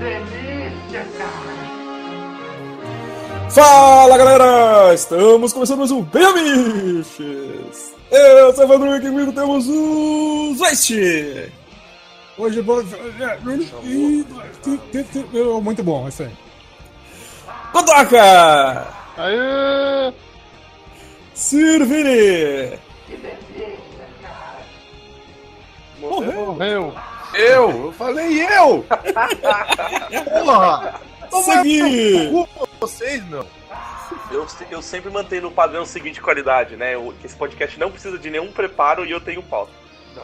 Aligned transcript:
delícia, 0.00 1.06
cara! 1.18 1.60
Fala 3.50 4.16
galera! 4.16 4.94
Estamos 4.94 5.52
começando 5.52 5.80
mais 5.80 5.90
um 5.90 6.02
Bem 6.02 6.24
Amiches! 6.24 7.94
Eu 8.10 8.54
sou 8.54 8.64
o 8.64 8.66
Evandro 8.66 8.96
e 8.96 9.00
comigo 9.00 9.32
temos 9.32 9.68
o 9.68 10.54
Zwest! 10.56 11.52
Hoje 12.38 12.62
vou. 12.62 12.82
Muito 15.62 15.82
bom, 15.84 16.08
isso 16.08 16.22
aí. 16.22 16.30
Kodoka! 17.70 18.86
Aê! 19.18 20.12
Sirvini! 21.34 22.78
Morreu! 26.00 26.94
Eu? 27.34 27.86
Eu 27.86 27.92
falei 27.92 28.42
eu! 28.42 28.84
Porra! 30.44 31.00
Segui! 31.44 32.30
Vocês, 32.80 33.24
meu! 33.28 33.46
Eu, 34.30 34.46
eu 34.70 34.82
sempre 34.82 35.10
mantenho 35.10 35.42
no 35.42 35.50
padrão 35.50 35.84
seguinte 35.84 36.14
de 36.14 36.20
qualidade, 36.20 36.76
né? 36.76 36.94
Que 37.20 37.26
esse 37.26 37.36
podcast 37.36 37.78
não 37.78 37.90
precisa 37.90 38.18
de 38.18 38.30
nenhum 38.30 38.50
preparo 38.52 39.04
e 39.04 39.10
eu 39.10 39.20
tenho 39.20 39.42
pauta. 39.42 39.72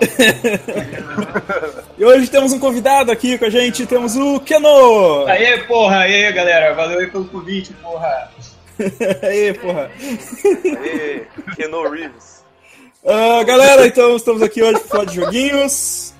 E 1.97 2.05
hoje 2.05 2.29
temos 2.29 2.53
um 2.53 2.59
convidado 2.59 3.11
aqui 3.11 3.39
com 3.39 3.47
a 3.47 3.51
gente, 3.51 3.87
temos 3.87 4.17
o 4.17 4.39
Keno! 4.41 5.25
Aê, 5.27 5.59
porra, 5.65 6.01
aê, 6.01 6.31
galera. 6.31 6.75
Valeu 6.75 6.99
aí 6.99 7.07
pelo 7.07 7.25
convite, 7.25 7.73
porra. 7.75 8.31
Aí, 9.23 9.55
porra! 9.55 9.91
Aê, 10.83 11.23
Keno 11.57 11.89
Reeves. 11.89 12.45
Ah, 13.07 13.43
galera, 13.45 13.87
então 13.87 14.15
estamos 14.17 14.43
aqui 14.43 14.63
hoje 14.63 14.81
para 14.81 14.89
falar 14.89 15.05
de 15.07 15.15
joguinhos. 15.15 16.13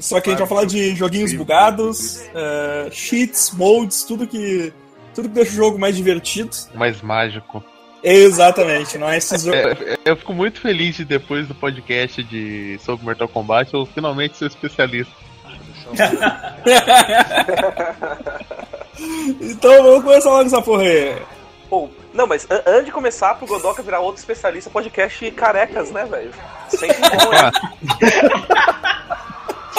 Só 0.00 0.20
que 0.20 0.30
a 0.30 0.32
gente 0.32 0.40
vai 0.40 0.48
falar 0.48 0.64
de 0.66 0.94
joguinhos 0.94 1.32
bugados, 1.34 2.22
eh, 2.34 2.88
cheats, 2.90 3.50
modes, 3.52 4.04
tudo 4.04 4.26
que 4.26 4.72
tudo 5.14 5.28
que 5.28 5.34
deixa 5.34 5.52
o 5.52 5.54
jogo 5.56 5.78
mais 5.78 5.96
divertido. 5.96 6.50
Mais 6.74 7.00
mágico. 7.02 7.62
Exatamente, 8.02 8.98
não 8.98 9.08
é 9.08 9.16
esses 9.18 9.42
jogos. 9.44 9.60
É, 9.80 9.96
eu 10.04 10.16
fico 10.16 10.32
muito 10.32 10.60
feliz 10.60 10.96
de 10.96 11.04
depois 11.04 11.46
do 11.46 11.54
podcast 11.54 12.22
de 12.24 12.78
sobre 12.84 13.04
Mortal 13.04 13.28
Kombat 13.28 13.72
eu 13.74 13.86
finalmente 13.86 14.36
ser 14.36 14.46
especialista. 14.46 15.12
então 19.40 19.82
vamos 19.82 20.02
começar 20.04 20.30
logo 20.30 20.46
essa 20.46 20.62
porra 20.62 20.82
aí. 20.82 21.16
Pô, 21.68 21.88
não, 22.12 22.26
mas 22.26 22.46
an- 22.50 22.62
antes 22.66 22.86
de 22.86 22.92
começar, 22.92 23.34
pro 23.34 23.46
Godoka 23.46 23.82
virar 23.82 24.00
outro 24.00 24.18
especialista, 24.20 24.68
podcast 24.70 25.30
carecas, 25.32 25.90
né, 25.90 26.04
velho? 26.04 26.30
Sempre 26.68 26.96
bom, 27.00 27.30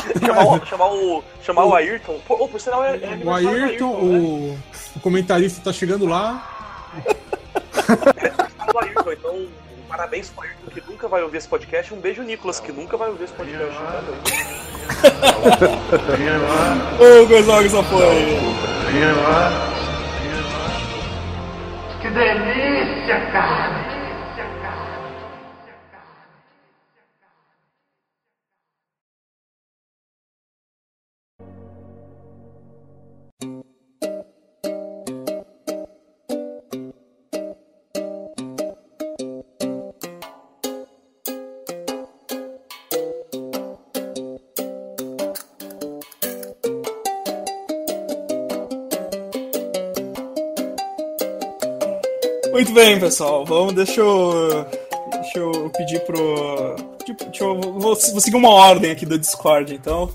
hein? 0.07 0.13
chamar, 0.25 0.45
o, 0.45 0.65
chamar 0.65 0.87
o. 0.87 1.23
Chamar 1.41 1.65
o 1.65 1.75
Ayrton. 1.75 2.19
Pô, 2.27 2.35
ô, 2.35 2.47
por 2.47 2.59
sinal, 2.59 2.83
é, 2.83 2.97
é 2.97 3.19
O 3.23 3.31
Ayrton, 3.31 3.49
Ayrton, 3.49 3.91
né? 3.91 4.19
o, 4.19 4.57
o 4.95 4.99
comentarista 4.99 5.61
tá 5.61 5.73
chegando 5.73 6.05
lá. 6.05 6.81
do 8.71 8.79
Ayrton, 8.79 9.11
então 9.11 9.35
um 9.35 9.49
parabéns 9.87 10.29
pro 10.29 10.43
Ayrton 10.43 10.71
que 10.71 10.81
nunca 10.89 11.07
vai 11.07 11.21
ouvir 11.21 11.37
esse 11.37 11.47
podcast. 11.47 11.93
Um 11.93 11.99
beijo, 11.99 12.23
Nicolas, 12.23 12.59
que 12.59 12.71
nunca 12.71 12.97
vai 12.97 13.09
ouvir 13.09 13.25
esse 13.25 13.33
podcast. 13.33 13.77
Vamos 16.97 17.27
começar 17.27 17.55
logo 17.55 17.65
essa 17.65 17.83
porra 17.83 18.05
aí. 18.05 18.39
Que 22.01 22.09
delícia, 22.09 23.19
cara! 23.31 24.02
Muito 52.73 52.85
bem, 52.87 52.99
pessoal. 52.99 53.45
Vamos, 53.45 53.73
deixa 53.73 54.01
eu. 54.01 54.65
Deixa 55.11 55.37
eu 55.37 55.69
pedir 55.77 55.99
pro. 56.01 56.75
Tipo, 57.05 57.25
deixa 57.25 57.43
eu, 57.43 57.61
vou, 57.61 57.79
vou 57.95 57.95
seguir 57.95 58.35
uma 58.35 58.49
ordem 58.49 58.89
aqui 58.89 59.05
do 59.05 59.19
Discord, 59.19 59.75
então. 59.75 60.11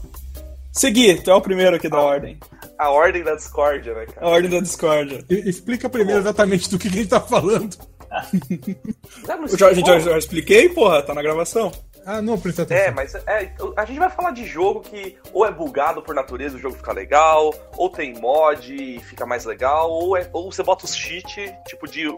Seguir, 0.72 1.22
tu 1.22 1.30
é 1.30 1.34
o 1.36 1.40
primeiro 1.40 1.76
aqui 1.76 1.88
da 1.88 2.00
ordem. 2.00 2.36
A 2.76 2.90
ordem 2.90 3.22
da 3.22 3.36
discórdia, 3.36 3.94
né, 3.94 4.02
A 4.08 4.12
cara? 4.12 4.26
ordem 4.26 4.50
da 4.50 4.58
Discord. 4.58 5.24
E- 5.30 5.48
Explica 5.48 5.88
primeiro 5.88 6.20
exatamente 6.20 6.68
do 6.68 6.78
que, 6.80 6.90
que 6.90 6.98
ele 6.98 7.06
tá 7.06 7.20
falando. 7.20 7.76
Já 9.24 9.36
não 9.36 9.46
Eu 9.46 9.56
já, 9.56 9.68
a 9.68 9.72
gente 9.74 9.86
já 10.00 10.18
expliquei, 10.18 10.68
porra, 10.70 11.00
tá 11.02 11.14
na 11.14 11.22
gravação. 11.22 11.70
Ah, 12.10 12.22
não, 12.22 12.38
presta 12.38 12.62
É, 12.62 12.88
atenção. 12.88 12.94
mas 12.94 13.14
é, 13.14 13.52
a 13.76 13.84
gente 13.84 13.98
vai 13.98 14.08
falar 14.08 14.30
de 14.30 14.46
jogo 14.46 14.80
que 14.80 15.18
ou 15.32 15.44
é 15.44 15.50
bugado 15.52 16.00
por 16.00 16.14
natureza, 16.14 16.56
o 16.56 16.58
jogo 16.58 16.74
fica 16.76 16.90
legal, 16.92 17.52
ou 17.76 17.90
tem 17.90 18.14
mod 18.14 18.74
e 18.74 18.98
fica 19.00 19.26
mais 19.26 19.44
legal, 19.44 19.90
ou, 19.90 20.16
é- 20.16 20.26
ou 20.32 20.50
você 20.50 20.62
bota 20.62 20.86
os 20.86 20.96
cheat, 20.96 21.52
tipo 21.66 21.86
de 21.86 22.08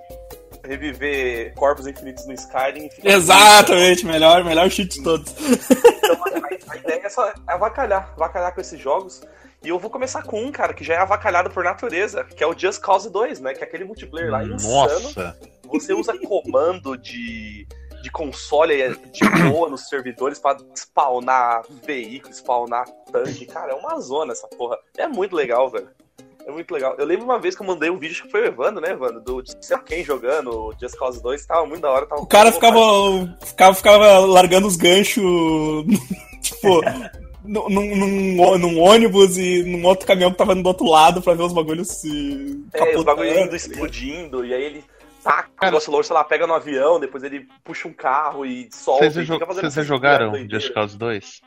reviver 0.64 1.52
corpos 1.54 1.86
infinitos 1.86 2.24
no 2.26 2.32
Skyrim 2.34 2.86
e 2.86 2.90
fica. 2.90 3.08
Exatamente, 3.10 4.06
melhor, 4.06 4.44
melhor 4.44 4.70
cheat 4.70 4.96
de 4.98 5.02
todos. 5.02 5.34
Então, 5.40 6.24
a, 6.68 6.72
a 6.72 6.76
ideia 6.76 7.00
é 7.06 7.08
só 7.08 7.32
avacalhar, 7.46 8.12
avacalhar 8.14 8.54
com 8.54 8.60
esses 8.60 8.78
jogos. 8.78 9.22
E 9.62 9.68
eu 9.68 9.78
vou 9.78 9.90
começar 9.90 10.22
com 10.22 10.40
um, 10.42 10.50
cara, 10.52 10.72
que 10.72 10.82
já 10.84 10.94
é 10.94 10.98
avacalhado 10.98 11.50
por 11.50 11.62
natureza, 11.64 12.24
que 12.24 12.42
é 12.42 12.46
o 12.46 12.56
Just 12.58 12.80
Cause 12.80 13.10
2, 13.10 13.40
né? 13.40 13.52
Que 13.54 13.60
é 13.62 13.66
aquele 13.66 13.84
multiplayer 13.84 14.30
lá 14.30 14.42
insano. 14.44 14.72
Nossa! 14.72 15.36
Você 15.68 15.92
usa 15.92 16.16
comando 16.18 16.96
de, 16.96 17.66
de 18.02 18.10
console 18.10 18.94
de 19.12 19.28
boa 19.50 19.68
nos 19.68 19.88
servidores 19.88 20.38
pra 20.38 20.56
spawnar 20.74 21.62
veículo, 21.84 22.32
spawnar 22.34 22.86
tanque. 23.12 23.46
Cara, 23.46 23.72
é 23.72 23.74
uma 23.74 24.00
zona 24.00 24.32
essa 24.32 24.48
porra. 24.48 24.78
É 24.96 25.06
muito 25.06 25.34
legal, 25.34 25.68
velho. 25.68 25.88
É 26.46 26.50
muito 26.50 26.72
legal. 26.72 26.94
Eu 26.98 27.04
lembro 27.06 27.24
uma 27.24 27.38
vez 27.38 27.54
que 27.54 27.62
eu 27.62 27.66
mandei 27.66 27.90
um 27.90 27.98
vídeo, 27.98 28.24
que 28.24 28.30
foi 28.30 28.42
o 28.42 28.46
Evandro, 28.46 28.80
né, 28.80 28.92
Evandro? 28.92 29.20
Do 29.20 29.42
sei 29.60 29.78
quem 29.78 30.04
jogando 30.04 30.50
o 30.50 30.74
Just 30.80 30.96
Cause 30.96 31.22
2, 31.22 31.44
tava 31.46 31.66
muito 31.66 31.82
da 31.82 31.90
hora. 31.90 32.06
Tava 32.06 32.22
O 32.22 32.26
cara 32.26 32.50
ficava, 32.50 32.78
ficava, 33.44 33.74
ficava 33.74 34.18
largando 34.20 34.66
os 34.66 34.76
ganchos, 34.76 35.22
tipo, 36.40 36.80
num, 37.44 37.68
num, 37.68 38.58
num 38.58 38.80
ônibus 38.80 39.36
e 39.36 39.62
num 39.64 39.84
outro 39.86 40.06
caminhão 40.06 40.30
que 40.30 40.38
tava 40.38 40.54
do 40.54 40.66
outro 40.66 40.86
lado 40.86 41.20
pra 41.20 41.34
ver 41.34 41.42
os 41.42 41.52
bagulhos 41.52 41.88
se 41.88 42.64
É, 42.72 42.96
os 42.96 43.04
bagulho 43.04 43.28
capotando. 43.28 43.46
indo 43.46 43.56
explodindo, 43.56 44.44
e 44.44 44.54
aí 44.54 44.62
ele 44.62 44.84
taca 45.22 45.50
o 45.60 45.64
negócio 45.64 45.92
longe, 45.92 46.06
sei 46.08 46.14
lá, 46.14 46.24
pega 46.24 46.46
no 46.46 46.54
avião, 46.54 46.98
depois 47.00 47.22
ele 47.22 47.46
puxa 47.64 47.86
um 47.88 47.92
carro 47.92 48.44
e 48.46 48.68
solta. 48.72 49.04
Vocês 49.10 49.14
já 49.14 49.22
e 49.22 49.26
jo- 49.26 49.32
fica 49.34 49.46
vocês 49.46 49.74
já 49.74 49.82
jogaram. 49.82 50.32
Just 50.48 50.72
Cause 50.72 50.96
2? 50.98 51.40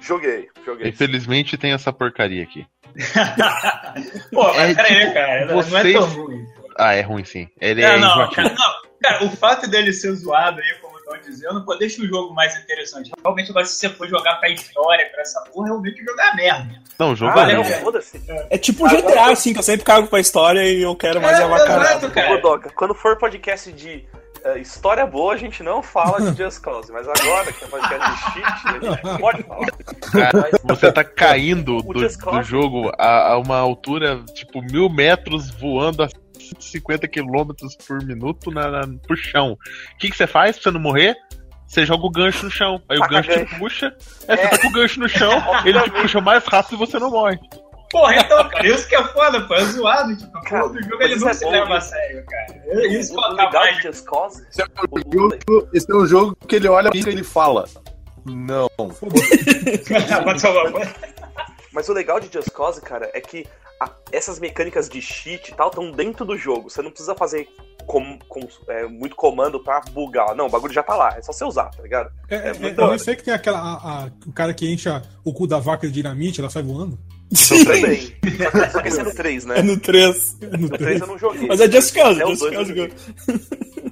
Joguei, 0.00 0.48
joguei. 0.64 0.88
Infelizmente 0.88 1.58
tem 1.58 1.72
essa 1.72 1.92
porcaria 1.92 2.42
aqui. 2.42 2.66
Pô, 4.32 4.44
mas 4.54 4.70
É, 4.70 4.74
peraí, 4.74 5.00
tipo, 5.00 5.14
cara. 5.14 5.44
Não 5.46 5.52
é 5.60 5.62
vocês- 5.62 5.92
tão 5.94 6.06
ruim. 6.08 6.44
Ah, 6.78 6.94
é 6.94 7.00
ruim 7.02 7.24
sim. 7.24 7.48
Ele 7.60 7.82
É, 7.82 7.94
é 7.94 7.98
não, 7.98 8.08
enjoativo. 8.10 8.34
cara, 8.36 8.54
não. 8.58 8.90
Cara, 9.02 9.24
o 9.24 9.30
fato 9.30 9.68
dele 9.68 9.92
ser 9.92 10.12
zoado 10.12 10.60
aí, 10.60 10.74
como 10.80 10.89
estão 11.14 11.30
dizendo, 11.30 11.64
pô, 11.64 11.74
deixa 11.76 12.02
o 12.02 12.06
jogo 12.06 12.34
mais 12.34 12.56
interessante. 12.56 13.10
Realmente, 13.22 13.50
agora, 13.50 13.66
se 13.66 13.74
você 13.74 13.88
for 13.88 14.08
jogar 14.08 14.36
pra 14.36 14.48
história, 14.48 15.08
pra 15.10 15.22
essa 15.22 15.40
porra, 15.42 15.68
realmente 15.68 16.04
jogar 16.04 16.34
merda. 16.36 16.80
Não, 16.98 17.12
o 17.12 17.16
jogo 17.16 17.38
Ah, 17.38 17.50
é 17.50 17.54
não, 17.54 17.64
foda-se. 17.64 18.20
É 18.50 18.58
tipo 18.58 18.88
GTA, 18.88 19.30
assim, 19.30 19.52
que 19.52 19.58
eu 19.58 19.62
sempre 19.62 19.84
cago 19.84 20.06
pra 20.06 20.20
história 20.20 20.62
e 20.64 20.82
eu 20.82 20.94
quero 20.94 21.20
mais 21.20 21.38
É. 21.38 22.28
Godoka, 22.28 22.70
quando 22.70 22.94
for 22.94 23.16
podcast 23.16 23.72
de 23.72 24.04
eh, 24.44 24.58
história 24.58 25.06
boa, 25.06 25.34
a 25.34 25.36
gente 25.36 25.62
não 25.62 25.82
fala 25.82 26.30
de 26.30 26.42
Just 26.42 26.60
Cause, 26.60 26.90
mas 26.92 27.06
agora 27.08 27.52
que 27.52 27.64
é 27.64 27.68
podcast 27.68 28.10
de 28.10 28.32
cheat, 28.32 28.62
a 28.64 28.72
gente 28.72 29.18
pode 29.20 29.42
falar. 29.42 29.66
Cara, 30.12 30.50
você 30.64 30.92
tá 30.92 31.04
caindo 31.04 31.78
O 31.78 31.82
do, 31.82 32.00
do 32.00 32.42
jogo 32.42 32.90
a, 32.98 33.32
a 33.32 33.38
uma 33.38 33.58
altura, 33.58 34.22
tipo, 34.34 34.62
mil 34.62 34.88
metros 34.88 35.50
voando 35.50 36.04
a 36.04 36.08
150 36.54 37.08
km 37.08 37.52
por 37.86 38.04
minuto 38.04 38.50
na, 38.50 38.68
na- 38.70 38.98
pro 39.06 39.16
chão. 39.16 39.52
O 39.94 39.98
que, 39.98 40.10
que 40.10 40.16
você 40.16 40.26
faz 40.26 40.56
pra 40.56 40.64
você 40.64 40.70
não 40.70 40.80
morrer? 40.80 41.16
Você 41.66 41.86
joga 41.86 42.04
o 42.04 42.10
gancho 42.10 42.44
no 42.44 42.50
chão. 42.50 42.82
Aí 42.88 42.96
o 42.96 43.00
Taca 43.00 43.14
gancho 43.14 43.30
te 43.30 43.38
gancho. 43.38 43.58
puxa, 43.58 43.96
aí 44.28 44.36
você 44.36 44.42
É. 44.42 44.48
tá 44.48 44.58
com 44.58 44.66
o 44.68 44.72
gancho 44.72 45.00
no 45.00 45.08
chão, 45.08 45.32
ele 45.64 45.80
te 45.82 45.90
puxa 45.90 46.20
mais 46.20 46.44
rápido 46.44 46.74
e 46.74 46.78
você 46.78 46.98
não 46.98 47.10
morre. 47.10 47.38
Porra, 47.92 48.16
então, 48.16 48.48
cara, 48.48 48.66
isso 48.68 48.88
que 48.88 48.94
é 48.94 49.02
foda, 49.04 49.40
pô, 49.48 49.54
é 49.54 49.64
zoado. 49.64 50.16
Tipo, 50.16 50.40
Cara, 50.42 50.68
do 50.68 50.80
jogo 50.82 51.02
ele 51.02 51.16
não 51.16 51.28
é 51.28 51.34
se 51.34 51.44
bom, 51.44 51.50
leva 51.50 51.76
a 51.76 51.80
sério, 51.80 52.24
cara. 52.24 52.46
É 52.66 52.86
Isso 52.86 53.14
o 53.16 53.20
eu 53.24 53.32
legal 53.34 53.62
de 53.74 53.82
Just 53.82 54.04
Cause. 54.04 54.46
Esse 54.48 54.62
é, 54.62 54.64
um 54.64 55.12
jogo, 55.12 55.68
esse 55.74 55.90
é 55.90 55.94
um 55.96 56.06
jogo 56.06 56.36
que 56.46 56.54
ele 56.56 56.68
olha 56.68 56.88
e 56.94 56.98
ele 57.00 57.24
fala. 57.24 57.64
Não. 58.24 58.68
Mas 61.72 61.88
o 61.88 61.92
legal 61.92 62.18
de 62.20 62.32
Just 62.32 62.50
Cause, 62.50 62.80
cara, 62.80 63.10
é 63.14 63.20
que 63.20 63.46
a- 63.80 63.90
essas 64.12 64.38
mecânicas 64.38 64.88
de 64.88 65.00
cheat 65.00 65.50
e 65.50 65.54
tal 65.54 65.68
estão 65.68 65.90
dentro 65.90 66.24
do 66.24 66.36
jogo. 66.36 66.68
Você 66.70 66.82
não 66.82 66.90
precisa 66.90 67.14
fazer 67.14 67.48
com, 67.86 68.18
com- 68.28 68.46
é, 68.68 68.84
muito 68.86 69.16
comando 69.16 69.58
pra 69.58 69.80
bugar. 69.90 70.34
Não, 70.36 70.46
o 70.46 70.50
bagulho 70.50 70.72
já 70.72 70.82
tá 70.82 70.94
lá. 70.94 71.16
É 71.16 71.22
só 71.22 71.32
você 71.32 71.44
usar, 71.44 71.70
tá 71.70 71.82
ligado? 71.82 72.10
É, 72.28 72.50
é, 72.50 72.52
muito 72.54 72.80
é, 72.80 72.84
eu 72.94 72.98
sei 72.98 73.16
que 73.16 73.24
tem 73.24 73.32
aquela. 73.34 73.58
a- 73.58 74.04
a- 74.04 74.10
o 74.26 74.32
cara 74.32 74.52
que 74.54 74.70
enche 74.70 74.88
a- 74.88 75.02
o 75.24 75.32
cu 75.32 75.46
da 75.46 75.58
vaca 75.58 75.86
de 75.86 75.92
dinamite, 75.92 76.40
ela 76.40 76.50
sai 76.50 76.62
voando. 76.62 76.98
Sim, 77.32 77.64
Também. 77.64 78.12
Só 78.72 78.82
que 78.82 78.88
esse 78.88 79.00
é 79.00 79.04
no 79.04 79.14
3, 79.14 79.44
né? 79.44 79.58
é 79.60 79.62
no 79.62 79.78
3. 79.78 80.36
É 80.40 80.46
no 80.56 80.58
No 80.58 80.68
3 80.68 80.80
3. 80.82 81.00
eu 81.00 81.06
não 81.06 81.18
joguei. 81.18 81.46
Mas 81.48 81.60
é 81.60 81.70
Just 81.70 81.94
Cause, 81.94 82.20
É 82.22 82.26
Just 82.26 82.52
Cause. 82.52 82.92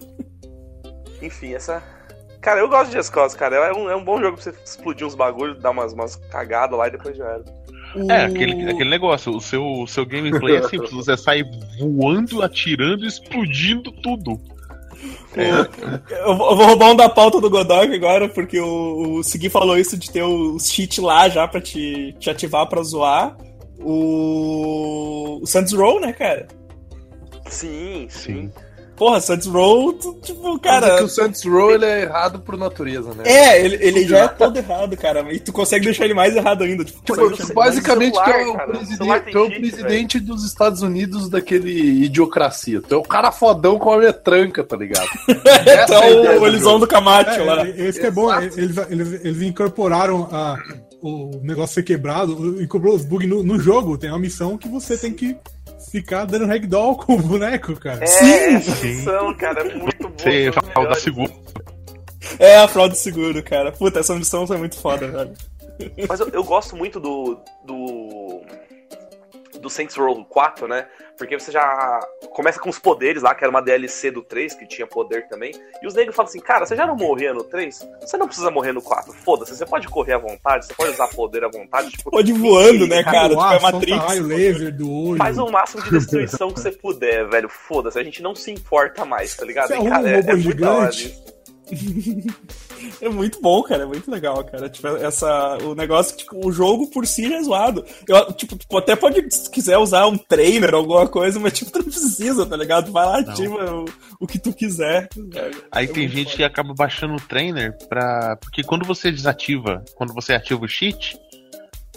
Enfim, 1.23 1.55
essa. 1.55 1.83
Cara, 2.41 2.61
eu 2.61 2.69
gosto 2.69 2.91
de 2.91 2.97
Just 2.97 3.11
Cause, 3.13 3.37
cara. 3.37 3.57
É 3.57 3.73
um, 3.73 3.89
é 3.91 3.97
um 3.97 4.05
bom 4.05 4.21
jogo 4.21 4.37
pra 4.37 4.43
você 4.45 4.51
explodir 4.65 5.07
uns 5.07 5.15
bagulhos, 5.15 5.61
dar 5.61 5.71
umas, 5.71 5.93
umas 5.93 6.17
cagadas 6.17 6.79
lá 6.79 6.89
e 6.89 6.91
depois 6.91 7.17
já 7.17 7.25
era. 7.25 7.45
O- 7.95 8.11
É, 8.13 8.25
aquele, 8.27 8.71
aquele 8.71 8.91
negócio, 8.91 9.35
o 9.35 9.41
seu, 9.41 9.65
o 9.65 9.87
seu 9.87 10.05
gameplay 10.07 10.57
é 10.57 10.63
simples, 10.69 10.91
você 10.93 11.17
sai 11.17 11.43
voando, 11.79 12.43
atirando 12.43 13.07
explodindo 13.07 13.91
tudo. 13.93 14.39
Eu 16.11 16.37
vou 16.37 16.51
eu 16.51 16.57
vou 16.57 16.67
roubar 16.67 16.91
um 16.91 16.97
da 16.97 17.09
pauta 17.09 17.41
do 17.41 17.49
Godog 17.51 17.95
agora, 17.95 18.29
porque 18.29 18.59
o, 18.59 19.19
o 19.19 19.23
Segui 19.25 19.49
falou 19.49 19.77
isso 19.79 19.97
de 19.97 20.11
ter 20.11 20.23
os 20.25 20.69
cheat 20.71 21.01
lá 21.01 21.29
já 21.29 21.47
pra 21.47 21.61
te, 21.61 22.15
te 22.19 22.29
ativar 22.29 22.67
pra 22.69 22.83
zoar. 22.83 23.37
O, 23.81 25.39
o 25.41 25.47
Saints 25.47 25.73
Row, 25.73 26.01
né, 26.01 26.13
cara? 26.13 26.49
Sim, 27.47 28.07
sim. 28.11 28.51
Porra, 28.99 29.21
Saints 29.21 29.47
Row, 29.47 29.93
tu, 29.93 30.15
tipo, 30.23 30.59
Cara, 30.59 30.87
cara. 30.87 30.99
que 30.99 31.05
o 31.05 31.09
Saints 31.09 31.45
Row 31.45 31.71
ele 31.71 31.85
é 31.85 32.03
errado 32.03 32.41
por 32.41 32.57
natureza, 32.57 33.15
né? 33.15 33.23
É, 33.25 33.65
ele, 33.65 33.77
ele 33.81 34.07
já 34.07 34.19
é 34.25 34.29
todo 34.29 34.57
errado, 34.57 34.97
cara. 34.97 35.33
E 35.33 35.39
tu 35.39 35.53
consegue 35.53 35.85
deixar 35.85 36.05
ele 36.05 36.15
mais 36.15 36.35
errado 36.35 36.65
ainda. 36.65 36.85
Tipo, 36.85 36.99
Tipo, 37.31 37.55
basicamente, 37.55 38.15
celular, 38.15 38.31
tu 38.33 38.39
é 38.39 38.49
o 38.49 38.53
cara. 38.55 38.73
presidente, 38.73 39.31
tu 39.31 39.39
é 39.39 39.43
o 39.43 39.51
presidente 39.51 40.21
dos 40.21 40.45
Estados 40.45 40.83
Unidos 40.83 41.29
daquele 41.29 42.05
idiocracia. 42.05 42.81
Tu 42.81 42.95
é 42.95 42.99
o 42.99 43.03
cara 43.03 43.31
fodão 43.31 43.79
com 43.79 43.93
a 43.93 43.99
metranca, 43.99 44.65
tá 44.65 44.77
ligado? 44.77 45.09
Essa 45.47 45.95
é 45.95 46.03
a 46.03 46.11
Então, 46.11 46.43
o 46.43 46.47
Elisão 46.47 46.79
do 46.81 46.87
Camacho 46.87 47.45
lá. 47.45 47.67
É, 47.67 47.71
esse 47.89 48.01
que 48.01 48.07
é 48.07 48.11
bom, 48.11 48.33
eles, 48.41 48.77
eles, 48.91 49.25
eles 49.25 49.43
incorporaram 49.43 50.29
a, 50.33 50.57
o 51.01 51.41
negócio 51.43 51.75
ser 51.75 51.83
quebrado, 51.83 52.61
incorporou 52.63 52.97
os 52.97 53.05
bugs 53.05 53.29
no, 53.29 53.43
no 53.43 53.59
jogo. 53.59 53.97
Tem 53.97 54.11
uma 54.11 54.19
missão 54.19 54.57
que 54.59 54.69
você 54.69 54.97
tem 54.97 55.13
que 55.13 55.37
ficar 55.91 56.25
dando 56.25 56.47
ragdoll 56.47 56.97
com 56.97 57.15
o 57.15 57.19
boneco, 57.23 57.75
cara. 57.77 58.03
É, 58.05 58.07
Sim. 58.07 58.55
essa 58.57 58.87
missão, 58.87 59.35
cara, 59.35 59.61
é 59.61 59.75
muito 59.75 60.09
boa. 60.09 60.13
Você 60.19 60.53
são 60.53 60.63
as 60.63 60.73
fala 60.73 60.75
da 60.75 60.81
melhores. 60.81 61.03
segura. 61.03 61.33
É 62.39 62.57
a 62.59 62.69
fraude 62.69 62.99
seguro, 62.99 63.43
cara. 63.43 63.73
Puta, 63.73 64.01
essa 64.01 64.15
missão 64.15 64.45
é 64.51 64.57
muito 64.57 64.77
foda, 64.79 65.09
velho. 65.09 65.35
Mas 66.09 66.21
eu, 66.21 66.29
eu 66.31 66.45
gosto 66.45 66.77
muito 66.77 66.99
do. 67.01 67.39
do. 67.65 68.43
do 69.61 69.71
Saints 69.71 69.97
Row 69.97 70.25
4, 70.25 70.67
né? 70.69 70.87
Porque 71.19 71.39
você 71.39 71.51
já 71.51 72.01
começa 72.31 72.61
com 72.61 72.71
os 72.71 72.79
poderes 72.79 73.23
lá, 73.23 73.35
que 73.35 73.43
era 73.43 73.51
uma 73.51 73.61
DLC 73.61 74.11
do 74.11 74.23
3, 74.23 74.55
que 74.55 74.67
tinha 74.67 74.87
poder 74.87 75.27
também. 75.29 75.53
E 75.83 75.87
os 75.87 75.93
negros 75.93 76.15
falam 76.15 76.29
assim, 76.29 76.39
cara, 76.41 76.65
você 76.65 76.77
já 76.77 76.87
não 76.87 76.97
morria 76.97 77.35
no 77.35 77.43
3? 77.43 77.87
Você 78.01 78.17
não 78.17 78.27
precisa 78.27 78.51
morrer 78.53 78.73
no 78.73 78.81
4. 78.81 79.13
Foda-se, 79.13 79.57
você 79.57 79.67
pode 79.67 79.89
correr 79.89 80.13
à 80.13 80.19
vontade, 80.19 80.67
você 80.67 80.75
pode 80.75 80.93
usar 80.93 81.09
poder 81.09 81.45
à 81.45 81.49
vontade. 81.49 81.91
Tipo, 81.91 82.13
Pode 82.13 82.31
ir 82.31 82.39
voando, 82.39 82.87
né, 82.87 83.03
cara? 83.03 83.31
Tipo, 83.31 83.45
é 83.45 83.61
Matrix. 83.61 83.99
raio 83.99 84.27
laser 84.27 84.77
do 84.77 84.91
olho. 84.91 85.19
Faz 85.19 85.39
o 85.39 85.49
máximo 85.49 85.83
de 85.83 85.91
destruição 85.91 86.51
que 86.53 86.61
você 86.61 86.71
puder, 86.71 87.29
velho. 87.29 87.49
Foda-se, 87.49 87.99
a 87.99 88.05
gente 88.05 88.23
não 88.23 88.35
se 88.35 88.53
importa 88.53 89.05
mais, 89.05 89.35
tá 89.35 89.45
ligado? 89.45 89.69
Você 89.69 89.75
E, 89.75 89.89
cara, 89.89 90.03
um 90.03 90.07
é, 90.07 90.17
robô 90.21 90.31
é 90.33 90.37
gigante. 90.39 91.19
É 93.01 93.09
muito 93.09 93.41
bom, 93.41 93.63
cara. 93.63 93.85
É 93.85 93.87
muito 93.87 94.11
legal, 94.11 94.43
cara. 94.45 94.69
Tipo, 94.69 94.89
essa, 94.89 95.59
o 95.63 95.75
negócio, 95.75 96.17
tipo, 96.17 96.47
o 96.47 96.53
jogo 96.53 96.89
por 96.91 97.07
si 97.07 97.33
é 97.33 97.43
zoado. 97.43 97.85
Eu, 98.07 98.33
tipo, 98.33 98.57
tu 98.57 98.77
até 98.77 98.97
pode, 98.97 99.25
se 99.33 99.51
quiser 99.51 99.79
usar 99.79 100.07
um 100.07 100.19
trainer, 100.19 100.75
alguma 100.75 101.07
coisa, 101.09 101.39
mas, 101.39 101.53
tipo, 101.53 101.71
tu 101.71 101.79
não 101.79 101.85
precisa, 101.87 102.45
tá 102.45 102.57
ligado? 102.57 102.91
Vai 102.91 103.07
lá, 103.07 103.19
ativa 103.21 103.75
o, 103.75 103.85
o 104.21 104.27
que 104.27 104.39
tu 104.39 104.53
quiser. 104.53 105.09
velho. 105.17 105.63
Aí 105.71 105.85
É 105.85 105.89
tem 105.89 106.09
gente 106.09 106.37
que 106.37 106.45
acaba 106.45 106.75
baixando 106.75 107.15
o 107.15 107.21
trainer 107.21 107.77
pra. 107.89 108.37
Porque 108.37 108.63
quando 108.63 108.85
você 108.85 109.11
desativa, 109.11 109.85
quando 109.95 110.13
você 110.13 110.33
ativa 110.35 110.65
o 110.65 110.69
cheat, 110.69 111.19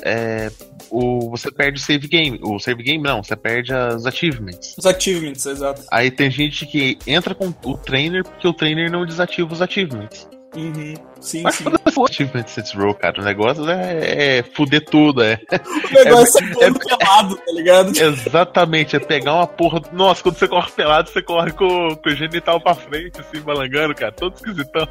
é, 0.04 0.52
o, 0.90 1.30
você 1.30 1.52
perde 1.52 1.80
o 1.80 1.84
save 1.84 2.08
game. 2.08 2.40
O 2.44 2.60
save 2.60 2.84
game 2.84 3.04
não, 3.04 3.24
você 3.24 3.36
perde 3.36 3.74
as 3.74 4.06
achievements. 4.06 4.76
Os 4.78 4.86
achievements, 4.86 5.46
exato. 5.46 5.84
Aí 5.92 6.10
tem 6.12 6.30
gente 6.30 6.66
que 6.66 6.98
entra 7.06 7.36
com 7.36 7.54
o 7.66 7.78
trainer 7.78 8.24
porque 8.24 8.48
o 8.48 8.54
trainer 8.54 8.92
não 8.92 9.06
desativa 9.06 9.52
os 9.52 9.62
achievements. 9.62 10.28
Uhum. 10.56 10.94
Sim, 11.22 11.44
Mas 11.44 11.56
sim. 11.56 11.64
foda-se 11.64 12.00
o 12.00 12.06
achievement 12.06 12.48
Saints 12.48 12.74
Row, 12.74 12.94
cara. 12.94 13.22
O 13.22 13.24
negócio 13.24 13.70
é, 13.70 14.40
é 14.40 14.44
fuder 14.44 14.84
tudo, 14.84 15.24
é. 15.24 15.40
O 15.50 16.04
negócio 16.04 16.44
é, 16.44 16.54
todo 16.54 16.80
pelado, 16.80 17.38
tá 17.38 17.52
ligado? 17.54 17.98
Exatamente, 17.98 18.96
é 18.96 19.00
pegar 19.00 19.36
uma 19.36 19.48
porra. 19.48 19.82
Nossa, 19.94 20.22
quando 20.22 20.38
você 20.38 20.48
corre 20.48 20.72
pelado, 20.72 21.10
você 21.10 21.22
corre 21.22 21.52
com, 21.52 21.96
com 21.96 22.10
o 22.10 22.16
genital 22.16 22.60
pra 22.60 22.76
frente, 22.76 23.22
assim, 23.22 23.42
balangando, 23.42 23.96
cara. 23.96 24.12
Todo 24.12 24.36
esquisitão. 24.36 24.88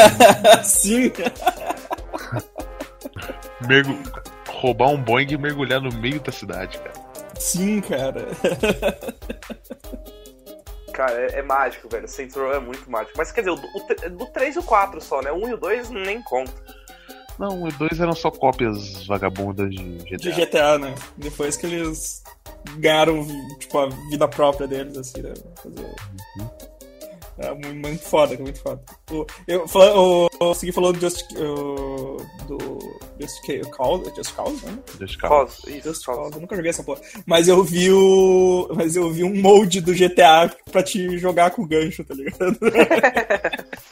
sim. 0.64 1.10
Mergu... 3.66 3.96
Roubar 4.48 4.90
um 4.90 5.02
Boeing 5.02 5.28
e 5.30 5.38
mergulhar 5.38 5.80
no 5.80 5.90
meio 5.90 6.20
da 6.20 6.30
cidade, 6.30 6.76
cara. 6.76 6.92
Sim, 7.38 7.80
cara. 7.80 8.26
Cara, 10.92 11.12
é, 11.12 11.38
é 11.38 11.42
mágico, 11.42 11.88
velho. 11.88 12.08
Saints 12.08 12.36
Row 12.36 12.52
é 12.52 12.60
muito 12.60 12.90
mágico. 12.90 13.16
Mas 13.16 13.32
quer 13.32 13.42
dizer, 13.42 13.50
o, 13.50 13.54
o, 13.54 14.10
do 14.10 14.26
3 14.26 14.56
e 14.56 14.58
o 14.58 14.62
4 14.62 15.00
só, 15.00 15.22
né? 15.22 15.32
O 15.32 15.36
1 15.36 15.48
e 15.48 15.54
o 15.54 15.56
2 15.56 15.90
nem 15.90 16.22
conta. 16.22 16.52
Não, 17.40 17.62
os 17.62 17.74
dois 17.78 17.98
eram 17.98 18.12
só 18.12 18.30
cópias 18.30 19.06
vagabundas 19.06 19.70
de 19.70 19.82
GTA. 20.04 20.16
De 20.18 20.32
GTA, 20.32 20.78
né? 20.78 20.94
Depois 21.16 21.56
que 21.56 21.64
eles 21.64 22.22
ganharam, 22.76 23.26
tipo, 23.58 23.78
a 23.78 23.88
vida 24.10 24.28
própria 24.28 24.68
deles, 24.68 24.94
assim, 24.98 25.22
né? 25.22 25.32
Fazer... 25.56 25.94
É 27.40 27.50
muito, 27.52 27.74
muito 27.74 28.02
foda, 28.02 28.36
muito 28.36 28.60
foda. 28.60 28.82
O, 29.10 29.26
eu, 29.48 29.64
o, 29.64 30.28
o 30.40 30.54
Segui 30.54 30.72
falou 30.72 30.92
do 30.92 31.00
Just, 31.00 31.24
o, 31.32 32.18
do 32.46 32.78
Just 33.18 33.40
Cause, 33.70 34.12
Just 34.14 34.34
Cause, 34.34 34.66
né? 34.66 34.78
Just 34.98 35.18
Cause. 35.18 35.56
Cause, 35.62 35.78
isso, 35.78 35.88
Just 35.88 36.04
Cause. 36.04 36.20
Cause, 36.20 36.34
eu 36.34 36.40
nunca 36.42 36.54
joguei 36.54 36.68
essa 36.68 36.82
porra. 36.82 37.00
Mas 37.24 37.48
eu 37.48 37.64
vi 37.64 37.90
o. 37.90 38.68
Mas 38.74 38.94
eu 38.94 39.10
vi 39.10 39.24
um 39.24 39.34
molde 39.40 39.80
do 39.80 39.94
GTA 39.94 40.54
pra 40.70 40.82
te 40.82 41.16
jogar 41.16 41.50
com 41.52 41.66
gancho, 41.66 42.04
tá 42.04 42.14
ligado? 42.14 42.58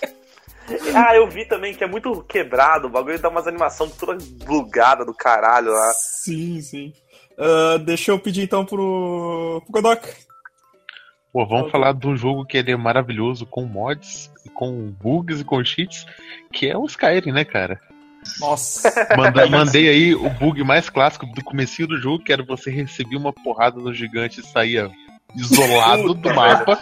Ah, 0.94 1.16
eu 1.16 1.26
vi 1.26 1.46
também 1.46 1.72
que 1.74 1.82
é 1.82 1.86
muito 1.86 2.22
quebrado. 2.24 2.88
O 2.88 2.90
bagulho 2.90 3.18
dá 3.18 3.30
umas 3.30 3.46
animações 3.46 3.90
toda 3.96 4.18
bugada 4.44 5.02
do 5.02 5.14
caralho 5.14 5.72
lá. 5.72 5.92
sim, 5.94 6.60
sim. 6.60 6.92
Ah, 7.38 7.78
deixa 7.78 8.10
eu 8.10 8.18
pedir 8.18 8.42
então 8.42 8.66
pro, 8.66 9.62
pro 9.64 9.72
Godok. 9.72 10.27
Pô, 11.32 11.46
vamos 11.46 11.70
falar 11.70 11.92
de 11.92 12.06
um 12.06 12.16
jogo 12.16 12.44
que 12.44 12.56
ele 12.56 12.72
é 12.72 12.76
maravilhoso, 12.76 13.44
com 13.46 13.64
mods, 13.66 14.30
com 14.54 14.90
bugs 15.00 15.40
e 15.40 15.44
com 15.44 15.62
cheats, 15.62 16.06
que 16.52 16.66
é 16.68 16.76
o 16.76 16.86
Skyrim, 16.86 17.32
né, 17.32 17.44
cara? 17.44 17.78
Nossa. 18.40 18.90
Manda- 19.16 19.46
mandei 19.46 19.88
aí 19.88 20.14
o 20.14 20.28
bug 20.30 20.62
mais 20.64 20.88
clássico 20.90 21.26
do 21.26 21.42
comecinho 21.44 21.88
do 21.88 21.98
jogo, 22.00 22.24
que 22.24 22.32
era 22.32 22.42
você 22.42 22.70
receber 22.70 23.16
uma 23.16 23.32
porrada 23.32 23.78
no 23.78 23.92
gigante 23.92 24.40
e 24.40 24.46
saía 24.46 24.90
isolado 25.36 26.14
do 26.16 26.34
mapa, 26.34 26.78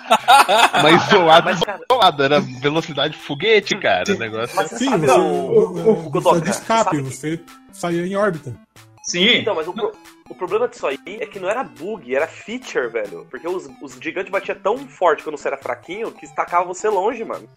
mas 0.82 1.06
isolado, 1.08 1.44
Mas, 1.46 1.60
cara- 1.60 1.80
isolado, 1.90 2.22
era 2.22 2.40
velocidade 2.40 3.16
foguete, 3.18 3.76
cara, 3.76 4.14
o 4.14 4.18
negócio. 4.18 4.54
Mas 4.56 4.70
você 4.70 4.78
Sim, 4.78 4.96
você, 4.98 5.10
o- 5.10 5.24
o, 5.24 6.06
o, 6.06 6.10
Godoka, 6.10 6.40
de 6.40 6.50
escape, 6.50 6.84
sabe 6.84 6.96
que- 6.96 7.02
você 7.02 7.40
saía 7.72 8.06
em 8.06 8.14
órbita. 8.16 8.54
Sim. 9.02 9.38
Então, 9.38 9.54
mas 9.56 9.66
o, 9.68 9.74
o 10.28 10.34
problema 10.34 10.66
disso 10.68 10.86
aí 10.86 10.98
é 11.06 11.26
que 11.26 11.38
não 11.38 11.48
era 11.48 11.62
bug, 11.64 12.14
era 12.14 12.26
feature, 12.26 12.88
velho. 12.88 13.26
Porque 13.30 13.46
os, 13.48 13.68
os 13.80 13.94
gigantes 13.94 14.30
batiam 14.30 14.56
tão 14.62 14.78
forte 14.88 15.22
quando 15.22 15.36
você 15.38 15.48
era 15.48 15.56
fraquinho 15.56 16.10
que 16.12 16.24
estacava 16.24 16.64
você 16.64 16.88
longe, 16.88 17.24
mano. 17.24 17.48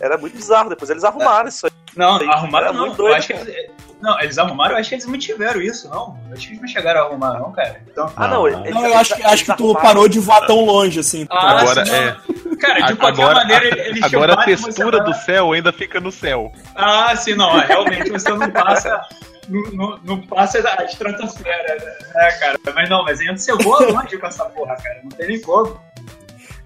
Era 0.00 0.16
muito 0.18 0.34
bizarro. 0.36 0.68
Depois 0.70 0.90
eles 0.90 1.04
arrumaram 1.04 1.48
isso 1.48 1.66
aí. 1.66 1.72
Não, 1.96 2.14
Isso 2.16 2.22
aí 2.24 2.28
arrumaram 2.30 2.66
era 2.68 2.72
não. 2.72 2.80
muito 2.86 2.96
doido, 2.96 3.10
eu 3.12 3.16
acho 3.16 3.26
que 3.26 3.32
eles, 3.32 3.70
não, 4.00 4.20
eles 4.20 4.38
arrumaram, 4.38 4.74
eu 4.74 4.78
acho 4.80 4.88
que 4.88 4.94
eles 4.94 5.06
mantiveram 5.06 5.60
isso, 5.60 5.88
não. 5.88 6.16
Eu 6.28 6.34
acho 6.34 6.42
que 6.46 6.52
eles 6.52 6.60
não 6.62 6.68
chegaram 6.68 7.00
a 7.00 7.04
arrumar, 7.06 7.38
não, 7.40 7.50
cara. 7.52 7.82
Então, 7.90 8.12
Ah, 8.16 8.28
não, 8.28 8.46
eles, 8.46 8.72
Não, 8.72 8.86
eu 8.86 8.96
acho, 8.96 9.16
que- 9.16 9.22
acho 9.24 9.44
que 9.44 9.56
tu 9.56 9.64
arrumaram. 9.64 9.86
parou 9.86 10.08
de 10.08 10.20
voar 10.20 10.46
tão 10.46 10.64
longe, 10.64 11.00
assim. 11.00 11.26
Ah, 11.28 11.50
Agora, 11.60 11.84
sim, 11.84 11.92
é, 11.92 12.16
cara, 12.60 12.80
de 12.82 12.94
qualquer 12.96 13.22
agora, 13.22 13.34
maneira, 13.40 13.66
ele- 13.66 13.80
eles 13.88 14.02
agora 14.04 14.34
a 14.34 14.44
textura 14.44 15.00
do 15.00 15.12
céu 15.14 15.52
ainda 15.52 15.72
fica 15.72 15.98
no 16.00 16.12
céu. 16.12 16.52
Ah, 16.76 17.14
sim, 17.16 17.34
não. 17.34 17.58
Realmente 17.58 18.08
você 18.10 18.32
não 18.32 18.48
passa. 18.52 19.02
Não, 19.50 19.98
não, 20.04 20.20
passa 20.22 20.58
a 20.78 20.84
estratosfera, 20.84 21.76
né, 22.14 22.30
cara? 22.38 22.58
Mas 22.74 22.88
não, 22.88 23.02
mas 23.04 23.20
ainda 23.20 23.36
você 23.36 23.52
voa 23.56 23.84
longe 23.90 24.16
com 24.16 24.26
essa 24.26 24.44
porra, 24.46 24.76
cara. 24.76 25.00
Não 25.02 25.10
tem 25.10 25.26
nem 25.28 25.40
como. 25.40 25.80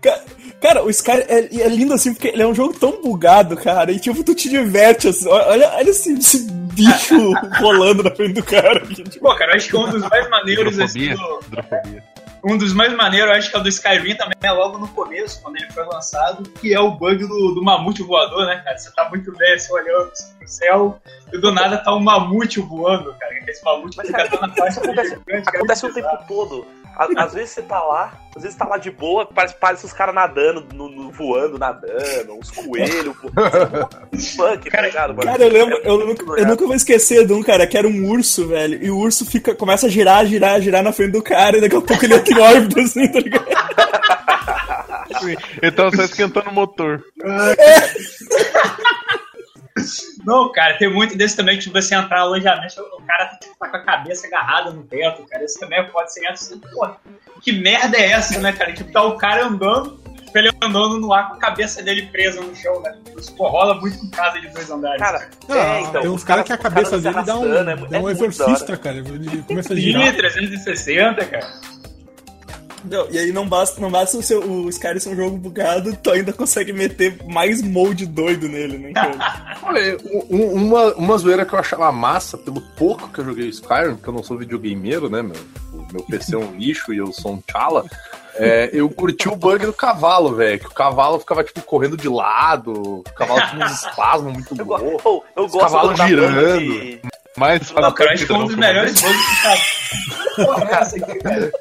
Ca- 0.03 0.21
Cara, 0.61 0.83
o 0.83 0.89
Sky 0.89 1.11
é, 1.29 1.49
é 1.61 1.69
lindo 1.69 1.93
assim, 1.93 2.15
porque 2.15 2.29
ele 2.29 2.43
é 2.43 2.47
um 2.47 2.55
jogo 2.55 2.73
tão 2.79 3.03
bugado, 3.03 3.55
cara, 3.55 3.93
e 3.93 3.99
tipo, 3.99 4.23
tu 4.25 4.35
te 4.35 4.49
diverte 4.49 5.09
assim. 5.09 5.29
Olha, 5.29 5.69
olha 5.75 5.91
esse, 5.91 6.13
esse 6.15 6.51
bicho 6.51 7.33
rolando 7.61 8.03
na 8.03 8.11
frente 8.11 8.33
do 8.35 8.43
cara. 8.43 8.79
aqui, 8.79 9.03
tipo. 9.05 9.21
Pô, 9.21 9.35
cara, 9.35 9.53
eu 9.53 9.57
acho 9.57 9.69
que 9.69 9.77
um 9.77 9.91
dos 9.91 10.03
mais 10.09 10.29
maneiros 10.31 10.79
assim, 10.79 11.15
do, 11.15 11.41
Hidrofobia. 11.49 12.03
Um 12.47 12.59
dos 12.59 12.75
mais 12.75 12.93
maneiros, 12.95 13.31
eu 13.31 13.37
acho 13.37 13.51
que 13.51 13.57
é 13.57 13.59
o 13.59 13.63
do 13.63 13.69
Skyrim 13.71 14.15
também, 14.17 14.35
é 14.43 14.53
logo 14.53 14.77
no 14.79 14.87
começo, 14.89 15.41
quando 15.43 15.57
ele 15.57 15.71
foi 15.73 15.85
lançado, 15.87 16.43
que 16.61 16.75
é 16.75 16.79
o 16.81 16.91
bug 16.91 17.27
do, 17.27 17.55
do 17.55 17.63
mamute 17.63 18.03
voador, 18.03 18.45
né, 18.47 18.61
cara? 18.63 18.77
Você 18.77 18.93
tá 18.95 19.09
muito 19.09 19.33
bem 19.37 19.55
assim, 19.55 19.73
olhando 19.73 20.11
pro 20.39 20.47
céu, 20.49 21.01
e 21.33 21.39
do 21.39 21.51
nada 21.51 21.79
tá 21.79 21.95
um 21.95 22.01
mamute 22.01 22.61
voando, 22.61 23.15
cara. 23.15 23.35
Esse 23.49 23.65
mamute 23.65 23.97
Mas, 23.97 24.07
fica 24.09 24.19
cara, 24.27 24.31
dando 24.41 24.53
a 24.53 24.57
faixa 24.57 24.81
acontece- 24.81 25.09
gigante, 25.11 25.45
cara. 25.47 25.59
Acontece 25.59 25.87
o 25.87 25.95
tempo 25.95 26.19
todo. 26.29 26.67
Às 27.17 27.35
vezes 27.35 27.51
você 27.51 27.63
tá 27.63 27.81
lá, 27.83 28.13
às 28.37 28.43
vezes 28.43 28.57
tá 28.57 28.67
lá 28.67 28.77
de 28.79 28.91
boa, 28.91 29.27
parece, 29.27 29.55
parece 29.61 29.85
os 29.87 29.93
caras 29.93 30.15
nadando, 30.15 30.67
no- 30.75 30.89
no- 30.89 31.11
voando, 31.11 31.59
nadando, 31.59 32.35
uns 32.39 32.51
coelhos, 32.51 33.17
pô. 33.17 33.29
Funk, 34.37 34.71
tá 34.71 34.81
ligado, 34.83 35.15
mano? 35.15 35.31
Cara, 35.31 35.45
eu 35.45 35.51
lembro, 35.51 35.77
É 35.77 35.89
eu, 35.89 35.99
nunca, 36.07 36.41
eu 36.41 36.47
nunca 36.47 36.67
vou 36.67 36.75
esquecer 36.75 37.27
de 37.27 37.33
um 37.33 37.43
cara 37.43 37.67
que 37.67 37.77
era 37.77 37.87
um 37.89 38.09
urso, 38.11 38.47
velho. 38.49 38.83
E 38.83 38.91
o 38.91 38.99
urso 38.99 39.25
fica, 39.27 39.55
começa 39.55 39.87
a 39.87 39.91
girar, 39.91 40.25
girar, 40.27 40.61
girar 40.61 40.83
na 40.83 40.93
frente 40.93 41.13
do 41.13 41.23
cara, 41.23 41.57
e 41.59 41.61
daqui 41.61 41.77
a 41.77 41.81
pouco 41.81 42.05
ele 42.05 42.15
entra 42.15 42.33
em 42.35 42.41
órbita, 42.41 42.81
assim, 42.81 43.09
tá 43.11 43.21
ligado? 43.21 43.45
Sim, 45.21 45.37
Então 45.63 45.91
só 45.93 46.03
esquentando 46.03 46.51
o 46.51 46.55
motor. 46.55 47.03
Não, 50.25 50.53
cara, 50.53 50.79
tem 50.79 50.89
muito 50.93 51.17
desse 51.17 51.37
também, 51.37 51.59
tipo, 51.59 51.75
você 51.75 51.95
entrar 51.95 52.19
no 52.21 52.27
alojamento, 52.27 52.81
o 52.81 53.03
cara 53.03 53.37
tipo, 53.41 53.57
tá 53.59 53.69
com 53.69 53.77
a 53.77 53.81
cabeça 53.85 54.27
agarrada 54.27 54.71
no 54.71 54.85
teto, 54.85 55.25
cara. 55.27 55.45
Isso 55.45 55.59
também 55.59 55.85
pode 55.91 56.13
ser 56.13 56.27
assim, 56.29 56.59
pô, 56.59 56.89
que 57.43 57.53
merda 57.53 57.97
é 57.97 58.13
essa, 58.13 58.39
né, 58.41 58.53
cara? 58.53 58.73
Tipo, 58.73 58.93
tá 58.93 59.03
o 59.03 59.17
cara 59.19 59.47
andando, 59.47 59.97
tipo, 60.25 60.39
ele 60.39 60.51
andando 60.63 61.01
no 61.01 61.13
ar 61.13 61.29
com 61.29 61.35
a 61.35 61.39
cabeça 61.39 61.83
dele 61.83 62.07
presa 62.07 62.41
no 62.41 62.55
chão, 62.55 62.81
né? 62.83 62.97
Isso 63.19 63.35
pô, 63.35 63.49
rola 63.49 63.75
muito 63.81 63.97
em 64.05 64.11
casa 64.11 64.41
de 64.41 64.49
dois 64.49 64.71
andares. 64.71 65.01
Cara, 65.03 65.29
Ah, 65.49 65.57
é, 65.77 65.81
então, 65.81 66.01
tem 66.03 66.11
uns 66.11 66.23
caras 66.25 66.45
que 66.45 66.53
a 66.53 66.59
cabeça 66.59 66.97
se 66.97 67.03
dele 67.03 67.23
dá 67.25 67.37
um, 67.39 67.55
é- 67.55 67.65
dá 67.65 67.97
é 67.97 68.01
um 68.01 68.05
hora. 68.05 68.13
exorcista, 68.13 68.77
cara. 68.77 68.97
Ele 68.99 69.43
começa 69.43 69.73
a 69.73 69.77
girar. 69.77 70.15
360, 70.15 71.25
cara. 71.27 71.53
Não, 72.85 73.07
e 73.11 73.19
aí 73.19 73.33
não 73.33 73.49
basta, 73.49 73.81
não 73.81 73.91
basta 73.91 74.17
o, 74.19 74.23
seu, 74.23 74.43
o 74.43 74.69
Skyrim 74.69 74.99
ser 75.01 75.09
um 75.11 75.17
jogo 75.17 75.37
bugado, 75.37 75.97
tu 75.97 76.11
ainda 76.11 76.33
consegue 76.33 76.73
meter 76.73 77.19
mais 77.27 77.63
molde 77.63 78.05
doido 78.07 78.49
nele, 78.49 78.79
né, 78.79 78.93
cara? 78.93 79.57
Olha, 79.63 79.97
um- 80.05 80.37
um- 80.37 80.53
uma, 80.55 80.95
uma 80.95 81.19
zoeira 81.19 81.45
que 81.47 81.55
eu 81.55 81.59
achava 81.59 81.91
massa, 81.91 82.37
pelo 82.37 82.61
pouco 82.77 83.09
que 83.09 83.21
eu 83.21 83.25
joguei 83.25 83.49
Skyrim, 83.49 83.95
porque 83.95 84.09
eu 84.09 84.15
não 84.15 84.23
sou 84.23 84.37
videogameiro, 84.39 85.09
né, 85.09 85.23
meu? 85.23 85.37
O 85.73 85.87
meu 85.93 86.03
PC 86.05 86.35
é 86.35 86.39
um 86.39 86.55
lixo 86.57 86.93
e 86.93 86.99
eu 86.99 87.13
sou 87.13 87.33
um 87.33 87.41
tchala. 87.41 87.85
É, 88.37 88.69
eu 88.73 88.89
curti 88.91 89.29
o 89.29 89.37
bug 89.37 89.65
do 89.65 89.73
cavalo, 89.73 90.35
velho. 90.35 90.59
Que 90.59 90.67
o 90.67 90.71
cavalo 90.71 91.21
ficava, 91.21 91.45
tipo, 91.45 91.63
correndo 91.63 91.97
de 91.97 92.09
lado. 92.09 92.73
O 92.73 93.03
cavalo 93.15 93.41
tinha 93.49 93.65
uns 93.65 93.73
espasmos 93.87 94.33
muito 94.33 94.57
Eu, 94.59 94.65
go- 94.67 94.77
loucos. 94.77 95.23
eu 95.37 95.45
Os 95.45 95.53
gosto 95.53 95.73
banda 95.73 96.07
girando. 96.09 96.59
de- 96.59 97.01
Mas 97.37 97.63
acho 97.63 98.17
que 98.19 98.27
foi 98.27 98.37
um 98.37 98.47
dos 98.47 98.57
melhores 98.57 99.01
bugs 99.01 99.27
que 99.27 99.47
é 100.75 100.75
essa 100.81 100.97
aqui, 100.97 101.19
cara. 101.19 101.53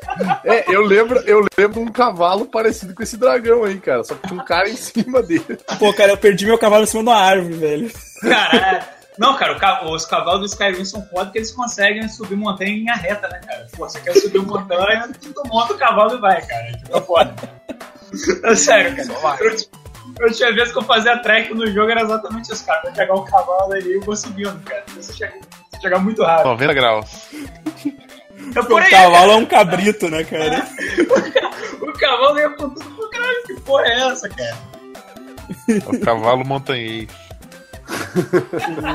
É, 0.43 0.65
eu 0.73 0.81
lembro, 0.81 1.19
eu 1.25 1.45
lembro 1.57 1.81
um 1.81 1.91
cavalo 1.91 2.45
parecido 2.45 2.93
com 2.93 3.03
esse 3.03 3.17
dragão 3.17 3.63
aí, 3.63 3.79
cara. 3.79 4.03
Só 4.03 4.15
que 4.15 4.27
tinha 4.27 4.39
um 4.41 4.45
cara 4.45 4.69
em 4.69 4.75
cima 4.75 5.21
dele. 5.21 5.45
Pô, 5.79 5.93
cara, 5.93 6.11
eu 6.11 6.17
perdi 6.17 6.45
meu 6.45 6.57
cavalo 6.57 6.83
em 6.83 6.87
cima 6.87 7.03
de 7.03 7.09
uma 7.09 7.17
árvore, 7.17 7.53
velho. 7.53 7.91
Caralho. 8.21 8.83
Não, 9.17 9.35
cara, 9.37 9.53
o 9.53 9.59
ca- 9.59 9.85
os 9.85 10.05
cavalos 10.07 10.39
do 10.39 10.45
Skyrim 10.47 10.83
são 10.85 11.05
foda 11.07 11.25
porque 11.25 11.37
eles 11.37 11.51
conseguem 11.51 12.07
subir 12.09 12.35
montanha 12.35 12.71
em 12.71 12.79
linha 12.79 12.95
reta, 12.95 13.27
né, 13.27 13.39
cara? 13.45 13.67
Pô, 13.77 13.87
você 13.87 13.99
quer 13.99 14.13
subir 14.15 14.39
montanha, 14.41 15.07
tu 15.21 15.43
monta 15.47 15.73
o 15.73 15.77
cavalo 15.77 16.15
e 16.15 16.19
vai, 16.19 16.41
cara. 16.43 16.71
Tipo, 16.71 16.97
é 16.97 17.01
foda. 17.01 17.35
É 18.43 18.55
sério, 18.55 18.95
cara. 19.21 19.37
Eu, 19.39 19.55
eu 20.27 20.33
tinha 20.33 20.51
vezes 20.53 20.71
que 20.73 20.79
eu 20.79 20.83
fazia 20.83 21.17
track 21.19 21.53
no 21.53 21.67
jogo, 21.71 21.91
era 21.91 22.01
exatamente 22.01 22.51
isso, 22.51 22.65
cara. 22.65 22.81
Vou 22.83 22.91
pegar 22.91 23.13
o 23.13 23.23
cavalo 23.23 23.73
ali 23.73 23.97
e 23.97 23.99
vou 23.99 24.15
subindo, 24.15 24.59
cara. 24.65 24.83
Você 24.95 25.13
chega, 25.13 25.33
você 25.83 25.89
chega 25.89 25.99
muito 25.99 26.23
rápido. 26.23 26.49
90 26.49 26.73
graus. 26.73 27.29
É 28.55 28.59
o 28.59 28.77
aí, 28.77 28.89
cavalo 28.89 29.31
é 29.31 29.35
um 29.35 29.45
cabrito, 29.45 30.09
né, 30.09 30.23
cara? 30.23 30.67
O 31.81 31.91
cavalo 31.93 32.39
ia 32.39 32.49
com 32.49 32.69
tudo 32.69 32.95
pro 32.95 33.09
caralho. 33.09 33.43
Que 33.45 33.53
porra 33.61 33.85
é 33.85 33.99
essa, 34.09 34.29
cara? 34.29 34.57
O 35.85 35.99
cavalo 35.99 36.45
montanhês. 36.45 37.07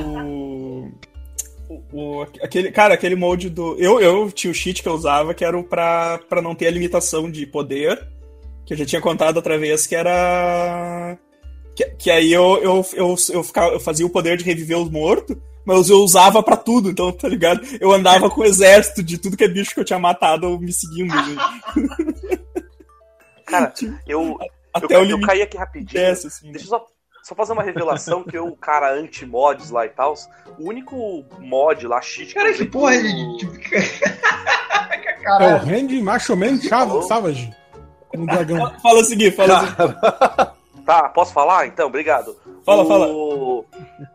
o, 0.04 0.90
o, 1.92 2.22
aquele, 2.42 2.72
cara, 2.72 2.94
aquele 2.94 3.14
molde 3.14 3.48
do. 3.48 3.76
Eu, 3.78 4.00
eu 4.00 4.30
tinha 4.32 4.50
o 4.50 4.54
cheat 4.54 4.82
que 4.82 4.88
eu 4.88 4.94
usava, 4.94 5.32
que 5.32 5.44
era 5.44 5.62
pra, 5.62 6.18
pra 6.28 6.42
não 6.42 6.54
ter 6.54 6.66
a 6.66 6.70
limitação 6.70 7.30
de 7.30 7.46
poder. 7.46 8.06
Que 8.66 8.74
eu 8.74 8.78
já 8.78 8.84
tinha 8.84 9.00
contado 9.00 9.36
outra 9.36 9.56
vez, 9.56 9.86
que 9.86 9.94
era. 9.94 11.16
Que, 11.78 11.84
que 11.90 12.10
aí 12.10 12.32
eu, 12.32 12.58
eu, 12.60 12.84
eu, 12.94 13.14
eu, 13.30 13.44
ficava, 13.44 13.68
eu 13.72 13.78
fazia 13.78 14.04
o 14.04 14.10
poder 14.10 14.36
de 14.36 14.42
reviver 14.42 14.76
os 14.76 14.90
mortos, 14.90 15.36
mas 15.64 15.88
eu 15.88 15.98
usava 15.98 16.42
pra 16.42 16.56
tudo, 16.56 16.90
então, 16.90 17.12
tá 17.12 17.28
ligado? 17.28 17.60
Eu 17.80 17.92
andava 17.92 18.28
com 18.28 18.40
o 18.40 18.44
exército 18.44 19.00
de 19.00 19.16
tudo 19.16 19.36
que 19.36 19.44
é 19.44 19.48
bicho 19.48 19.74
que 19.74 19.78
eu 19.78 19.84
tinha 19.84 19.98
matado 19.98 20.58
me 20.58 20.72
seguindo. 20.72 21.14
Cara, 23.46 23.72
eu, 24.08 24.36
Até 24.74 24.96
eu, 24.96 25.02
o 25.02 25.04
eu 25.04 25.20
caí 25.20 25.40
aqui 25.40 25.56
rapidinho. 25.56 26.02
dessa, 26.02 26.26
assim. 26.26 26.50
Deixa 26.50 26.66
eu 26.66 26.70
só, 26.70 26.84
só 27.22 27.34
fazer 27.36 27.52
uma 27.52 27.62
revelação 27.62 28.24
que 28.24 28.36
eu, 28.36 28.50
cara, 28.56 28.92
anti-mods 28.94 29.70
lá 29.70 29.86
e 29.86 29.90
tal, 29.90 30.14
o 30.58 30.68
único 30.68 31.24
mod 31.38 31.86
lá, 31.86 32.02
cheat 32.02 32.34
Cara, 32.34 32.52
que 32.52 32.64
porra 32.64 32.96
de. 33.00 33.36
de- 33.36 33.48
É 35.24 35.54
o. 35.54 35.58
Randy 35.58 36.02
Macho 36.02 36.34
Man 36.34 36.56
Savage. 36.56 37.54
O 38.16 38.26
dragão. 38.26 38.74
Fala 38.80 39.00
a 39.02 39.04
seguir, 39.04 39.30
fala 39.36 39.60
a 39.60 39.66
seguir. 39.66 40.48
Tá, 40.88 41.06
posso 41.10 41.34
falar? 41.34 41.66
Então, 41.66 41.86
obrigado. 41.86 42.34
Fala, 42.64 42.82
o... 43.12 43.62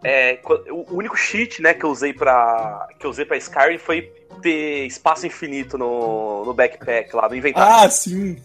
É, 0.04 0.38
co- 0.38 0.60
o 0.72 0.96
único 0.98 1.16
cheat, 1.16 1.62
né, 1.62 1.72
que 1.72 1.86
eu 1.86 1.92
usei 1.92 2.14
pra. 2.14 2.88
que 3.00 3.06
eu 3.06 3.12
usei 3.12 3.26
pra 3.26 3.38
Skyrim 3.38 3.78
foi 3.78 4.12
ter 4.42 4.88
espaço 4.88 5.28
infinito 5.28 5.78
no, 5.78 6.44
no 6.44 6.52
backpack 6.52 7.16
lá, 7.16 7.30
no 7.30 7.36
inventário. 7.36 7.86
Ah, 7.86 7.88
sim. 7.92 8.42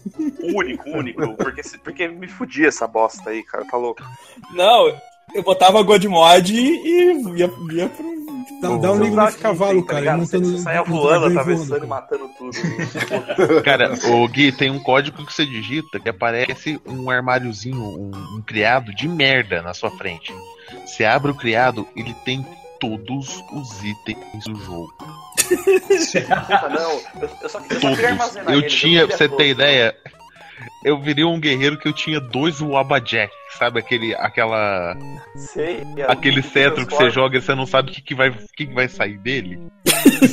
Único, 0.53 0.87
único. 0.91 1.33
Porque, 1.37 1.61
porque 1.83 2.07
me 2.07 2.27
fudia 2.27 2.67
essa 2.67 2.85
bosta 2.85 3.31
aí, 3.31 3.41
cara, 3.41 3.65
tá 3.65 3.75
louco. 3.77 4.03
Não, 4.53 4.95
eu 5.33 5.41
botava 5.41 5.81
Godmod 5.81 6.53
e 6.53 7.35
ia, 7.35 7.49
ia 7.73 7.89
pro. 7.89 8.18
Dá, 8.61 8.67
dá 8.77 8.91
um 8.91 9.01
ligo 9.01 9.15
nesse 9.15 9.37
cavalo, 9.37 9.85
cara. 9.85 10.05
Tá 10.05 10.17
montando, 10.17 10.51
Você 10.51 10.57
saia 10.63 10.83
voando, 10.83 11.25
atravessando 11.27 11.85
e 11.85 11.87
cara. 11.87 11.87
matando 11.87 12.29
tudo. 12.37 12.51
Cara, 13.63 13.93
o 14.11 14.27
Gui, 14.27 14.51
tem 14.51 14.69
um 14.69 14.79
código 14.79 15.25
que 15.25 15.33
você 15.33 15.45
digita 15.45 15.99
que 15.99 16.09
aparece 16.09 16.79
um 16.85 17.09
armáriozinho, 17.09 17.81
um, 17.81 18.11
um 18.37 18.41
criado 18.41 18.93
de 18.93 19.07
merda 19.07 19.61
na 19.61 19.73
sua 19.73 19.89
frente. 19.91 20.33
Você 20.85 21.05
abre 21.05 21.31
o 21.31 21.35
criado, 21.35 21.87
ele 21.95 22.13
tem 22.25 22.45
todos 22.79 23.41
os 23.53 23.83
itens 23.83 24.43
do 24.45 24.55
jogo. 24.59 24.93
Não. 26.69 27.21
Eu, 27.21 27.29
eu 27.41 27.49
só, 27.49 27.59
eu 27.59 27.59
só 27.59 27.59
queria 27.61 27.79
Todos. 27.79 28.03
armazenar 28.03 28.53
Eu 28.53 28.59
eles, 28.59 28.73
tinha, 28.73 29.07
pra 29.07 29.17
você 29.17 29.29
ter 29.29 29.49
ideia, 29.49 29.95
eu 30.83 30.99
virei 30.99 31.23
um 31.23 31.39
guerreiro 31.39 31.77
que 31.77 31.87
eu 31.87 31.93
tinha 31.93 32.19
dois 32.19 32.59
Wabajack, 32.59 33.31
sabe? 33.57 33.79
Aquele, 33.79 34.15
aquela, 34.15 34.95
Sei. 35.35 35.83
é, 35.97 36.11
aquele 36.11 36.41
cetro 36.41 36.85
que 36.85 36.93
você 36.95 37.09
joga 37.09 37.37
e 37.37 37.41
você 37.41 37.53
não 37.55 37.65
sabe 37.65 37.89
o 37.91 37.93
que, 37.93 38.01
que, 38.01 38.15
vai, 38.15 38.29
o 38.29 38.35
que, 38.55 38.65
que 38.67 38.73
vai 38.73 38.87
sair 38.87 39.17
dele. 39.17 39.59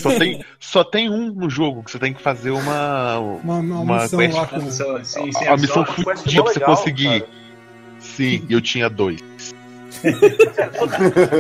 Só 0.01 0.19
tem, 0.19 0.45
só 0.59 0.85
tem 0.85 1.11
um 1.11 1.33
no 1.33 1.49
jogo 1.51 1.83
que 1.83 1.91
você 1.91 1.99
tem 1.99 2.13
que 2.13 2.23
fazer 2.23 2.51
uma. 2.51 3.19
Uma, 3.19 3.55
uma, 3.59 3.81
Uma 3.81 4.03
missão 4.03 4.19
quest- 4.19 4.35
lá 4.37 4.47
com. 4.47 4.71
Sim, 4.71 5.33
sim, 5.33 5.47
a 5.47 5.57
missão 5.57 5.83
Uma 5.83 5.87
quest 6.05 6.23
fudida 6.23 6.43
pra 6.45 6.53
você 6.53 6.61
conseguir. 6.61 7.21
cara. 7.21 7.33
Sim, 7.99 8.47
eu 8.51 8.61
tinha 8.61 8.89
dois. 8.91 9.21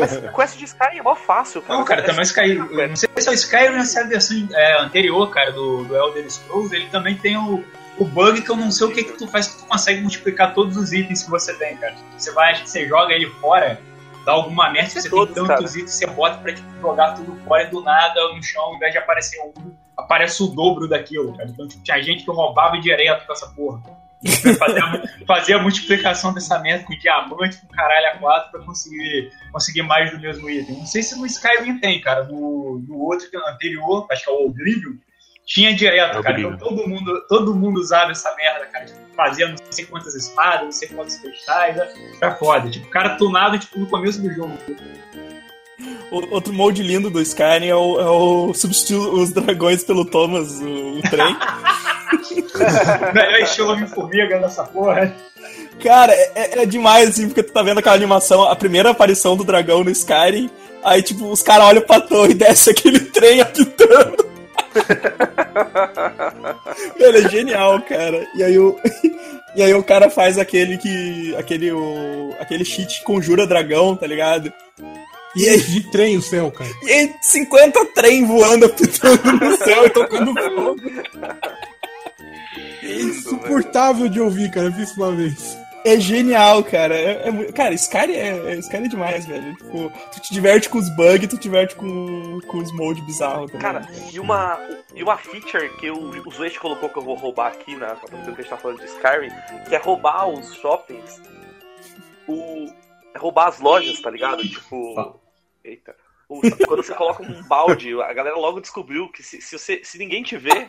Mas 0.00 0.34
quest 0.34 0.58
de 0.58 0.64
Skyrim 0.64 0.98
é 0.98 1.02
mó 1.02 1.14
fácil, 1.14 1.62
cara. 1.62 1.78
Não, 1.78 1.84
cara, 1.84 2.02
também 2.02 2.20
o 2.20 2.22
Skyrim. 2.22 2.58
Não 2.58 2.96
sei 2.96 3.08
se 3.18 3.28
é 3.28 3.30
o 3.30 3.34
Skyrim 3.34 3.76
ou 3.78 3.84
se 3.84 3.98
é 3.98 4.02
a 4.02 4.06
versão 4.06 4.48
é, 4.52 4.80
anterior, 4.82 5.30
cara, 5.30 5.52
do, 5.52 5.84
do 5.84 5.96
Elder 5.96 6.30
Scrolls. 6.30 6.74
Ele 6.74 6.86
também 6.86 7.14
tem 7.16 7.36
o, 7.36 7.62
o 7.98 8.04
bug 8.04 8.42
que 8.42 8.50
eu 8.50 8.56
não 8.56 8.70
sei 8.70 8.86
o 8.86 8.92
que, 8.92 9.04
que 9.04 9.12
tu 9.12 9.26
faz 9.26 9.48
que 9.48 9.62
tu 9.62 9.66
consegue 9.66 10.00
multiplicar 10.00 10.54
todos 10.54 10.76
os 10.76 10.92
itens 10.92 11.22
que 11.22 11.30
você 11.30 11.54
tem, 11.54 11.76
cara. 11.76 11.94
Você 12.16 12.32
vai, 12.32 12.52
acho 12.52 12.64
que 12.64 12.70
você 12.70 12.86
joga 12.86 13.14
ele 13.14 13.28
fora, 13.40 13.80
dá 14.24 14.32
alguma 14.32 14.70
merda, 14.70 14.90
você 14.90 15.08
Todos, 15.08 15.34
tem 15.34 15.46
tantos 15.46 15.76
itens, 15.76 15.92
você 15.92 16.06
bota 16.06 16.38
pra 16.38 16.52
tipo, 16.52 16.68
jogar 16.80 17.14
tudo 17.14 17.36
fora 17.44 17.62
e 17.62 17.70
do 17.70 17.80
nada 17.80 18.32
no 18.34 18.42
chão, 18.42 18.62
ao 18.62 18.76
invés 18.76 18.92
de 18.92 18.98
aparecer 18.98 19.40
um, 19.40 19.74
aparece 19.96 20.42
o 20.42 20.48
dobro 20.48 20.88
daquilo, 20.88 21.34
cara. 21.36 21.48
Então 21.48 21.66
tipo, 21.66 21.82
tinha 21.82 22.02
gente 22.02 22.24
que 22.24 22.30
roubava 22.30 22.78
direto 22.78 23.26
com 23.26 23.32
essa 23.32 23.48
porra. 23.48 23.80
Fazer 24.58 24.82
a, 24.82 25.02
fazer 25.26 25.54
a 25.54 25.62
multiplicação 25.62 26.34
dessa 26.34 26.58
merda 26.58 26.84
com 26.84 26.98
diamante, 26.98 27.58
com 27.58 27.68
caralho 27.68 28.08
a 28.08 28.18
quatro 28.18 28.50
pra 28.50 28.60
conseguir, 28.60 29.30
conseguir 29.52 29.82
mais 29.82 30.10
do 30.10 30.18
mesmo 30.18 30.50
item. 30.50 30.78
Não 30.78 30.86
sei 30.86 31.02
se 31.02 31.18
no 31.18 31.26
Skyrim 31.26 31.78
tem, 31.78 32.00
cara. 32.00 32.24
No, 32.24 32.78
no 32.86 32.98
outro 32.98 33.30
que 33.30 33.36
é 33.36 33.40
o 33.40 33.46
anterior, 33.46 34.06
acho 34.10 34.24
que 34.24 34.30
é 34.30 34.32
o 34.32 34.46
Oblivion, 34.46 34.94
tinha 35.46 35.74
direto, 35.74 36.16
É 36.16 36.20
o 36.20 36.22
cara. 36.22 36.40
Então 36.40 36.56
todo 36.58 36.88
mundo, 36.88 37.24
todo 37.28 37.54
mundo 37.54 37.78
usava 37.80 38.10
essa 38.10 38.34
merda, 38.34 38.66
cara. 38.66 38.84
Tipo, 38.84 38.98
fazia 39.16 39.48
não 39.48 39.56
sei 39.70 39.86
quantas 39.86 40.14
espadas, 40.14 40.62
não 40.64 40.72
sei 40.72 40.88
quantos 40.88 41.16
cristais. 41.16 41.76
né? 41.76 41.88
Era 42.20 42.34
foda. 42.34 42.68
Tipo, 42.68 42.88
cara 42.88 43.16
tunado 43.16 43.58
tipo, 43.58 43.78
no 43.78 43.86
começo 43.86 44.20
do 44.20 44.30
jogo. 44.34 44.52
O- 46.10 46.34
Outro 46.34 46.52
molde 46.52 46.82
lindo 46.82 47.08
do 47.10 47.20
Skyrim 47.20 47.68
é 47.68 47.74
o, 47.74 48.00
é 48.00 48.10
o 48.10 48.54
substituir 48.54 48.98
os 48.98 49.30
dragões 49.32 49.84
pelo 49.84 50.04
Thomas, 50.04 50.50
o, 50.60 50.98
o 50.98 51.02
trem. 51.02 51.36
Melhor 53.14 53.40
estilo 53.40 53.72
Homem-Formiga 53.72 54.40
nessa 54.40 54.64
porra. 54.64 55.14
Cara, 55.82 56.12
é, 56.12 56.32
é- 56.34 56.62
é 56.62 56.66
demais, 56.66 57.10
assim, 57.10 57.26
porque 57.28 57.42
tu 57.42 57.52
tá 57.52 57.62
vendo 57.62 57.78
aquela 57.78 57.94
animação, 57.94 58.42
a 58.44 58.56
primeira 58.56 58.90
aparição 58.90 59.36
do 59.36 59.44
dragão 59.44 59.84
no 59.84 59.90
Skyrim, 59.90 60.50
aí, 60.82 61.02
tipo, 61.02 61.26
os 61.30 61.42
caras 61.42 61.66
olham 61.66 61.82
pra 61.82 62.00
torre 62.00 62.30
e 62.30 62.34
desce 62.34 62.70
aquele 62.70 63.00
trem 63.00 63.40
apitando. 63.40 64.24
Ele 66.98 67.18
é 67.18 67.28
genial, 67.28 67.80
cara. 67.82 68.26
E 68.34 68.42
aí 68.42 68.58
o. 68.58 68.78
E 69.56 69.62
aí 69.62 69.72
o 69.72 69.82
cara 69.82 70.10
faz 70.10 70.38
aquele 70.38 70.76
que. 70.76 71.34
aquele. 71.36 71.72
O, 71.72 72.34
aquele 72.38 72.62
cheat 72.62 72.98
que 72.98 73.04
conjura 73.04 73.46
dragão, 73.46 73.96
tá 73.96 74.06
ligado? 74.06 74.52
E 75.34 75.48
aí, 75.48 75.58
De 75.58 75.90
trem 75.90 76.18
o 76.18 76.22
céu, 76.22 76.50
cara. 76.50 76.68
e 76.82 76.92
aí 76.92 77.14
50 77.22 77.86
trem 77.94 78.26
voando, 78.26 78.66
apitando 78.66 79.32
no 79.32 79.56
céu 79.64 79.86
e 79.86 79.90
tocando 79.90 80.34
fogo. 80.34 80.76
insuportável 82.82 84.08
de 84.08 84.20
ouvir, 84.20 84.50
cara. 84.50 84.66
Eu 84.66 84.72
fiz 84.72 84.90
isso 84.90 85.02
uma 85.02 85.12
vez. 85.12 85.56
É 85.86 86.00
genial, 86.00 86.64
cara. 86.64 86.96
É, 86.96 87.28
é 87.28 87.52
cara, 87.52 87.72
Skyrim 87.72 88.14
é, 88.14 88.54
é, 88.54 88.54
Skyrim 88.56 88.86
é 88.86 88.88
demais, 88.88 89.24
velho. 89.24 89.54
Tipo, 89.54 89.92
tu 90.12 90.20
te 90.20 90.34
diverte 90.34 90.68
com 90.68 90.78
os 90.78 90.88
bugs, 90.96 91.28
tu 91.28 91.36
te 91.36 91.42
diverte 91.42 91.76
com, 91.76 92.40
com 92.48 92.58
os 92.58 92.72
moldes 92.72 93.04
bizarros 93.04 93.52
também. 93.52 93.62
Cara, 93.62 93.88
e 94.12 94.18
uma, 94.18 94.58
e 94.92 95.02
uma 95.04 95.16
feature 95.16 95.68
que 95.76 95.88
o, 95.88 96.10
o 96.10 96.60
colocou 96.60 96.88
que 96.88 96.98
eu 96.98 97.02
vou 97.02 97.14
roubar 97.14 97.52
aqui 97.52 97.76
na 97.76 97.92
apresentação 97.92 98.34
que 98.34 98.40
a 98.40 98.42
gente 98.42 98.50
tá 98.50 98.56
falando 98.56 98.80
de 98.80 98.86
Skyrim, 98.86 99.30
que 99.68 99.76
é 99.76 99.78
roubar 99.78 100.28
os 100.28 100.52
shoppings, 100.56 101.22
o, 102.26 102.66
é 103.14 103.18
roubar 103.18 103.46
as 103.46 103.60
lojas, 103.60 104.00
tá 104.00 104.10
ligado? 104.10 104.42
Tipo. 104.42 105.20
Eita. 105.62 105.94
Quando 106.28 106.82
você 106.82 106.92
coloca 106.92 107.22
um 107.22 107.40
balde, 107.44 107.92
a 108.02 108.12
galera 108.12 108.36
logo 108.36 108.60
descobriu 108.60 109.08
que 109.08 109.22
se, 109.22 109.40
se, 109.40 109.56
você, 109.56 109.80
se 109.84 109.96
ninguém 109.96 110.24
te 110.24 110.36
vê, 110.36 110.66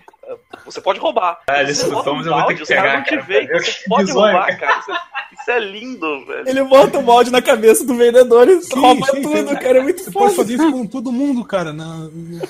você 0.64 0.80
pode 0.80 1.00
roubar. 1.00 1.40
Ah, 1.48 1.64
Você 1.66 1.72
esse 1.72 1.90
bota 1.90 2.00
um 2.02 2.04
Thomas 2.04 2.26
eu 2.28 2.32
vou 2.34 2.42
ter 2.42 2.44
balde, 2.44 2.56
que 2.58 2.64
os 2.64 2.70
caras 2.70 2.94
não 2.94 3.04
te 3.04 3.16
Eu- 3.16 3.60
você 3.60 3.84
pode 3.90 4.12
roubar, 4.12 4.60
cara. 4.60 4.80
Isso 4.80 4.92
é, 4.92 4.98
isso 5.34 5.52
é 5.52 5.60
lindo, 5.60 6.26
velho. 6.28 6.48
Ele 6.48 6.64
bota 6.64 7.00
o 7.00 7.04
molde 7.04 7.32
na 7.32 7.42
cabeça 7.42 7.84
do 7.84 7.96
vendedor 7.96 8.48
e 8.48 8.62
Sim, 8.62 8.80
rouba 8.80 9.06
sim, 9.08 9.22
tudo, 9.24 9.48
você- 9.48 9.56
cara. 9.56 9.80
É 9.80 9.82
muito 9.82 10.04
Você 10.04 10.12
foda. 10.12 10.26
pode 10.26 10.36
fazer 10.38 10.54
isso 10.54 10.72
com 10.72 10.86
todo 10.86 11.12
mundo, 11.12 11.44
cara, 11.44 11.74
na, 11.74 12.08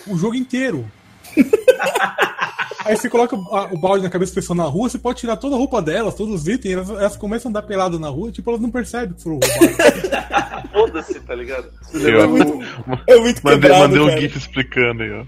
o 0.08 0.18
jogo 0.18 0.36
inteiro. 0.36 0.86
Aí 2.88 2.98
você 2.98 3.10
coloca 3.10 3.36
o, 3.36 3.56
a- 3.56 3.70
o 3.74 3.78
balde 3.80 4.04
na 4.04 4.10
cabeça 4.10 4.32
da 4.32 4.36
pessoa 4.42 4.56
na 4.58 4.64
rua, 4.64 4.90
você 4.90 4.98
pode 4.98 5.20
tirar 5.20 5.38
toda 5.38 5.56
a 5.56 5.58
roupa 5.58 5.82
delas, 5.82 6.16
todos 6.16 6.42
os 6.42 6.48
itens, 6.48 6.74
elas, 6.76 6.90
elas 6.90 7.18
começam 7.18 7.48
a 7.48 7.50
andar 7.52 7.62
pelado 7.64 8.00
na 8.00 8.10
rua, 8.10 8.32
tipo, 8.32 8.50
elas 8.50 8.62
não 8.62 8.72
percebem 8.72 9.16
que 9.16 9.24
foram 9.24 9.40
roubadas. 9.40 10.68
Foda-se, 10.72 11.20
tá 11.22 11.36
ligado? 11.36 11.70
Eu 11.94 12.22
É 12.22 12.28
muito, 12.28 12.64
é 13.08 13.16
muito 13.20 13.42
mandei, 13.44 13.60
quebrado, 13.70 13.82
mandei 13.84 14.00
um 14.02 14.08
cara. 14.08 14.22
GIF 14.22 14.38
explicando 14.38 15.04
aí, 15.04 15.12
ó. 15.12 15.24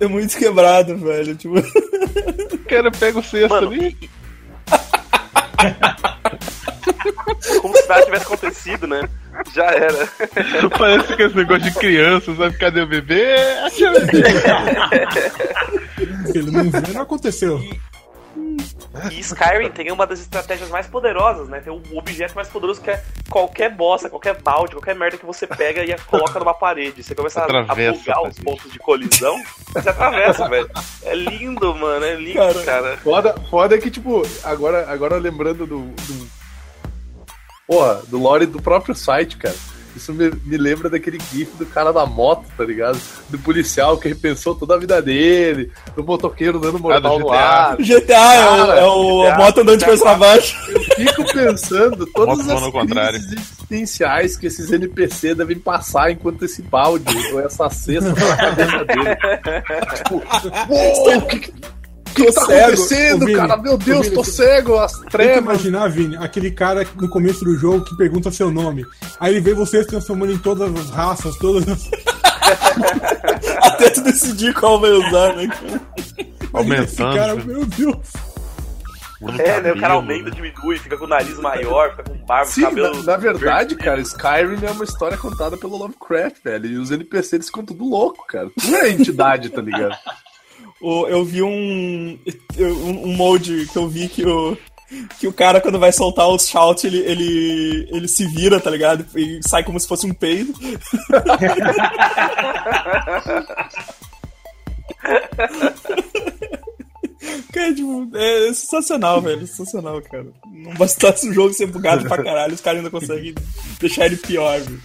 É 0.00 0.06
muito 0.08 0.36
quebrado, 0.36 0.96
velho. 0.96 1.36
Tipo, 1.36 1.58
O 1.58 2.58
cara 2.68 2.90
pega 2.90 3.18
o 3.18 3.22
cesto 3.22 3.48
Mano, 3.50 3.70
ali. 3.70 3.96
Como 7.60 7.76
se 7.76 7.88
nada 7.88 8.04
tivesse 8.04 8.24
acontecido, 8.24 8.86
né? 8.86 9.08
Já 9.54 9.66
era. 9.66 10.08
Parece 10.78 11.16
que 11.16 11.22
esse 11.22 11.36
negócio 11.36 11.62
de 11.62 11.72
criança, 11.72 12.34
sabe? 12.34 12.56
Cadê 12.58 12.82
o 12.82 12.86
bebê? 12.86 13.34
Achei 13.64 13.88
o 13.88 13.92
bebê. 13.92 14.22
Ele 16.34 16.50
não 16.50 16.70
vê, 16.70 16.92
não 16.92 17.02
aconteceu. 17.02 17.60
E 19.10 19.20
Skyrim 19.20 19.70
tem 19.70 19.90
uma 19.90 20.06
das 20.06 20.20
estratégias 20.20 20.68
mais 20.68 20.86
poderosas, 20.86 21.48
né? 21.48 21.60
Tem 21.60 21.72
um 21.72 21.82
objeto 21.96 22.34
mais 22.34 22.48
poderoso 22.48 22.80
que 22.80 22.90
é 22.90 23.02
qualquer 23.30 23.70
bosta, 23.70 24.10
qualquer 24.10 24.40
balde, 24.40 24.74
qualquer 24.74 24.94
merda 24.94 25.16
que 25.16 25.24
você 25.24 25.46
pega 25.46 25.82
e 25.82 25.96
coloca 26.06 26.38
numa 26.38 26.52
parede. 26.52 27.02
Você 27.02 27.14
começa 27.14 27.40
a, 27.40 27.44
a 27.44 27.60
Atravessa, 27.62 27.98
bugar 27.98 28.22
os 28.22 28.38
pontos 28.38 28.70
de 28.70 28.78
colisão, 28.78 29.42
você 29.72 29.88
atravessa, 29.88 30.48
velho. 30.48 30.70
É 31.04 31.14
lindo, 31.14 31.74
mano. 31.74 32.04
É 32.04 32.14
lindo, 32.14 32.34
Cara. 32.34 32.64
cara. 32.64 32.96
Foda, 32.98 33.34
foda 33.48 33.74
é 33.74 33.78
que, 33.78 33.90
tipo, 33.90 34.22
agora, 34.44 34.90
agora 34.90 35.16
lembrando 35.16 35.66
do, 35.66 35.80
do. 35.80 36.41
Porra, 37.66 38.00
do 38.08 38.18
lore 38.18 38.46
do 38.46 38.60
próprio 38.60 38.94
site, 38.94 39.36
cara. 39.36 39.54
Isso 39.94 40.10
me, 40.14 40.30
me 40.46 40.56
lembra 40.56 40.88
daquele 40.88 41.18
gif 41.30 41.54
do 41.58 41.66
cara 41.66 41.92
da 41.92 42.06
moto, 42.06 42.46
tá 42.56 42.64
ligado? 42.64 42.98
Do 43.28 43.38
policial 43.38 43.98
que 43.98 44.08
repensou 44.08 44.54
toda 44.54 44.74
a 44.74 44.78
vida 44.78 45.02
dele, 45.02 45.70
do 45.94 46.02
motoqueiro 46.02 46.58
dando 46.58 46.78
mortal 46.78 47.12
Ah, 47.14 47.18
do 47.18 47.18
no 47.18 47.26
GTA. 47.26 47.36
ar. 47.38 47.76
GTA 47.76 48.34
é 48.34 48.38
Cara, 48.38 48.74
é 48.80 48.84
o 48.86 49.22
GTA, 49.24 49.34
a 49.34 49.36
moto 49.38 49.60
andando 49.60 49.78
de 49.78 49.84
cabeça 49.84 50.02
pra 50.04 50.14
baixo. 50.14 50.56
Fico 50.96 51.24
pensando 51.34 52.06
todas 52.14 52.48
as 52.48 52.62
ao 52.62 52.72
contrário. 52.72 53.20
crises 53.20 53.32
existenciais 53.50 54.34
que 54.38 54.46
esses 54.46 54.72
NPC 54.72 55.34
devem 55.34 55.58
passar 55.58 56.10
enquanto 56.10 56.42
esse 56.46 56.62
balde 56.62 57.04
ou 57.34 57.40
essa 57.40 57.68
cesta 57.68 58.14
tá 58.14 58.24
na 58.28 58.36
cabeça 58.38 58.84
dele. 58.86 59.16
tipo, 59.96 60.22
uou, 60.72 61.18
o 61.18 61.26
que, 61.26 61.52
que, 62.12 62.24
que 62.26 62.32
tá 62.32 62.44
cego. 62.46 62.60
acontecendo, 62.64 63.26
Vini, 63.26 63.38
cara? 63.38 63.56
Meu 63.56 63.76
Deus, 63.78 64.04
Vini, 64.06 64.16
tô 64.16 64.24
cego, 64.24 64.78
as 64.78 64.92
Tem 64.92 65.04
que 65.04 65.10
trevas. 65.10 65.38
imaginar, 65.42 65.88
Vini, 65.88 66.16
aquele 66.16 66.50
cara 66.50 66.86
no 66.96 67.08
começo 67.08 67.44
do 67.44 67.56
jogo 67.56 67.84
que 67.84 67.96
pergunta 67.96 68.30
seu 68.30 68.50
nome. 68.50 68.84
Aí 69.18 69.32
ele 69.32 69.40
vê 69.40 69.54
você 69.54 69.82
se 69.82 69.88
transformando 69.88 70.32
em 70.32 70.38
todas 70.38 70.74
as 70.74 70.90
raças, 70.90 71.36
todas 71.36 71.68
as. 71.68 71.90
Até 73.62 73.90
tu 73.90 74.02
decidir 74.02 74.54
qual 74.54 74.80
vai 74.80 74.90
usar, 74.90 75.34
né? 75.36 75.48
Aumentando. 76.52 77.16
cara, 77.16 77.34
meu 77.36 77.64
Deus. 77.64 77.96
É, 79.38 79.60
né? 79.60 79.72
O 79.72 79.78
cara 79.78 79.94
aumenta, 79.94 80.30
diminui, 80.32 80.78
fica 80.78 80.96
com 80.98 81.04
o 81.04 81.08
nariz 81.08 81.38
maior, 81.38 81.90
fica 81.90 82.02
com 82.02 82.16
barba, 82.26 82.46
Sim, 82.46 82.62
cabelo. 82.62 82.96
na, 82.96 83.12
na 83.12 83.16
verdade, 83.16 83.76
cara, 83.76 84.00
Skyrim 84.00 84.64
é 84.66 84.70
uma 84.72 84.82
história 84.82 85.16
contada 85.16 85.56
pelo 85.56 85.76
Lovecraft, 85.76 86.38
velho. 86.42 86.66
E 86.66 86.76
os 86.76 86.90
NPCs 86.90 87.32
eles 87.34 87.46
ficam 87.46 87.64
tudo 87.64 87.84
louco, 87.84 88.26
cara. 88.26 88.50
Tu 88.60 88.74
é 88.74 88.90
entidade, 88.90 89.48
tá 89.50 89.62
ligado? 89.62 89.96
O- 90.82 91.06
eu 91.06 91.24
vi 91.24 91.42
um, 91.42 92.18
um, 92.58 93.14
molde 93.16 93.66
que 93.72 93.76
eu 93.78 93.88
vi 93.88 94.08
que 94.08 94.26
o, 94.26 94.56
que 95.18 95.26
o 95.28 95.32
cara, 95.32 95.60
quando 95.60 95.78
vai 95.78 95.92
soltar 95.92 96.28
os 96.28 96.48
shout, 96.48 96.86
ele, 96.86 96.98
ele, 96.98 97.88
ele 97.92 98.08
se 98.08 98.26
vira, 98.26 98.60
tá 98.60 98.68
ligado? 98.70 99.06
E 99.16 99.40
sai 99.48 99.62
como 99.64 99.78
se 99.78 99.86
fosse 99.88 100.04
um 100.06 100.12
peido. 100.12 100.52
Tipo, 107.74 108.10
é 108.16 108.52
sensacional, 108.52 109.20
velho. 109.22 109.46
Sensacional, 109.46 110.00
cara. 110.02 110.26
Não 110.52 110.74
bastasse 110.74 111.28
o 111.28 111.32
jogo 111.32 111.52
ser 111.54 111.66
bugado 111.66 112.04
pra 112.06 112.22
caralho, 112.22 112.54
os 112.54 112.60
caras 112.60 112.78
ainda 112.78 112.90
conseguem 112.90 113.34
deixar 113.80 114.06
ele 114.06 114.16
pior, 114.16 114.58
velho. 114.60 114.80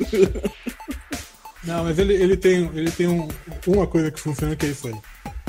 Não, 1.63 1.83
mas 1.83 1.97
ele, 1.99 2.13
ele 2.13 2.38
tem, 2.38 2.69
ele 2.73 2.91
tem 2.91 3.07
um- 3.07 3.27
uma 3.65 3.88
coisa 3.88 4.12
que 4.12 4.19
funciona 4.19 4.55
que 4.55 4.65
é 4.65 4.69
isso 4.69 4.88
aí. 4.88 4.93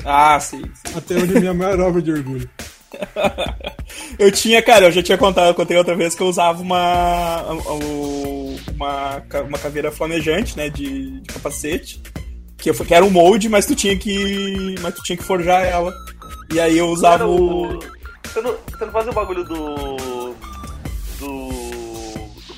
Ah, 0.05 0.39
sim. 0.41 0.63
Até 0.97 1.15
hoje 1.17 1.37
é 1.37 1.41
minha 1.41 1.55
maior 1.55 1.79
obra 1.81 2.01
de 2.03 2.11
orgulho. 2.13 2.49
Eu 4.19 4.31
tinha, 4.33 4.63
cara, 4.63 4.87
eu 4.87 4.93
já 4.93 5.03
tinha 5.03 5.17
contado, 5.19 5.49
eu 5.49 5.55
contei 5.55 5.77
outra 5.77 5.95
vez 5.95 6.15
que 6.15 6.23
eu 6.23 6.27
usava 6.27 6.61
uma 6.63 7.43
o- 7.53 8.57
uma, 8.75 9.23
uma 9.47 9.59
caveira 9.59 9.91
flamejante, 9.93 10.57
né, 10.57 10.69
de, 10.69 11.21
de 11.21 11.33
capacete, 11.33 12.01
que, 12.57 12.71
eu- 12.71 12.75
que 12.75 12.95
era 12.95 13.05
um 13.05 13.11
molde, 13.11 13.49
mas 13.49 13.67
tu 13.67 13.75
tinha 13.75 13.97
que 13.97 14.75
mas 14.81 14.95
tu 14.95 15.03
tinha 15.03 15.17
que 15.17 15.23
forjar 15.25 15.65
ela. 15.65 15.93
E 16.53 16.59
aí 16.61 16.77
eu 16.79 16.87
usava 16.89 17.15
Era 17.25 17.27
o 17.29 17.77
o... 17.77 17.79
Você 18.25 18.41
não, 18.41 18.55
você 18.71 18.85
não 18.85 18.93
fazia 18.93 19.11
o 19.11 19.15
bagulho 19.15 19.45
do. 19.45 19.97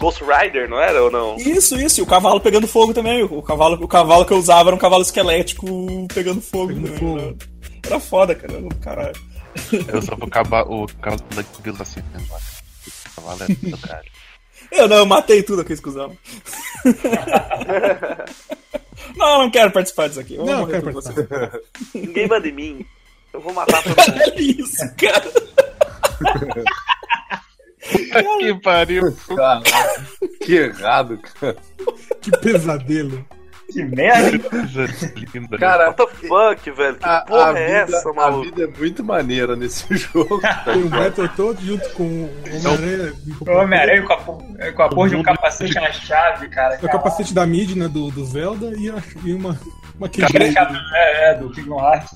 Ghost 0.01 0.25
Rider, 0.25 0.69
não 0.69 0.81
era 0.81 1.03
ou 1.03 1.11
não? 1.11 1.37
Isso, 1.37 1.79
isso, 1.79 2.01
e 2.01 2.03
o 2.03 2.07
cavalo 2.07 2.41
pegando 2.41 2.67
fogo 2.67 2.95
também. 2.95 3.23
O 3.23 3.43
cavalo, 3.43 3.79
o 3.85 3.87
cavalo 3.87 4.25
que 4.25 4.33
eu 4.33 4.39
usava 4.39 4.71
era 4.71 4.77
um 4.77 4.79
cavalo 4.79 5.03
esquelético 5.03 5.67
pegando 6.13 6.41
fogo. 6.41 6.69
Pegando 6.69 6.91
né? 6.91 6.99
fogo. 6.99 7.19
Era, 7.19 7.37
era 7.87 8.01
foda, 8.01 8.35
cara. 8.35 8.55
era 8.55 8.75
Caralho. 8.77 9.21
Eu 9.93 10.01
só 10.01 10.17
vou 10.17 10.27
acabar 10.27 10.63
o 10.63 10.87
cavalo 11.03 11.23
da 11.35 11.43
cabelo 11.45 11.77
assim, 11.81 12.01
né, 12.01 12.25
mano? 12.31 12.43
O 12.87 13.15
cavalo 13.17 13.43
é 13.43 13.47
do 13.47 13.79
caralho. 13.79 14.11
Eu 14.73 14.87
não, 14.89 14.99
eu 14.99 15.07
matei 15.07 15.43
tudo 15.43 15.63
aqui, 15.63 15.73
exclusão. 15.73 16.17
não, 19.17 19.33
eu 19.33 19.39
não 19.41 19.51
quero 19.51 19.73
participar 19.73 20.09
disso 20.09 20.21
aqui. 20.21 20.37
Eu 20.37 20.47
Não, 20.47 20.61
morrer 20.61 20.81
quero 20.81 20.85
por 20.85 20.93
você. 20.93 21.13
participar. 21.13 21.59
Ninguém 21.93 22.29
manda 22.29 22.47
em 22.47 22.53
mim. 22.53 22.87
Eu 23.33 23.41
vou 23.41 23.53
matar 23.53 23.83
todo 23.83 23.97
mundo. 23.97 24.23
Olha 24.23 24.41
isso, 24.41 24.95
cara. 24.97 25.29
Que 27.81 28.55
pariu. 28.63 29.17
Caralho, 29.29 29.63
que 30.45 30.55
errado, 30.55 31.19
cara. 31.41 31.57
Que 32.21 32.31
pesadelo. 32.39 33.25
Que 33.73 33.85
merda. 33.85 34.39
Cara, 35.59 35.91
What 35.91 35.97
the 35.97 36.27
fuck, 36.29 36.71
velho? 36.73 36.97
Que 36.97 37.05
a, 37.09 37.21
porra 37.21 37.53
a 37.53 37.59
é 37.61 37.85
vida, 37.85 37.97
essa, 37.99 38.11
a 38.11 38.13
maluco? 38.13 38.43
vida 38.45 38.65
é 38.65 38.67
muito 38.79 39.05
maneira 39.05 39.55
nesse 39.55 39.87
jogo. 39.97 40.41
Tem 40.65 40.75
um 40.83 40.89
Battletoad 40.89 41.65
junto 41.65 41.89
com 41.91 42.03
o 42.03 42.31
Homem-Aranha. 42.67 43.13
O 43.41 43.51
Homem-Aranha 43.51 44.03
com 44.03 44.13
a, 44.13 44.73
com 44.73 44.83
a 44.83 44.89
porra 44.89 45.09
de 45.11 45.17
um 45.17 45.23
capacete 45.23 45.75
na 45.75 45.93
chave, 45.93 46.49
cara. 46.49 46.81
É 46.83 46.85
o 46.85 46.91
capacete 46.91 47.33
da 47.33 47.47
Midna 47.47 47.89
do, 47.89 48.11
do 48.11 48.25
Zelda 48.25 48.73
e, 48.77 48.91
a- 48.91 49.03
e 49.25 49.33
uma, 49.33 49.57
uma 49.97 50.09
Cara, 50.09 50.27
Keyblade. 50.33 50.79
É, 50.95 51.31
é, 51.31 51.35
do 51.37 51.51
Kingdom 51.53 51.79
Hearts. 51.81 52.11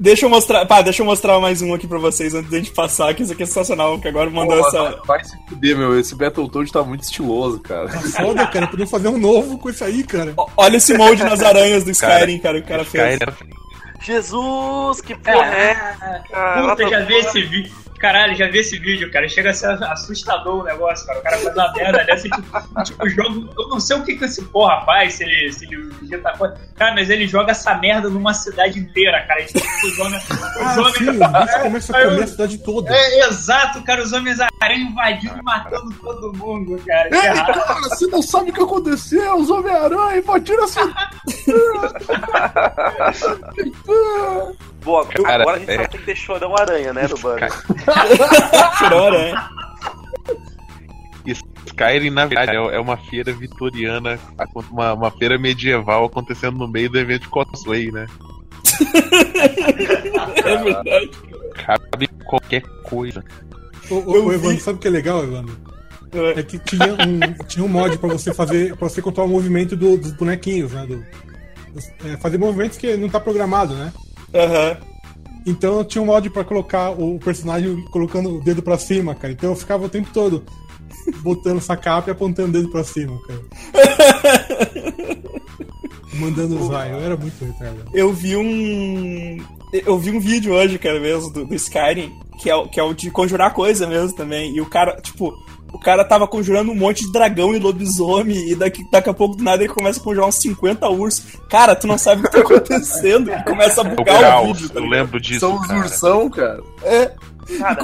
Deixa 0.00 0.26
eu 0.26 0.30
mostrar. 0.30 0.64
Pá, 0.66 0.80
deixa 0.80 1.02
eu 1.02 1.06
mostrar 1.06 1.40
mais 1.40 1.60
um 1.60 1.74
aqui 1.74 1.86
pra 1.86 1.98
vocês 1.98 2.34
antes 2.34 2.50
da 2.50 2.58
gente 2.58 2.70
passar, 2.70 3.12
que 3.14 3.22
isso 3.22 3.32
aqui 3.32 3.42
é 3.42 3.46
sensacional, 3.46 3.98
que 3.98 4.06
agora 4.06 4.30
mandou 4.30 4.58
Pô, 4.58 4.68
essa. 4.68 5.00
Vai 5.04 5.24
se 5.24 5.36
fuder, 5.48 5.76
meu. 5.76 5.98
Esse 5.98 6.14
Battletoad 6.14 6.72
tá 6.72 6.82
muito 6.84 7.02
estiloso, 7.02 7.58
cara. 7.60 7.88
Foda, 7.88 8.46
cara. 8.46 8.68
Podemos 8.68 8.90
fazer 8.90 9.08
um 9.08 9.18
novo 9.18 9.58
com 9.58 9.70
isso 9.70 9.82
aí, 9.82 10.04
cara. 10.04 10.34
Olha 10.56 10.76
esse 10.76 10.96
molde 10.96 11.24
nas 11.24 11.42
aranhas 11.42 11.84
do 11.84 11.92
Cara, 11.98 12.14
Skyrim, 12.20 12.38
cara, 12.38 12.60
que 12.60 12.66
o 12.66 12.68
cara 12.68 12.84
fez. 12.84 13.14
Skyrim 13.14 13.58
Jesus, 14.00 15.00
que 15.00 15.14
porra 15.16 15.44
é 15.44 15.74
cara? 15.74 16.20
Puta, 16.60 16.84
What 16.84 16.90
já 16.90 17.00
vi 17.00 17.14
esse 17.14 17.42
vídeo. 17.42 17.72
Caralho, 17.98 18.34
já 18.36 18.48
vi 18.48 18.58
esse 18.58 18.78
vídeo, 18.78 19.10
cara. 19.10 19.28
Chega 19.28 19.50
a 19.50 19.54
ser 19.54 19.82
assustador 19.84 20.60
o 20.60 20.64
negócio, 20.64 21.06
cara. 21.06 21.18
O 21.18 21.22
cara 21.22 21.38
faz 21.38 21.54
uma 21.56 21.72
merda 21.72 22.04
dessa 22.04 22.26
e 22.26 22.30
tipo, 22.30 22.82
tipo, 22.84 23.04
o 23.04 23.08
jogo. 23.08 23.48
Eu 23.58 23.68
não 23.68 23.80
sei 23.80 23.96
o 23.96 24.04
que, 24.04 24.16
que 24.16 24.24
esse 24.24 24.42
porra 24.46 24.84
faz, 24.84 25.14
se 25.14 25.24
ele, 25.24 25.52
se 25.52 25.64
ele 25.66 25.90
digita 26.00 26.32
coisa. 26.38 26.56
Cara, 26.76 26.94
mas 26.94 27.10
ele 27.10 27.26
joga 27.26 27.50
essa 27.50 27.74
merda 27.74 28.08
numa 28.08 28.32
cidade 28.34 28.78
inteira, 28.78 29.24
cara. 29.26 29.44
Tipo, 29.44 29.58
os 29.86 29.98
homens. 29.98 30.24
Os 30.30 30.62
Ah, 30.62 30.74
sim, 30.74 30.80
homens 30.80 31.18
bichos 31.18 31.62
começam 31.62 31.96
a 31.96 31.98
Aí 31.98 32.04
eu- 32.04 32.10
comer 32.10 32.22
a 32.22 32.26
cidade 32.28 32.58
toda. 32.58 32.94
é, 32.94 33.26
exato, 33.28 33.82
cara. 33.82 34.02
Os 34.02 34.12
homens 34.12 34.38
aranha 34.60 34.84
invadindo 34.90 35.38
e 35.38 35.42
matando 35.42 35.92
todo 36.00 36.32
mundo, 36.34 36.80
cara. 36.86 37.08
Ei, 37.12 37.18
errado. 37.26 37.52
cara, 37.66 37.80
você 37.80 38.06
não 38.06 38.22
sabe 38.22 38.50
o 38.50 38.54
que 38.54 38.62
aconteceu? 38.62 39.36
Os 39.36 39.50
Homem-Aranha 39.50 40.18
invadiram 40.18 40.64
a 40.64 40.68
cidade. 40.68 41.18
Bom, 44.84 45.04
Cara, 45.04 45.42
agora 45.42 45.56
a 45.56 45.60
gente 45.60 45.70
é. 45.70 45.76
só 45.82 45.88
tem 45.88 46.00
que 46.00 46.06
ter 46.06 46.16
chorão 46.16 46.56
aranha, 46.56 46.92
né, 46.92 47.06
no 47.08 47.18
banner. 47.18 47.50
Chorou, 48.78 49.10
né? 49.12 49.34
Skyrim, 51.66 52.10
na 52.10 52.24
verdade, 52.26 52.52
é 52.56 52.76
é 52.76 52.80
uma 52.80 52.96
feira 52.96 53.32
vitoriana, 53.32 54.18
uma, 54.70 54.94
uma 54.94 55.10
feira 55.10 55.38
medieval 55.38 56.04
acontecendo 56.06 56.56
no 56.56 56.66
meio 56.66 56.88
do 56.90 56.98
evento 56.98 57.22
de 57.22 57.28
cosplay, 57.28 57.90
né? 57.92 58.06
É 60.44 60.56
verdade. 60.56 61.10
Cabe 61.64 62.08
qualquer 62.24 62.62
coisa. 62.84 63.22
Ô, 63.90 63.94
ô, 63.96 64.24
ô, 64.26 64.32
Evandro, 64.32 64.60
sabe 64.60 64.78
o 64.78 64.80
que 64.80 64.88
é 64.88 64.90
legal, 64.90 65.22
Evandro? 65.22 65.56
É 66.36 66.42
que 66.42 66.58
tinha 66.58 66.94
um, 66.94 67.44
tinha 67.46 67.64
um 67.64 67.68
mod 67.68 67.98
pra 67.98 68.08
você 68.08 68.32
fazer, 68.32 68.74
para 68.76 68.88
você 68.88 69.02
controlar 69.02 69.28
o 69.28 69.32
movimento 69.32 69.76
do- 69.76 69.98
dos 69.98 70.12
bonequinhos, 70.12 70.72
né? 70.72 70.86
Do, 70.86 71.04
é, 72.08 72.16
fazer 72.16 72.38
movimentos 72.38 72.78
que 72.78 72.96
não 72.96 73.08
tá 73.10 73.20
programado, 73.20 73.74
né? 73.74 73.92
Aham. 74.34 74.76
Então 75.46 75.84
tinha 75.84 76.02
um 76.02 76.06
mod 76.06 76.28
pra 76.30 76.44
colocar 76.44 76.90
o 76.90 77.18
personagem 77.18 77.82
colocando 77.86 78.36
o 78.36 78.40
dedo 78.40 78.62
pra 78.62 78.76
cima, 78.76 79.14
cara. 79.14 79.32
Então 79.32 79.50
eu 79.50 79.56
ficava 79.56 79.86
o 79.86 79.88
tempo 79.88 80.10
todo 80.12 80.44
botando 81.20 81.58
essa 81.58 81.76
capa 81.76 82.10
e 82.10 82.12
apontando 82.12 82.50
o 82.50 82.52
dedo 82.52 82.68
pra 82.70 82.84
cima, 82.84 83.18
cara. 83.26 83.40
Mandando 86.14 86.60
usar, 86.60 86.90
eu 86.90 86.98
era 86.98 87.16
muito 87.16 87.44
retardado. 87.44 87.90
Eu 87.94 88.12
vi 88.12 88.36
um. 88.36 89.38
Eu 89.72 89.98
vi 89.98 90.10
um 90.10 90.20
vídeo 90.20 90.52
hoje, 90.52 90.78
cara, 90.78 90.98
mesmo, 90.98 91.30
do, 91.32 91.44
do 91.44 91.54
Skyrim, 91.54 92.12
que 92.40 92.50
é, 92.50 92.66
que 92.66 92.80
é 92.80 92.82
o 92.82 92.92
de 92.92 93.10
conjurar 93.10 93.54
coisa 93.54 93.86
mesmo 93.86 94.16
também. 94.16 94.54
E 94.54 94.60
o 94.60 94.66
cara, 94.66 95.00
tipo, 95.00 95.32
o 95.72 95.78
cara 95.78 96.04
tava 96.04 96.26
conjurando 96.26 96.72
um 96.72 96.74
monte 96.74 97.04
de 97.04 97.12
dragão 97.12 97.54
e 97.54 97.58
lobisomem, 97.58 98.50
e 98.50 98.54
daqui, 98.54 98.88
daqui 98.90 99.10
a 99.10 99.14
pouco 99.14 99.36
do 99.36 99.44
nada 99.44 99.62
ele 99.62 99.72
começa 99.72 100.00
a 100.00 100.02
conjurar 100.02 100.28
uns 100.28 100.40
50 100.40 100.88
ursos. 100.88 101.24
Cara, 101.48 101.74
tu 101.76 101.86
não 101.86 101.98
sabe 101.98 102.22
o 102.22 102.24
que 102.24 102.30
tá 102.32 102.40
acontecendo. 102.40 103.30
E 103.30 103.44
começa 103.44 103.80
a 103.80 103.84
O 103.84 103.96
bugar 103.96 104.16
o 104.16 104.18
Graus, 104.18 104.58
vídeo, 104.58 104.70
tá 104.70 104.80
eu 104.80 104.86
lembro 104.86 105.20
disso. 105.20 105.40
São 105.40 105.56
os 105.56 105.66
cara. 105.66 105.80
ursão, 105.80 106.30
cara. 106.30 106.62
É, 106.82 107.12
e 107.48 107.58
Cara, 107.58 107.76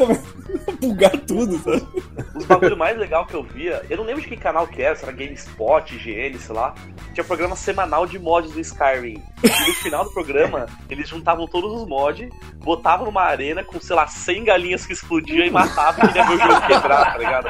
bugar 0.81 1.17
tudo, 1.21 1.59
sabe? 1.59 1.87
os 2.35 2.45
bagulho 2.45 2.77
mais 2.77 2.97
legal 2.99 3.27
que 3.27 3.35
eu 3.35 3.43
via, 3.43 3.85
eu 3.89 3.97
não 3.97 4.05
lembro 4.05 4.23
de 4.23 4.29
que 4.29 4.37
canal 4.37 4.67
que 4.67 4.83
era, 4.83 4.95
se 4.95 5.05
era 5.05 5.13
GameSpot, 5.13 5.95
IGN, 5.95 6.39
sei 6.39 6.55
lá. 6.55 6.75
Tinha 7.13 7.25
programa 7.25 7.57
semanal 7.57 8.07
de 8.07 8.19
mods 8.19 8.53
do 8.53 8.61
Skyrim. 8.61 9.23
E 9.43 9.69
no 9.69 9.75
final 9.75 10.05
do 10.05 10.13
programa, 10.13 10.67
eles 10.91 11.09
juntavam 11.09 11.47
todos 11.47 11.73
os 11.73 11.87
mods, 11.87 12.29
botavam 12.59 13.07
numa 13.07 13.23
arena 13.23 13.63
com, 13.63 13.81
sei 13.81 13.97
lá, 13.97 14.07
100 14.07 14.45
galinhas 14.45 14.87
que 14.87 14.93
explodiam 14.93 15.45
e 15.47 15.51
matavam 15.51 16.09
e 16.11 16.17
ia 16.17 16.25
ver 16.25 16.35
o 16.35 16.39
jogo 16.39 16.67
quebrar, 16.67 17.13
tá 17.13 17.19
ligado? 17.19 17.49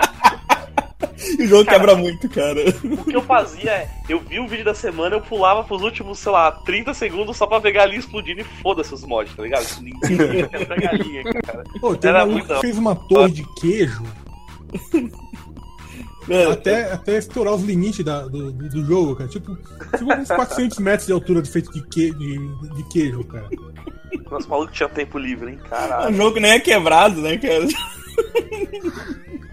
E 1.38 1.42
o 1.44 1.46
jogo 1.46 1.64
Cara, 1.64 1.78
quebra 1.78 1.96
muito, 1.96 2.28
cara. 2.28 2.60
O 2.82 3.04
que 3.04 3.16
eu 3.16 3.22
fazia 3.22 3.70
é, 3.70 3.90
eu 4.08 4.20
vi 4.20 4.38
o 4.40 4.46
vídeo 4.48 4.64
da 4.64 4.74
semana, 4.74 5.16
eu 5.16 5.20
pulava 5.20 5.64
pros 5.64 5.82
últimos, 5.82 6.18
sei 6.18 6.32
lá, 6.32 6.50
30 6.52 6.94
segundos 6.94 7.36
só 7.36 7.46
pra 7.46 7.58
ver 7.58 7.72
galinha 7.72 7.98
explodindo 7.98 8.40
e 8.40 8.44
foda-se 8.62 8.92
os 8.94 9.04
mods, 9.04 9.34
tá 9.34 9.42
ligado? 9.42 9.66
Ninguém 9.80 10.46
quer 10.48 10.80
galinha, 10.80 11.24
cara. 11.24 11.64
Pô, 11.80 11.94
tem 11.96 12.10
um 12.10 12.14
Era 12.14 12.26
maluco 12.26 12.38
muito 12.38 12.54
que 12.54 12.60
fez 12.60 12.78
uma 12.78 12.96
torre 12.96 13.32
de 13.32 13.44
queijo 13.60 14.02
É, 16.28 16.44
até, 16.46 16.92
até 16.92 17.18
estourar 17.18 17.54
os 17.54 17.62
limites 17.62 18.02
da- 18.04 18.26
do, 18.26 18.50
do, 18.50 18.84
jogo, 18.86 19.14
cara. 19.16 19.28
Tipo, 19.28 19.56
tipo 19.96 20.12
uns 20.14 20.28
400 20.28 20.78
metros 20.78 21.06
de 21.06 21.12
altura 21.12 21.42
de 21.42 21.50
feito 21.50 21.70
de, 21.70 21.82
que, 21.88 22.12
de, 22.14 22.38
de 22.76 22.82
queijo, 22.90 23.22
cara. 23.24 23.48
Nossa, 24.30 24.48
maluco 24.48 24.72
tinha 24.72 24.88
tempo 24.88 25.18
livre, 25.18 25.50
hein? 25.50 25.58
o 25.62 25.68
Caralho. 25.68 26.16
jogo 26.16 26.40
nem 26.40 26.52
é 26.52 26.60
quebrado, 26.60 27.20
né, 27.20 27.36
cara? 27.36 27.66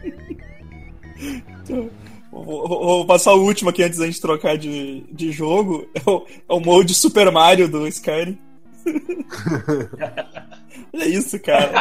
Vou, 2.31 2.67
vou- 2.67 3.05
passar 3.05 3.33
o 3.33 3.43
último 3.43 3.69
aqui 3.69 3.83
antes 3.83 3.99
da 3.99 4.05
gente 4.05 4.21
trocar 4.21 4.57
de, 4.57 5.03
de 5.11 5.31
jogo. 5.31 5.87
É 5.93 6.09
o, 6.09 6.25
é 6.49 6.53
o 6.53 6.59
mode 6.59 6.93
Super 6.95 7.31
Mario 7.31 7.67
do 7.67 7.87
Skyrim. 7.87 8.37
é 10.93 11.05
isso, 11.07 11.39
cara. 11.39 11.71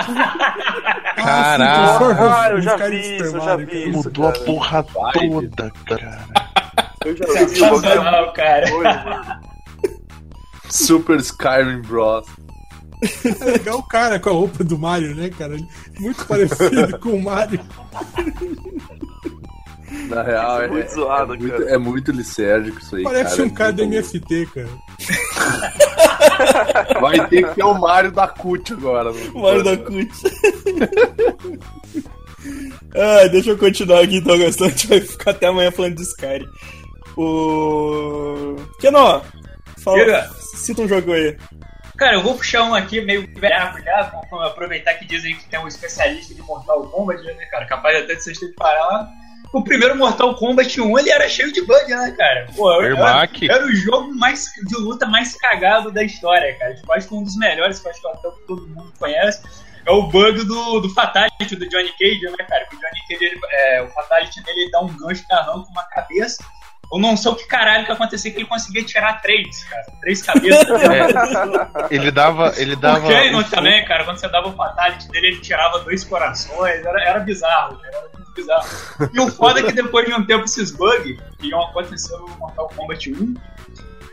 Caraca. 1.16 2.42
Ah, 2.42 2.50
eu 2.50 2.60
já 2.60 2.74
Skyrim 2.76 3.00
vi 3.00 3.16
isso, 3.16 3.36
eu 3.36 3.40
já 3.40 3.56
vi 3.56 3.88
isso. 3.88 3.92
Mudou 4.04 4.28
a 4.28 4.32
porra 4.32 4.82
toda, 5.12 5.70
cara. 5.86 6.26
Eu 7.04 7.16
já 7.16 7.24
vi 7.26 7.32
o 7.44 7.48
Sensacional, 7.48 8.32
cara. 8.32 9.40
Super 10.68 11.18
Skyrim 11.20 11.82
Bros. 11.82 12.26
É 13.40 13.44
legal 13.44 13.78
o 13.78 13.82
cara 13.88 14.20
com 14.20 14.28
a 14.28 14.32
roupa 14.32 14.62
do 14.62 14.78
Mario, 14.78 15.14
né, 15.14 15.30
cara? 15.30 15.56
Muito 15.98 16.24
parecido 16.26 16.98
com 16.98 17.10
o 17.10 17.22
Mario. 17.22 17.60
Na 20.08 20.22
real, 20.22 20.62
é, 20.62 20.68
Muito 20.68 20.86
é, 20.86 20.94
zoado, 20.94 21.34
é 21.34 21.36
muito, 21.36 21.58
cara. 21.58 21.70
é 21.70 21.78
muito 21.78 22.12
licérgico 22.12 22.78
isso 22.78 22.96
aí. 22.96 23.02
Parece 23.02 23.36
cara. 23.36 23.48
um 23.48 23.50
cara 23.50 23.72
do 23.72 23.82
É 23.82 23.86
muito 23.86 23.96
MST, 23.96 24.46
cara. 24.54 24.68
Vai 27.00 27.28
ter 27.28 27.48
que 27.48 27.54
ter 27.54 27.64
o 27.64 27.74
Mario 27.74 28.12
da 28.12 28.28
CUT 28.28 28.72
agora. 28.72 29.12
né? 29.12 29.30
O 29.34 29.40
Mario 29.40 29.64
da 29.64 29.76
Cut. 29.76 30.10
ah, 32.94 33.28
deixa 33.30 33.50
eu 33.50 33.58
continuar 33.58 34.04
aqui 34.04 34.16
então, 34.18 34.38
Gastão. 34.38 34.66
A 34.68 34.70
gente 34.70 34.86
vai 34.86 35.00
ficar 35.00 35.32
até 35.32 35.46
amanhã 35.46 35.70
falando 35.70 35.96
de 35.96 36.02
Skyrim. 36.02 36.46
O. 37.16 38.56
Kenó, 38.80 39.22
fala. 39.82 39.98
Diga. 39.98 40.30
Cita 40.54 40.82
um 40.82 40.88
jogo 40.88 41.12
aí. 41.12 41.36
Cara, 41.96 42.14
eu 42.14 42.22
vou 42.22 42.34
puxar 42.34 42.64
um 42.64 42.74
aqui 42.74 43.00
meio 43.02 43.28
velhaco 43.38 43.78
já, 43.82 44.24
vamos 44.30 44.46
aproveitar 44.46 44.94
que 44.94 45.04
dizem 45.04 45.36
que 45.36 45.46
tem 45.50 45.60
um 45.60 45.68
especialista 45.68 46.34
de 46.34 46.40
Mortal 46.40 46.88
Kombat, 46.88 47.22
né, 47.22 47.44
cara? 47.46 47.66
Capaz 47.66 47.94
até 47.94 48.14
de 48.14 48.22
vocês 48.22 48.38
terem 48.38 48.54
parado. 48.54 49.10
O 49.52 49.64
primeiro 49.64 49.96
Mortal 49.96 50.34
Kombat 50.36 50.80
1 50.80 50.98
ele 50.98 51.10
era 51.10 51.28
cheio 51.28 51.52
de 51.52 51.60
bug, 51.62 51.88
né, 51.88 52.14
cara? 52.16 52.46
Pô, 52.54 52.80
era, 52.82 53.28
era 53.50 53.66
o 53.66 53.74
jogo 53.74 54.14
mais, 54.14 54.44
de 54.66 54.76
luta 54.76 55.06
mais 55.06 55.36
cagado 55.36 55.90
da 55.90 56.04
história, 56.04 56.56
cara. 56.56 56.74
Tipo, 56.74 56.92
acho 56.92 57.08
que 57.08 57.14
um 57.14 57.24
dos 57.24 57.36
melhores, 57.36 57.80
que 57.80 57.86
eu 57.86 57.90
acho 57.90 58.00
que 58.00 58.06
até 58.06 58.30
todo 58.46 58.68
mundo 58.68 58.92
conhece. 58.98 59.42
É 59.84 59.90
o 59.90 60.02
bug 60.04 60.44
do, 60.44 60.80
do 60.80 60.90
Fatality 60.94 61.56
do 61.56 61.68
Johnny 61.68 61.90
Cage, 61.98 62.20
né, 62.20 62.44
cara? 62.48 62.64
Que 62.66 62.76
o 62.76 62.78
Johnny 62.78 63.00
Cage, 63.08 63.24
ele, 63.24 63.40
é, 63.50 63.82
o 63.82 63.88
Fatality 63.88 64.42
dele 64.44 64.60
ele 64.62 64.70
dá 64.70 64.80
um 64.80 64.96
gancho 64.96 65.26
que 65.26 65.32
arranca 65.32 65.68
uma 65.68 65.84
cabeça. 65.84 66.44
Eu 66.92 66.98
não 66.98 67.16
sei 67.16 67.30
o 67.30 67.36
que 67.36 67.46
caralho 67.46 67.86
que 67.86 67.92
acontecia 67.92 68.30
que 68.32 68.38
ele 68.38 68.46
conseguia 68.46 68.84
tirar 68.84 69.20
três, 69.22 69.64
cara. 69.64 69.86
Três 70.00 70.22
cabeças. 70.22 70.66
É, 71.90 71.94
ele 71.94 72.10
dava. 72.10 72.52
Ele 72.56 72.74
dava. 72.76 73.06
O 73.06 73.08
Kano 73.08 73.38
um- 73.38 73.42
também, 73.44 73.84
cara, 73.84 74.04
quando 74.04 74.18
você 74.18 74.28
dava 74.28 74.48
o 74.48 74.52
fatality 74.52 75.08
dele, 75.08 75.28
ele 75.28 75.40
tirava 75.40 75.78
dois 75.80 76.04
corações, 76.04 76.84
era, 76.84 77.02
era 77.02 77.20
bizarro, 77.20 77.78
cara, 77.78 77.96
era 77.96 78.08
muito 78.12 78.29
bizarro. 78.40 78.66
E 79.12 79.20
o 79.20 79.30
foda 79.30 79.60
é 79.60 79.62
que 79.62 79.72
depois 79.72 80.06
de 80.06 80.14
um 80.14 80.24
tempo 80.24 80.44
esses 80.44 80.70
bugs, 80.70 81.18
que 81.38 81.48
iam 81.48 81.62
acontecer 81.62 82.16
no 82.16 82.28
Mortal 82.38 82.68
Kombat 82.74 83.12
1, 83.12 83.34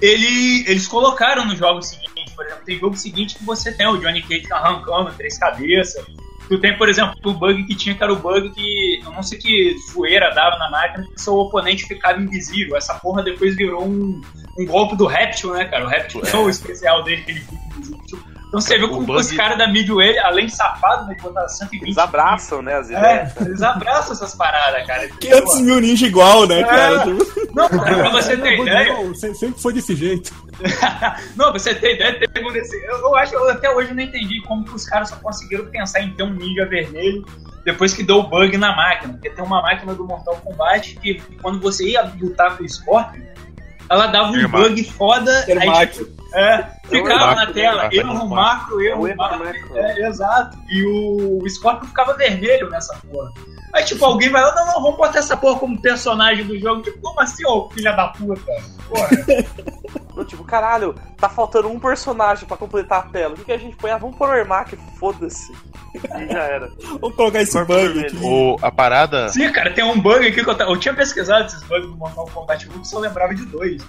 ele, 0.02 0.64
eles 0.68 0.88
colocaram 0.88 1.46
nos 1.46 1.58
jogos 1.58 1.88
seguintes, 1.88 2.34
por 2.36 2.46
exemplo, 2.46 2.64
tem 2.66 2.80
jogo 2.80 2.96
seguinte 2.96 3.36
que 3.36 3.44
você 3.44 3.72
tem 3.72 3.88
o 3.88 3.98
Johnny 3.98 4.22
Cage 4.22 4.52
arrancando 4.52 5.12
três 5.14 5.38
cabeças. 5.38 6.06
Tu 6.48 6.58
tem, 6.60 6.78
por 6.78 6.88
exemplo, 6.88 7.16
o 7.26 7.34
bug 7.34 7.66
que 7.66 7.76
tinha, 7.76 7.94
que 7.94 8.02
era 8.02 8.14
o 8.14 8.16
bug 8.16 8.52
que 8.52 9.02
eu 9.04 9.12
não 9.12 9.22
sei 9.22 9.38
que 9.38 9.76
zoeira 9.92 10.34
dava 10.34 10.58
na 10.58 10.70
máquina, 10.70 11.06
que 11.14 11.20
seu 11.20 11.34
oponente 11.34 11.86
ficava 11.86 12.22
invisível. 12.22 12.78
Essa 12.78 12.94
porra 12.96 13.22
depois 13.22 13.56
virou 13.56 13.86
um, 13.86 14.22
um 14.58 14.66
golpe 14.66 14.96
do 14.96 15.06
Reptil, 15.06 15.54
né, 15.54 15.66
cara? 15.66 15.86
O 15.86 15.90
Reptil 15.90 16.22
é 16.24 16.36
o 16.38 16.50
especial 16.50 17.04
dele, 17.04 17.24
que 17.24 17.32
ele 17.32 17.40
fica 17.42 17.56
invisível. 17.76 17.97
Então 18.48 18.62
você 18.62 18.78
viu 18.78 18.88
O 18.88 18.90
como 18.92 19.06
bug- 19.06 19.20
os 19.20 19.32
caras 19.34 19.58
da 19.58 19.68
Midway, 19.68 20.18
além 20.20 20.46
de 20.46 20.56
safado, 20.56 21.06
né, 21.06 21.16
de 21.16 21.22
botar 21.22 21.48
120. 21.50 21.84
Eles 21.84 21.98
abraçam, 21.98 22.62
né, 22.62 22.76
as 22.76 22.90
É, 22.90 22.94
ideias. 22.98 23.36
eles 23.46 23.62
abraçam 23.62 24.14
essas 24.14 24.34
paradas, 24.36 24.88
cara. 24.88 25.08
500 25.20 25.62
mil 25.62 25.82
ninja 25.82 26.08
igual, 26.08 26.48
né, 26.48 26.64
cara? 26.64 26.96
É. 26.96 27.04
Tipo, 27.04 27.54
Não, 27.54 27.68
cara, 27.70 27.96
pra 27.96 28.10
você 28.10 28.38
ter 28.38 28.58
Não, 28.58 28.64
ideia. 28.66 28.94
não, 28.94 29.14
se- 29.16 29.36
sempre 29.36 29.62
foi 29.62 29.74
desse 29.74 29.96
jeito. 29.96 30.34
Não, 31.36 31.50
pra 31.52 31.60
você 31.60 31.76
ter 31.76 31.96
ideia, 31.96 32.20
teve 32.20 32.48
um 32.48 32.54
desse. 32.54 32.76
Eu, 32.86 32.98
eu 33.00 33.16
acho, 33.16 33.34
eu 33.36 33.50
até 33.50 33.70
hoje 33.70 33.94
não 33.94 34.02
entendi 34.02 34.42
como 34.44 34.64
que 34.64 34.74
os 34.74 34.86
caras 34.86 35.10
só 35.10 35.16
conseguiram 35.18 35.66
pensar 35.66 36.02
em 36.02 36.12
ter 36.14 36.24
um 36.24 36.34
ninja 36.34 36.66
vermelho 36.66 37.26
depois 37.66 37.94
que 37.94 38.02
deu 38.02 38.18
o 38.20 38.24
bug 38.24 38.58
na 38.58 38.76
máquina. 38.76 39.14
Porque 39.14 39.30
tem 39.30 39.44
uma 39.44 39.62
máquina 39.62 39.94
do 39.94 40.06
Mortal 40.06 40.36
Kombat 40.38 40.96
que 41.00 41.22
quando 41.42 41.60
você 41.60 41.90
ia 41.90 42.02
lutar 42.20 42.56
com 42.58 42.64
o 42.64 42.70
Scorpion, 42.70 43.22
ela 43.90 44.08
dava 44.08 44.32
um 44.32 44.48
bug 44.48 44.84
foda. 44.86 45.44
aí, 45.46 45.52
Ermac. 45.52 45.94
tipo, 45.98 46.17
é, 46.38 46.70
ficava 46.84 47.28
Macro, 47.28 47.36
na 47.46 47.54
tela, 47.54 47.84
né? 47.84 47.90
erro 47.92 48.30
macro, 48.30 48.82
erro 48.82 49.08
É 49.08 49.14
o 49.14 49.18
macro. 49.18 49.46
macro. 49.46 49.78
É, 49.78 50.08
exato. 50.08 50.58
E 50.70 50.84
o, 50.86 51.44
o 51.44 51.50
Scorpion 51.50 51.88
ficava 51.88 52.14
vermelho 52.14 52.70
nessa 52.70 52.96
porra. 52.98 53.32
Aí, 53.74 53.84
tipo, 53.84 54.06
alguém 54.06 54.30
vai 54.30 54.42
lá, 54.42 54.56
não, 54.56 54.66
não, 54.68 54.82
vamos 54.84 54.98
botar 54.98 55.20
essa 55.20 55.36
porra 55.36 55.60
como 55.60 55.82
personagem 55.82 56.46
do 56.46 56.58
jogo. 56.60 56.82
Tipo, 56.84 57.00
como 57.00 57.20
assim, 57.20 57.46
ô 57.46 57.70
filha 57.70 57.92
da 57.94 58.08
puta? 58.08 58.52
Porra. 58.88 59.10
Não, 60.16 60.26
tipo, 60.26 60.44
caralho, 60.44 60.96
tá 61.18 61.28
faltando 61.30 61.68
um 61.70 61.80
personagem 61.80 62.48
pra 62.48 62.56
completar 62.58 63.00
a 63.00 63.04
tela. 63.04 63.34
O 63.34 63.38
que, 63.38 63.46
que 63.46 63.52
a 63.52 63.58
gente 63.58 63.76
põe? 63.76 63.90
Ah, 63.92 63.98
vamos 63.98 64.16
pôr 64.18 64.30
o 64.30 64.34
Ermac, 64.36 64.78
foda-se. 65.00 65.52
E 65.96 66.32
já 66.32 66.44
era. 66.44 66.72
Vamos 67.02 67.16
colocar 67.16 67.42
esse 67.42 67.58
bug 67.66 68.00
aqui. 68.06 68.18
O, 68.22 68.58
a 68.62 68.72
parada. 68.72 69.30
Sim, 69.30 69.52
cara, 69.52 69.74
tem 69.74 69.84
um 69.84 70.00
bug 70.00 70.28
aqui 70.28 70.44
que 70.44 70.50
eu, 70.50 70.56
ta- 70.56 70.66
eu 70.66 70.78
tinha 70.78 70.94
pesquisado 70.94 71.46
esses 71.48 71.64
bugs 71.64 71.88
do 71.90 71.96
Mortal 71.98 72.26
Kombat 72.34 72.70
1 72.70 72.80
que 72.82 72.88
só 72.88 73.00
lembrava 73.00 73.34
de 73.34 73.46
dois. 73.46 73.84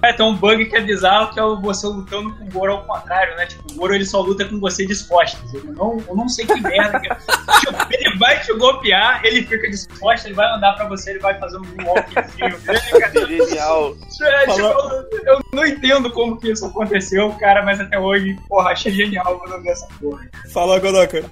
Cara, 0.00 0.14
tem 0.14 0.24
um 0.24 0.34
bug 0.34 0.64
que 0.66 0.76
é 0.76 0.80
bizarro 0.80 1.30
que 1.32 1.38
é 1.38 1.42
o 1.44 1.60
você 1.60 1.86
lutando 1.86 2.34
com 2.36 2.44
o 2.44 2.50
Goro 2.50 2.72
ao 2.72 2.84
contrário, 2.84 3.36
né? 3.36 3.44
Tipo, 3.46 3.70
o 3.70 3.74
Goro 3.76 3.94
ele 3.94 4.04
só 4.06 4.20
luta 4.22 4.44
com 4.46 4.58
você 4.58 4.86
de 4.86 4.94
costas. 5.06 5.52
Eu 5.54 5.64
não, 5.74 6.02
eu 6.08 6.16
não 6.16 6.26
sei 6.28 6.46
que 6.46 6.58
merda 6.60 7.00
que 7.00 7.10
é. 7.10 7.14
tipo, 7.60 7.86
ele 7.92 8.18
vai 8.18 8.40
te 8.40 8.52
golpear, 8.54 9.20
ele 9.24 9.42
fica 9.42 9.68
de 9.70 9.88
costas, 9.98 10.24
ele 10.26 10.34
vai 10.34 10.50
andar 10.54 10.72
pra 10.74 10.88
você, 10.88 11.10
ele 11.10 11.18
vai 11.18 11.38
fazer 11.38 11.58
um 11.58 11.84
walkzinho 11.86 12.58
dele, 12.60 12.80
cara. 12.98 13.26
Genial. 13.26 13.94
É, 14.22 14.46
tipo, 14.46 14.60
eu, 14.60 15.08
eu 15.34 15.40
não 15.52 15.66
entendo 15.66 16.10
como 16.10 16.36
que 16.38 16.50
isso 16.50 16.70
aconteceu, 16.74 17.32
cara, 17.32 17.64
mas 17.64 17.80
até 17.80 17.98
hoje, 17.98 18.36
porra, 18.48 18.70
achei 18.70 18.92
genial 18.92 19.40
vi 19.62 19.68
essa 19.68 19.86
porra. 20.00 20.28
Fala, 20.52 20.78
Godoka. 20.78 21.24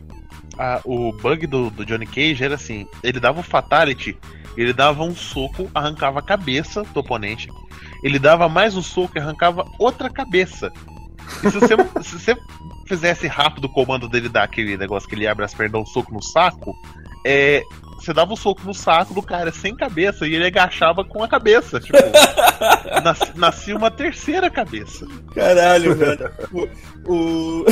Ah, 0.59 0.81
o 0.85 1.13
bug 1.13 1.47
do, 1.47 1.71
do 1.71 1.85
Johnny 1.85 2.07
Cage 2.07 2.45
era 2.45 2.55
assim: 2.55 2.87
ele 3.03 3.19
dava 3.19 3.41
o 3.41 3.43
Fatality, 3.43 4.17
ele 4.57 4.73
dava 4.73 5.03
um 5.03 5.15
soco, 5.15 5.71
arrancava 5.75 6.19
a 6.19 6.23
cabeça 6.23 6.83
do 6.83 7.01
oponente. 7.01 7.49
Ele 8.03 8.19
dava 8.19 8.49
mais 8.49 8.77
um 8.77 8.83
soco 8.83 9.17
e 9.17 9.21
arrancava 9.21 9.65
outra 9.79 10.11
cabeça. 10.11 10.73
E 11.43 11.51
se 11.51 11.59
você, 11.59 11.75
se 12.03 12.19
você 12.19 12.37
fizesse 12.87 13.27
rápido 13.27 13.65
o 13.65 13.73
comando 13.73 14.09
dele 14.09 14.29
dar 14.29 14.43
aquele 14.43 14.77
negócio 14.77 15.09
que 15.09 15.15
ele 15.15 15.27
abre 15.27 15.45
as 15.45 15.55
pernas, 15.55 15.73
dá 15.73 15.79
um 15.79 15.87
soco 15.87 16.13
no 16.13 16.23
saco, 16.23 16.75
é, 17.25 17.63
você 18.05 18.13
dava 18.13 18.33
um 18.33 18.37
soco 18.37 18.63
no 18.65 18.75
saco 18.75 19.15
do 19.15 19.23
cara 19.23 19.51
sem 19.53 19.75
cabeça 19.77 20.27
e 20.27 20.35
ele 20.35 20.47
agachava 20.47 21.05
com 21.05 21.23
a 21.23 21.29
cabeça. 21.29 21.79
Tipo, 21.81 21.99
nas- 23.03 23.35
nascia 23.35 23.77
uma 23.77 23.91
terceira 23.91 24.51
cabeça. 24.51 25.07
Caralho, 25.35 25.95
velho. 25.95 26.31
O, 26.53 26.69
o, 27.13 27.65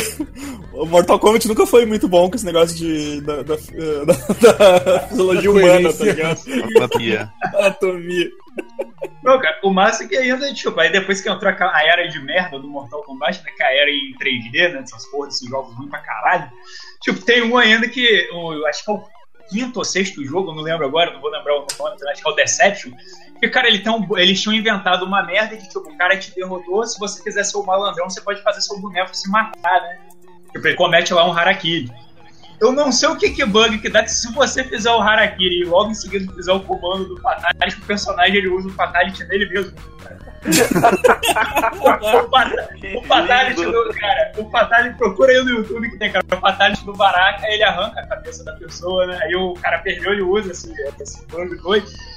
o 0.83 0.87
Mortal 0.87 1.19
Kombat 1.19 1.47
nunca 1.49 1.67
foi 1.67 1.85
muito 1.87 2.09
bom 2.09 2.29
com 2.31 2.37
esse 2.37 2.45
negócio 2.47 2.77
de, 2.77 3.21
da, 3.23 3.43
da, 3.43 3.57
da- 3.57 4.79
da 4.79 5.01
fisiologia 5.09 5.43
Da 5.43 5.51
humana, 5.59 5.93
tá 5.93 6.05
ligado? 6.05 6.41
Anatomia. 6.77 7.33
Anatomia. 7.55 8.31
Não, 9.23 9.39
cara, 9.41 9.59
o 9.63 9.71
massa 9.71 10.05
é 10.05 10.09
que 10.09 10.17
ainda, 10.17 10.53
tipo, 10.53 10.79
aí 10.81 10.91
depois 10.91 11.21
que 11.21 11.29
entrou 11.29 11.51
aquela- 11.51 11.75
a 11.75 11.85
era 11.87 12.07
de 12.09 12.19
merda 12.21 12.59
do 12.59 12.69
Mortal 12.69 13.03
Kombat, 13.03 13.43
né, 13.45 13.51
que 13.57 13.63
a 13.63 13.73
era 13.75 13.91
em 13.91 14.15
3D, 14.19 14.73
né, 14.73 14.81
essas 14.83 15.07
porras, 15.11 15.35
esses 15.37 15.49
jogos 15.49 15.75
ruins 15.77 15.91
pra 15.91 16.01
caralho, 16.01 16.51
tipo, 17.01 17.21
tem 17.21 17.43
um 17.43 17.57
ainda 17.57 17.89
que, 17.89 18.29
o, 18.33 18.67
acho 18.67 18.85
que 18.85 18.91
é 18.91 18.95
o 18.95 19.05
quinto 19.51 19.79
ou 19.81 19.85
sexto 19.85 20.25
jogo, 20.25 20.55
não 20.55 20.63
lembro 20.63 20.87
agora, 20.87 21.13
não 21.13 21.21
vou 21.21 21.31
lembrar 21.31 21.55
o 21.57 21.67
nome, 21.79 21.97
acho 22.11 22.23
que 22.23 22.29
é 22.29 22.33
o 22.33 22.35
Deception, 22.35 22.93
que, 23.39 23.49
cara, 23.49 23.69
ele 23.69 23.81
tem 23.81 23.93
um- 23.93 24.19
eles 24.19 24.41
tinham 24.41 24.55
inventado 24.55 25.05
uma 25.05 25.23
merda 25.23 25.57
de, 25.57 25.67
tipo, 25.67 25.81
o 25.81 25.99
cara 25.99 26.17
te 26.19 26.35
derrotou, 26.35 26.85
se 26.87 26.99
você 26.99 27.23
quiser 27.23 27.45
ser 27.45 27.57
o 27.57 27.63
malandrão, 27.65 28.09
você 28.09 28.21
pode 28.21 28.43
fazer 28.43 28.61
seu 28.61 28.79
boneco 28.81 29.15
se 29.17 29.29
matar, 29.31 29.81
né? 29.83 29.99
Tipo, 30.53 30.67
ele 30.69 30.77
comete 30.77 31.13
lá 31.15 31.29
um 31.29 31.33
harakiri. 31.37 31.91
Eu 32.61 32.73
não 32.73 32.93
sei 32.93 33.09
o 33.09 33.17
que 33.17 33.31
que 33.31 33.45
bug 33.47 33.79
que 33.79 33.89
dá 33.89 34.03
que 34.03 34.11
se 34.11 34.31
você 34.35 34.63
fizer 34.63 34.91
o 34.91 35.01
harakiri 35.01 35.63
e 35.63 35.65
logo 35.65 35.91
em 35.91 35.95
seguida 35.95 36.31
fizer 36.35 36.53
o 36.53 36.61
comando 36.61 37.07
do 37.07 37.21
Fatality, 37.23 37.81
o 37.81 37.87
personagem 37.87 38.37
ele 38.37 38.49
usa 38.49 38.69
o 38.69 38.73
Fatality 38.73 39.25
nele 39.25 39.49
mesmo. 39.49 39.73
O 42.95 43.03
Fatality 43.03 43.65
do. 43.65 43.95
Cara, 43.95 44.33
o 44.39 44.51
Fatality 44.51 44.97
procura 44.97 45.33
aí 45.33 45.45
no 45.45 45.51
YouTube 45.51 45.91
que 45.91 45.99
tem, 45.99 46.11
cara. 46.11 46.25
O 46.33 46.37
Fatality 46.37 46.85
do 46.85 46.95
Baraka, 46.95 47.47
ele 47.49 47.63
arranca 47.63 48.01
a 48.01 48.07
cabeça 48.07 48.43
da 48.45 48.53
pessoa, 48.55 49.07
né? 49.07 49.19
Aí 49.23 49.35
o 49.35 49.55
cara 49.55 49.79
perdeu, 49.79 50.13
ele 50.13 50.23
usa 50.23 50.53
esse, 50.53 50.73
esse 51.01 51.27
doido. 51.27 51.57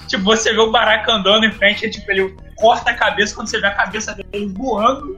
Tipo, 0.08 0.24
você 0.24 0.54
vê 0.54 0.60
o 0.60 0.72
Baraka 0.72 1.12
andando 1.12 1.46
em 1.46 1.52
frente, 1.52 1.86
e, 1.86 1.90
tipo, 1.90 2.10
ele 2.12 2.36
corta 2.56 2.92
a 2.92 2.96
cabeça 2.96 3.36
quando 3.36 3.50
você 3.50 3.60
vê 3.60 3.68
a 3.68 3.76
cabeça 3.76 4.14
dele 4.16 4.54
voando. 4.56 5.18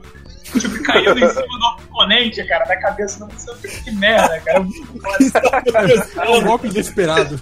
Tipo, 0.52 0.82
caindo 0.84 1.18
em 1.18 1.28
cima 1.28 1.46
do 1.58 1.66
oponente, 1.84 2.44
cara, 2.44 2.64
da 2.64 2.76
cabeça 2.78 3.18
não 3.20 3.30
sei 3.38 3.52
o 3.54 3.56
que, 3.58 3.68
que 3.84 3.90
merda, 3.92 4.40
cara. 4.40 4.64
É 6.24 6.28
um 6.30 6.42
golpe 6.44 6.68
desesperado. 6.68 7.40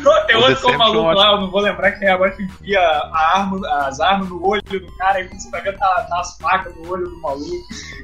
Não, 0.00 0.26
tem 0.26 0.26
outro 0.26 0.26
que 0.26 0.32
é 0.32 0.36
o 0.36 0.40
Deception 0.48 0.78
maluco 0.78 1.10
eu 1.10 1.16
lá, 1.16 1.32
eu 1.32 1.40
não 1.40 1.50
vou 1.50 1.60
lembrar 1.60 1.92
quem 1.92 2.08
é 2.08 2.12
agora 2.12 2.30
que 2.32 2.42
enfia 2.42 2.80
a 2.80 3.38
arma, 3.38 3.68
as 3.86 4.00
armas 4.00 4.28
no 4.28 4.44
olho 4.46 4.62
do 4.62 4.96
cara 4.96 5.20
e 5.20 5.28
você 5.28 5.50
vai 5.50 5.60
ver 5.62 5.76
tá, 5.76 6.06
tá 6.08 6.20
as 6.20 6.36
facas 6.38 6.74
no 6.76 6.88
olho 6.90 7.08
do 7.08 7.20
maluco. 7.20 7.50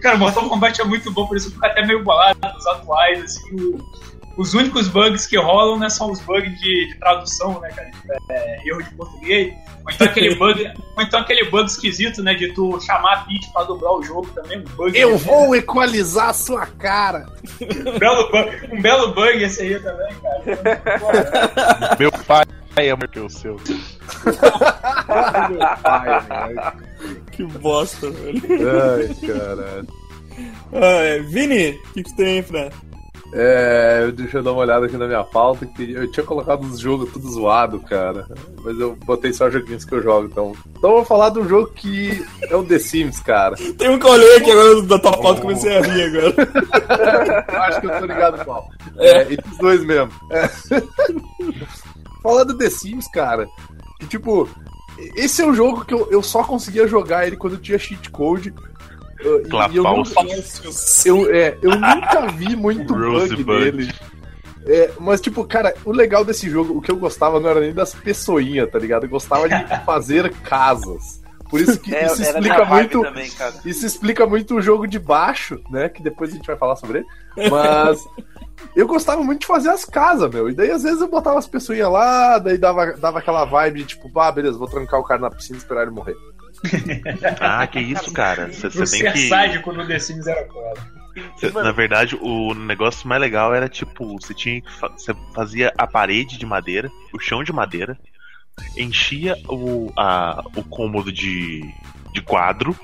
Cara, 0.03 0.17
o 0.17 0.19
Mortal 0.19 0.49
Kombat 0.49 0.81
é 0.81 0.85
muito 0.85 1.11
bom, 1.13 1.27
por 1.27 1.37
isso 1.37 1.51
fica 1.51 1.67
até 1.67 1.85
meio 1.87 2.03
bolado 2.05 2.39
nos 2.55 2.67
atuais, 2.67 3.23
assim, 3.23 3.55
o- 3.57 3.79
os 4.41 4.55
únicos 4.55 4.89
bugs 4.89 5.27
que 5.27 5.37
rolam 5.37 5.79
né, 5.79 5.91
são 5.91 6.11
os 6.11 6.19
bugs 6.21 6.59
de, 6.59 6.89
de 6.89 6.99
tradução, 6.99 7.61
né, 7.61 7.69
cara? 7.69 7.91
É, 8.31 8.67
erro 8.67 8.83
de 8.83 8.95
português. 8.95 9.53
Ou 9.85 9.93
então 9.93 10.07
aquele 10.07 10.35
bug, 10.35 10.73
ou 10.97 11.03
então 11.03 11.21
aquele 11.21 11.51
bug 11.51 11.67
esquisito, 11.67 12.23
né, 12.23 12.33
de 12.33 12.51
tu 12.55 12.81
chamar 12.81 13.13
a 13.13 13.17
Peach 13.25 13.53
pra 13.53 13.65
dobrar 13.65 13.93
o 13.93 14.03
jogo 14.03 14.27
também, 14.29 14.61
um 14.61 14.65
bug. 14.77 14.99
Eu 14.99 15.19
vou 15.19 15.55
equalizar 15.55 16.31
a 16.31 16.33
sua 16.33 16.65
cara. 16.65 17.27
Um 17.61 17.99
belo 17.99 18.31
bug, 18.31 18.69
um 18.73 18.81
belo 18.81 19.13
bug 19.13 19.43
esse 19.43 19.61
aí 19.61 19.79
também, 19.79 20.09
cara. 20.23 21.97
Meu 21.99 22.11
pai 22.11 22.47
é 22.77 22.95
maior 22.95 23.09
que 23.09 23.21
o 23.21 23.29
seu. 23.29 23.57
Que 27.33 27.45
bosta, 27.45 28.11
velho. 28.11 28.43
Ai, 28.49 29.15
caralho. 29.27 29.87
Ah, 30.73 31.03
é. 31.03 31.19
Vini, 31.21 31.71
o 31.71 31.93
que, 31.93 32.05
que 32.05 32.17
tem 32.17 32.39
aí, 32.39 32.43
Fran? 32.43 32.71
É, 33.33 34.11
deixa 34.11 34.39
eu 34.39 34.43
dar 34.43 34.53
uma 34.53 34.63
olhada 34.63 34.87
aqui 34.87 34.97
na 34.97 35.07
minha 35.07 35.23
pauta. 35.23 35.65
Que 35.65 35.93
eu 35.93 36.11
tinha 36.11 36.25
colocado 36.25 36.65
os 36.65 36.81
jogos 36.81 37.13
tudo 37.13 37.31
zoado, 37.31 37.79
cara. 37.81 38.27
Mas 38.65 38.79
eu 38.79 38.97
botei 38.97 39.33
só 39.33 39.51
joguinhos 39.51 39.85
que 39.85 39.95
eu 39.95 40.03
jogo, 40.03 40.27
então. 40.27 40.53
Então 40.77 40.91
eu 40.91 40.97
vou 40.97 41.05
falar 41.05 41.31
de 41.31 41.39
um 41.39 41.49
jogo 41.49 41.71
que 41.73 42.25
é 42.43 42.57
o 42.57 42.65
The 42.65 42.79
Sims, 42.79 43.21
cara. 43.21 43.57
Tem 43.79 43.89
um 43.89 43.99
que 43.99 44.07
eu 44.07 44.11
olhei 44.11 44.37
aqui 44.37 44.51
agora 44.51 44.83
da 44.83 44.99
tua 44.99 45.13
foto 45.15 45.39
e 45.39 45.43
comecei 45.43 45.77
a 45.77 45.81
rir 45.81 46.03
agora. 46.03 47.45
Acho 47.67 47.81
que 47.81 47.87
eu 47.87 47.99
tô 47.99 48.07
ligado 48.07 48.45
qual. 48.45 48.69
É, 48.99 49.33
entre 49.33 49.51
os 49.51 49.59
dois 49.59 49.85
mesmo. 49.85 50.13
É. 50.31 50.49
Falar 52.23 52.45
do 52.45 52.59
The 52.59 52.69
Sims, 52.69 53.09
cara. 53.09 53.49
Que 53.99 54.07
tipo, 54.07 54.49
esse 55.15 55.41
é 55.41 55.47
um 55.47 55.55
jogo 55.55 55.85
que 55.85 55.95
eu, 55.95 56.09
eu 56.11 56.23
só 56.23 56.43
conseguia 56.43 56.87
jogar 56.87 57.27
ele 57.27 57.37
quando 57.37 57.55
eu 57.55 57.61
tinha 57.61 57.79
cheat 57.79 58.11
code. 58.11 58.53
E 59.73 59.77
eu 59.77 59.85
eu, 61.05 61.35
é, 61.35 61.59
eu 61.63 61.71
nunca 61.71 62.27
vi 62.37 62.57
muito 62.57 62.95
bug 62.95 63.45
nele. 63.45 63.93
É, 64.67 64.91
mas, 65.01 65.21
tipo, 65.21 65.45
cara, 65.45 65.75
o 65.85 65.91
legal 65.91 66.25
desse 66.25 66.49
jogo, 66.49 66.77
o 66.77 66.81
que 66.81 66.91
eu 66.91 66.97
gostava 66.97 67.41
não 67.41 67.49
era 67.49 67.61
nem 67.61 67.73
das 67.73 67.95
pessoinhas, 67.95 68.71
tá 68.71 68.79
ligado? 68.79 69.05
Eu 69.05 69.11
gostava 69.11 69.49
de 69.49 69.57
fazer 69.85 70.33
casas. 70.43 71.21
Por 71.49 71.61
isso 71.61 71.79
que 71.81 71.93
É, 71.95 72.07
isso 72.07 72.23
explica 72.23 72.65
muito. 72.65 73.03
também. 73.03 73.31
Isso 73.65 73.87
explica 73.87 74.27
muito 74.27 74.57
o 74.57 74.63
jogo 74.63 74.87
de 74.87 74.99
baixo, 74.99 75.61
né? 75.71 75.89
Que 75.89 76.03
depois 76.03 76.31
a 76.31 76.37
gente 76.37 76.47
vai 76.47 76.57
falar 76.57 76.77
sobre 76.77 76.99
ele. 76.99 77.51
Mas 77.51 77.99
eu 78.77 78.87
gostava 78.87 79.23
muito 79.23 79.41
de 79.41 79.47
fazer 79.47 79.71
as 79.71 79.85
casas, 79.85 80.31
meu. 80.33 80.49
E 80.49 80.55
daí 80.55 80.71
às 80.71 80.83
vezes 80.83 81.01
eu 81.01 81.09
botava 81.09 81.39
as 81.39 81.47
pessoinhas 81.47 81.91
lá, 81.91 82.39
daí 82.39 82.57
dava, 82.57 82.93
dava 82.93 83.19
aquela 83.19 83.45
vibe 83.45 83.81
de 83.81 83.87
tipo, 83.87 84.21
ah, 84.21 84.31
beleza, 84.31 84.59
vou 84.59 84.69
trancar 84.69 85.01
o 85.01 85.05
cara 85.05 85.21
na 85.21 85.31
piscina 85.31 85.57
e 85.57 85.61
esperar 85.61 85.83
ele 85.83 85.91
morrer. 85.91 86.17
Ah, 87.41 87.67
que 87.67 87.81
isso, 87.81 88.13
cara. 88.13 88.53
Você 88.53 88.85
tem 89.03 89.13
que. 89.13 89.29
sádico 89.29 89.73
no 89.73 89.87
The 89.87 89.99
Sims 89.99 90.27
era. 90.27 90.47
Cê- 91.37 91.51
Na 91.51 91.73
verdade, 91.73 92.17
o 92.21 92.55
negócio 92.55 93.09
mais 93.09 93.21
legal 93.21 93.55
era 93.55 93.69
tipo, 93.69 94.19
você 94.21 94.35
tinha 94.35 94.63
você 94.97 95.15
fazia 95.35 95.73
a 95.77 95.87
parede 95.87 96.39
de 96.39 96.47
madeira, 96.47 96.91
o 97.13 97.19
chão 97.19 97.43
de 97.43 97.53
madeira, 97.53 97.99
enchia 98.77 99.37
o, 99.49 99.91
a, 99.97 100.43
o 100.57 100.63
cômodo 100.65 101.11
de, 101.13 101.63
de 102.13 102.23
quadro, 102.23 102.77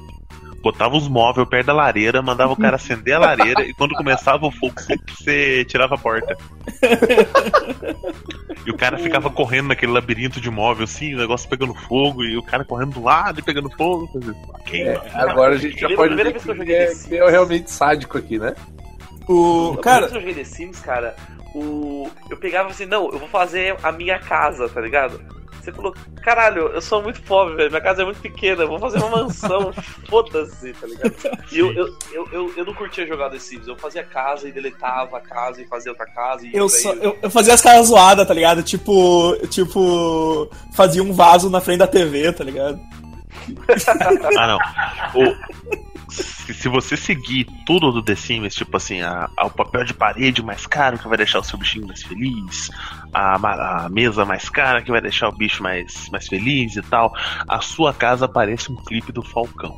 botava 0.66 0.96
os 0.96 1.07
móveis 1.07 1.48
perto 1.48 1.66
da 1.68 1.72
lareira, 1.72 2.20
mandava 2.20 2.52
o 2.52 2.57
cara 2.57 2.74
acender 2.74 3.14
a 3.14 3.18
lareira 3.20 3.62
e 3.64 3.72
quando 3.72 3.94
começava 3.94 4.46
o 4.46 4.50
fogo 4.50 4.74
você, 4.76 4.96
você 5.09 5.64
tirava 5.64 5.94
a 5.94 5.98
porta. 5.98 6.37
E 8.66 8.70
o 8.70 8.76
cara 8.76 8.98
ficava 8.98 9.31
correndo 9.31 9.68
naquele 9.68 9.92
labirinto 9.92 10.40
de 10.40 10.50
móvel 10.50 10.85
assim, 10.85 11.14
o 11.14 11.18
negócio 11.18 11.48
pegando 11.48 11.72
fogo 11.72 12.24
e 12.24 12.37
o 12.37 12.42
cara 12.42 12.64
correndo 12.64 12.94
do 12.94 13.02
lado 13.02 13.38
e 13.38 13.42
pegando 13.42 13.70
fogo. 13.70 14.11
Ok, 14.55 14.83
É, 14.83 14.94
mano. 14.96 15.31
agora 15.31 15.55
a 15.55 15.59
gente 15.59 15.79
já 15.79 15.88
pode 15.94 16.14
primeira 16.14 16.31
ver 16.31 16.33
vez 16.33 16.44
que 16.44 16.50
eu 16.50 16.64
que 16.64 16.72
é, 16.72 16.94
que 17.09 17.16
é 17.16 17.31
realmente 17.31 17.70
sádico 17.70 18.18
aqui, 18.18 18.38
né? 18.38 18.55
O. 19.29 19.74
A 19.74 19.76
primeira 19.76 19.83
Cara, 19.83 20.00
vez 20.00 20.11
que 20.12 20.16
eu 20.16 20.20
joguei 20.20 20.35
The 20.35 20.44
Sims, 20.44 20.81
cara, 20.81 21.14
o... 21.55 22.11
eu 22.29 22.37
pegava 22.37 22.70
assim, 22.70 22.87
não, 22.87 23.05
eu 23.12 23.18
vou 23.18 23.29
fazer 23.29 23.76
a 23.83 23.92
minha 23.92 24.18
casa, 24.18 24.68
tá 24.68 24.81
ligado? 24.81 25.20
Você 25.66 25.72
falou, 25.72 25.92
caralho, 26.22 26.68
eu 26.68 26.81
sou 26.81 27.02
muito 27.02 27.20
pobre, 27.22 27.57
velho, 27.57 27.70
minha 27.70 27.81
casa 27.81 28.02
é 28.02 28.05
muito 28.05 28.20
pequena, 28.20 28.62
eu 28.62 28.68
vou 28.68 28.79
fazer 28.79 28.98
uma 28.98 29.24
mansão, 29.24 29.72
foda-se, 30.09 30.72
tá 30.74 30.87
ligado? 30.87 31.12
E 31.50 31.59
eu, 31.59 31.72
eu, 31.72 31.87
eu, 32.12 32.29
eu, 32.31 32.52
eu 32.59 32.64
não 32.64 32.72
curtia 32.72 33.05
jogar 33.05 33.31
The 33.31 33.40
Sims, 33.40 33.66
eu 33.66 33.76
fazia 33.76 34.05
casa 34.05 34.48
e 34.48 34.52
deletava 34.52 35.16
a 35.18 35.20
casa 35.20 35.61
e 35.61 35.66
fazia 35.66 35.90
outra 35.90 36.07
casa 36.07 36.46
e 36.46 36.55
eu, 36.55 36.68
só, 36.68 36.92
eu, 36.92 37.18
eu 37.20 37.29
fazia 37.31 37.55
as 37.55 37.61
caras 37.61 37.88
zoadas, 37.88 38.29
tá 38.29 38.33
ligado? 38.33 38.62
Tipo. 38.62 39.37
Tipo. 39.48 40.48
Fazia 40.72 41.02
um 41.02 41.12
vaso 41.12 41.50
na 41.50 41.61
frente 41.61 41.79
da 41.79 41.87
TV, 41.88 42.33
tá 42.33 42.44
ligado? 42.44 42.79
Ah, 44.38 44.46
não. 44.46 44.59
O- 45.20 45.37
se, 46.09 46.55
se 46.55 46.69
você 46.69 46.97
seguir 46.97 47.47
tudo 47.66 47.90
do 47.92 48.03
The 48.03 48.14
Sims, 48.14 48.55
tipo 48.55 48.77
assim, 48.77 49.01
a, 49.03 49.29
a- 49.37 49.47
o 49.47 49.51
papel 49.51 49.85
de 49.85 49.92
parede 49.95 50.42
mais 50.42 50.66
caro 50.66 50.99
que 50.99 51.09
vai 51.09 51.16
deixar 51.19 51.40
o 51.40 51.45
seu 51.45 51.59
bichinho 51.59 51.87
mais 51.87 52.03
feliz, 52.03 52.71
a, 53.12 53.85
a 53.85 53.88
mesa 53.88 54.25
mais 54.25 54.49
cara 54.49 54.83
que 54.83 54.90
vai 54.90 55.01
deixar 55.01 55.29
o 55.29 55.33
bicho 55.37 55.62
mais, 55.62 56.09
mais 56.11 56.27
feliz 56.29 56.77
e 56.77 56.83
tal, 56.83 57.12
a 57.49 57.61
sua 57.61 57.92
casa 57.92 58.29
parece 58.29 58.71
um 58.71 58.77
clipe 58.77 59.12
do 59.12 59.23
Falcão. 59.23 59.77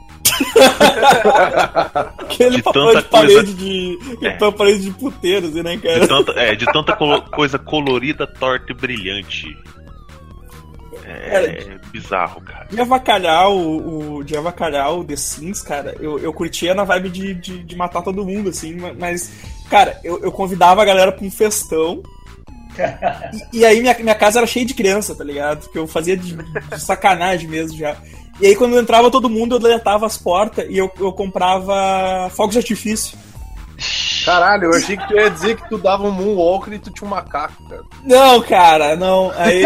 Aquele 2.19 2.57
De 2.57 2.63
papel 2.63 2.87
tanta 2.87 3.03
de 3.03 3.09
parede 3.09 3.35
coisa- 3.35 3.55
de. 3.55 3.99
É. 4.23 4.31
papel 4.31 4.51
de 4.53 4.57
parede 4.59 4.85
de 4.85 4.91
puteiro, 4.93 5.47
assim, 5.49 5.63
né, 5.63 5.77
De 5.77 5.83
cara? 5.83 6.09
tanta, 6.09 6.33
é, 6.33 6.55
de 6.55 6.65
tanta 6.67 6.97
colo- 6.97 7.23
coisa 7.23 7.59
colorida, 7.59 8.27
torta 8.27 8.73
e 8.73 8.75
brilhante. 8.75 9.57
É, 11.11 11.79
bizarro, 11.91 12.41
cara. 12.41 12.67
De 12.71 12.81
avacalhar 12.81 13.51
o, 13.51 14.17
o- 14.19 14.25
de 14.25 14.37
avacalhar 14.37 14.93
o 14.95 15.05
The 15.05 15.17
Sims, 15.17 15.63
cara, 15.63 15.95
eu, 16.01 16.19
eu 16.19 16.33
curtia 16.33 16.75
na 16.75 16.85
vibe 16.85 17.09
de, 17.11 17.35
de, 17.35 17.63
de 17.65 17.77
matar 17.77 18.03
todo 18.03 18.25
mundo, 18.25 18.51
assim, 18.51 18.75
ma- 18.77 18.93
mas, 18.99 19.31
cara, 19.71 19.99
eu, 20.05 20.21
eu 20.23 20.31
convidava 20.33 20.83
a 20.83 20.85
galera 20.85 21.13
pra 21.13 21.25
um 21.27 21.31
festão. 21.31 22.03
E, 23.53 23.59
e 23.59 23.65
aí 23.67 23.81
minha, 23.81 23.97
minha 23.99 24.15
casa 24.15 24.39
era 24.39 24.47
cheia 24.47 24.65
de 24.65 24.73
criança, 24.75 25.13
tá 25.15 25.25
ligado? 25.25 25.69
Que 25.71 25.79
eu 25.79 25.87
fazia 25.89 26.17
de, 26.17 26.35
de 26.37 26.81
sacanagem 26.81 27.49
mesmo 27.49 27.77
já. 27.77 27.97
E 28.41 28.47
aí 28.47 28.55
quando 28.55 28.79
entrava 28.79 29.11
todo 29.11 29.29
mundo, 29.29 29.57
eu 29.57 29.59
deletava 29.59 30.07
as 30.07 30.17
portas 30.17 30.65
e 30.71 30.79
eu, 30.79 30.89
eu 31.01 31.13
comprava 31.13 32.31
fogos 32.31 32.53
de 32.53 32.59
artifício. 32.59 33.19
Caralho, 34.25 34.65
eu 34.65 34.75
achei 34.75 34.97
que 34.97 35.07
tu 35.07 35.15
ia 35.15 35.31
dizer 35.31 35.57
que 35.57 35.69
tu 35.69 35.79
dava 35.79 36.03
um 36.05 36.11
Moonwalker 36.11 36.75
e 36.75 36.79
tu 36.79 36.91
tinha 36.91 37.07
um 37.07 37.11
macaco, 37.11 37.63
cara. 37.69 37.83
Não, 38.05 38.43
cara, 38.43 38.97
não. 38.97 39.33
Aí. 39.37 39.65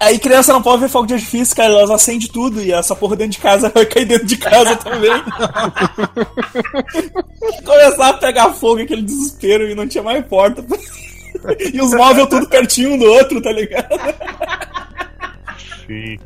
Aí 0.00 0.18
criança 0.18 0.52
não 0.52 0.62
pode 0.62 0.82
ver 0.82 0.88
fogo 0.88 1.06
de 1.06 1.14
artifício, 1.14 1.54
cara, 1.54 1.72
elas 1.72 1.90
acendem 1.90 2.28
tudo 2.28 2.62
e 2.62 2.72
essa 2.72 2.94
porra 2.94 3.16
dentro 3.16 3.32
de 3.32 3.38
casa 3.38 3.70
vai 3.74 3.84
cair 3.86 4.06
dentro 4.06 4.26
de 4.26 4.36
casa 4.36 4.76
também. 4.76 5.10
Começar 7.64 8.08
a 8.08 8.14
pegar 8.14 8.52
fogo, 8.52 8.82
aquele 8.82 9.02
desespero 9.02 9.68
e 9.68 9.74
não 9.74 9.86
tinha 9.86 10.02
mais 10.02 10.24
porta. 10.26 10.64
E 11.72 11.80
os 11.82 11.92
móveis 11.92 12.28
tudo 12.28 12.48
pertinho 12.48 12.94
um 12.94 12.98
do 12.98 13.04
outro, 13.04 13.42
tá 13.42 13.52
ligado? 13.52 13.86
Sim. 15.86 16.18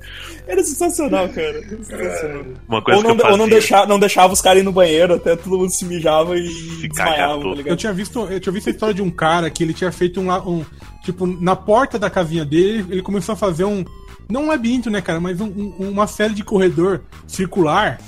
Era 0.47 0.63
sensacional, 0.63 1.29
cara. 1.29 1.61
Sensacional. 1.69 2.45
Uma 2.69 2.83
coisa 2.83 2.99
Ou 2.99 3.05
não, 3.09 3.17
que 3.17 3.23
eu 3.23 3.27
ou 3.27 3.33
não, 3.33 3.45
fazia. 3.45 3.61
deixava, 3.61 3.87
não 3.87 3.99
deixava 3.99 4.33
os 4.33 4.41
caras 4.41 4.61
ir 4.63 4.65
no 4.65 4.73
banheiro, 4.73 5.15
até 5.15 5.37
todo 5.37 5.59
mundo 5.59 5.71
se 5.71 5.85
mijava 5.85 6.37
e 6.39 6.49
Se 6.49 6.89
desmaiava, 6.89 7.35
tá 7.37 7.41
todo. 7.43 7.61
Eu 7.69 7.77
tinha 7.77 7.93
visto, 7.93 8.21
eu 8.21 8.41
tinha 8.41 8.53
visto 8.53 8.69
a 8.69 8.71
história 8.71 8.95
de 8.95 9.03
um 9.03 9.11
cara 9.11 9.51
que 9.51 9.63
ele 9.63 9.75
tinha 9.75 9.93
feito 9.93 10.21
um, 10.21 10.31
um 10.33 10.65
tipo 11.05 11.27
na 11.27 11.55
porta 11.55 11.99
da 11.99 12.09
casinha 12.11 12.45
dele, 12.45 12.87
ele 12.91 13.03
começou 13.03 13.33
a 13.35 13.37
fazer 13.37 13.65
um 13.65 13.85
não 14.29 14.45
um 14.45 14.49
labirinto, 14.49 14.89
né, 14.89 15.01
cara, 15.03 15.19
mas 15.19 15.41
um- 15.41 15.49
um- 15.79 15.91
uma 15.91 16.07
série 16.07 16.35
de 16.35 16.45
corredor 16.45 17.01
circular 17.27 17.99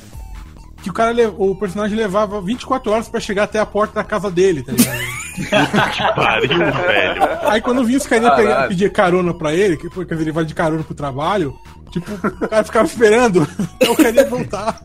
que 0.83 0.91
o 0.91 0.93
cara 0.93 1.13
o 1.39 1.55
personagem 1.55 1.97
levava 1.97 2.41
24 2.41 2.91
horas 2.93 3.09
pra 3.09 3.21
chegar 3.21 3.45
até 3.45 3.59
a 3.61 3.67
porta 3.67 3.95
da 3.95 4.05
casa 4.05 4.31
dele, 4.31 4.63
tá 4.63 4.73
ligado? 4.73 5.23
Que 5.33 6.15
pariu, 6.15 6.59
velho. 6.59 7.23
Aí 7.49 7.61
quando 7.63 7.85
vinha 7.85 7.97
os 7.99 8.07
caras 8.07 8.25
Caralho. 8.29 8.47
pegar- 8.49 8.69
pedir 8.69 8.93
carona 8.93 9.33
pra 9.33 9.55
ele, 9.55 9.79
que, 9.79 9.89
quer 9.89 10.05
dizer, 10.05 10.23
ele 10.23 10.33
vai 10.33 10.45
de 10.45 10.55
carona 10.55 10.83
pro 10.83 10.95
trabalho, 10.95 11.57
tipo, 11.91 12.13
o 12.13 12.49
cara 12.49 12.65
ficava 12.65 12.85
esperando 12.87 13.49
até 13.77 13.91
o 13.91 13.97
cara 13.97 14.11
ia 14.11 14.29
voltar. 14.29 14.83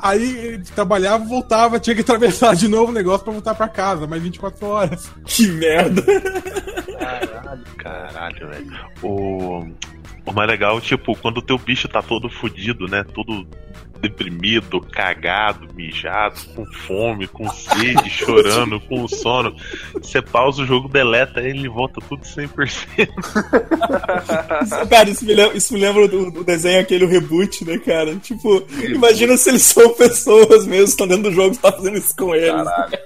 Aí 0.00 0.22
ele 0.46 0.58
trabalhava, 0.74 1.24
voltava, 1.24 1.80
tinha 1.80 1.94
que 1.94 2.02
atravessar 2.02 2.54
de 2.54 2.68
novo 2.68 2.90
o 2.92 2.94
negócio 2.94 3.24
pra 3.24 3.32
voltar 3.32 3.54
pra 3.54 3.66
casa, 3.66 4.06
mais 4.06 4.22
24 4.22 4.66
horas. 4.66 5.10
Que 5.24 5.46
merda. 5.48 6.02
Caralho, 7.78 8.48
velho. 8.48 8.72
O, 9.02 9.66
o 10.30 10.34
mais 10.34 10.48
legal, 10.48 10.80
tipo, 10.80 11.16
quando 11.16 11.38
o 11.38 11.42
teu 11.42 11.58
bicho 11.58 11.88
tá 11.88 12.02
todo 12.02 12.28
fudido, 12.28 12.86
né? 12.86 13.04
Todo 13.14 13.46
deprimido, 14.00 14.80
cagado, 14.80 15.66
mijado, 15.74 16.38
com 16.54 16.64
fome, 16.66 17.26
com 17.26 17.48
sede, 17.48 18.08
chorando, 18.10 18.80
com 18.80 19.08
sono. 19.08 19.54
Você 19.94 20.22
pausa 20.22 20.62
o 20.62 20.66
jogo, 20.66 20.88
deleta 20.88 21.40
ele 21.40 21.66
e 21.66 21.68
volta 21.68 22.00
tudo 22.08 22.22
100%. 22.22 23.08
Cara, 24.88 25.10
isso 25.10 25.24
me 25.24 25.34
lembra, 25.34 25.56
isso 25.56 25.74
me 25.74 25.80
lembra 25.80 26.06
do, 26.08 26.30
do 26.30 26.44
desenho 26.44 26.80
aquele 26.80 27.04
o 27.04 27.08
reboot, 27.08 27.64
né, 27.64 27.78
cara? 27.78 28.14
Tipo, 28.16 28.64
imagina 28.84 29.36
se 29.36 29.50
eles 29.50 29.62
são 29.62 29.92
pessoas 29.94 30.66
mesmo, 30.66 30.84
estão 30.86 31.06
dentro 31.06 31.24
do 31.24 31.32
jogo 31.32 31.54
e 31.54 31.58
tá 31.58 31.72
fazendo 31.72 31.98
isso 31.98 32.14
com 32.16 32.34
eles. 32.34 32.64
Caralho, 32.64 32.98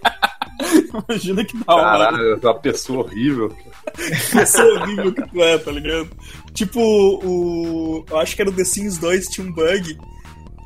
Imagina 1.09 1.45
que 1.45 1.57
da 1.57 1.75
hora. 1.75 2.13
caralho, 2.13 2.41
uma 2.43 2.55
pessoa 2.55 3.05
horrível. 3.05 3.55
Pessoa 4.33 4.81
horrível 4.81 5.13
que 5.13 5.29
tu 5.29 5.43
é, 5.43 5.59
tá 5.59 5.71
ligado? 5.71 6.11
Tipo, 6.55 6.81
o. 6.81 8.05
Eu 8.11 8.19
acho 8.19 8.35
que 8.37 8.43
era 8.43 8.51
o 8.51 8.55
The 8.55 8.65
Sims 8.65 8.99
2, 8.99 9.27
tinha 9.29 9.47
um 9.47 9.53
bug 9.53 9.99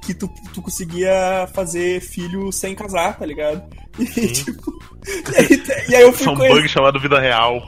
que 0.05 0.15
tu, 0.15 0.29
tu 0.55 0.63
conseguia 0.63 1.49
fazer 1.55 2.01
filho 2.01 2.51
sem 2.53 2.75
casar, 2.75 3.19
tá 3.19 3.27
ligado? 3.27 3.63
E 3.99 4.05
tipo. 4.29 4.73
E 5.07 5.37
aí, 5.37 5.63
e 5.89 5.95
aí 5.97 6.03
eu 6.03 6.13
fui 6.13 6.25
São 6.25 6.35
um 6.35 6.37
conhecer. 6.37 6.57
bug 6.57 6.69
chamado 6.69 7.01
vida 7.01 7.21
real. 7.21 7.63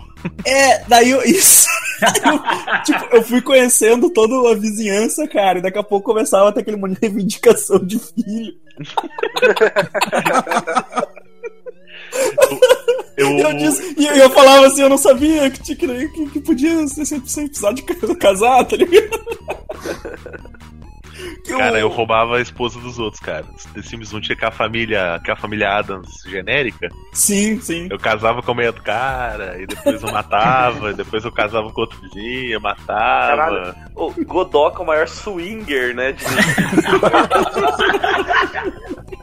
É, 0.44 0.83
daí 0.88 1.11
eu, 1.11 1.22
isso. 1.22 1.66
Eu, 2.00 2.83
tipo, 2.85 3.16
eu 3.16 3.22
fui 3.24 3.42
conhecendo 3.42 4.09
toda 4.11 4.52
a 4.52 4.54
vizinhança, 4.54 5.26
cara, 5.26 5.59
e 5.59 5.62
daqui 5.62 5.81
a 5.81 5.83
pouco 5.83 6.12
começava 6.12 6.48
a 6.48 6.52
ter 6.52 6.61
aquele 6.61 6.76
monte 6.76 6.92
de 6.92 6.98
reivindicação 7.02 7.85
de 7.85 7.98
filho. 7.98 8.54
Eu, 13.18 13.31
E 13.37 13.40
eu, 13.40 13.52
disse, 13.54 13.94
e 13.98 14.07
eu 14.07 14.31
falava 14.31 14.66
assim, 14.66 14.83
eu 14.83 14.88
não 14.88 14.96
sabia 14.96 15.50
que, 15.50 15.61
tinha 15.62 15.76
que, 15.76 16.09
que, 16.09 16.26
que 16.31 16.40
podia 16.40 16.87
ser 16.87 17.20
precisar 17.20 17.72
de 17.72 17.83
casar, 17.83 18.64
tá 18.64 18.76
ligado? 18.76 20.48
Cara, 21.48 21.78
eu 21.81 21.88
roubava 21.88 22.37
a 22.37 22.40
esposa 22.40 22.78
dos 22.78 22.98
outros, 22.98 23.20
cara. 23.20 23.44
The 23.74 23.83
Sims 23.83 24.12
1 24.12 24.20
tinha 24.20 24.37
aquela 24.37 24.52
família, 24.52 25.14
aquela 25.14 25.37
família 25.37 25.70
Adams 25.78 26.07
genérica. 26.26 26.88
Sim, 27.12 27.59
sim. 27.61 27.88
Eu 27.90 27.98
casava 27.98 28.42
com 28.42 28.50
a 28.50 28.54
mulher 28.54 28.72
do 28.72 28.83
cara, 28.83 29.61
e 29.61 29.66
depois 29.66 30.02
eu 30.02 30.12
matava, 30.12 30.90
e 30.90 30.94
depois 30.94 31.24
eu 31.24 31.33
casava 31.33 31.70
com 31.72 31.81
outro 31.81 31.98
vizinho, 32.02 32.61
matava. 32.61 33.37
Caralho. 33.37 33.74
O 33.96 34.12
Godoka 34.26 34.81
é 34.81 34.83
o 34.83 34.87
maior 34.87 35.09
swinger, 35.09 35.94
né? 35.94 36.12
de- 36.12 36.24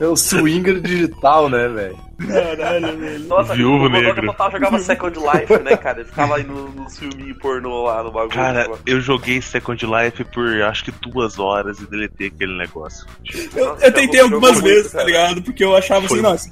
É 0.00 0.06
o 0.06 0.16
swinger 0.16 0.80
digital, 0.80 1.48
né, 1.48 1.68
velho? 1.68 1.98
Caralho, 2.26 2.98
velho. 2.98 3.24
Nossa, 3.26 3.54
Viúvo 3.54 3.84
o 3.84 3.88
negro. 3.88 4.26
total 4.26 4.50
jogava 4.50 4.78
Second 4.78 5.18
Life, 5.18 5.58
né, 5.62 5.76
cara? 5.76 6.00
Ele 6.00 6.08
ficava 6.08 6.36
aí 6.36 6.44
no, 6.44 6.68
no 6.70 6.90
filminho 6.90 7.34
pornô 7.38 7.84
lá 7.84 8.02
no 8.02 8.10
bagulho. 8.10 8.30
Cara, 8.34 8.64
pô. 8.64 8.78
eu 8.86 9.00
joguei 9.00 9.40
Second 9.42 9.84
Life 9.86 10.24
por 10.32 10.48
acho 10.62 10.84
que 10.84 10.90
duas 11.02 11.38
horas 11.38 11.78
e 11.80 11.86
deletei 11.86 12.28
aquele 12.28 12.56
negócio. 12.56 13.06
Eu, 13.54 13.66
Nossa, 13.68 13.86
eu 13.86 13.92
tentei 13.92 14.20
algumas 14.20 14.52
muito, 14.52 14.64
vezes, 14.64 14.92
tá 14.92 15.04
ligado? 15.04 15.42
Porque 15.42 15.62
eu 15.62 15.76
achava 15.76 16.08
Foi. 16.08 16.18
assim, 16.18 16.26
nossa, 16.28 16.50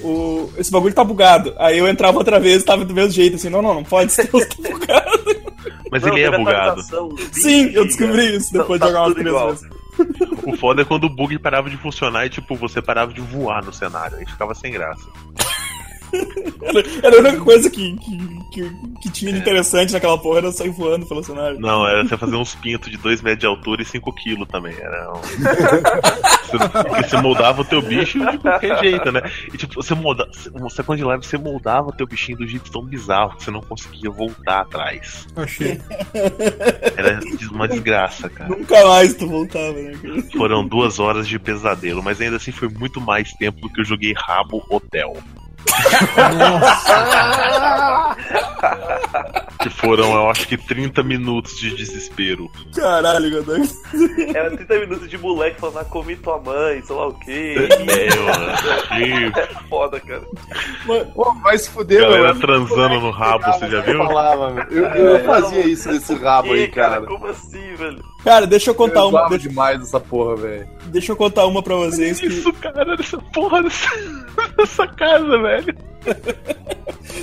o, 0.00 0.50
esse 0.56 0.70
bagulho 0.70 0.94
tá 0.94 1.04
bugado. 1.04 1.54
Aí 1.58 1.78
eu 1.78 1.88
entrava 1.88 2.18
outra 2.18 2.38
vez 2.40 2.62
e 2.62 2.64
tava 2.64 2.84
do 2.84 2.94
mesmo 2.94 3.10
jeito, 3.12 3.36
assim, 3.36 3.48
não, 3.50 3.60
não, 3.60 3.74
não 3.74 3.84
pode 3.84 4.12
ser, 4.12 4.26
tá 4.30 4.38
bugado. 4.70 5.42
Mas 5.90 6.02
Não, 6.02 6.16
ele 6.16 6.22
é 6.22 6.38
bugado. 6.38 6.82
Sim, 7.32 7.70
eu 7.74 7.84
descobri 7.84 8.36
isso 8.36 8.50
depois 8.52 8.80
Tá 8.80 8.86
de 8.86 8.92
jogar 8.92 9.04
umas 9.04 9.14
três 9.14 9.28
igual. 9.28 9.48
vezes. 9.50 9.68
O 10.44 10.56
foda 10.56 10.82
é 10.82 10.84
quando 10.84 11.04
o 11.04 11.08
bug 11.08 11.38
parava 11.38 11.70
de 11.70 11.76
funcionar 11.76 12.26
e, 12.26 12.30
tipo, 12.30 12.56
você 12.56 12.82
parava 12.82 13.12
de 13.12 13.20
voar 13.20 13.64
no 13.64 13.72
cenário. 13.72 14.18
Aí 14.18 14.26
ficava 14.26 14.54
sem 14.54 14.72
graça. 14.72 15.06
Era, 16.62 16.84
era 17.02 17.16
a 17.16 17.20
única 17.20 17.40
coisa 17.40 17.70
que, 17.70 17.96
que, 17.96 18.18
que, 18.52 18.70
que 19.00 19.10
tinha 19.10 19.32
de 19.32 19.38
interessante 19.38 19.94
naquela 19.94 20.18
porra, 20.18 20.40
era 20.40 20.52
sair 20.52 20.68
voando 20.70 21.06
pelo 21.06 21.24
cenário. 21.24 21.58
Não, 21.58 21.86
era 21.86 22.06
você 22.06 22.18
fazer 22.18 22.36
uns 22.36 22.54
pintos 22.54 22.90
de 22.90 22.98
2 22.98 23.22
metros 23.22 23.40
de 23.40 23.46
altura 23.46 23.80
e 23.80 23.84
5 23.86 24.12
quilos 24.12 24.46
também. 24.46 24.74
Era 24.78 25.10
um... 25.10 25.20
você, 26.58 26.68
porque 26.68 27.08
você 27.08 27.20
moldava 27.20 27.62
o 27.62 27.64
teu 27.64 27.82
bicho 27.82 28.18
de 28.18 28.38
qualquer 28.38 28.78
jeito, 28.80 29.12
né? 29.12 29.22
E 29.52 29.56
tipo, 29.56 29.74
você 29.74 29.94
molda... 29.94 30.28
No 30.54 30.70
Second 30.70 31.02
Life 31.02 31.26
você 31.26 31.38
moldava 31.38 31.88
o 31.88 31.92
teu 31.92 32.06
bichinho 32.06 32.38
do 32.38 32.46
jeito 32.46 32.70
tão 32.70 32.84
bizarro 32.84 33.36
que 33.36 33.44
você 33.44 33.50
não 33.50 33.60
conseguia 33.60 34.10
voltar 34.10 34.60
atrás. 34.60 35.26
Achei. 35.36 35.80
Era 36.96 37.20
uma 37.50 37.68
desgraça, 37.68 38.28
cara. 38.28 38.50
Nunca 38.50 38.86
mais 38.86 39.14
tu 39.14 39.26
voltava, 39.28 39.72
né? 39.72 39.92
Foram 40.36 40.66
duas 40.66 40.98
horas 40.98 41.26
de 41.26 41.38
pesadelo, 41.38 42.02
mas 42.02 42.20
ainda 42.20 42.36
assim 42.36 42.52
foi 42.52 42.68
muito 42.68 43.00
mais 43.00 43.32
tempo 43.32 43.60
do 43.60 43.70
que 43.70 43.80
eu 43.80 43.84
joguei 43.84 44.12
Rabo 44.16 44.64
Hotel. 44.68 45.16
Que 49.60 49.70
foram, 49.70 50.12
eu 50.14 50.30
acho 50.30 50.46
que 50.48 50.56
30 50.56 51.02
minutos 51.02 51.56
de 51.58 51.74
desespero. 51.74 52.50
Caralho, 52.74 53.30
Godoy. 53.30 53.62
Era 54.34 54.50
30 54.56 54.80
minutos 54.80 55.08
de 55.08 55.18
moleque 55.18 55.60
falando, 55.60 55.78
ah, 55.78 55.84
comi 55.84 56.16
tua 56.16 56.38
mãe, 56.40 56.82
sei 56.82 56.96
lá 56.96 57.08
o 57.08 57.14
quê. 57.14 57.68
É, 57.70 58.16
mano. 58.16 59.32
É 59.36 59.68
foda, 59.68 60.00
cara. 60.00 60.22
Pô, 61.14 61.32
vai 61.42 61.58
se 61.58 61.70
fuder, 61.70 62.00
Galera 62.00 62.28
mano. 62.28 62.40
transando 62.40 63.00
no 63.00 63.10
rabo, 63.10 63.44
você 63.52 63.68
já 63.70 63.80
viu? 63.80 63.94
Eu 63.94 64.06
falava, 64.06 64.50
meu. 64.50 64.64
Eu, 64.70 64.84
eu 65.16 65.24
fazia 65.24 65.64
isso 65.66 65.90
nesse 65.90 66.14
rabo 66.14 66.52
aí, 66.52 66.68
cara. 66.68 67.02
como 67.02 67.26
assim, 67.26 67.74
velho? 67.74 68.02
Cara, 68.24 68.46
deixa 68.46 68.70
eu 68.70 68.74
contar 68.74 69.00
Eu 69.00 69.08
uma. 69.08 69.28
Deixa, 69.28 69.48
demais 69.48 69.80
essa 69.82 69.98
porra, 69.98 70.36
velho. 70.36 70.68
deixa 70.86 71.10
eu 71.12 71.16
contar 71.16 71.46
uma 71.46 71.62
pra 71.62 71.74
vocês 71.76 72.20
que. 72.20 72.26
Isso, 72.26 72.52
cara, 72.54 72.96
dessa 72.96 73.18
porra 73.18 73.62
dessa, 73.62 73.88
dessa 74.56 74.86
casa, 74.86 75.38
velho. 75.38 75.76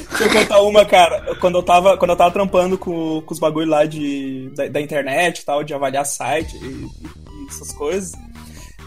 Deixa 0.09 0.23
eu 0.23 0.29
contar 0.41 0.62
uma, 0.62 0.85
cara. 0.85 1.35
Quando 1.39 1.57
eu 1.57 1.63
tava, 1.63 1.97
quando 1.97 2.12
eu 2.12 2.17
tava 2.17 2.31
trampando 2.31 2.77
com, 2.77 3.21
com 3.21 3.33
os 3.33 3.39
bagulho 3.39 3.69
lá 3.69 3.85
de, 3.85 4.51
da, 4.55 4.67
da 4.67 4.81
internet 4.81 5.39
e 5.39 5.45
tal, 5.45 5.63
de 5.63 5.73
avaliar 5.73 6.05
site 6.05 6.55
e, 6.57 6.65
e- 6.65 6.89
e 7.43 7.47
essas 7.49 7.71
coisas, 7.73 8.12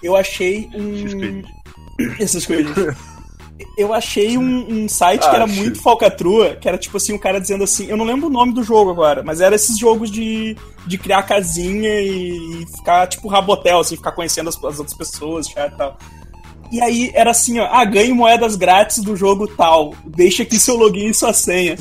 eu 0.02 0.14
achei 0.16 0.68
um. 0.74 1.42
Essas 2.18 2.44
coisas. 2.46 2.96
Eu 3.76 3.92
achei 3.92 4.36
um, 4.38 4.66
um 4.84 4.88
site 4.88 5.28
que 5.28 5.34
era 5.34 5.44
Acho. 5.44 5.54
muito 5.54 5.80
falcatrua, 5.80 6.56
que 6.56 6.68
era 6.68 6.78
tipo 6.78 6.96
assim, 6.96 7.12
um 7.12 7.18
cara 7.18 7.40
dizendo 7.40 7.64
assim, 7.64 7.86
eu 7.86 7.96
não 7.96 8.04
lembro 8.04 8.28
o 8.28 8.32
nome 8.32 8.52
do 8.52 8.62
jogo 8.62 8.90
agora, 8.90 9.22
mas 9.22 9.40
era 9.40 9.54
esses 9.54 9.78
jogos 9.78 10.10
de, 10.10 10.56
de 10.86 10.98
criar 10.98 11.22
casinha 11.22 12.00
e, 12.00 12.66
ficar 12.76 13.06
tipo 13.06 13.28
rabotel, 13.28 13.80
assim, 13.80 13.96
ficar 13.96 14.12
conhecendo 14.12 14.48
as, 14.48 14.56
as 14.56 14.78
outras 14.78 14.96
pessoas, 14.96 15.48
chat 15.48 15.72
e 15.72 15.76
tal. 15.76 15.98
E 16.72 16.80
aí 16.80 17.12
era 17.14 17.32
assim, 17.32 17.60
ó, 17.60 17.68
ah, 17.70 17.84
ganhe 17.84 18.14
moedas 18.14 18.56
grátis 18.56 19.00
do 19.00 19.14
jogo 19.14 19.46
tal. 19.46 19.92
Deixa 20.06 20.42
aqui 20.42 20.58
seu 20.58 20.74
login 20.74 21.08
e 21.08 21.14
sua 21.14 21.34
senha. 21.34 21.76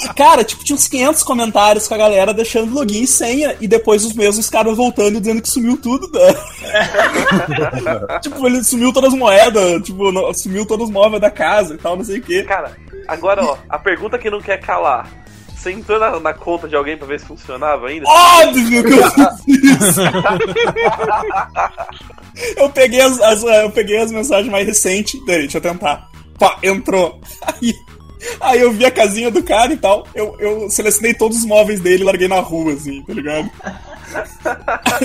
e 0.00 0.08
cara, 0.14 0.44
tipo, 0.44 0.62
tinha 0.62 0.76
uns 0.76 0.86
500 0.86 1.24
comentários 1.24 1.88
com 1.88 1.94
a 1.94 1.98
galera 1.98 2.32
deixando 2.32 2.72
login 2.72 3.02
e 3.02 3.06
senha 3.08 3.56
e 3.60 3.66
depois 3.66 4.04
os 4.04 4.14
mesmos 4.14 4.48
caras 4.48 4.76
voltando 4.76 5.16
e 5.16 5.20
dizendo 5.20 5.42
que 5.42 5.48
sumiu 5.48 5.76
tudo, 5.76 6.08
né? 6.16 6.34
tipo, 8.22 8.46
ele 8.46 8.62
sumiu 8.62 8.92
todas 8.92 9.12
as 9.12 9.18
moedas, 9.18 9.82
tipo, 9.82 10.32
sumiu 10.32 10.64
todos 10.64 10.86
os 10.86 10.92
móveis 10.92 11.20
da 11.20 11.32
casa 11.32 11.74
e 11.74 11.78
tal, 11.78 11.96
não 11.96 12.04
sei 12.04 12.18
o 12.18 12.22
quê. 12.22 12.44
Cara, 12.44 12.76
agora, 13.08 13.44
ó, 13.44 13.58
a 13.68 13.76
pergunta 13.76 14.16
que 14.20 14.30
não 14.30 14.40
quer 14.40 14.60
calar. 14.60 15.23
Você 15.64 15.72
entrou 15.72 15.98
na, 15.98 16.20
na 16.20 16.34
conta 16.34 16.68
de 16.68 16.76
alguém 16.76 16.94
pra 16.94 17.06
ver 17.06 17.18
se 17.18 17.24
funcionava 17.26 17.86
ainda? 17.88 18.04
Óbvio 18.06 18.84
que 18.84 18.92
eu 18.92 19.10
fiz 19.40 19.80
isso! 19.80 20.00
eu, 22.58 22.68
peguei 22.68 23.00
as, 23.00 23.18
as- 23.20 23.42
eu 23.42 23.70
peguei 23.70 23.96
as 23.98 24.12
mensagens 24.12 24.52
mais 24.52 24.66
recentes 24.66 25.24
dele, 25.24 25.42
deixa 25.44 25.56
eu 25.56 25.62
tentar. 25.62 26.06
Pá, 26.38 26.58
entrou. 26.62 27.18
Aí, 27.46 27.72
aí 28.42 28.60
eu 28.60 28.72
vi 28.72 28.84
a 28.84 28.90
casinha 28.90 29.30
do 29.30 29.42
cara 29.42 29.72
e 29.72 29.76
tal. 29.78 30.06
Eu, 30.14 30.36
eu 30.38 30.68
selecionei 30.68 31.14
todos 31.14 31.38
os 31.38 31.46
móveis 31.46 31.80
dele 31.80 32.02
e 32.02 32.06
larguei 32.06 32.28
na 32.28 32.40
rua, 32.40 32.74
assim, 32.74 33.02
tá 33.02 33.14
ligado? 33.14 33.48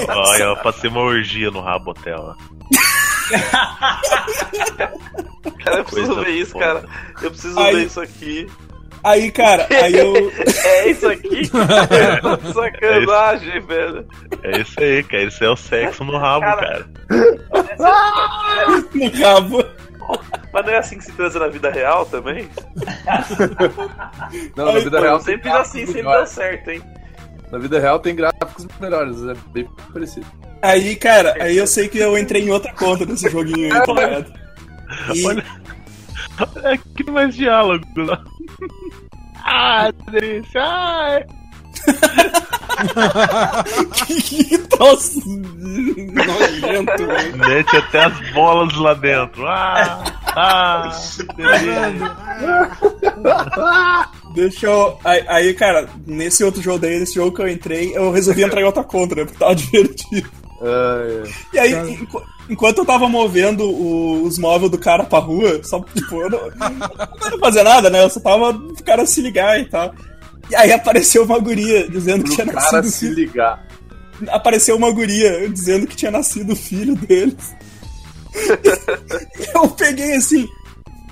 Olha, 0.10 0.44
eu 0.44 0.58
passei 0.58 0.90
uma 0.90 1.00
orgia 1.02 1.50
no 1.52 1.62
Rabotel. 1.62 2.36
ó. 2.36 2.36
Cara, 5.64 5.78
eu 5.78 5.84
preciso 5.86 6.08
Coisa 6.16 6.22
ver 6.24 6.32
isso, 6.32 6.52
foda. 6.52 6.66
cara. 6.66 6.86
Eu 7.22 7.32
preciso 7.32 7.60
Aí- 7.60 7.76
ver 7.76 7.86
isso 7.86 8.02
aqui. 8.02 8.48
Aí, 9.04 9.32
cara, 9.32 9.68
aí 9.84 9.98
eu. 9.98 10.14
É 10.66 10.90
isso 10.90 11.08
aqui? 11.08 11.46
Sacanagem, 12.54 13.62
velho. 13.62 14.08
É 14.44 14.60
isso 14.60 14.80
aí, 14.80 15.04
cara. 15.04 15.24
Isso 15.24 15.44
é 15.44 15.50
o 15.50 15.56
sexo 15.56 16.04
no 16.04 16.18
rabo, 16.18 16.42
Cara. 16.42 16.62
cara. 16.62 16.86
no 18.94 19.24
rabo. 19.24 19.66
Mas 20.52 20.66
não 20.66 20.74
é 20.74 20.78
assim 20.78 20.98
que 20.98 21.06
se 21.06 21.12
transa 21.12 21.40
na 21.40 21.48
vida 21.48 21.70
real 21.70 22.06
também? 22.06 22.50
Não, 24.56 24.74
na 24.74 24.80
vida 24.80 24.98
Pô, 24.98 25.04
real 25.04 25.20
sempre 25.20 25.50
assim, 25.50 25.86
sempre 25.86 26.02
deu 26.02 26.26
certo, 26.26 26.70
hein? 26.72 26.82
Na 27.52 27.60
vida 27.60 27.80
real 27.80 28.00
tem 28.00 28.16
gráficos 28.16 28.68
melhores, 28.80 29.24
é 29.24 29.34
bem 29.52 29.70
parecido. 29.94 30.26
Aí, 30.62 30.96
cara, 30.96 31.36
aí 31.40 31.58
eu 31.58 31.68
sei 31.68 31.88
que 31.88 32.00
eu 32.00 32.18
entrei 32.18 32.44
em 32.44 32.50
outra 32.50 32.74
conta 32.74 33.06
desse 33.06 33.30
joguinho 33.30 33.74
aí, 33.74 33.86
tá 33.86 33.94
ligado? 33.94 34.34
E, 35.14 35.26
Olha. 35.26 35.46
É 36.64 36.78
que 36.78 37.12
mais 37.12 37.36
diálogo. 37.36 37.86
lá. 37.98 38.24
Ah, 39.42 39.90
delícia. 40.12 40.62
Ai. 40.62 41.26
que 44.06 44.58
troço 44.58 45.22
nojento, 45.28 47.08
velho. 47.08 47.38
Mete 47.38 47.78
até 47.78 48.06
as 48.06 48.32
bolas 48.32 48.76
lá 48.76 48.94
dentro. 48.94 49.48
Ah, 49.48 50.04
ah. 50.36 50.92
Deixa 54.36 54.68
eu. 54.68 55.00
Aí, 55.04 55.24
aí, 55.28 55.54
cara, 55.54 55.88
nesse 56.06 56.44
outro 56.44 56.62
jogo 56.62 56.80
daí, 56.80 57.00
nesse 57.00 57.16
jogo 57.16 57.36
que 57.36 57.42
eu 57.42 57.48
entrei, 57.48 57.96
eu 57.96 58.12
resolvi 58.12 58.44
entrar 58.44 58.62
em 58.62 58.66
outra 58.66 58.84
conta, 58.84 59.16
né? 59.16 59.26
Porque 59.26 59.40
tava 59.40 59.56
divertido. 59.56 60.30
Ah, 60.62 61.02
é. 61.08 61.24
E 61.54 61.60
aí, 61.60 62.08
enquanto 62.50 62.80
eu 62.80 62.86
tava 62.86 63.08
movendo 63.08 63.64
o- 63.64 64.24
os 64.24 64.38
móveis 64.38 64.72
do 64.72 64.78
cara 64.78 65.04
pra 65.04 65.20
rua, 65.20 65.62
só, 65.64 65.80
tipo, 65.94 66.22
eu 66.22 66.30
não, 66.30 66.40
não 66.60 67.32
ia 67.32 67.40
fazer 67.40 67.64
nada, 67.64 67.90
né? 67.90 68.04
Eu 68.04 68.10
só 68.10 68.20
tava 68.20 68.54
pro 68.54 68.84
cara 68.84 69.06
se 69.06 69.22
ligar 69.22 69.60
e 69.60 69.66
tal. 69.66 69.94
E 70.50 70.56
aí 70.56 70.72
apareceu 70.72 71.24
uma 71.24 71.38
guria 71.40 71.88
dizendo 71.88 72.24
que 72.24 72.32
tinha 72.32 72.46
Pro 72.48 72.56
cara 72.56 72.72
nascido 72.78 72.92
se 72.92 73.00
filho. 73.02 73.14
ligar. 73.16 73.68
Apareceu 74.30 74.76
uma 74.76 74.92
guria 74.92 75.48
dizendo 75.50 75.86
que 75.88 75.96
tinha 75.96 76.12
nascido 76.12 76.54
o 76.54 76.56
filho 76.56 76.96
deles. 76.96 77.36
eu 79.56 79.68
peguei 79.70 80.16
assim. 80.16 80.48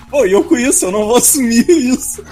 Pô, 0.09 0.25
eu 0.25 0.43
com 0.43 0.57
isso, 0.57 0.85
eu 0.85 0.91
não 0.91 1.05
vou 1.05 1.17
assumir 1.17 1.69
isso. 1.69 2.23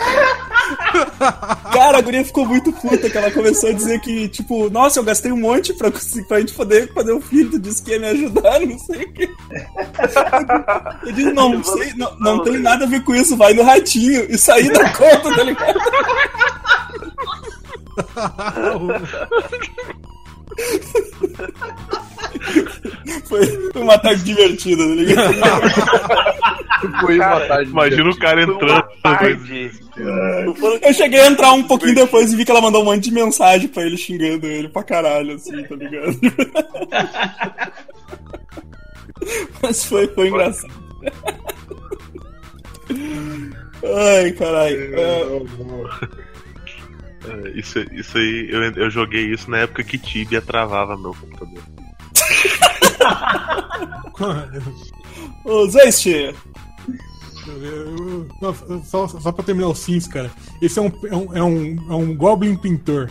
Cara, 1.74 1.98
a 1.98 2.02
guria 2.02 2.24
ficou 2.24 2.46
muito 2.46 2.72
puta, 2.72 3.10
que 3.10 3.18
ela 3.18 3.30
começou 3.32 3.70
a 3.70 3.74
dizer 3.74 4.00
que, 4.00 4.30
tipo, 4.30 4.70
nossa, 4.70 5.00
eu 5.00 5.04
gastei 5.04 5.32
um 5.32 5.38
monte 5.38 5.74
pra, 5.74 5.92
pra 6.28 6.40
gente 6.40 6.54
poder 6.54 6.94
fazer 6.94 7.12
o 7.12 7.20
filho, 7.20 7.52
tu 7.52 7.60
disse 7.60 7.84
que 7.84 7.92
ia 7.92 8.00
me 8.00 8.08
ajudar, 8.08 8.62
não 8.62 8.80
sei 8.80 9.04
o 9.04 9.14
quê. 9.14 9.30
Eu 11.06 11.12
disse, 11.12 11.34
não, 11.34 11.64
sei, 11.64 11.94
não, 11.96 12.18
não 12.18 12.44
tem 12.44 12.60
nada 12.60 12.86
a 12.86 12.88
ver 12.88 13.04
com 13.04 13.14
isso, 13.14 13.36
vai 13.36 13.54
no 13.54 13.64
ratinho 13.64 14.26
e 14.30 14.38
sair 14.38 14.72
da 14.72 14.90
conta, 14.92 15.36
tá 15.36 15.44
ligado? 15.44 15.80
Foi, 23.26 23.72
uma 23.82 23.98
tarde 23.98 24.24
divertida, 24.24 24.84
tá 24.84 24.96
ligado? 24.96 25.34
Foi 27.02 27.18
uma 27.18 27.40
tarde 27.42 27.72
Imagina 27.72 28.10
o 28.10 28.18
cara 28.18 28.44
entrando. 28.44 28.84
Eu 30.82 30.94
cheguei 30.94 31.20
a 31.22 31.28
entrar 31.28 31.54
um 31.54 31.64
pouquinho 31.64 31.96
depois 31.96 32.32
e 32.32 32.36
vi 32.36 32.46
que 32.46 32.52
ela 32.52 32.62
mandou 32.62 32.82
um 32.82 32.86
monte 32.86 33.06
de 33.06 33.12
mensagem 33.12 33.68
pra 33.68 33.84
ele 33.84 33.98
xingando 33.98 34.46
ele 34.46 34.70
pra 34.70 34.84
caralho, 34.84 35.36
assim, 35.36 35.64
tá 35.64 35.76
ligado? 35.76 36.20
Mas 39.62 39.86
foi, 39.86 40.08
foi 40.10 40.28
engraçado. 40.28 40.74
Ai, 43.84 44.32
caralho. 44.34 45.00
É, 45.00 45.24
É, 47.30 47.50
Isso, 47.60 47.80
isso 47.92 48.18
aí, 48.18 48.48
eu, 48.50 48.62
eu 48.64 48.90
joguei 48.90 49.26
isso 49.34 49.50
na 49.50 49.60
época 49.60 49.84
que 49.84 49.98
Tibia 49.98 50.42
travava 50.42 50.98
meu 50.98 51.14
computador. 51.16 51.64
Ô, 55.46 55.68
eu- 58.42 58.82
Só, 58.86 59.08
só 59.08 59.32
pra 59.32 59.44
terminar 59.44 59.68
os 59.70 59.80
Sims, 59.80 60.08
cara. 60.08 60.32
Esse 60.62 60.80
é 60.80 60.82
um, 60.82 60.92
é 61.10 61.16
um, 61.16 61.38
é 61.38 61.44
um, 61.44 61.78
é 61.92 61.96
um 61.96 62.16
Goblin 62.16 62.56
pintor. 62.56 63.10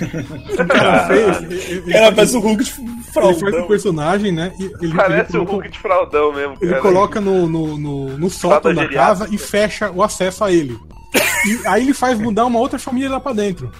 O 0.00 0.66
cara 0.68 1.06
fez. 1.08 1.42
Ele, 1.42 1.54
ele- 1.82 1.92
cara, 1.92 2.12
parece 2.12 2.36
um 2.36 2.40
Hulk 2.40 2.64
de 2.64 2.70
ele 2.70 2.90
faz 3.12 3.36
um 3.36 3.38
fraldão. 3.38 3.66
personagem, 3.66 4.32
né? 4.32 4.52
Ele, 4.58 4.94
Parece 4.94 5.36
ele 5.36 5.42
um 5.42 5.46
Hulk 5.46 5.68
de 5.68 5.78
fraldão 5.78 6.32
mesmo, 6.32 6.54
cara. 6.58 6.72
Ele 6.72 6.80
coloca 6.80 7.20
no, 7.20 7.46
no, 7.48 7.76
no, 7.78 8.18
no 8.18 8.30
sótão 8.30 8.72
da 8.74 8.82
geriátrica. 8.82 9.00
casa 9.26 9.28
e 9.34 9.38
fecha 9.38 9.90
o 9.90 10.02
acesso 10.02 10.44
a 10.44 10.52
ele. 10.52 10.78
E 11.46 11.66
aí 11.66 11.82
ele 11.82 11.94
faz 11.94 12.18
mudar 12.18 12.46
uma 12.46 12.58
outra 12.58 12.78
família 12.78 13.10
lá 13.10 13.20
pra 13.20 13.32
dentro. 13.32 13.70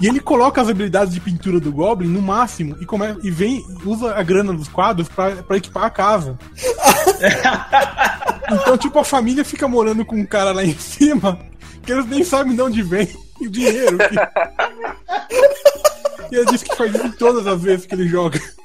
E 0.00 0.06
ele 0.06 0.20
coloca 0.20 0.60
as 0.60 0.68
habilidades 0.68 1.12
de 1.12 1.20
pintura 1.20 1.58
do 1.58 1.72
Goblin 1.72 2.08
no 2.08 2.22
máximo 2.22 2.76
e, 2.80 2.86
come, 2.86 3.16
e 3.22 3.30
vem 3.30 3.64
usa 3.84 4.14
a 4.14 4.22
grana 4.22 4.52
dos 4.52 4.68
quadros 4.68 5.08
pra, 5.08 5.36
pra 5.36 5.56
equipar 5.56 5.84
a 5.84 5.90
casa. 5.90 6.38
Então, 8.50 8.78
tipo, 8.78 8.98
a 8.98 9.04
família 9.04 9.44
fica 9.44 9.68
morando 9.68 10.06
com 10.06 10.16
um 10.16 10.24
cara 10.24 10.52
lá 10.52 10.64
em 10.64 10.74
cima 10.78 11.38
que 11.84 11.92
eles 11.92 12.06
nem 12.06 12.24
sabem 12.24 12.54
de 12.54 12.62
onde 12.62 12.82
vem 12.82 13.06
o 13.40 13.48
dinheiro. 13.48 13.98
E 16.30 16.36
ele 16.36 16.46
diz 16.46 16.62
que 16.62 16.74
faz 16.74 16.94
isso 16.94 17.12
todas 17.18 17.46
as 17.46 17.62
vezes 17.62 17.84
que 17.84 17.94
ele 17.94 18.08
joga. 18.08 18.40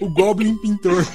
o 0.00 0.10
Goblin 0.10 0.58
Pintor. 0.58 1.04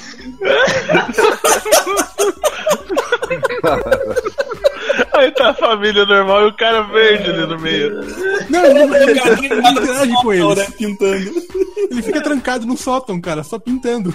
Aí 5.14 5.32
tá 5.32 5.50
a 5.50 5.54
família 5.54 6.06
normal 6.06 6.44
e 6.44 6.50
o 6.50 6.58
cara 6.58 6.82
verde 6.84 7.30
ali 7.30 7.46
no 7.48 7.60
meio. 7.60 8.02
Não, 8.50 8.66
ele, 8.66 8.80
ele, 8.80 8.96
ele, 8.96 9.20
Cara, 9.20 9.40
ele 9.40 9.70
interage 9.70 10.14
com 10.22 10.30
né, 10.30 10.38
eles. 10.38 10.70
Pintando. 10.76 11.32
Ele 11.92 12.02
fica 12.02 12.22
trancado 12.22 12.66
no 12.66 12.78
sótão, 12.78 13.20
cara, 13.22 13.44
só 13.44 13.58
pintando. 13.60 14.14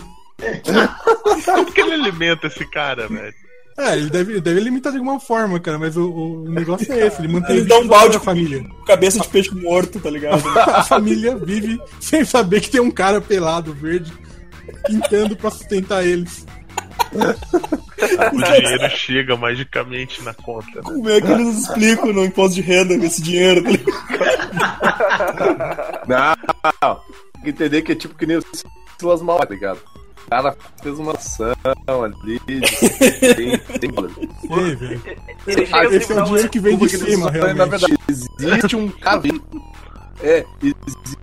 Como 1.44 1.72
que 1.72 1.80
ele 1.80 1.94
alimenta 1.94 2.46
esse 2.46 2.64
cara, 2.70 3.08
velho? 3.08 3.34
É, 3.78 3.96
ele 3.96 4.10
deve, 4.10 4.32
ele 4.32 4.40
deve 4.40 4.58
limitar 4.58 4.90
de 4.90 4.98
alguma 4.98 5.20
forma, 5.20 5.60
cara, 5.60 5.78
mas 5.78 5.96
o, 5.96 6.10
o 6.10 6.50
negócio 6.50 6.92
é 6.92 7.06
esse, 7.06 7.20
ele 7.20 7.32
mantém 7.32 7.56
Eles 7.58 7.68
dão 7.68 7.82
um 7.82 7.86
balde 7.86 8.16
a 8.16 8.20
família. 8.20 8.64
com 8.64 8.84
cabeça 8.84 9.20
de 9.20 9.28
peixe 9.28 9.54
morto, 9.54 10.00
tá 10.00 10.10
ligado? 10.10 10.42
A 10.58 10.82
família 10.82 11.36
vive 11.36 11.80
sem 12.00 12.24
saber 12.24 12.60
que 12.60 12.70
tem 12.70 12.80
um 12.80 12.90
cara 12.90 13.20
pelado, 13.20 13.72
verde, 13.72 14.12
pintando 14.84 15.36
pra 15.36 15.50
sustentar 15.50 16.04
eles. 16.04 16.44
O 18.32 18.42
dinheiro 18.42 18.90
chega 18.90 19.36
magicamente 19.36 20.22
na 20.22 20.32
conta. 20.34 20.76
Né? 20.76 20.82
Como 20.82 21.08
é 21.08 21.20
que 21.20 21.30
eles 21.30 21.58
explicam 21.58 22.12
no 22.12 22.24
imposto 22.24 22.54
de 22.56 22.60
renda 22.60 22.94
esse 22.94 23.22
dinheiro? 23.22 23.62
tá 23.62 23.70
ligado? 23.70 23.88
Não, 26.06 26.94
tem 27.32 27.42
que 27.42 27.50
entender 27.50 27.82
que 27.82 27.92
é 27.92 27.94
tipo 27.94 28.14
que 28.14 28.26
nem 28.26 28.36
o 28.38 28.42
Silas 28.98 29.22
Mal, 29.22 29.38
tá 29.38 29.46
ligado? 29.54 29.80
O 30.26 30.30
cara 30.30 30.56
fez 30.82 30.98
uma 30.98 31.12
ação 31.12 31.54
ali. 32.04 32.38
Tem, 32.40 32.60
tem... 33.80 33.90
No 33.90 34.08
Esse 35.90 36.12
é 36.12 36.22
o 36.22 36.24
dinheiro 36.24 36.48
que 36.50 36.60
vem 36.60 36.76
de 36.76 36.88
cima, 36.88 37.26
Na 37.26 37.30
realmente. 37.30 37.56
verdade, 37.56 37.98
existe 38.08 38.76
um 38.76 38.88
cara. 38.90 39.22
É, 40.20 40.44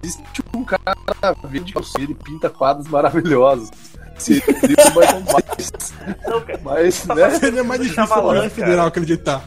existe 0.01 0.41
um 0.55 0.63
cara 0.63 0.95
vivo 1.49 1.65
de 1.65 1.73
ele 1.99 2.15
pinta 2.15 2.49
quadros 2.49 2.87
maravilhosos. 2.87 3.69
Seria. 4.17 4.43
Não, 6.27 6.41
cara. 6.41 6.59
Mas, 6.63 7.05
né? 7.05 7.29
Seria 7.31 7.63
mais 7.63 7.81
difícil 7.81 8.05
Shyamalan. 8.05 8.49
Federal 8.49 8.87
acreditar. 8.87 9.43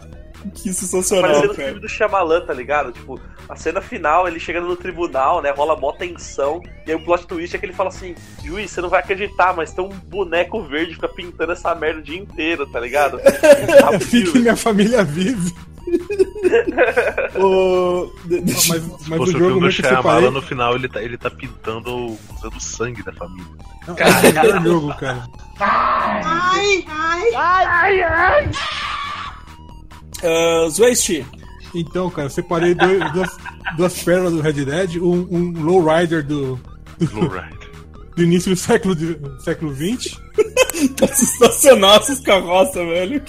Que 0.54 0.72
sensacional, 0.72 1.22
Parecendo 1.30 1.52
o 1.52 1.56
cara. 1.56 1.68
filme 1.68 1.80
do 1.80 1.88
Shyamalan, 1.88 2.46
tá 2.46 2.54
ligado? 2.54 2.92
Tipo, 2.92 3.20
a 3.48 3.56
cena 3.56 3.80
final, 3.80 4.28
ele 4.28 4.38
chegando 4.38 4.68
no 4.68 4.76
tribunal, 4.76 5.42
né? 5.42 5.50
Rola 5.50 5.76
mó 5.76 5.92
tensão. 5.92 6.62
E 6.86 6.90
aí 6.92 6.96
o 6.96 7.04
plot 7.04 7.26
twist 7.26 7.56
é 7.56 7.58
que 7.58 7.66
ele 7.66 7.72
fala 7.72 7.88
assim: 7.88 8.14
Juiz, 8.44 8.70
você 8.70 8.80
não 8.80 8.88
vai 8.88 9.00
acreditar, 9.00 9.54
mas 9.54 9.72
tem 9.72 9.84
um 9.84 9.88
boneco 9.88 10.62
verde 10.62 10.90
que 10.90 10.94
fica 10.94 11.08
pintando 11.08 11.52
essa 11.52 11.74
merda 11.74 12.00
o 12.00 12.02
dia 12.02 12.18
inteiro, 12.18 12.66
tá 12.66 12.78
ligado? 12.78 13.18
É 13.48 13.96
assim 13.96 14.24
que 14.24 14.38
minha 14.38 14.56
família 14.56 15.02
vive. 15.02 15.52
O... 17.38 18.10
Mas, 18.24 18.42
deixa- 18.44 18.72
mas 19.08 19.18
Pô, 19.18 19.22
o 19.24 19.26
jogo 19.26 19.38
filme 19.38 19.54
do 19.54 19.60
meio 19.60 19.72
que 19.74 19.80
eu 19.84 19.88
separei. 19.96 20.30
No 20.30 20.42
final 20.42 20.74
ele 20.74 20.88
tá, 20.88 21.02
ele 21.02 21.16
tá 21.18 21.30
pintando 21.30 22.16
usando 22.36 22.56
o 22.56 22.60
sangue 22.60 23.02
da 23.02 23.12
família. 23.12 23.46
É 23.86 23.92
o 23.92 24.22
melhor 24.22 24.62
jogo, 24.64 24.94
cara. 24.96 25.28
Uh, 30.22 30.68
Zwest, 30.70 31.24
Então, 31.74 32.10
cara, 32.10 32.26
eu 32.26 32.30
separei 32.30 32.74
dois- 32.74 33.12
duas, 33.12 33.36
duas 33.76 34.02
pérolas 34.02 34.32
do 34.32 34.40
Red 34.40 34.52
Dead, 34.64 34.96
um, 34.96 35.26
um 35.30 35.62
lowrider 35.62 36.24
do, 36.26 36.58
Lowrider. 37.12 37.70
do 38.16 38.22
início 38.24 38.50
do 38.50 38.56
século, 38.56 38.96
de- 38.96 39.18
século 39.44 39.74
XX. 39.74 40.18
tá 40.96 41.06
sensacional 41.08 41.96
essas 41.96 42.20
carroças, 42.20 42.74
velho. 42.86 43.22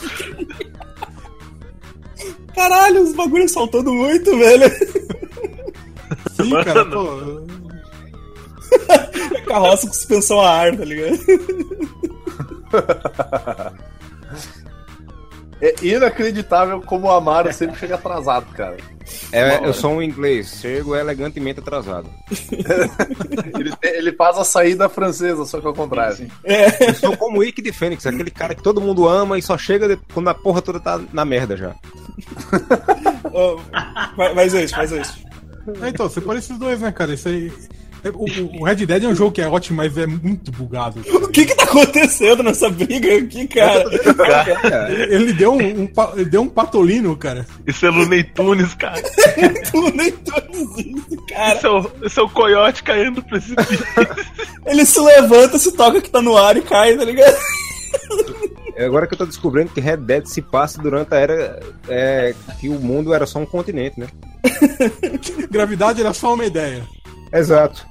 Caralho, 2.55 3.03
os 3.03 3.13
bagulhos 3.13 3.51
saltando 3.51 3.93
muito, 3.93 4.37
velho. 4.37 4.69
Sim, 6.35 6.49
cara, 6.63 6.85
pô. 6.85 7.41
Carroça 9.47 9.87
com 9.87 9.93
suspensão 9.93 10.39
a 10.39 10.49
ar, 10.49 10.77
tá 10.77 10.85
ligado? 10.85 11.19
É 15.61 15.75
inacreditável 15.81 16.81
como 16.81 17.07
o 17.07 17.11
Amaro 17.11 17.51
sempre 17.51 17.77
chega 17.77 17.95
atrasado, 17.95 18.45
cara. 18.53 18.77
É, 19.31 19.65
eu 19.65 19.73
sou 19.73 19.91
um 19.91 20.01
inglês, 20.01 20.57
chego 20.61 20.95
elegantemente 20.95 21.59
atrasado. 21.59 22.09
Ele, 23.59 23.73
ele 23.81 24.11
faz 24.13 24.37
a 24.37 24.45
saída 24.45 24.87
francesa, 24.87 25.43
só 25.45 25.59
que 25.59 25.67
ao 25.67 25.73
contrário. 25.73 26.29
Eu 26.79 26.93
sou 26.93 27.17
como 27.17 27.39
o 27.39 27.43
Ike 27.43 27.61
de 27.61 27.73
Fênix, 27.73 28.05
aquele 28.05 28.31
cara 28.31 28.55
que 28.55 28.61
todo 28.63 28.79
mundo 28.79 29.07
ama 29.07 29.37
e 29.37 29.41
só 29.41 29.57
chega 29.57 29.87
de- 29.87 29.99
quando 30.13 30.29
a 30.29 30.33
porra 30.33 30.61
toda 30.61 30.79
tá 30.79 30.99
na 31.11 31.25
merda 31.25 31.57
já. 31.57 31.75
Ó, 33.33 33.57
vai- 34.15 34.33
Faz 34.35 34.53
isso, 34.53 34.75
faz 34.75 34.91
isso. 34.91 35.19
É, 35.81 35.89
então, 35.89 36.09
separei 36.09 36.39
esses 36.39 36.57
dois, 36.57 36.79
né, 36.79 36.91
cara? 36.91 37.13
Isso 37.13 37.27
aí. 37.27 37.51
O, 38.13 38.61
o- 38.61 38.63
Red 38.65 38.85
Dead 38.85 39.03
é 39.03 39.07
um 39.07 39.15
jogo 39.15 39.31
que 39.31 39.41
é 39.41 39.47
ótimo, 39.47 39.77
mas 39.77 39.97
é 39.97 40.05
muito 40.07 40.51
bugado. 40.51 41.01
O 41.13 41.27
que 41.27 41.45
que 41.45 41.55
tá 41.55 41.63
acontecendo 41.63 42.43
nessa 42.43 42.69
briga 42.69 43.15
aqui, 43.17 43.47
cara? 43.47 43.83
Ele, 45.09 45.33
deu 45.33 45.53
um, 45.53 45.57
um 45.83 45.89
ele 46.15 46.25
deu 46.29 46.41
um 46.41 46.49
patolino, 46.49 47.15
cara. 47.17 47.45
Isso 47.67 47.85
é 47.85 47.89
Looney 47.89 48.23
Tunes, 48.23 48.73
cara. 48.73 49.01
Tu 49.71 49.95
nem 49.95 50.11
todos 50.11 50.77
isso, 50.77 51.25
cara. 51.27 51.55
Esse 51.55 51.65
é 51.65 51.69
o, 51.69 51.91
esse 52.03 52.19
é 52.19 52.23
o 52.23 52.29
coiote 52.29 52.83
caindo 52.83 53.15
do 53.15 53.23
precipício. 53.23 53.85
Ele 54.65 54.85
se 54.85 54.99
levanta, 54.99 55.57
se 55.57 55.71
toca 55.73 56.01
que 56.01 56.09
tá 56.09 56.21
no 56.21 56.37
ar 56.37 56.55
e 56.57 56.61
cai, 56.61 56.95
tá 56.97 57.03
ligado? 57.05 57.35
É 58.75 58.85
agora 58.85 59.05
que 59.07 59.13
eu 59.13 59.17
tô 59.17 59.25
descobrindo 59.25 59.71
que 59.71 59.81
Red 59.81 59.97
Dead 59.97 60.25
se 60.25 60.41
passa 60.41 60.81
durante 60.81 61.13
a 61.13 61.17
era 61.17 61.59
é, 61.89 62.33
que 62.61 62.69
o 62.69 62.79
mundo 62.79 63.13
era 63.13 63.25
só 63.25 63.39
um 63.39 63.45
continente, 63.45 63.99
né? 63.99 64.07
Gravidade 65.51 65.99
era 66.01 66.13
só 66.13 66.33
uma 66.33 66.45
ideia. 66.45 66.83
Exato. 67.31 67.85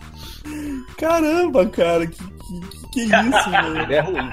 Caramba, 0.99 1.66
cara, 1.66 2.07
que, 2.07 2.16
que, 2.16 2.61
que, 2.93 3.07
que 3.09 3.16
isso, 3.16 3.51
velho? 3.51 3.82
Ele 3.82 3.95
é 3.95 4.01
ruim. 4.01 4.30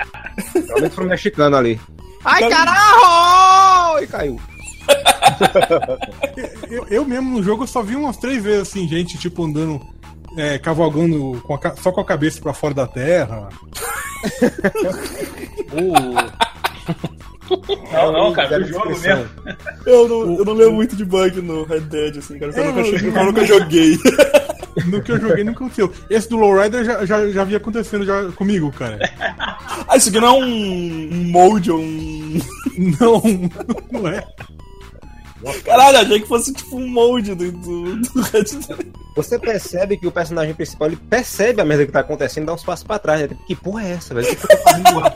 Realmente 0.67 0.95
pro 0.95 1.05
mexicano 1.05 1.55
ali. 1.57 1.79
Ai, 2.23 2.49
caralho! 2.49 4.03
E 4.03 4.07
caiu. 4.07 4.39
Eu, 6.69 6.85
eu 6.89 7.05
mesmo 7.05 7.37
no 7.37 7.43
jogo 7.43 7.63
eu 7.63 7.67
só 7.67 7.81
vi 7.81 7.95
umas 7.95 8.17
três 8.17 8.43
vezes 8.43 8.61
assim, 8.69 8.87
gente, 8.87 9.17
tipo, 9.17 9.43
andando, 9.45 9.81
é, 10.37 10.57
cavalgando 10.59 11.41
com 11.43 11.53
a 11.55 11.75
só 11.75 11.91
com 11.91 12.01
a 12.01 12.05
cabeça 12.05 12.41
pra 12.41 12.53
fora 12.53 12.73
da 12.73 12.87
terra. 12.87 13.49
Não, 17.91 18.11
não, 18.11 18.33
cara, 18.33 18.59
do 18.59 18.67
jogo 18.67 18.89
mesmo. 18.89 19.25
Eu 19.85 20.07
não, 20.09 20.37
eu 20.39 20.45
não 20.45 20.53
lembro 20.53 20.73
muito 20.73 20.95
de 20.95 21.05
bug 21.05 21.41
no 21.41 21.63
Red 21.63 21.81
Dead, 21.81 22.17
assim, 22.17 22.39
cara. 22.39 22.51
porque 22.51 22.67
Eu 22.67 22.71
É, 22.71 22.71
nunca, 22.71 23.19
eu 23.19 23.25
nunca 23.25 23.45
joguei. 23.45 23.97
No 24.85 25.01
que 25.01 25.11
eu 25.11 25.19
joguei 25.19 25.43
nunca 25.43 25.59
aconteceu. 25.59 25.91
Esse 26.09 26.29
do 26.29 26.37
Lowrider 26.37 26.83
já, 26.83 27.05
já, 27.05 27.29
já 27.29 27.41
havia 27.41 27.57
acontecendo 27.57 28.05
já 28.05 28.31
comigo, 28.31 28.71
cara. 28.71 28.99
Ah, 29.87 29.97
isso 29.97 30.09
aqui 30.09 30.19
não 30.19 30.27
é 30.27 30.31
um, 30.31 31.13
um 31.13 31.31
molde 31.31 31.69
ou 31.69 31.79
um. 31.79 32.39
Não, 32.99 33.21
não 33.91 34.07
é. 34.07 34.25
Caralho, 35.63 35.99
achei 35.99 36.19
que 36.19 36.27
fosse 36.27 36.53
tipo 36.53 36.77
um 36.77 36.87
molde 36.89 37.35
do, 37.35 37.51
do, 37.51 37.95
do 37.97 38.21
Red 38.21 38.43
Dead. 38.43 38.87
Você 39.15 39.37
percebe 39.37 39.97
que 39.97 40.07
o 40.07 40.11
personagem 40.11 40.53
principal 40.53 40.87
ele 40.87 40.97
percebe 40.97 41.61
a 41.61 41.65
merda 41.65 41.85
que 41.85 41.91
tá 41.91 41.99
acontecendo 41.99 42.43
e 42.43 42.45
dá 42.47 42.53
uns 42.53 42.63
passos 42.63 42.85
pra 42.85 42.99
trás. 42.99 43.21
Né? 43.21 43.27
Tipo, 43.27 43.45
que 43.45 43.55
porra 43.55 43.83
é 43.83 43.91
essa, 43.91 44.13
velho? 44.13 44.27
O 44.27 44.29
que 44.29 44.35
que 44.35 44.53
eu 44.53 44.57
tô 44.57 44.63
fazendo 44.63 44.99
lá? 44.99 45.13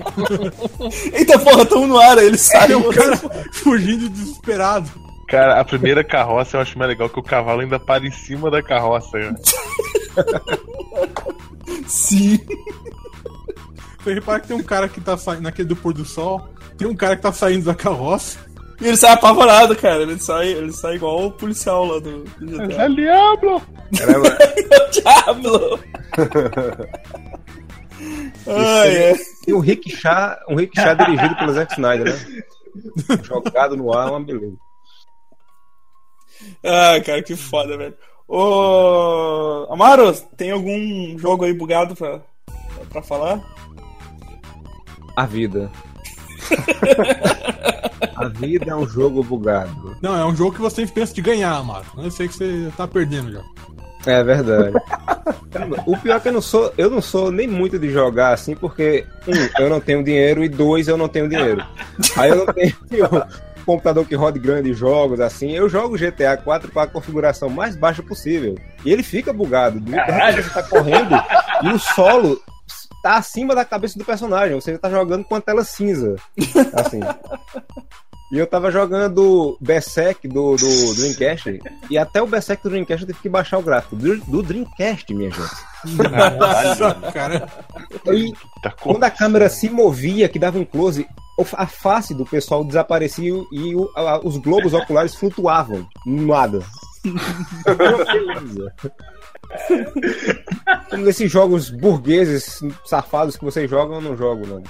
Eita 1.17 1.39
porra, 1.39 1.65
tamo 1.65 1.87
no 1.87 1.97
ar, 1.97 2.17
aí 2.17 2.27
ele 2.27 2.37
sai. 2.37 2.67
Tem 2.67 2.75
um 2.75 2.91
cara 2.91 3.17
fugindo 3.51 4.07
desesperado. 4.09 5.08
Cara, 5.29 5.59
a 5.59 5.63
primeira 5.63 6.03
carroça 6.03 6.57
eu 6.57 6.61
acho 6.61 6.77
mais 6.77 6.89
legal 6.89 7.07
que 7.07 7.19
o 7.19 7.23
cavalo 7.23 7.61
ainda 7.61 7.79
para 7.79 8.05
em 8.05 8.11
cima 8.11 8.49
da 8.49 8.63
carroça. 8.63 9.17
Sim. 11.85 12.39
Você 13.99 14.13
repara 14.15 14.39
que 14.39 14.47
tem 14.47 14.57
um 14.57 14.63
cara 14.63 14.89
que 14.89 14.99
tá 14.99 15.15
saindo 15.15 15.43
naquele 15.43 15.67
do 15.67 15.75
pôr 15.75 15.93
do 15.93 16.03
sol. 16.03 16.49
Tem 16.77 16.87
um 16.87 16.95
cara 16.95 17.15
que 17.15 17.21
tá 17.21 17.31
saindo 17.31 17.65
da 17.65 17.75
carroça. 17.75 18.39
E 18.81 18.87
ele 18.87 18.97
sai 18.97 19.11
apavorado, 19.11 19.75
cara. 19.75 20.01
Ele 20.01 20.17
sai, 20.17 20.47
ele 20.47 20.71
sai 20.71 20.95
igual 20.95 21.27
o 21.27 21.31
policial 21.31 21.85
lá 21.85 21.99
do, 21.99 22.23
do 22.23 22.67
GTA. 22.67 22.83
É 22.83 22.89
Diablo! 22.89 23.61
Caramba, 23.97 24.37
Diablo! 24.91 25.79
Ai, 28.47 28.95
é. 28.95 29.13
Tem 29.45 29.53
um 29.53 29.59
rickshaw, 29.59 30.37
um 30.49 30.55
rickshaw 30.55 30.95
dirigido 30.95 31.35
pelo 31.35 31.53
Zack 31.53 31.73
Snyder, 31.73 32.05
né? 32.07 32.43
Jogado 33.21 33.77
no 33.77 33.93
ar, 33.93 34.07
é 34.07 34.11
uma 34.11 34.21
beleza. 34.21 34.57
Ah, 36.63 36.99
cara, 37.05 37.23
que 37.23 37.35
foda, 37.35 37.77
velho. 37.77 37.95
Ô. 38.27 39.67
Amaro, 39.71 40.13
tem 40.37 40.51
algum 40.51 41.17
jogo 41.17 41.45
aí 41.45 41.53
bugado 41.53 41.95
pra, 41.95 42.21
pra 42.89 43.01
falar? 43.01 43.41
A 45.15 45.25
vida. 45.25 45.71
A 48.15 48.27
vida 48.27 48.71
é 48.71 48.75
um 48.75 48.87
jogo 48.87 49.23
bugado. 49.23 49.97
Não, 50.01 50.15
é 50.15 50.25
um 50.25 50.35
jogo 50.35 50.53
que 50.53 50.61
você 50.61 50.85
pensa 50.85 51.13
de 51.13 51.21
ganhar, 51.21 51.63
Mato. 51.63 51.89
Eu 51.97 52.11
sei 52.11 52.27
que 52.27 52.33
você 52.33 52.71
tá 52.75 52.87
perdendo 52.87 53.31
já. 53.31 53.41
É 54.05 54.23
verdade. 54.23 54.73
O 55.85 55.97
pior 55.97 56.17
é 56.17 56.19
que 56.19 56.27
eu 56.29 56.33
não 56.33 56.41
sou, 56.41 56.73
eu 56.77 56.89
não 56.89 57.01
sou 57.01 57.31
nem 57.31 57.47
muito 57.47 57.77
de 57.77 57.89
jogar 57.89 58.33
assim, 58.33 58.55
porque 58.55 59.05
um, 59.27 59.61
eu 59.63 59.69
não 59.69 59.79
tenho 59.81 60.03
dinheiro 60.03 60.43
e 60.43 60.49
dois, 60.49 60.87
eu 60.87 60.97
não 60.97 61.07
tenho 61.07 61.27
dinheiro. 61.27 61.63
Aí 62.15 62.29
eu 62.29 62.45
não 62.45 62.45
tenho 62.53 62.75
computador 63.69 64.03
que 64.03 64.15
rode 64.15 64.39
grandes 64.39 64.75
jogos 64.75 65.19
assim. 65.19 65.51
Eu 65.51 65.69
jogo 65.69 65.95
GTA 65.95 66.35
4 66.35 66.71
com 66.71 66.79
a 66.79 66.87
configuração 66.87 67.49
mais 67.49 67.75
baixa 67.75 68.01
possível. 68.01 68.55
E 68.83 68.91
ele 68.91 69.03
fica 69.03 69.31
bugado. 69.31 69.79
Repente 69.79 70.41
você 70.41 70.49
tá 70.49 70.63
correndo 70.63 71.15
e 71.63 71.67
o 71.69 71.77
solo 71.77 72.41
tá 73.03 73.17
acima 73.17 73.53
da 73.53 73.63
cabeça 73.63 73.99
do 73.99 74.03
personagem. 74.03 74.55
Você 74.55 74.75
tá 74.75 74.89
jogando 74.89 75.23
com 75.23 75.35
a 75.35 75.41
tela 75.41 75.63
cinza. 75.63 76.15
Assim. 76.73 76.99
E 78.31 78.39
eu 78.39 78.47
tava 78.47 78.71
jogando 78.71 79.55
Berserk 79.61 80.27
do, 80.27 80.55
do 80.55 80.95
Dreamcast. 80.95 81.59
E 81.91 81.97
até 81.97 82.21
o 82.21 82.27
Berserk 82.27 82.63
do 82.63 82.69
Dreamcast 82.69 83.03
eu 83.03 83.07
tive 83.07 83.21
que 83.21 83.29
baixar 83.29 83.59
o 83.59 83.63
gráfico. 83.63 83.95
Do, 83.95 84.17
do 84.17 84.41
Dreamcast, 84.41 85.13
minha 85.13 85.29
gente. 85.29 85.95
Nossa, 85.95 87.11
cara. 87.11 87.47
E 88.11 88.33
Tá 88.61 88.71
quando 88.71 89.03
a 89.03 89.11
câmera 89.11 89.49
se 89.49 89.69
movia, 89.69 90.27
que 90.27 90.37
dava 90.39 90.57
um 90.57 90.65
close, 90.65 91.07
a 91.53 91.65
face 91.67 92.13
do 92.13 92.25
pessoal 92.25 92.63
desaparecia 92.63 93.31
e 93.51 93.75
o- 93.75 93.89
a- 93.95 94.19
os 94.23 94.37
globos 94.37 94.73
oculares 94.73 95.15
flutuavam 95.15 95.87
no 96.05 96.27
nada. 96.27 96.61
Como 100.89 101.03
nesses 101.03 101.31
jogos 101.31 101.69
burgueses 101.69 102.59
safados 102.85 103.35
que 103.37 103.43
vocês 103.45 103.69
jogam, 103.69 103.95
eu 103.95 104.01
não 104.01 104.17
jogo, 104.17 104.45
não. 104.45 104.63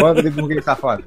Banda 0.00 0.22
de 0.22 0.30
burguês 0.30 0.64
safado. 0.64 1.04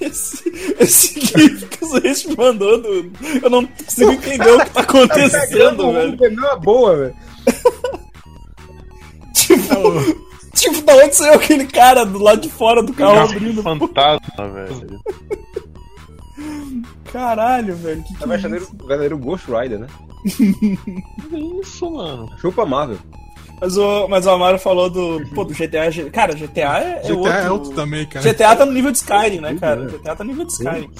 Esse, 0.00 0.48
esse 0.78 1.20
GIF 1.20 1.66
que 1.66 1.84
o 1.84 1.88
Zueste 1.88 2.28
me 2.28 2.36
mandou, 2.36 2.80
do... 2.80 3.10
eu 3.42 3.48
não 3.50 3.66
consigo 3.66 4.12
entender 4.12 4.50
o 4.52 4.64
que 4.64 4.70
tá 4.70 4.80
acontecendo, 4.80 5.92
velho. 5.92 6.36
Não 6.36 6.50
é 6.52 6.56
boa, 6.58 6.96
velho. 6.96 7.14
Tipo, 9.34 9.64
tipo, 10.02 10.26
da 10.86 10.96
onde 10.96 11.14
saiu 11.14 11.34
aquele 11.34 11.66
cara 11.66 12.04
do 12.06 12.18
lado 12.18 12.40
de 12.40 12.48
fora 12.48 12.82
do 12.82 12.92
carro 12.94 13.14
Nossa, 13.16 13.32
que 13.32 13.38
abrindo? 13.38 13.62
fantasma, 13.62 14.48
velho. 14.52 15.00
Caralho, 17.12 17.74
velho. 17.76 18.02
Que 18.02 18.14
que 18.14 18.24
É 18.24 18.26
o 18.26 18.32
é 18.32 18.36
verdadeiro, 18.36 18.64
isso? 18.64 18.74
o 18.74 18.86
verdadeiro 18.86 19.18
Ghost 19.18 19.46
Rider, 19.50 19.78
né? 19.80 19.86
Isso, 21.60 21.90
mano. 21.90 22.30
Chupa 22.38 22.64
Marvel. 22.66 22.98
Mas 23.60 23.76
o, 23.76 24.06
mas 24.08 24.26
o 24.26 24.30
Amaro 24.30 24.58
falou 24.58 24.90
do. 24.90 25.24
Pô, 25.34 25.44
do 25.44 25.54
GTA. 25.54 25.90
Cara, 26.12 26.34
GTA 26.34 26.78
é, 26.78 27.00
é 27.04 27.08
GTA 27.08 27.14
outro. 27.14 27.32
é 27.32 27.50
outro 27.50 27.70
também, 27.72 28.06
cara. 28.06 28.30
GTA 28.32 28.54
tá 28.56 28.66
no 28.66 28.72
nível 28.72 28.92
de 28.92 28.98
Skyrim, 28.98 29.40
né, 29.40 29.56
cara? 29.58 29.86
GTA 29.86 30.14
tá 30.14 30.24
no 30.24 30.30
nível 30.30 30.44
de 30.44 30.52
Skyrim. 30.52 30.90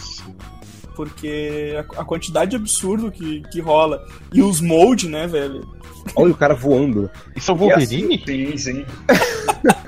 Porque 0.97 1.75
a, 1.77 2.01
a 2.01 2.05
quantidade 2.05 2.53
de 2.53 2.57
absurdo 2.57 3.13
que, 3.13 3.43
que 3.53 3.61
rola. 3.61 4.05
E 4.33 4.43
os 4.43 4.61
moldes, 4.61 5.11
né, 5.11 5.27
velho? 5.27 5.69
Olha 6.15 6.33
o 6.33 6.37
cara 6.37 6.55
voando. 6.55 7.11
Isso 7.35 7.51
é 7.51 7.55
o 7.55 7.57
Wolverine? 7.57 8.23
Sim, 8.27 8.57
sim. 8.57 8.85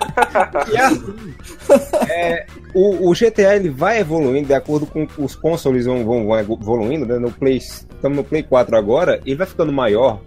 E 0.72 0.76
é 0.76 0.84
assim. 0.84 1.34
É, 2.08 2.46
o, 2.74 3.08
o 3.08 3.12
GTA 3.12 3.54
ele 3.56 3.70
vai 3.70 4.00
evoluindo 4.00 4.48
de 4.48 4.54
acordo 4.54 4.86
com 4.86 5.06
que 5.06 5.20
os 5.20 5.36
consoles 5.36 5.86
vão, 5.86 6.04
vão, 6.04 6.26
vão 6.26 6.38
evoluindo, 6.38 7.06
né? 7.06 7.18
No 7.18 7.30
Play, 7.30 7.58
estamos 7.58 8.16
no 8.16 8.24
Play 8.24 8.42
4 8.42 8.76
agora, 8.76 9.20
ele 9.24 9.36
vai 9.36 9.46
ficando 9.46 9.72
maior. 9.72 10.20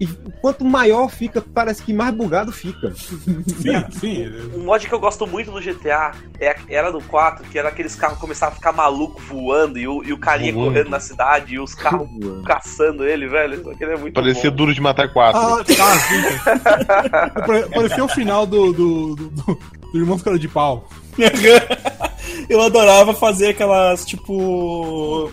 E 0.00 0.06
quanto 0.40 0.64
maior 0.64 1.10
fica, 1.10 1.40
parece 1.40 1.82
que 1.82 1.92
mais 1.92 2.14
bugado 2.14 2.52
fica. 2.52 2.92
Sim, 2.94 3.84
sim. 3.90 4.28
Um 4.54 4.64
mod 4.64 4.86
que 4.86 4.92
eu 4.94 5.00
gosto 5.00 5.26
muito 5.26 5.50
do 5.50 5.60
GTA 5.60 6.12
é, 6.38 6.56
era 6.68 6.92
do 6.92 7.00
4, 7.00 7.44
que 7.48 7.58
era 7.58 7.68
aqueles 7.68 7.96
carros 7.96 8.14
que 8.16 8.20
começavam 8.20 8.52
a 8.52 8.56
ficar 8.56 8.72
maluco 8.72 9.20
voando 9.22 9.76
e 9.76 9.88
o, 9.88 10.04
e 10.04 10.12
o 10.12 10.18
carinha 10.18 10.52
Voando. 10.52 10.70
correndo 10.70 10.90
na 10.90 11.00
cidade 11.00 11.54
e 11.54 11.58
os 11.58 11.74
carros 11.74 12.08
caçando 12.46 13.04
ele, 13.04 13.26
velho. 13.26 13.70
Aqui 13.70 13.84
é 13.84 13.96
muito 13.96 14.14
Parecia 14.14 14.50
bom. 14.50 14.56
duro 14.56 14.72
de 14.72 14.80
matar 14.80 15.12
quatro. 15.12 15.40
Ah, 15.40 15.64
tá, 15.64 17.08
cara. 17.08 17.30
Parecia 17.74 18.04
o 18.04 18.08
final 18.08 18.46
do, 18.46 18.72
do, 18.72 19.16
do, 19.16 19.30
do, 19.30 19.58
do 19.92 19.98
Irmãos 19.98 20.22
Cara 20.22 20.38
de 20.38 20.48
Pau. 20.48 20.88
Eu 22.48 22.62
adorava 22.62 23.12
fazer 23.12 23.48
aquelas, 23.48 24.04
tipo. 24.04 25.32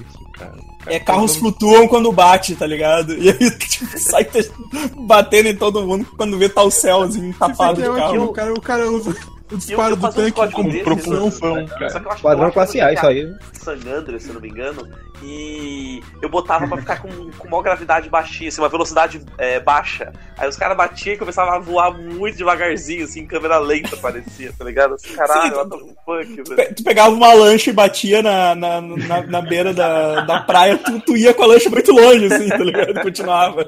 É, 0.88 1.00
carros 1.00 1.36
flutuam 1.36 1.88
quando 1.88 2.12
bate, 2.12 2.56
tá 2.56 2.66
ligado? 2.68 3.14
E 3.18 3.30
aí, 3.30 3.52
tipo, 3.58 3.98
sai 3.98 4.24
te- 4.26 4.52
batendo 4.98 5.48
em 5.50 5.56
todo 5.56 5.82
mundo 5.86 6.06
quando 6.18 6.38
vê 6.38 6.48
tal 6.50 6.70
céu, 6.70 7.02
assim, 7.02 7.32
tapado 7.34 7.82
de 7.82 7.88
é 7.88 7.96
carro. 7.96 8.24
o, 8.26 8.34
cara, 8.34 8.54
o 8.54 8.62
cara 8.62 8.92
usa 8.92 9.16
o 9.52 9.58
disparo 9.58 9.94
eu 9.94 9.98
do 9.98 10.12
tanque 10.12 10.52
como 10.52 10.72
desse, 10.72 10.84
propulsão. 10.84 11.32
Só 11.32 12.00
que 12.00 12.08
eu 12.08 12.12
acho 12.12 12.18
que 12.18 12.24
Padrão 12.24 12.42
eu 12.42 12.46
acho 12.46 12.54
classe 12.54 12.82
A, 12.82 12.94
isso 12.94 13.06
aí. 13.06 13.36
San 13.54 13.74
Andreas, 13.74 14.24
se 14.24 14.30
eu 14.30 14.36
não 14.36 14.42
me 14.42 14.50
engano, 14.50 14.88
e 15.24 16.02
eu 16.22 16.30
botava 16.30 16.68
pra 16.68 16.78
ficar 16.78 17.02
com, 17.02 17.10
com 17.38 17.48
uma 17.48 17.62
gravidade 17.62 18.10
baixinha, 18.10 18.50
assim, 18.50 18.62
uma 18.62 18.70
velocidade 18.70 19.22
é, 19.38 19.60
baixa. 19.60 20.12
Aí 20.38 20.50
os 20.50 20.58
caras 20.58 20.76
batiam 20.76 21.14
e 21.14 21.18
começavam 21.18 21.54
a 21.54 21.60
voar 21.60 21.92
muito 21.92 22.38
devagarzinho, 22.38 23.06
assim, 23.06 23.22
em 23.22 23.28
câmera 23.28 23.60
lenta 23.60 23.96
parecia, 23.98 24.52
tá 24.58 24.66
ligado? 24.66 24.96
Assim, 24.96 25.14
caralho, 25.14 25.64
Sim. 25.64 25.70
the 25.70 25.78
fuck, 26.06 26.56
velho. 26.56 26.76
Tu 26.76 26.84
pegava 26.84 27.14
uma 27.14 27.34
lancha 27.34 27.70
e 27.70 27.74
batia 27.74 28.24
na, 28.24 28.56
na, 28.56 28.82
na, 28.82 29.22
na 29.22 29.42
beira 29.42 29.74
da, 29.74 30.22
da 30.22 30.40
praia, 30.42 30.78
tu, 30.78 31.00
tu 31.02 31.18
ia 31.18 31.34
com 31.34 31.44
a 31.44 31.48
lancha 31.48 31.70
muito 31.70 31.92
longe, 31.92 32.26
assim, 32.26 32.50
tá 32.50 32.64
ligado? 32.64 33.02
Continuava. 33.02 33.66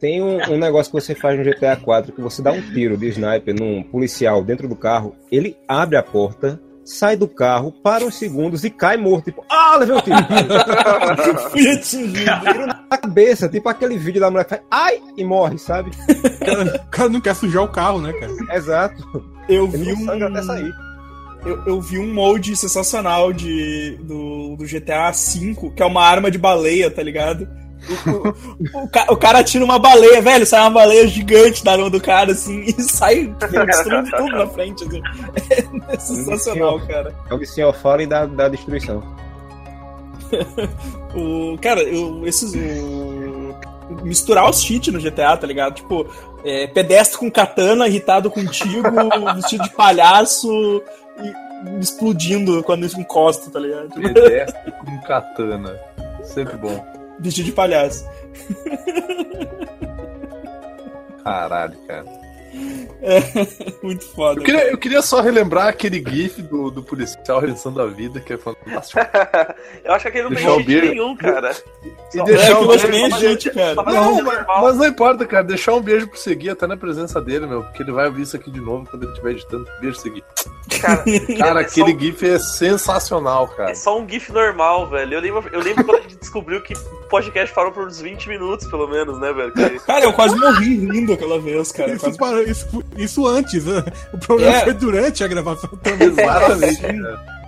Tem 0.00 0.22
um, 0.22 0.38
um 0.52 0.58
negócio 0.58 0.92
que 0.92 1.00
você 1.00 1.14
faz 1.14 1.38
no 1.38 1.44
GTA 1.44 1.76
4 1.76 2.12
que 2.12 2.20
você 2.20 2.40
dá 2.40 2.52
um 2.52 2.62
tiro 2.62 2.96
de 2.96 3.08
sniper 3.08 3.54
num 3.54 3.82
policial 3.82 4.42
dentro 4.44 4.68
do 4.68 4.76
carro, 4.76 5.16
ele 5.30 5.56
abre 5.66 5.96
a 5.96 6.02
porta, 6.02 6.60
sai 6.84 7.16
do 7.16 7.28
carro, 7.28 7.72
para 7.72 8.04
uns 8.04 8.14
segundos 8.14 8.64
e 8.64 8.70
cai 8.70 8.96
morto. 8.96 9.26
Tipo, 9.26 9.44
ah, 9.50 9.76
levei 9.76 9.96
um 9.96 10.00
tiro. 10.00 10.16
Fui 11.50 11.70
atingido. 11.70 12.66
na 12.90 12.96
cabeça, 12.96 13.48
tipo 13.48 13.68
aquele 13.68 13.98
vídeo 13.98 14.20
da 14.20 14.30
mulher 14.30 14.44
que 14.44 14.50
faz 14.50 14.62
ai 14.70 15.00
e 15.16 15.24
morre, 15.24 15.58
sabe? 15.58 15.90
O 15.90 16.38
cara, 16.90 17.06
o 17.06 17.08
não 17.10 17.20
quer 17.20 17.34
sujar 17.34 17.64
o 17.64 17.68
carro, 17.68 18.00
né, 18.00 18.12
cara? 18.12 18.56
Exato. 18.56 19.24
Eu 19.48 19.66
Ele 19.66 19.78
vi 19.78 19.92
um. 19.94 20.26
até 20.26 20.42
sair. 20.42 20.72
Eu, 21.44 21.62
eu 21.66 21.80
vi 21.80 21.98
um 21.98 22.12
molde 22.12 22.56
sensacional 22.56 23.32
de, 23.32 23.96
do, 24.02 24.56
do 24.56 24.64
GTA 24.64 25.10
V, 25.12 25.72
que 25.74 25.82
é 25.82 25.86
uma 25.86 26.02
arma 26.02 26.30
de 26.30 26.38
baleia, 26.38 26.90
tá 26.90 27.02
ligado? 27.02 27.48
O, 28.06 28.28
o, 28.28 28.84
o 28.84 28.88
ca- 28.90 29.06
o 29.10 29.16
cara 29.16 29.42
tira 29.42 29.64
uma 29.64 29.78
baleia, 29.78 30.20
velho, 30.20 30.44
sai 30.46 30.60
uma 30.60 30.70
baleia 30.70 31.06
gigante 31.08 31.64
da 31.64 31.72
arma 31.72 31.88
do 31.88 32.00
cara, 32.00 32.32
assim, 32.32 32.62
e 32.66 32.82
sai 32.82 33.34
destruindo 33.66 34.10
tudo 34.16 34.30
na 34.36 34.46
frente, 34.46 34.84
assim. 34.84 35.00
É 35.88 35.98
sensacional, 35.98 36.80
cara. 36.86 37.14
É 37.30 37.34
o 37.34 37.46
Senhor 37.46 37.72
fala 37.74 38.02
e 38.02 38.06
dá, 38.06 38.26
dá 38.26 38.48
destruição. 38.48 39.02
O, 41.14 41.56
cara, 41.58 41.82
eu, 41.82 42.26
esses. 42.26 42.52
O, 42.54 43.54
misturar 44.04 44.48
os 44.48 44.62
cheats 44.62 44.92
no 44.92 45.00
GTA, 45.00 45.34
tá 45.38 45.46
ligado? 45.46 45.74
Tipo, 45.76 46.06
é, 46.44 46.66
pedestre 46.66 47.18
com 47.18 47.30
katana, 47.30 47.88
irritado 47.88 48.30
contigo, 48.30 48.82
vestido 49.34 49.64
de 49.64 49.70
palhaço 49.70 50.82
e 51.18 51.80
explodindo 51.80 52.62
quando 52.62 52.84
isso 52.84 53.00
encosta, 53.00 53.50
tá 53.50 53.58
ligado? 53.58 53.88
Pedestre 53.88 54.70
com 54.72 55.00
katana. 55.00 55.74
Sempre 56.22 56.58
bom. 56.58 56.84
Vestido 57.20 57.46
de 57.46 57.52
palhaço. 57.52 58.04
Caralho, 61.24 61.76
cara. 61.86 62.04
Muito 63.82 64.04
foda. 64.08 64.40
Eu 64.40 64.44
queria, 64.44 64.70
eu 64.70 64.78
queria 64.78 65.02
só 65.02 65.20
relembrar 65.20 65.68
aquele 65.68 66.02
gif 66.04 66.40
do, 66.42 66.70
do 66.70 66.82
policial 66.82 67.38
redenção 67.40 67.78
a 67.78 67.86
vida, 67.86 68.18
que 68.20 68.32
é 68.32 68.38
fantástico. 68.38 68.98
Eu 69.84 69.92
acho 69.92 70.02
que 70.02 70.08
aquele 70.08 70.24
não 70.24 70.30
tem 70.30 70.38
Deixar 70.38 70.52
o 70.52 70.56
cheat 70.56 70.66
beijo. 70.66 70.88
nenhum, 70.90 71.16
cara. 71.16 71.50
E 72.12 72.16
Só- 72.16 72.24
deixar 72.24 72.50
É, 72.52 72.54
o 72.56 72.66
beijo- 72.66 72.88
nem 72.88 73.04
é 73.04 73.10
gente, 73.10 73.50
cara. 73.50 73.74
Não, 73.74 74.22
mas, 74.24 74.46
mas 74.46 74.76
não 74.76 74.86
importa, 74.86 75.26
cara. 75.26 75.44
Deixar 75.44 75.74
um 75.74 75.82
beijo 75.82 76.08
pro 76.08 76.18
Segui 76.18 76.50
até 76.50 76.66
na 76.66 76.76
presença 76.76 77.20
dele, 77.20 77.46
meu. 77.46 77.62
Porque 77.62 77.82
ele 77.82 77.92
vai 77.92 78.06
ouvir 78.06 78.22
isso 78.22 78.34
aqui 78.36 78.50
de 78.50 78.60
novo 78.60 78.88
quando 78.90 79.02
ele 79.04 79.12
estiver 79.12 79.32
editando. 79.32 79.66
Beijo, 79.80 79.98
Segui. 80.00 80.24
Cara, 80.80 81.04
Cara, 81.38 81.60
é 81.60 81.62
aquele 81.64 81.98
gif 81.98 82.24
é 82.26 82.38
sensacional, 82.38 83.48
cara. 83.48 83.70
É 83.70 83.74
só 83.74 83.98
um 83.98 84.08
GIF 84.08 84.30
normal, 84.32 84.88
velho. 84.88 85.14
Eu 85.14 85.20
lembro, 85.20 85.44
eu 85.52 85.60
lembro 85.60 85.84
quando 85.84 85.98
a 85.98 86.02
gente 86.02 86.16
descobriu 86.16 86.60
que 86.62 86.74
o 86.74 87.08
podcast 87.08 87.54
parou 87.54 87.72
por 87.72 87.86
uns 87.86 88.00
20 88.00 88.28
minutos, 88.28 88.66
pelo 88.68 88.86
menos, 88.88 89.18
né, 89.20 89.32
velho? 89.32 89.52
Que- 89.52 89.78
Cara, 89.80 90.04
eu 90.04 90.12
quase 90.12 90.36
morri 90.36 90.76
rindo 90.86 91.12
aquela 91.12 91.40
vez, 91.40 91.72
cara. 91.72 91.92
Isso, 91.92 92.00
Quase... 92.04 92.18
para- 92.18 92.42
isso, 92.42 92.84
isso 92.96 93.26
antes, 93.26 93.64
né? 93.64 93.84
O 94.12 94.18
problema 94.18 94.56
É. 94.56 94.64
foi 94.64 94.74
durante 94.74 95.24
a 95.24 95.28
gravação 95.28 95.70
também. 95.82 96.08
Exatamente, 96.08 96.80
cara. 96.80 97.38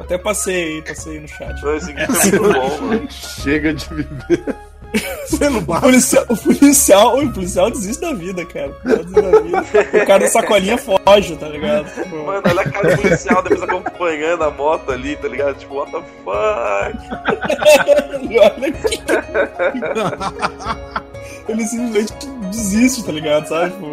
Até 0.00 0.18
passei, 0.18 0.82
passei 0.82 1.20
no 1.20 1.28
chat. 1.28 1.62
Não, 1.62 1.76
Esse 1.76 1.86
GIF 1.86 1.98
é 2.00 2.06
muito 2.08 2.42
bom, 2.52 2.80
mano. 2.80 3.08
Chega 3.10 3.72
de 3.74 3.86
viver. 3.94 4.56
Sendo 5.26 5.58
O 5.58 5.80
policial, 5.80 6.24
o 6.28 6.36
policial, 6.36 7.18
o 7.18 7.32
policial 7.32 7.70
desiste 7.70 8.00
da 8.00 8.12
vida, 8.12 8.44
cara. 8.44 8.74
Da 8.84 9.40
vida. 9.40 9.64
O 10.02 10.06
cara 10.06 10.18
da 10.18 10.26
sacolinha 10.28 10.76
foge, 10.76 11.36
tá 11.36 11.48
ligado? 11.48 11.88
Tipo, 11.94 12.16
Mano, 12.26 12.42
olha 12.44 12.60
a 12.62 12.68
cara 12.70 12.96
do 12.96 13.02
policial 13.02 13.42
depois 13.42 13.62
acompanhando 13.62 14.42
a 14.44 14.50
moto 14.50 14.90
ali, 14.90 15.14
tá 15.16 15.28
ligado? 15.28 15.54
Tipo, 15.58 15.76
what 15.76 15.92
the 15.92 16.02
fuck? 16.24 16.98
ele 18.24 18.38
olha 18.40 18.68
aqui. 18.68 19.00
Ele 21.48 21.64
simplesmente 21.66 22.12
desiste, 22.50 23.04
tá 23.04 23.12
ligado? 23.12 23.46
Sabe? 23.48 23.70
Tipo, 23.70 23.86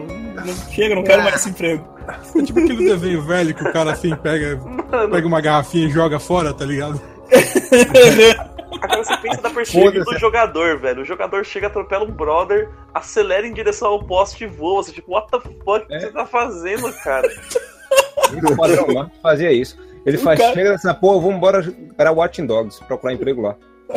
não- 0.45 0.55
chega, 0.71 0.95
não 0.95 1.03
quero 1.03 1.23
mais 1.23 1.35
esse 1.35 1.49
emprego. 1.49 1.87
É 2.35 2.41
tipo 2.41 2.59
aquele 2.59 2.85
desenho 2.89 3.21
velho 3.21 3.53
que 3.53 3.63
o 3.63 3.71
cara 3.73 3.91
assim 3.91 4.15
pega, 4.15 4.59
pega 5.11 5.27
uma 5.27 5.41
garrafinha 5.41 5.87
e 5.87 5.91
joga 5.91 6.19
fora, 6.19 6.53
tá 6.53 6.65
ligado? 6.65 6.99
Agora 8.81 9.03
você 9.03 9.17
pensa 9.17 9.41
da 9.41 9.49
perspectiva 9.49 10.03
do 10.03 10.19
jogador, 10.19 10.77
velho. 10.79 11.01
O 11.01 11.05
jogador 11.05 11.43
chega, 11.45 11.67
atropela 11.67 12.03
um 12.05 12.11
brother, 12.11 12.69
acelera 12.93 13.47
em 13.47 13.53
direção 13.53 13.87
ao 13.89 14.03
poste 14.03 14.43
e 14.43 14.47
voa. 14.47 14.83
Você, 14.83 14.91
tipo, 14.91 15.11
what 15.13 15.29
the 15.31 15.39
fuck 15.63 15.87
que 15.87 15.93
É. 15.95 15.99
você 16.01 16.11
tá 16.11 16.25
fazendo, 16.25 16.91
cara? 17.03 17.27
O 18.51 18.57
padrão 18.57 18.87
lá 18.87 19.09
fazia 19.23 19.51
isso. 19.53 19.77
Ele 20.05 20.17
faz, 20.17 20.37
cara- 20.39 20.53
chega 20.53 20.71
nessa 20.71 20.93
porra, 20.93 21.21
vamos 21.21 21.37
embora 21.37 21.73
para 21.95 22.11
Watching 22.11 22.45
Dogs, 22.45 22.83
procurar 22.85 23.13
emprego 23.13 23.41
lá. 23.41 23.55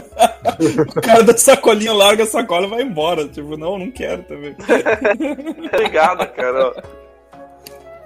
O 0.97 1.01
cara 1.01 1.23
da 1.25 1.37
sacolinha 1.37 1.93
larga 1.93 2.23
a 2.23 2.27
sacola 2.27 2.67
e 2.67 2.71
vai 2.71 2.83
embora. 2.83 3.27
Tipo, 3.27 3.57
não, 3.57 3.77
não 3.79 3.91
quero 3.91 4.23
também. 4.23 4.55
Obrigado, 5.73 6.27
cara. 6.33 6.83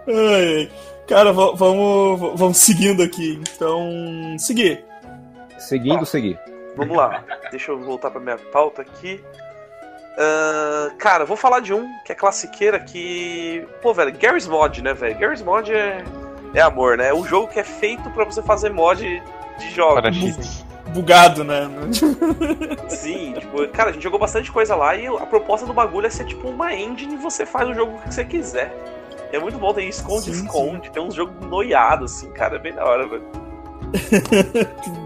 Ai. 0.08 0.70
Cara, 1.06 1.32
va- 1.32 1.52
vamos, 1.52 2.38
vamos 2.38 2.56
seguindo 2.56 3.02
aqui. 3.02 3.38
Então, 3.54 4.36
seguir. 4.38 4.82
Seguindo, 5.58 6.06
seguir. 6.06 6.38
Vamos 6.76 6.96
lá. 6.96 7.24
Deixa 7.50 7.70
eu 7.70 7.78
voltar 7.78 8.10
pra 8.10 8.20
minha 8.20 8.38
pauta 8.38 8.82
aqui. 8.82 9.22
Ah, 10.16 10.90
cara, 10.98 11.24
vou 11.24 11.36
falar 11.36 11.60
de 11.60 11.74
um 11.74 11.88
que 12.04 12.12
é 12.12 12.14
classiqueira 12.14 12.78
que. 12.78 13.66
Pô, 13.82 13.92
velho, 13.92 14.16
Garry's 14.16 14.46
Mod, 14.46 14.82
né, 14.82 14.94
velho? 14.94 15.18
Garry's 15.18 15.42
Mod 15.42 15.72
é, 15.72 16.04
é 16.54 16.60
amor, 16.60 16.96
né? 16.96 17.08
É 17.08 17.14
um 17.14 17.24
jogo 17.24 17.48
que 17.48 17.58
é 17.58 17.64
feito 17.64 18.08
pra 18.10 18.24
você 18.24 18.42
fazer 18.42 18.70
mod 18.70 19.22
de 19.58 19.70
jogos. 19.70 20.00
Para 20.00 20.12
cheats. 20.12 20.64
Bugado, 20.88 21.42
né? 21.42 21.68
Sim, 22.88 23.32
tipo, 23.32 23.66
cara, 23.68 23.90
a 23.90 23.92
gente 23.92 24.02
jogou 24.02 24.18
bastante 24.18 24.52
coisa 24.52 24.76
lá 24.76 24.94
e 24.94 25.06
a 25.06 25.26
proposta 25.26 25.66
do 25.66 25.72
bagulho 25.72 26.06
é 26.06 26.10
ser 26.10 26.24
tipo 26.24 26.48
uma 26.48 26.72
engine 26.72 27.14
e 27.14 27.16
você 27.16 27.44
faz 27.44 27.68
o 27.68 27.74
jogo 27.74 27.98
que 28.02 28.14
você 28.14 28.24
quiser. 28.24 28.72
É 29.32 29.38
muito 29.38 29.58
bom, 29.58 29.74
tem 29.74 29.88
esconde-esconde, 29.88 30.90
tem 30.90 31.02
uns 31.02 31.14
jogos 31.14 31.34
noiados, 31.48 32.12
assim, 32.12 32.30
cara, 32.30 32.56
é 32.56 32.58
bem 32.60 32.72
da 32.72 32.84
hora, 32.84 33.08
velho. 33.08 33.24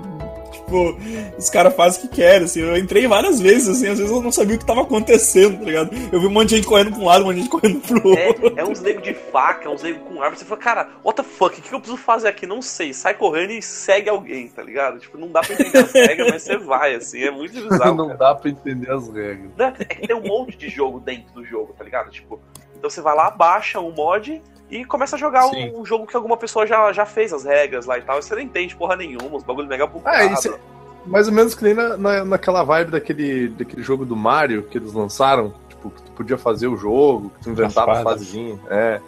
Tipo, 0.68 0.98
os 1.38 1.48
caras 1.48 1.74
fazem 1.74 2.04
o 2.04 2.08
que 2.08 2.16
querem, 2.16 2.44
assim. 2.44 2.60
Eu 2.60 2.76
entrei 2.76 3.06
várias 3.06 3.40
vezes, 3.40 3.68
assim, 3.68 3.88
às 3.88 3.98
vezes 3.98 4.12
eu 4.12 4.20
não 4.20 4.30
sabia 4.30 4.56
o 4.56 4.58
que 4.58 4.66
tava 4.66 4.82
acontecendo, 4.82 5.58
tá 5.58 5.64
ligado? 5.64 5.90
Eu 6.12 6.20
vi 6.20 6.26
um 6.26 6.30
monte 6.30 6.50
de 6.50 6.56
gente 6.56 6.68
correndo 6.68 6.90
pra 6.92 7.00
um 7.00 7.04
lado, 7.04 7.22
um 7.22 7.26
monte 7.26 7.36
de 7.36 7.42
gente 7.42 7.50
correndo 7.50 7.80
pro 7.80 8.08
outro. 8.08 8.54
É, 8.54 8.60
é 8.60 8.64
uns 8.64 8.80
nego 8.80 9.00
de 9.00 9.14
faca, 9.14 9.70
uns 9.70 9.82
nego 9.82 10.00
com 10.00 10.22
arma. 10.22 10.36
Você 10.36 10.44
fala, 10.44 10.60
cara, 10.60 10.88
what 11.02 11.16
the 11.16 11.22
fuck, 11.22 11.58
o 11.58 11.62
que 11.62 11.74
eu 11.74 11.80
preciso 11.80 12.00
fazer 12.00 12.28
aqui? 12.28 12.46
Não 12.46 12.60
sei. 12.60 12.92
Sai 12.92 13.14
correndo 13.14 13.52
e 13.52 13.62
segue 13.62 14.10
alguém, 14.10 14.48
tá 14.48 14.62
ligado? 14.62 14.98
Tipo, 14.98 15.16
não 15.16 15.28
dá 15.28 15.40
pra 15.40 15.54
entender 15.54 15.78
as 15.78 15.92
regras, 15.92 16.30
mas 16.30 16.42
você 16.42 16.58
vai, 16.58 16.94
assim. 16.94 17.22
É 17.22 17.30
muito 17.30 17.54
bizarro. 17.54 17.94
Não 17.98 18.06
cara. 18.08 18.18
dá 18.18 18.34
pra 18.34 18.50
entender 18.50 18.90
as 18.90 19.08
regras. 19.08 19.50
É 19.58 19.84
que 19.84 20.06
tem 20.06 20.14
um 20.14 20.22
monte 20.22 20.56
de 20.56 20.68
jogo 20.68 21.00
dentro 21.00 21.32
do 21.32 21.44
jogo, 21.44 21.74
tá 21.76 21.82
ligado? 21.82 22.10
Tipo, 22.10 22.40
então 22.76 22.90
você 22.90 23.00
vai 23.00 23.14
lá, 23.14 23.30
baixa 23.30 23.80
o 23.80 23.90
mod 23.90 24.42
e 24.70 24.84
começa 24.84 25.16
a 25.16 25.18
jogar 25.18 25.46
um, 25.46 25.80
um 25.80 25.84
jogo 25.84 26.06
que 26.06 26.14
alguma 26.16 26.36
pessoa 26.36 26.66
já, 26.66 26.92
já 26.92 27.06
fez 27.06 27.32
as 27.32 27.44
regras 27.44 27.86
lá 27.86 27.98
e 27.98 28.02
tal. 28.02 28.18
E 28.18 28.22
você 28.22 28.34
não 28.34 28.42
entende 28.42 28.76
porra 28.76 28.96
nenhuma, 28.96 29.36
os 29.36 29.42
bagulho 29.44 29.66
mega 29.68 29.86
bugado. 29.86 30.16
Ah, 30.16 30.24
isso 30.26 30.48
é- 30.54 30.58
Mais 31.06 31.26
ou 31.26 31.32
menos 31.32 31.54
que 31.54 31.64
nem 31.64 31.74
na, 31.74 31.96
na- 31.96 32.24
naquela 32.24 32.62
vibe 32.62 32.90
daquele, 32.90 33.48
daquele 33.48 33.82
jogo 33.82 34.04
do 34.04 34.14
Mario 34.16 34.64
que 34.64 34.76
eles 34.78 34.92
lançaram. 34.92 35.54
Tipo, 35.68 35.90
que 35.90 36.02
tu 36.02 36.12
podia 36.12 36.36
fazer 36.36 36.66
o 36.68 36.76
jogo, 36.76 37.30
que 37.30 37.44
tu 37.44 37.50
inventava 37.50 37.92
a 37.92 38.02
fasezinha. 38.02 38.58
É. 38.68 39.00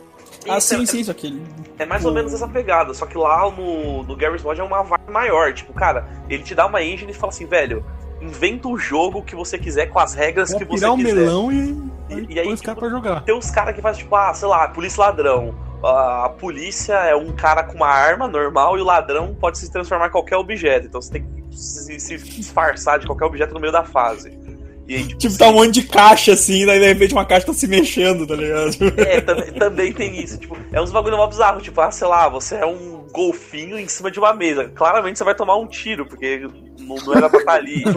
Ah, 0.48 0.56
Isso 0.56 0.72
é- 0.74 0.78
sim, 0.78 0.86
sim, 0.86 1.00
isso 1.00 1.10
aqui. 1.10 1.42
É 1.78 1.84
mais 1.84 2.04
ou 2.06 2.12
menos 2.14 2.32
essa 2.32 2.48
pegada, 2.48 2.94
só 2.94 3.04
que 3.04 3.18
lá 3.18 3.50
no, 3.50 4.02
no 4.04 4.16
Garry's 4.16 4.42
Mod 4.42 4.58
é 4.58 4.64
uma 4.64 4.82
vibe 4.82 5.10
maior. 5.10 5.52
Tipo, 5.52 5.74
cara, 5.74 6.08
ele 6.30 6.42
te 6.42 6.54
dá 6.54 6.64
uma 6.64 6.82
engine 6.82 7.10
e 7.10 7.14
fala 7.14 7.30
assim, 7.32 7.44
velho, 7.44 7.84
inventa 8.22 8.66
o 8.68 8.78
jogo 8.78 9.22
que 9.22 9.34
você 9.36 9.58
quiser 9.58 9.86
com 9.90 9.98
as 9.98 10.14
regras 10.14 10.54
que 10.54 10.64
você 10.64 10.86
quiser. 10.96 10.96
melão 11.14 11.52
e, 11.52 11.76
E- 12.10 12.38
aí, 12.38 12.56
caras 12.58 12.78
pra 12.78 12.88
jogar. 12.88 13.20
Tem 13.22 13.34
uns 13.34 13.50
caras 13.50 13.74
que 13.74 13.80
fazem 13.80 14.02
tipo, 14.02 14.14
ah, 14.16 14.32
sei 14.34 14.48
lá, 14.48 14.68
polícia 14.68 15.00
ladrão. 15.02 15.54
A 15.82 16.28
polícia 16.38 16.92
é 16.94 17.14
um 17.16 17.32
cara 17.32 17.62
com 17.64 17.74
uma 17.76 17.88
arma 17.88 18.28
normal 18.28 18.76
e 18.76 18.82
o 18.82 18.84
ladrão 18.84 19.34
pode 19.34 19.58
se 19.58 19.70
transformar 19.72 20.08
em 20.08 20.10
qualquer 20.10 20.36
objeto. 20.36 20.86
Então 20.86 21.00
você 21.00 21.12
tem 21.12 21.22
que 21.22 21.56
se, 21.56 21.98
se 21.98 22.18
disfarçar 22.18 22.98
de 22.98 23.06
qualquer 23.06 23.24
objeto 23.24 23.54
no 23.54 23.60
meio 23.60 23.72
da 23.72 23.82
fase. 23.82 24.38
E 24.86 24.96
aí, 24.96 25.04
tipo, 25.06 25.18
Tipo, 25.18 25.38
tá 25.38 25.48
um 25.48 25.52
monte 25.54 25.70
de 25.80 25.84
caixa 25.84 26.32
assim, 26.32 26.66
daí 26.66 26.80
de 26.80 26.86
repente 26.86 27.14
uma 27.14 27.24
caixa 27.24 27.46
tá 27.46 27.54
se 27.54 27.66
mexendo, 27.66 28.26
tá 28.26 28.34
ligado? 28.34 28.70
É, 28.98 29.20
também, 29.20 29.52
também 29.52 29.92
tem 29.92 30.20
isso. 30.20 30.36
Tipo, 30.36 30.56
é 30.72 30.82
uns 30.82 30.90
bagulho 30.90 31.16
mó 31.16 31.26
bizarro. 31.28 31.60
Tipo, 31.60 31.80
ah, 31.80 31.90
sei 31.90 32.08
lá, 32.08 32.28
você 32.28 32.56
é 32.56 32.66
um 32.66 32.99
golfinho 33.12 33.78
em 33.78 33.88
cima 33.88 34.10
de 34.10 34.18
uma 34.18 34.32
mesa. 34.34 34.68
Claramente 34.74 35.18
você 35.18 35.24
vai 35.24 35.34
tomar 35.34 35.56
um 35.56 35.66
tiro, 35.66 36.06
porque 36.06 36.46
não, 36.78 36.96
não 36.96 37.14
era 37.14 37.28
pra 37.28 37.40
estar 37.40 37.52
ali. 37.54 37.82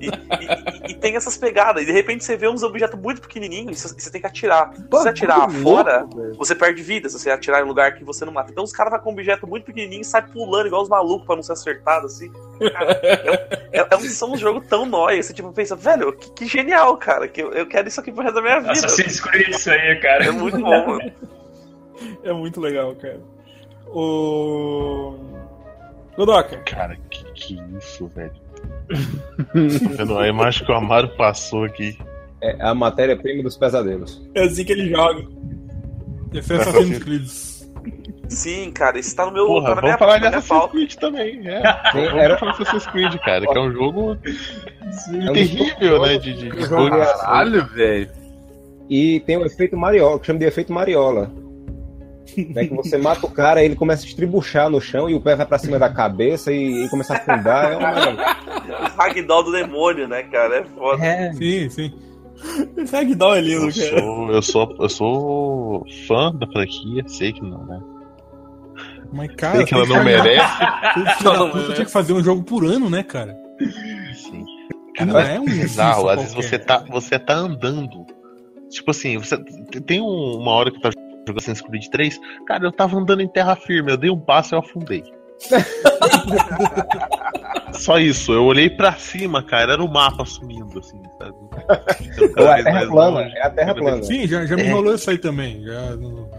E, 0.00 0.06
e- 0.06 0.88
e- 0.88 0.90
e 0.92 0.94
tem 0.94 1.16
essas 1.16 1.36
pegadas. 1.36 1.82
E 1.82 1.86
de 1.86 1.92
repente 1.92 2.24
você 2.24 2.36
vê 2.36 2.48
uns 2.48 2.62
objetos 2.62 2.98
muito 3.00 3.20
pequenininhos 3.20 3.84
e 3.84 3.88
você, 4.00 4.10
tem 4.10 4.20
que 4.20 4.26
atirar. 4.26 4.72
Se 4.74 4.82
você 4.90 5.08
atirar 5.08 5.50
fora, 5.50 6.06
você 6.36 6.54
perde 6.54 6.82
vida. 6.82 7.08
Se 7.08 7.18
você 7.18 7.30
atirar 7.30 7.60
em 7.60 7.64
um 7.64 7.68
lugar 7.68 7.94
que 7.94 8.04
você 8.04 8.24
não 8.24 8.32
mata. 8.32 8.50
Então 8.50 8.64
os 8.64 8.72
caras 8.72 8.92
vão 8.92 9.00
com 9.00 9.10
um 9.10 9.12
objeto 9.12 9.46
muito 9.46 9.64
pequenininho 9.64 10.02
e 10.02 10.04
sai 10.04 10.22
pulando 10.26 10.66
igual 10.66 10.82
os 10.82 10.88
malucos 10.88 11.26
pra 11.26 11.36
não 11.36 11.42
ser 11.42 11.52
acertado, 11.52 12.06
assim. 12.06 12.30
Cara, 12.72 12.92
é, 13.02 13.80
é, 13.80 13.86
é 13.90 13.96
um, 13.96 14.00
são 14.00 14.32
um 14.32 14.36
jogo 14.36 14.60
tão 14.60 14.84
nóia. 14.86 15.22
Você 15.22 15.32
tipo, 15.32 15.52
pensa, 15.52 15.74
velho, 15.76 16.12
que, 16.12 16.30
que 16.32 16.46
genial, 16.46 16.96
cara. 16.96 17.28
Que 17.28 17.42
eu, 17.42 17.52
eu 17.52 17.66
quero 17.66 17.88
isso 17.88 18.00
aqui 18.00 18.12
pro 18.12 18.22
resto 18.22 18.34
da 18.36 18.42
minha 18.42 18.60
vida. 18.60 18.72
Assassin's 18.72 19.20
Creed 19.20 19.48
isso 19.48 19.70
aí, 19.70 19.96
cara. 20.00 20.26
É 20.26 20.30
muito 20.30 20.58
bom, 20.58 20.86
mano. 20.86 21.12
É 22.22 22.32
muito 22.32 22.60
legal, 22.60 22.94
cara. 22.96 23.20
O. 23.94 25.14
Godoka. 26.16 26.56
Cara, 26.58 26.96
que, 27.10 27.24
que 27.32 27.58
isso, 27.78 28.06
velho. 28.14 28.32
Vendo 29.96 30.18
a 30.18 30.28
imagem 30.28 30.64
que 30.64 30.72
o 30.72 30.74
Amaro 30.74 31.08
passou 31.16 31.64
aqui. 31.64 31.98
É 32.42 32.56
a 32.60 32.74
matéria-prima 32.74 33.42
dos 33.42 33.56
pesadelos. 33.56 34.20
É 34.34 34.44
assim 34.44 34.64
que 34.64 34.72
ele 34.72 34.90
joga. 34.90 35.24
É 36.34 36.38
Assassin's 36.38 36.98
Creed. 36.98 37.26
Sim, 38.28 38.70
cara, 38.72 38.98
esse 38.98 39.14
tá 39.14 39.24
no 39.26 39.32
meu. 39.32 39.46
Porra, 39.46 39.68
tá 39.70 39.74
na 39.76 39.82
minha, 39.82 39.96
vamos 39.96 39.98
falar 39.98 40.18
de 40.18 40.26
Assassin's. 40.36 40.70
Creed 40.70 40.94
também. 40.96 41.48
É. 41.48 41.60
Tem- 41.92 42.04
Vamos 42.06 42.22
era- 42.22 42.38
falar 42.38 42.52
de 42.52 42.62
Assassin's 42.62 42.86
Creed, 42.86 43.14
cara, 43.18 43.46
que 43.46 43.56
é 43.56 43.60
um 43.60 43.72
jogo 43.72 44.18
É 44.24 45.30
um 45.30 45.32
terrível, 45.32 46.02
né? 46.02 46.18
De, 46.18 46.32
de, 46.34 46.50
de 46.50 46.68
bugs. 46.68 46.68
Caralho, 46.68 47.64
velho. 47.66 48.10
E 48.90 49.20
tem 49.20 49.36
o 49.38 49.46
efeito 49.46 49.76
Mariola, 49.76 50.18
que 50.18 50.26
chama 50.26 50.38
de 50.38 50.44
efeito 50.46 50.72
Mariola. 50.72 51.30
É 52.56 52.66
que 52.66 52.74
você 52.74 52.96
mata 52.96 53.26
o 53.26 53.30
cara, 53.30 53.62
ele 53.62 53.76
começa 53.76 54.02
a 54.04 54.06
estribuchar 54.08 54.70
no 54.70 54.80
chão 54.80 55.08
e 55.10 55.14
o 55.14 55.20
pé 55.20 55.36
vai 55.36 55.44
pra 55.46 55.58
cima 55.58 55.78
da 55.78 55.88
cabeça 55.92 56.52
e, 56.52 56.84
e 56.84 56.88
começa 56.88 57.14
a 57.14 57.16
afundar. 57.18 57.72
É 57.72 57.76
uma... 57.76 57.92
O 57.92 58.96
Ragdoll 58.96 59.42
do 59.44 59.52
demônio, 59.52 60.08
né, 60.08 60.22
cara? 60.24 60.56
É 60.58 60.64
foda. 60.64 61.04
É, 61.04 61.32
Sim, 61.34 61.68
sim. 61.68 61.92
Esse 62.76 62.94
Ragdoll 62.96 63.34
é 63.36 63.40
lindo, 63.40 63.68
Eu 63.68 63.72
cara. 63.90 64.00
sou, 64.00 64.30
eu, 64.32 64.42
sou, 64.42 64.76
eu 64.80 64.88
sou 64.88 65.86
fã 66.08 66.34
da 66.34 66.46
franquia, 66.46 67.04
sei 67.06 67.32
que 67.32 67.42
não, 67.42 67.64
né? 67.66 67.80
Mas, 69.12 69.34
cara, 69.36 69.58
sei 69.58 69.66
que 69.66 69.74
ela 69.74 69.86
tem 69.86 69.96
não 69.96 70.04
merece. 70.04 70.58
Da 71.22 71.48
puta 71.50 71.72
tinha 71.74 71.84
que 71.86 71.92
fazer 71.92 72.12
um 72.14 72.22
jogo 72.24 72.42
por 72.42 72.64
ano, 72.64 72.90
né, 72.90 73.02
cara? 73.02 73.36
Sim. 74.14 74.44
Não 75.06 75.18
é 75.18 75.38
um 75.38 75.44
bizarro. 75.44 76.08
Às 76.08 76.20
vezes 76.20 76.34
você 76.34 76.58
tá, 76.58 76.84
você 76.88 77.18
tá 77.18 77.34
andando. 77.34 78.04
Tipo 78.70 78.90
assim, 78.90 79.18
você 79.18 79.36
tem 79.86 80.00
um- 80.00 80.38
uma 80.40 80.50
hora 80.52 80.70
que 80.70 80.78
eu 80.78 80.90
jogando 81.26 81.38
Assassin's 81.38 81.60
Creed 81.66 81.86
3, 81.88 82.20
cara, 82.46 82.64
eu 82.64 82.72
tava 82.72 82.96
andando 82.96 83.20
em 83.22 83.28
terra 83.28 83.56
firme, 83.56 83.92
eu 83.92 83.96
dei 83.96 84.10
um 84.10 84.20
passo 84.20 84.54
e 84.54 84.56
eu 84.56 84.60
afundei. 84.60 85.02
Só 87.72 87.98
isso, 87.98 88.32
eu 88.32 88.44
olhei 88.44 88.70
pra 88.70 88.92
cima, 88.94 89.42
cara, 89.42 89.72
era 89.74 89.82
o 89.84 89.92
mapa 89.92 90.24
sumindo, 90.24 90.78
assim, 90.78 91.00
sabe? 91.18 91.34
É 92.36 92.60
a 92.60 92.64
terra 92.64 92.86
plana, 92.86 93.20
é 93.22 93.42
a 93.42 93.50
terra 93.50 93.74
plana. 93.74 94.02
Sim, 94.02 94.26
já, 94.26 94.46
já 94.46 94.56
me 94.56 94.62
É. 94.62 94.72
rolou 94.72 94.94
isso 94.94 95.10
aí 95.10 95.18
também. 95.18 95.62
Já 95.64 95.96
no, 95.96 96.30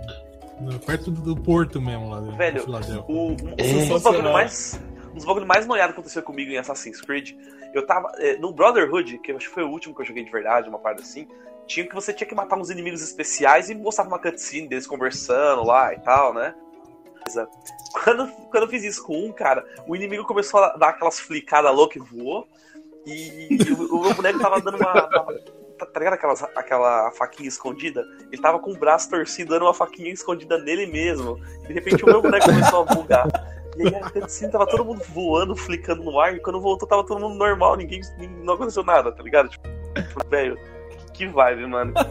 no- 0.62 0.80
perto 0.80 1.12
do, 1.12 1.22
do 1.22 1.36
porto 1.42 1.82
mesmo 1.82 2.10
lá. 2.10 2.22
de 2.22 2.36
Velho. 2.38 2.64
O, 3.08 3.14
um, 3.14 3.32
um 3.32 3.36
dos 3.36 3.68
Sensacional. 3.68 4.00
bagulho 4.14 4.34
mais. 4.34 4.80
Um 5.12 5.16
dos 5.16 5.26
bagulho 5.26 5.46
mais 5.46 5.68
noiados 5.68 5.94
que 5.94 6.00
aconteceu 6.00 6.24
comigo 6.24 6.52
em 6.52 6.58
Assassin's 6.58 7.02
Creed. 7.02 7.32
Eu 7.74 7.86
tava. 7.86 8.10
eh, 8.20 8.38
no 8.38 8.54
Brotherhood, 8.54 9.18
que 9.20 9.32
eu 9.32 9.38
acho 9.38 9.48
que 9.50 9.54
foi 9.54 9.64
o 9.64 9.70
último 9.70 9.94
que 9.94 10.02
eu 10.02 10.06
joguei 10.06 10.24
de 10.24 10.32
verdade, 10.32 10.70
uma 10.70 10.80
parte 10.80 11.02
assim. 11.02 11.28
Tinha 11.68 11.88
que 11.88 11.96
você 11.96 12.14
tinha 12.14 12.28
que 12.28 12.36
matar 12.36 12.58
uns 12.58 12.70
inimigos 12.70 13.02
especiais 13.02 13.70
e 13.70 13.76
mostrava 13.76 14.10
uma 14.10 14.20
cutscene 14.20 14.68
deles 14.68 14.86
conversando 14.86 15.64
lá 15.64 15.94
e 15.94 16.00
tal, 16.00 16.34
né? 16.34 16.54
Quando, 18.04 18.28
quando 18.52 18.64
eu 18.64 18.70
fiz 18.70 18.84
isso 18.84 19.04
com 19.04 19.18
um, 19.26 19.32
cara, 19.32 19.66
o 19.88 19.96
inimigo 19.96 20.24
começou 20.26 20.60
a 20.64 20.76
dar 20.78 20.90
aquelas 20.90 21.20
flicadas 21.20 21.74
loucas 21.74 22.04
e 22.04 22.06
voou. 22.06 22.48
E, 23.06 23.58
o, 23.72 23.96
o 23.98 24.02
meu 24.02 24.14
boneco 24.14 24.40
tava 24.40 24.62
dando 24.62 24.78
uma. 24.78 24.92
uma- 24.94 25.34
tá, 25.78 25.86
tá 25.86 26.00
ligado 26.00 26.14
aquelas, 26.14 26.44
aquela 26.44 27.12
faquinha 27.12 27.50
escondida? 27.50 28.04
Ele 28.32 28.42
tava 28.42 28.60
com 28.60 28.72
o 28.72 28.78
braço 28.78 29.10
torcido 29.10 29.50
dando 29.54 29.66
uma 29.66 29.74
faquinha 29.74 30.12
escondida 30.12 30.58
nele 30.58 30.86
mesmo. 30.86 31.36
De 31.68 31.74
repente 31.74 32.04
o 32.04 32.08
meu 32.08 32.22
boneco 32.22 32.46
começou 32.46 32.82
a 32.82 32.94
bugar. 32.94 33.28
E 33.78 33.88
aí 33.88 33.96
a 33.96 34.10
cutscene 34.10 34.52
tava 34.52 34.66
todo 34.68 34.86
mundo 34.86 35.04
voando, 35.10 35.56
flicando 35.56 36.04
no 36.04 36.20
ar, 36.20 36.34
e 36.36 36.40
quando 36.40 36.62
voltou 36.62 36.88
tava 36.88 37.06
todo 37.06 37.20
mundo 37.20 37.36
normal, 37.36 37.76
ninguém, 37.76 38.02
não 38.44 38.54
aconteceu 38.54 38.84
nada, 38.84 39.12
tá 39.12 39.22
ligado? 39.22 39.50
Tipo, 39.50 39.68
velho, 40.30 40.58
que 41.18 41.28
vibe, 41.28 41.68
mano. 41.68 41.94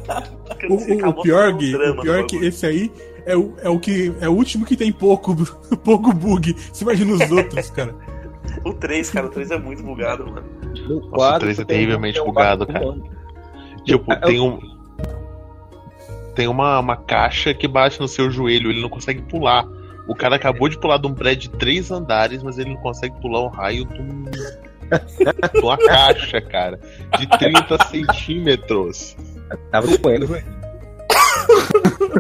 O, 0.69 0.75
o- 0.75 1.09
o 1.11 1.23
pior, 1.23 1.53
um 1.53 1.57
Gui, 1.59 1.73
drama 1.73 2.01
o 2.01 2.03
pior 2.03 2.21
é 2.21 2.23
que 2.25 2.37
esse 2.37 2.65
aí 2.65 2.91
é 3.27 3.37
o, 3.37 3.55
é 3.63 3.69
o 3.69 3.79
que 3.79 4.15
é 4.21 4.29
o 4.29 4.33
último 4.33 4.65
que 4.65 4.77
tem 4.77 4.91
pouco, 4.93 5.35
pouco 5.85 6.13
bug. 6.13 6.55
Você 6.73 6.85
imagina 6.85 7.13
os 7.15 7.31
outros, 7.31 7.71
cara. 7.71 7.95
O 8.65 8.73
3, 8.73 9.11
cara, 9.11 9.27
o 9.27 9.31
3 9.31 9.51
é 9.51 9.59
muito 9.59 9.83
bugado, 9.83 10.25
mano. 10.31 10.47
No 10.89 10.95
Nossa, 10.97 11.07
o 11.07 11.11
quadro, 11.11 11.41
3 11.41 11.59
é 11.59 11.65
tem- 11.65 11.77
terrivelmente 11.79 12.15
tem 12.15 12.23
um 12.23 12.27
bugado, 12.27 12.67
cara. 12.67 12.95
Tipo, 13.85 14.13
Eu- 14.13 14.21
tem 14.21 14.41
um. 14.41 14.59
Tem 16.35 16.49
uma, 16.49 16.79
uma 16.81 16.97
caixa 16.97 17.55
que 17.55 17.69
bate 17.69 18.01
no 18.01 18.09
seu 18.09 18.31
joelho, 18.31 18.71
ele 18.71 18.83
não 18.83 18.89
consegue 18.89 19.23
pular. 19.23 19.65
O 20.09 20.15
cara 20.15 20.37
acabou 20.37 20.69
de 20.69 20.79
pular 20.79 20.99
de 20.99 21.07
um 21.07 21.15
prédio 21.15 21.51
de 21.51 21.57
três 21.59 21.91
andares, 21.91 22.43
mas 22.43 22.59
ele 22.59 22.71
não 22.75 22.81
consegue 22.81 23.19
pular 23.21 23.41
o 23.41 23.49
raio 23.49 23.85
de, 23.87 24.01
um, 24.01 24.23
de 24.25 24.41
uma 25.63 25.77
caixa, 25.79 26.41
cara. 26.41 26.79
De 27.19 27.27
30 27.27 27.79
centímetros. 27.91 29.17
Tava 29.71 29.87
doendo, 29.99 30.27
velho. 30.27 30.45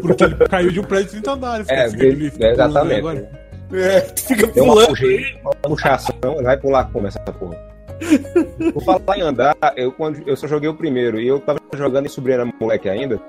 Porque 0.01 0.25
ele 0.25 0.35
caiu 0.49 0.71
de 0.71 0.81
um 0.81 0.85
prédio 0.85 1.07
de 1.07 1.23
30 1.23 1.33
andares. 1.33 1.69
É, 1.69 1.87
é, 1.87 1.89
pulando 1.89 2.43
exatamente. 2.43 2.99
agora. 2.99 3.45
É, 3.73 4.01
tu 4.01 4.23
fica 4.23 4.47
uma, 4.61 4.87
pulando. 4.87 4.95
uma 5.43 5.53
puxação, 5.62 6.35
ele 6.35 6.43
vai 6.43 6.57
pular 6.57 6.85
como 6.93 7.07
essa 7.07 7.21
porra. 7.21 7.57
Por 8.73 8.85
falar 8.85 9.19
em 9.19 9.23
andar, 9.23 9.57
eu, 9.77 9.93
quando, 9.93 10.23
eu 10.29 10.37
só 10.37 10.47
joguei 10.47 10.69
o 10.69 10.75
primeiro 10.75 11.21
e 11.21 11.27
eu 11.27 11.41
tava 11.41 11.59
jogando 11.75 12.07
e 12.07 12.09
sobrinho 12.09 12.41
era 12.41 12.53
moleque 12.61 12.89
ainda. 12.89 13.21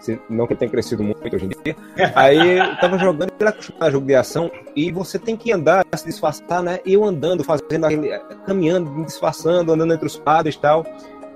Se- 0.00 0.20
Não 0.28 0.46
que 0.46 0.54
tenha 0.54 0.70
crescido 0.70 1.02
muito 1.02 1.18
hoje 1.34 1.44
em 1.46 1.48
dia. 1.48 1.76
Aí 2.14 2.58
eu 2.58 2.76
tava 2.80 2.98
jogando, 2.98 3.32
ele 3.38 3.48
acostumado 3.48 3.84
a 3.84 3.90
jogo 3.90 4.06
de 4.06 4.14
ação 4.14 4.50
e 4.74 4.90
você 4.92 5.18
tem 5.18 5.36
que 5.36 5.52
andar, 5.52 5.84
se 5.94 6.04
disfarçar, 6.06 6.62
né? 6.62 6.80
Eu 6.86 7.04
andando, 7.04 7.42
fazendo 7.44 7.84
aquele, 7.84 8.18
caminhando, 8.46 8.90
me 8.90 9.04
disfarçando, 9.04 9.72
andando 9.72 9.92
entre 9.94 10.06
os 10.06 10.16
quadros 10.16 10.54
e 10.54 10.58
tal. 10.58 10.86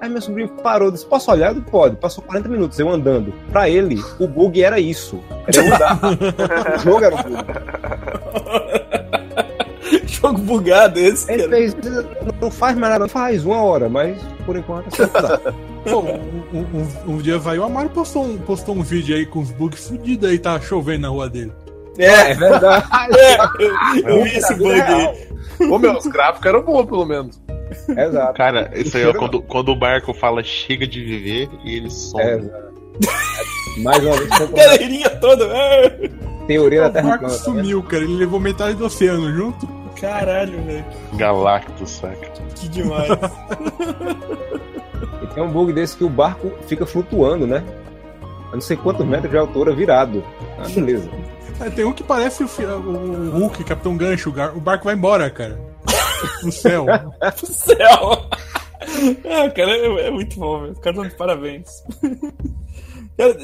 Aí 0.00 0.08
meu 0.10 0.20
sobrinho 0.20 0.48
parou, 0.48 0.90
disse: 0.90 1.06
Posso 1.06 1.30
olhar? 1.30 1.50
Eu 1.50 1.60
disse, 1.60 1.70
Pode. 1.70 1.94
Passou 1.96 2.24
40 2.24 2.48
minutos 2.48 2.78
eu 2.80 2.88
andando. 2.88 3.32
Pra 3.52 3.68
ele, 3.68 4.02
o 4.18 4.26
bug 4.26 4.60
era 4.62 4.80
isso. 4.80 5.22
Era 5.46 5.64
eu 5.64 5.74
andar. 5.74 5.98
o 6.74 6.78
jogo 6.80 7.04
era 7.04 7.14
o 7.14 7.18
bug. 7.22 8.81
Jogo 10.20 10.38
bugado 10.38 10.98
esse, 11.00 11.30
Ele 11.32 11.44
cara. 11.44 11.56
fez, 11.56 11.76
não 12.40 12.50
faz 12.50 12.76
mais 12.76 12.92
nada, 12.92 13.08
faz 13.08 13.44
uma 13.44 13.62
hora, 13.62 13.88
mas 13.88 14.20
por 14.44 14.56
enquanto 14.56 14.88
é 15.02 15.06
só. 15.06 15.38
Pô, 15.84 16.00
um, 16.52 16.58
um, 16.58 17.14
um, 17.14 17.18
dia 17.18 17.38
vai 17.38 17.58
o 17.58 17.64
Amaro 17.64 17.88
postou 17.88 18.24
um, 18.24 18.38
postou 18.38 18.74
um 18.76 18.82
vídeo 18.82 19.16
aí 19.16 19.24
com 19.24 19.40
os 19.40 19.50
bugs 19.50 19.88
fudidos 19.88 20.28
aí, 20.28 20.38
tá 20.38 20.60
chovendo 20.60 21.02
na 21.02 21.08
rua 21.08 21.30
dele. 21.30 21.52
É, 21.98 22.32
É 22.32 22.34
verdade. 22.34 22.86
é, 23.16 24.02
eu, 24.02 24.08
eu 24.08 24.24
vi 24.24 24.36
esse 24.36 24.54
bug 24.54 24.80
aí. 24.80 25.28
Ô, 25.70 25.78
meu, 25.78 25.96
os 25.96 26.06
gráficos 26.06 26.46
eram 26.46 26.62
bons, 26.62 26.86
pelo 26.86 27.06
menos. 27.06 27.40
Exato. 27.88 28.34
Cara, 28.34 28.70
isso 28.74 28.96
aí 28.96 29.04
é 29.04 29.12
quando, 29.12 29.40
quando 29.42 29.70
o 29.70 29.76
barco 29.76 30.12
fala 30.12 30.42
chega 30.42 30.86
de 30.86 31.02
viver 31.02 31.48
e 31.64 31.76
ele 31.76 31.90
some. 31.90 32.22
É, 32.22 32.36
exato. 32.36 32.72
Mais 33.78 34.04
uma 34.04 34.16
vez, 34.16 34.28
galerinha 34.52 35.10
toda. 35.20 35.44
é. 35.44 36.10
uma 36.20 36.46
teoria 36.46 36.82
da 36.82 36.88
O 36.88 36.92
Terra 36.92 37.08
barco 37.08 37.24
plana. 37.24 37.38
tá 37.38 37.44
vendo? 37.44 37.56
sumiu, 37.62 37.82
cara. 37.82 38.04
Ele 38.04 38.16
levou 38.16 38.38
metade 38.38 38.74
do 38.74 38.84
oceano 38.84 39.32
junto. 39.32 39.81
Caralho, 40.02 40.62
velho. 40.64 40.84
Galactus, 41.14 41.90
saca? 41.90 42.26
Que 42.56 42.68
demais. 42.68 43.08
E 45.22 45.26
tem 45.34 45.42
um 45.42 45.50
bug 45.50 45.72
desse 45.72 45.96
que 45.96 46.04
o 46.04 46.10
barco 46.10 46.52
fica 46.66 46.84
flutuando, 46.84 47.46
né? 47.46 47.62
A 48.50 48.54
não 48.54 48.60
sei 48.60 48.76
quantos 48.76 49.06
metros 49.06 49.30
de 49.30 49.38
altura 49.38 49.72
virado. 49.74 50.22
Ah, 50.58 50.68
beleza. 50.68 51.08
É, 51.60 51.70
tem 51.70 51.84
um 51.84 51.92
que 51.92 52.02
parece 52.02 52.42
o, 52.42 52.46
o 52.46 53.30
Hulk, 53.38 53.64
Capitão 53.64 53.96
Gancho. 53.96 54.28
O 54.30 54.32
gar- 54.32 54.56
O 54.56 54.60
barco 54.60 54.84
vai 54.84 54.94
embora, 54.94 55.30
cara. 55.30 55.58
No 56.42 56.50
céu. 56.52 56.84
do 57.40 57.46
céu. 57.46 58.26
Ah, 59.24 59.48
cara, 59.50 59.70
é, 59.70 60.08
é 60.08 60.10
muito 60.10 60.38
bom, 60.40 60.60
velho. 60.62 60.72
Os 60.72 60.78
caras 60.80 60.96
estão 60.98 61.08
de 61.08 61.14
parabéns. 61.16 61.84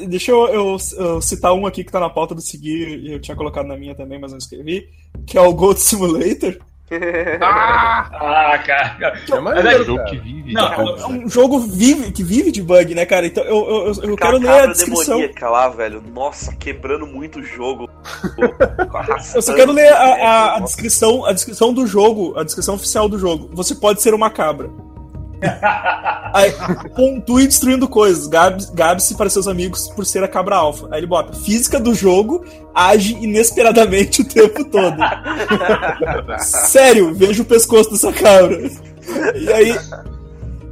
Deixa 0.07 0.31
eu, 0.31 0.47
eu- 0.47 0.77
eu 0.97 1.21
citar 1.21 1.53
um 1.53 1.65
aqui 1.65 1.83
que 1.83 1.91
tá 1.91 1.99
na 1.99 2.09
pauta 2.09 2.33
do 2.35 2.41
seguir, 2.41 2.99
e 2.99 3.13
eu 3.13 3.19
tinha 3.19 3.35
colocado 3.37 3.67
na 3.67 3.77
minha 3.77 3.95
também, 3.95 4.19
mas 4.19 4.31
não 4.31 4.37
escrevi, 4.37 4.87
que 5.25 5.37
é 5.37 5.41
o 5.41 5.53
Gold 5.53 5.79
Simulator. 5.79 6.57
Ah, 7.41 8.57
cara. 8.65 9.13
É 9.31 9.39
maneiro, 9.39 9.83
Jogo 9.85 9.97
cara. 9.99 10.09
que 10.09 10.17
vive. 10.17 10.53
Não, 10.53 10.69
cara. 10.69 10.81
É 11.01 11.05
um 11.05 11.29
jogo 11.29 11.59
vive, 11.59 12.11
que 12.11 12.23
vive 12.23 12.51
de 12.51 12.63
bug, 12.63 12.95
né, 12.95 13.05
cara? 13.05 13.27
Então 13.27 13.43
eu, 13.43 13.57
eu, 13.69 13.93
eu- 13.93 14.09
eu 14.11 14.15
quero 14.17 14.37
ler 14.39 14.49
a 14.49 14.65
descrição. 14.67 15.17
demoníaca 15.19 15.49
lá, 15.49 15.69
velho. 15.69 16.01
Nossa, 16.13 16.55
quebrando 16.55 17.05
muito 17.05 17.39
o 17.39 17.43
jogo. 17.43 17.87
Eu 19.35 19.41
só 19.41 19.53
quero 19.53 19.71
ler 19.71 19.91
a, 19.93 19.97
a- 20.03 20.55
a 20.57 20.59
descrição, 20.61 21.25
a 21.25 21.31
descrição 21.33 21.73
do 21.73 21.85
jogo, 21.85 22.33
a 22.37 22.43
descrição 22.43 22.75
oficial 22.75 23.07
do 23.07 23.19
jogo. 23.19 23.49
Você 23.53 23.75
pode 23.75 24.01
ser 24.01 24.13
uma 24.13 24.29
cabra. 24.29 24.69
Aí, 26.33 26.51
pontue 26.95 27.45
destruindo 27.47 27.87
coisas. 27.87 28.27
Gabe- 28.27 28.65
Gabe-se 28.73 29.15
para 29.15 29.29
seus 29.29 29.47
amigos 29.47 29.87
por 29.95 30.05
ser 30.05 30.23
a 30.23 30.27
cabra 30.27 30.55
alfa. 30.57 30.87
Aí 30.91 30.99
ele 30.99 31.07
bota: 31.07 31.33
física 31.33 31.79
do 31.79 31.93
jogo 31.93 32.43
age 32.73 33.13
inesperadamente 33.21 34.21
o 34.21 34.25
tempo 34.27 34.63
todo. 34.65 34.97
Sério, 36.39 37.13
veja 37.13 37.41
o 37.41 37.45
pescoço 37.45 37.91
dessa 37.91 38.11
cabra. 38.13 38.59
E 39.35 39.51
aí. 39.53 39.75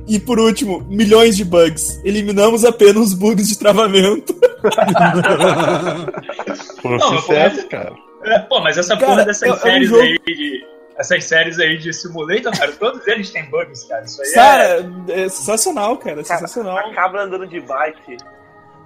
E 0.09 0.19
por 0.19 0.39
último, 0.39 0.85
milhões 0.89 1.35
de 1.35 1.43
bugs. 1.43 1.99
Eliminamos 2.03 2.63
apenas 2.63 3.07
os 3.07 3.13
bugs 3.13 3.49
de 3.49 3.57
travamento. 3.59 4.33
Um 6.85 6.93
eu 6.93 6.99
sucesso, 6.99 7.67
cara. 7.67 7.91
É, 8.23 8.39
Pô, 8.39 8.59
mas 8.61 8.77
essa 8.77 8.95
Cara, 8.97 9.11
porra 9.11 9.25
dessas 9.25 9.63
é- 9.65 9.69
é 9.75 9.79
um 9.79 9.83
jogo- 9.83 10.01
aí 10.01 10.17
de. 10.25 10.65
Essas 10.97 11.23
séries 11.25 11.59
aí 11.59 11.77
de 11.77 11.93
simulator, 11.93 12.51
cara, 12.57 12.71
todos 12.71 13.05
eles 13.07 13.29
têm 13.29 13.45
bugs, 13.49 13.83
cara. 13.83 14.03
Isso 14.03 14.21
aí 14.21 14.29
é. 14.29 14.33
Cara, 14.33 14.91
é 15.09 15.29
sensacional, 15.29 15.97
cara. 15.97 16.21
É 16.21 16.23
Cara, 16.23 16.39
sensacional. 16.39 16.77
a 16.77 16.91
cabra 16.93 17.23
andando 17.23 17.45
de 17.47 17.59
bike, 17.59 18.17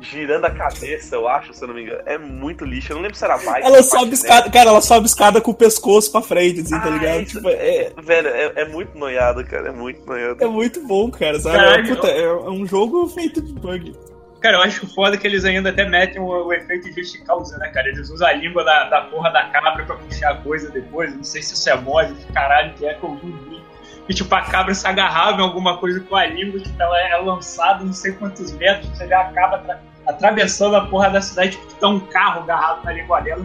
girando 0.02 0.46
a 0.46 0.52
cabeça, 0.52 1.16
eu 1.16 1.28
acho, 1.28 1.54
se 1.54 1.64
eu 1.64 1.68
não 1.70 1.76
me 1.76 1.84
engano. 1.84 2.02
É 2.06 2.18
muito 2.18 2.66
lixo. 2.66 2.92
Eu 2.92 2.96
não 2.96 3.04
lembro 3.04 3.16
se 3.18 3.24
era 3.24 3.38
bike. 3.38 3.66
Ela 3.66 3.82
sobe 3.84 4.14
escada, 4.14 4.50
cara, 4.50 4.70
ela 4.72 4.82
sobe 4.82 5.06
escada 5.06 5.40
com 5.40 5.52
o 5.52 5.56
pescoço 5.56 6.12
pra 6.12 6.22
frente, 6.22 6.60
assim, 6.62 6.72
tá 6.72 6.86
Ah, 6.86 6.90
ligado? 6.90 7.22
isso- 7.22 7.36
Tipo, 7.38 7.50
é, 7.50 7.92
Velho, 8.02 8.28
é, 8.28 8.52
é 8.58 8.66
muito 8.68 8.98
noiado, 8.98 9.46
cara. 9.46 9.70
É 9.70 9.72
muito 9.72 10.06
noiado. 10.06 10.44
é 10.44 10.48
muito 10.48 10.86
bom, 10.86 11.10
cara, 11.12 11.40
sabe? 11.40 11.56
Caralho. 11.56 11.96
Puta, 11.96 12.08
é, 12.08 12.24
é 12.24 12.34
um 12.50 12.66
jogo 12.66 13.08
feito 13.08 13.42
de 13.42 13.54
bug. 13.54 13.94
Cara, 14.42 14.58
eu 14.58 14.62
acho 14.64 14.88
foda 14.88 15.18
que 15.18 15.28
eles 15.28 15.46
ainda 15.46 15.70
até 15.70 15.88
metem 15.88 16.20
o, 16.20 16.26
o 16.26 16.52
efeito 16.52 16.92
de 16.92 17.18
causa, 17.20 17.58
né, 17.60 17.70
cara? 17.70 17.88
Eles 17.90 18.10
usam 18.10 18.28
a 18.28 18.34
língua 18.34 18.64
da, 18.64 18.90
da 18.90 19.02
porra 19.02 19.30
da 19.30 19.44
cabra 19.50 19.86
pra 19.86 19.96
puxar 19.96 20.32
a 20.32 20.36
coisa 20.38 20.72
depois. 20.72 21.16
Não 21.16 21.24
sei 21.24 21.44
se 21.44 21.54
isso 21.54 21.70
é 21.70 21.76
mod, 21.76 22.12
que 22.14 22.34
caralho 22.34 22.74
que 22.74 22.86
é 22.86 22.96
que 22.96 23.04
eu 23.04 23.16
vi. 23.16 23.32
vi. 23.32 23.62
E 24.10 24.14
tipo, 24.16 24.34
a 24.34 24.42
cabra 24.42 24.74
se 24.74 24.86
agarrava 24.88 25.40
em 25.40 25.44
alguma 25.44 25.78
coisa 25.78 26.00
com 26.00 26.16
a 26.16 26.26
língua, 26.26 26.60
tipo, 26.60 26.82
ela 26.82 27.00
é 27.00 27.16
lançada 27.18 27.84
não 27.84 27.94
sei 27.94 28.14
quantos 28.14 28.52
metros, 28.54 28.90
você 28.90 29.06
vê 29.06 29.14
a 29.14 29.26
cabra 29.26 29.58
atra- 29.60 29.80
atravessando 30.08 30.76
a 30.76 30.86
porra 30.88 31.12
da 31.12 31.22
cidade, 31.22 31.52
tipo, 31.52 31.74
tá 31.76 31.88
um 31.88 32.00
carro 32.00 32.42
agarrado 32.42 32.84
na 32.84 32.92
língua 32.94 33.22
dela 33.22 33.44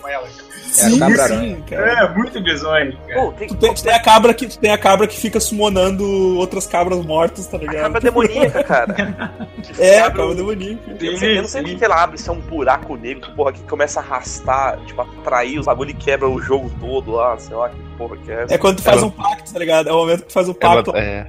com 0.00 0.08
ela, 0.08 0.26
cara. 0.28 0.48
Sim, 0.68 0.98
cabra 0.98 1.28
sim, 1.28 1.62
cara. 1.68 1.92
É, 2.04 2.14
muito 2.14 2.40
bizonho, 2.42 2.96
cara. 3.06 3.20
Pô, 3.22 3.32
tem, 3.32 3.48
Tu 3.48 3.56
tem, 3.56 3.74
tu 3.74 3.82
tem 3.82 3.92
a 3.94 4.00
cabra 4.02 4.34
que, 4.34 4.46
tu 4.46 4.58
tem 4.58 4.70
a 4.70 4.78
cabra 4.78 5.06
que 5.06 5.16
fica 5.18 5.40
summonando 5.40 6.04
outras 6.38 6.66
cabras 6.66 7.04
mortas, 7.04 7.46
tá 7.46 7.56
a 7.56 7.60
ligado? 7.60 7.82
cabra 7.82 8.00
demoníaca, 8.00 8.64
cara. 8.64 9.32
Que 9.62 9.82
É, 9.82 9.98
a 10.00 10.06
abre 10.06 10.18
cabra 10.18 10.32
o- 10.32 10.34
demoníaca. 10.36 10.80
Eu 11.00 11.12
não 11.12 11.18
sei, 11.18 11.38
eu 11.38 11.42
não 11.42 11.48
sei 11.48 11.62
Sim, 11.64 11.70
porque 11.70 11.84
ela 11.84 12.02
abre, 12.02 12.18
se 12.18 12.28
é 12.28 12.32
um 12.32 12.40
buraco 12.40 12.96
negro, 12.96 13.30
porra, 13.34 13.52
que 13.52 13.62
começa 13.64 14.00
a 14.00 14.02
arrastar, 14.02 14.78
tipo, 14.86 15.00
atrair 15.00 15.58
os 15.58 15.66
bagulho 15.66 15.90
e 15.90 15.94
quebra 15.94 16.28
o 16.28 16.40
jogo 16.40 16.70
todo 16.80 17.12
lá, 17.12 17.36
sei 17.38 17.56
lá 17.56 17.68
que 17.70 17.76
porra 17.96 18.16
que 18.18 18.30
é. 18.30 18.46
É 18.50 18.58
quando 18.58 18.76
tu 18.76 18.82
faz 18.82 18.98
Ela- 18.98 19.06
um 19.06 19.10
pacto, 19.10 19.52
tá 19.52 19.58
ligado? 19.58 19.88
É 19.88 19.92
o 19.92 19.96
momento 19.96 20.20
que 20.22 20.28
tu 20.28 20.32
faz 20.32 20.48
o 20.48 20.56
Ela, 20.60 20.76
pacto. 20.76 20.96
é. 20.96 21.26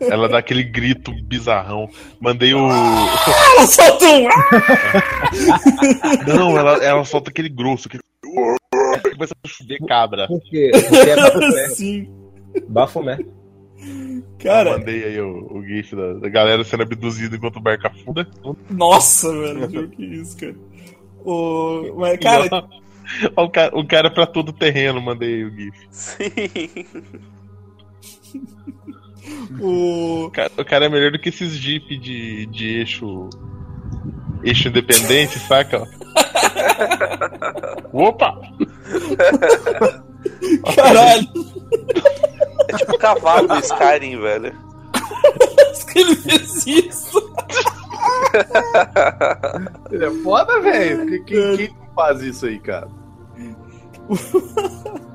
Ela 0.00 0.28
dá 0.28 0.38
aquele 0.38 0.62
grito 0.62 1.12
bizarrão. 1.24 1.88
Mandei 2.20 2.54
o. 2.54 2.68
Ela 2.68 3.66
solta 3.66 4.06
um. 4.06 4.28
Não, 6.26 6.58
ela, 6.58 6.84
ela 6.84 7.04
solta 7.04 7.30
aquele 7.30 7.48
grosso. 7.48 7.88
Que... 7.88 7.98
Começa 9.12 9.34
a 9.44 9.48
chover 9.48 9.78
cabra. 9.86 10.26
Por 10.26 10.40
quê? 10.42 10.70
Porque 10.72 11.10
é 11.10 11.16
Bafomé. 11.16 11.68
Sim. 11.74 12.08
Bafomé. 12.68 13.18
Cara, 14.38 14.78
Mandei 14.78 15.04
aí 15.04 15.20
o, 15.20 15.58
o 15.58 15.64
gif 15.64 15.94
da, 15.94 16.14
da 16.14 16.28
galera 16.28 16.64
sendo 16.64 16.82
abduzida 16.82 17.36
enquanto 17.36 17.56
o 17.56 17.60
barco 17.60 17.86
afunda. 17.86 18.28
nossa, 18.70 19.30
velho, 19.32 19.68
que 19.68 19.96
que 19.96 20.04
isso, 20.04 20.36
cara. 20.36 20.54
O... 21.24 21.94
Mas, 21.96 22.18
cara, 22.18 22.44
o, 23.36 23.48
cara, 23.48 23.76
o 23.76 23.86
cara 23.86 24.10
pra 24.10 24.26
todo 24.26 24.52
terreno, 24.52 25.00
mandei 25.00 25.44
o 25.44 25.50
gif. 25.50 25.86
Sim. 25.90 26.86
O. 29.60 30.26
O 30.26 30.64
cara, 30.64 30.84
é 30.86 30.88
melhor 30.88 31.12
do 31.12 31.18
que 31.18 31.28
esses 31.28 31.52
jeep 31.56 31.96
de, 31.98 32.46
de 32.46 32.78
eixo. 32.80 33.28
Eixo 34.42 34.68
independente, 34.68 35.38
saca? 35.38 35.86
Opa! 37.92 38.40
Caralho, 40.74 41.28
É 42.68 42.76
tipo 42.76 42.94
o 42.94 42.98
cavalo 42.98 43.48
do 43.48 43.58
Skyrim, 43.60 44.20
velho. 44.20 44.52
que 45.92 45.98
ele 46.00 46.16
fez 46.16 46.66
isso? 46.66 47.32
Ele 49.90 50.04
é 50.06 50.10
foda, 50.22 50.60
velho. 50.60 51.24
Quem, 51.24 51.56
quem 51.56 51.76
faz 51.94 52.20
isso 52.22 52.46
aí, 52.46 52.58
cara? 52.58 52.88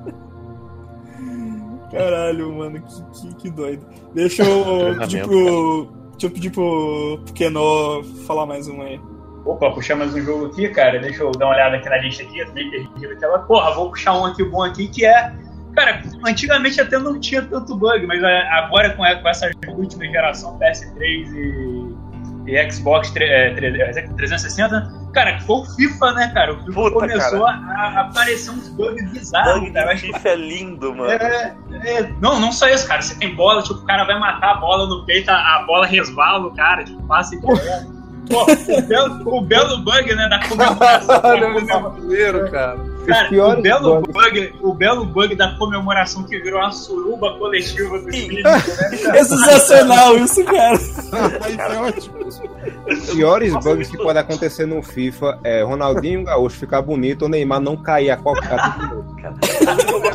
Caralho, 1.97 2.53
mano, 2.55 2.81
que, 2.81 3.21
que, 3.21 3.35
que 3.35 3.49
doido. 3.49 3.85
Deixa 4.13 4.43
eu 4.43 4.95
pedir 4.99 5.23
pro. 5.23 5.87
Deixa 6.11 6.25
eu 6.27 6.31
pedir 6.31 6.49
pro, 6.51 7.19
pro 7.25 7.33
Keno 7.33 8.03
falar 8.25 8.45
mais 8.45 8.67
um 8.67 8.81
aí. 8.81 8.99
Opa, 9.45 9.69
puxar 9.71 9.95
mais 9.95 10.13
um 10.13 10.21
jogo 10.21 10.47
aqui, 10.47 10.67
cara. 10.69 10.99
Deixa 10.99 11.23
eu 11.23 11.31
dar 11.31 11.45
uma 11.45 11.53
olhada 11.55 11.77
aqui 11.77 11.87
na 11.87 11.97
lista 11.97 12.23
aqui. 12.23 12.39
Eu 12.39 12.47
perdido 12.51 13.13
aquela. 13.13 13.39
Porra, 13.39 13.71
vou 13.75 13.89
puxar 13.91 14.17
um 14.19 14.25
aqui 14.25 14.43
bom 14.43 14.63
aqui 14.63 14.87
que 14.87 15.05
é. 15.05 15.33
Cara, 15.75 16.01
antigamente 16.25 16.81
até 16.81 16.97
não 16.97 17.19
tinha 17.19 17.41
tanto 17.43 17.77
bug, 17.77 18.07
mas 18.07 18.21
é, 18.23 18.41
agora 18.49 18.89
com, 18.95 19.03
com 19.21 19.29
essa 19.29 19.51
última 19.67 20.05
geração 20.05 20.57
PS3 20.57 20.97
e, 21.05 22.51
e 22.51 22.71
Xbox 22.71 23.11
tre- 23.11 23.25
é, 23.25 23.53
tre- 23.53 23.79
é, 23.79 23.91
360, 23.91 25.11
cara, 25.13 25.39
foi 25.41 25.57
o 25.57 25.65
FIFA, 25.65 26.13
né, 26.13 26.31
cara? 26.33 26.53
O 26.55 26.57
FIFA 26.65 26.73
Puta, 26.73 26.91
começou 26.95 27.45
a, 27.45 27.51
a 27.53 28.01
aparecer 28.01 28.49
uns 28.49 28.69
bugs 28.69 29.11
bizarros, 29.11 29.59
Bug 29.59 29.71
cara. 29.73 29.95
FIFA 29.95 30.29
é 30.29 30.35
lindo, 30.35 30.95
mano. 30.95 31.11
é, 31.11 31.55
é, 31.83 32.11
não, 32.21 32.39
não 32.39 32.51
só 32.51 32.67
isso, 32.67 32.87
cara. 32.87 33.01
Você 33.01 33.15
tem 33.15 33.33
bola, 33.35 33.61
tipo, 33.61 33.75
o 33.75 33.85
cara 33.85 34.03
vai 34.05 34.19
matar 34.19 34.51
a 34.51 34.55
bola 34.55 34.87
no 34.87 35.05
peito, 35.05 35.29
a, 35.29 35.35
a 35.57 35.63
bola 35.65 35.85
resvala 35.85 36.47
o 36.47 36.55
cara, 36.55 36.83
tipo, 36.83 37.01
passa 37.03 37.35
e. 37.35 37.39
Pô, 38.27 38.43
o 38.43 38.81
belo, 38.81 39.37
o 39.37 39.41
belo 39.41 39.77
bug, 39.77 40.13
né, 40.13 40.27
da 40.27 40.39
comemoração. 40.49 41.15
esse 41.15 41.21
comemora- 41.21 41.89
brasileiro, 41.91 42.51
cara. 42.51 42.77
Cara, 43.07 43.29
o 43.29 43.61
belo, 43.61 44.01
bug, 44.01 44.53
o 44.61 44.73
belo 44.73 45.05
bug 45.05 45.35
da 45.35 45.55
comemoração 45.57 46.23
que 46.23 46.37
virou 46.39 46.59
uma 46.59 46.71
suruba 46.71 47.37
coletiva 47.37 47.99
do 47.99 48.09
espírito, 48.09 48.43
né, 48.43 48.61
É 49.15 49.23
sensacional 49.23 50.17
isso, 50.17 50.43
cara. 50.43 50.75
Isso 50.77 51.61
é 51.61 51.79
ótimo. 51.79 52.17
Os 52.87 53.09
piores 53.13 53.53
bugs 53.53 53.89
que 53.89 53.97
podem 53.97 54.21
acontecer 54.21 54.65
no 54.65 54.83
FIFA 54.83 55.39
é 55.43 55.63
Ronaldinho 55.63 56.25
Gaúcho 56.25 56.57
ficar 56.57 56.81
bonito 56.81 57.23
ou 57.23 57.29
Neymar 57.29 57.61
não 57.61 57.77
cair 57.77 58.11
a 58.11 58.17
qualquer. 58.17 58.57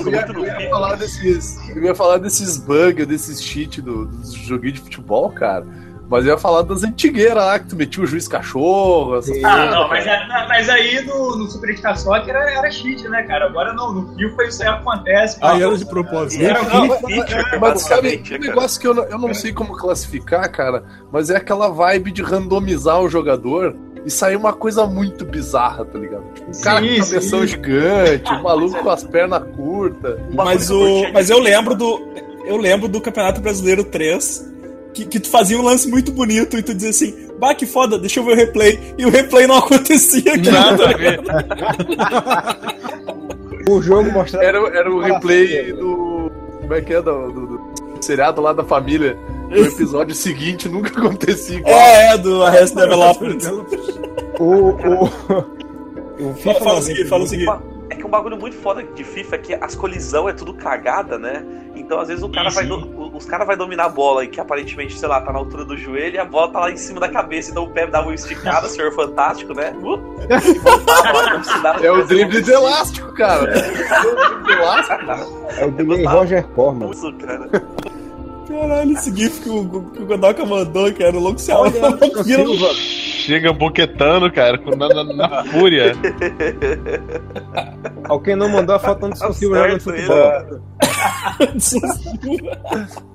Eu 0.03 0.11
ia, 0.11 0.26
eu 0.26 0.45
ia 0.45 0.70
falar 0.70 0.97
desses, 0.97 1.68
eu 1.68 1.82
ia 1.82 1.95
falar 1.95 2.18
desses 2.18 2.57
bugs, 2.59 3.07
desses 3.07 3.43
cheat 3.43 3.80
do, 3.80 4.07
dos 4.07 4.32
joguinhos 4.32 4.74
de 4.74 4.80
futebol, 4.80 5.30
cara. 5.30 5.64
Mas 6.13 6.27
eu 6.27 6.33
ia 6.33 6.39
falar 6.39 6.61
das 6.61 6.85
antigueiras 6.85 7.37
lá, 7.37 7.59
que 7.59 7.69
tu 7.69 7.75
metia 7.77 8.05
o 8.05 8.07
juiz 8.07 8.29
cachorro, 8.29 9.17
essas. 9.17 9.43
Ah, 9.43 9.51
coisas, 9.57 9.71
não, 9.75 9.89
mas, 9.89 10.05
cara. 10.05 10.45
é- 10.45 10.47
mas 10.49 10.69
aí 10.69 11.07
no, 11.07 11.37
no 11.39 11.51
Superstar 11.51 11.99
Soccer 11.99 12.35
era, 12.37 12.51
era 12.53 12.71
cheat, 12.71 13.09
né, 13.09 13.23
cara? 13.23 13.47
Agora 13.47 13.73
não, 13.73 13.93
no 13.95 14.15
FIFA 14.15 14.45
isso 14.45 14.63
aí 14.63 14.69
acontece. 14.69 15.39
Aí 15.41 15.63
era 15.63 15.75
de 15.77 15.87
propósito. 15.87 16.45
Era 16.45 16.63
Não, 16.65 16.85
um 16.85 16.89
mas- 16.89 17.01
feature, 17.01 17.59
Mas 17.59 17.81
sabe, 17.83 18.17
um 18.19 18.23
cara. 18.29 18.39
negócio 18.39 18.79
que 18.81 18.87
eu 18.87 18.93
não, 18.95 19.05
eu 19.05 19.19
não 19.19 19.33
sei 19.33 19.55
como 19.55 19.75
classificar, 19.75 20.53
cara, 20.53 20.85
mas 21.11 21.31
é 21.31 21.37
aquela 21.39 21.69
vibe 21.71 22.13
de 22.13 22.23
randomizar 22.23 23.01
o 23.01 23.09
jogador 23.09 23.75
e 24.05 24.11
sair 24.11 24.37
uma 24.37 24.53
coisa 24.53 24.85
muito 24.85 25.25
bizarra, 25.25 25.85
tá 25.87 25.99
ligado? 25.99 26.25
Tipo, 26.35 26.51
um 26.51 26.61
cara 26.61 26.81
Sim, 26.83 26.99
com 26.99 27.05
cabeção 27.07 27.41
sim. 27.41 27.47
gigante, 27.47 28.33
um 28.35 28.43
maluco 28.43 28.83
com 28.83 28.91
as 28.91 29.03
pernas 29.05 29.43
curtas. 29.57 30.21
Mas, 30.35 30.71
o, 30.71 31.11
mas 31.13 31.31
eu 31.31 31.39
lembro 31.39 31.75
do. 31.75 32.03
Eu 32.45 32.59
lembro 32.59 32.87
do 32.89 33.01
Campeonato 33.01 33.41
Brasileiro 33.41 33.85
3. 33.85 34.53
Que, 34.95 35.05
que 35.07 35.18
tu 35.20 35.28
fazia 35.30 35.59
um 35.59 35.62
lance 35.62 35.88
muito 35.88 36.12
bonito 36.12 36.57
e 36.59 36.62
tu 36.62 36.74
dizia 36.74 36.90
assim, 36.90 37.28
bah, 37.38 37.55
que 37.55 37.64
foda, 37.64 37.99
deixa 37.99 38.20
eu 38.20 38.24
ver 38.24 38.32
o 38.32 38.36
replay. 38.36 38.78
E 38.99 39.07
o 39.07 39.11
replay 39.11 39.47
não 39.47 39.57
acontecia, 39.59 40.38
cara. 40.43 40.51
Nada 40.53 40.90
a 40.90 40.93
ver. 40.97 41.20
O 43.68 43.80
jogo 43.80 44.11
mostrava. 44.12 44.45
Era, 44.45 44.59
era 44.76 44.93
o 44.93 45.01
replay 45.01 45.72
do. 45.72 46.30
Como 46.61 46.74
é 46.74 46.80
que 46.80 46.93
é? 46.95 47.01
Do, 47.03 47.30
do- 47.32 47.47
do 47.47 47.72
seriado 48.05 48.40
lá 48.40 48.53
da 48.53 48.64
família. 48.64 49.16
O 49.51 49.55
episódio 49.57 50.14
seguinte 50.14 50.68
nunca 50.68 50.88
acontecia 50.99 51.59
igual. 51.59 51.74
É, 51.74 52.14
é, 52.14 52.18
do 52.18 52.43
Arrest 52.43 52.74
Development. 52.74 53.38
O, 54.38 54.45
o, 54.45 55.05
o 56.30 56.34
FIFA 56.34 56.55
Fala, 56.55 56.61
fala 56.64 56.78
o 56.78 56.82
seguinte, 56.82 57.09
fala 57.09 57.24
o 57.24 57.26
seguinte. 57.26 57.53
É 57.90 57.95
que 57.95 58.05
um 58.07 58.09
bagulho 58.09 58.36
muito 58.38 58.57
foda 58.57 58.82
de 58.82 59.05
FIFA 59.05 59.34
é 59.36 59.38
que 59.38 59.55
as 59.55 59.74
colisão 59.74 60.28
é 60.28 60.32
tudo 60.32 60.55
cagada, 60.55 61.18
né? 61.18 61.45
Então 61.76 62.01
às 62.01 62.09
vezes 62.09 62.22
o 62.24 62.28
cara 62.30 62.49
Sim, 62.51 62.57
vai 62.57 62.66
no. 62.66 63.01
Os 63.23 63.29
caras 63.29 63.47
vão 63.47 63.57
dominar 63.57 63.85
a 63.85 63.89
bola 63.89 64.25
e 64.25 64.29
que 64.29 64.41
aparentemente, 64.41 64.99
sei 64.99 65.09
lá, 65.09 65.20
tá 65.20 65.33
na 65.33 65.39
altura 65.39 65.64
do 65.64 65.77
joelho 65.77 66.16
e 66.16 66.18
a 66.18 66.25
bola 66.25 66.51
tá 66.53 66.59
lá 66.61 66.70
em 66.73 66.77
cima 66.77 66.99
da 66.99 67.09
cabeça, 67.09 67.53
então 67.53 67.62
o 67.62 67.70
pé 67.70 67.87
dava 67.87 68.09
uma 68.09 68.14
esticada, 68.14 68.66
senhor 68.68 68.93
fantástico, 68.93 69.55
né? 69.55 69.73
Uh, 69.81 69.99
É 71.83 71.91
o 71.93 72.05
drible 72.05 72.43
de 72.43 72.51
elástico, 72.53 73.12
cara. 73.14 73.53
É 73.57 73.61
o 74.07 74.11
drible 74.11 74.45
de 74.45 74.53
elástico, 74.53 75.07
cara. 75.07 75.27
É 75.57 75.64
o 75.66 75.70
delay 75.70 75.99
botava- 75.99 76.18
Roger 76.18 76.45
Corman. 76.49 76.91
Isso, 76.91 77.12
cara. 77.14 77.49
Caralho, 78.49 78.93
esse 78.93 79.16
gif 79.16 79.41
que 79.41 79.49
o, 79.49 79.64
que 79.95 80.03
o 80.03 80.07
Godoka 80.07 80.45
mandou, 80.45 80.93
cara, 80.93 81.16
o 81.16 81.20
louco 81.20 81.39
se 81.41 81.53
Olha, 81.53 81.73
olha. 81.81 82.25
Silva. 82.25 82.68
Chega 83.23 83.53
boquetando, 83.53 84.31
cara, 84.33 84.59
com- 84.59 84.75
na, 84.75 84.89
na- 84.89 85.05
na 85.05 85.45
fúria. 85.45 85.93
Alguém 88.09 88.35
não 88.35 88.49
mandou 88.49 88.75
a 88.75 88.79
foto 88.81 89.07
antes 89.07 89.20
Tá 89.20 89.29
do 89.29 89.35
Silva 89.35 89.59
jogando 89.59 89.81
futebol. 89.81 90.61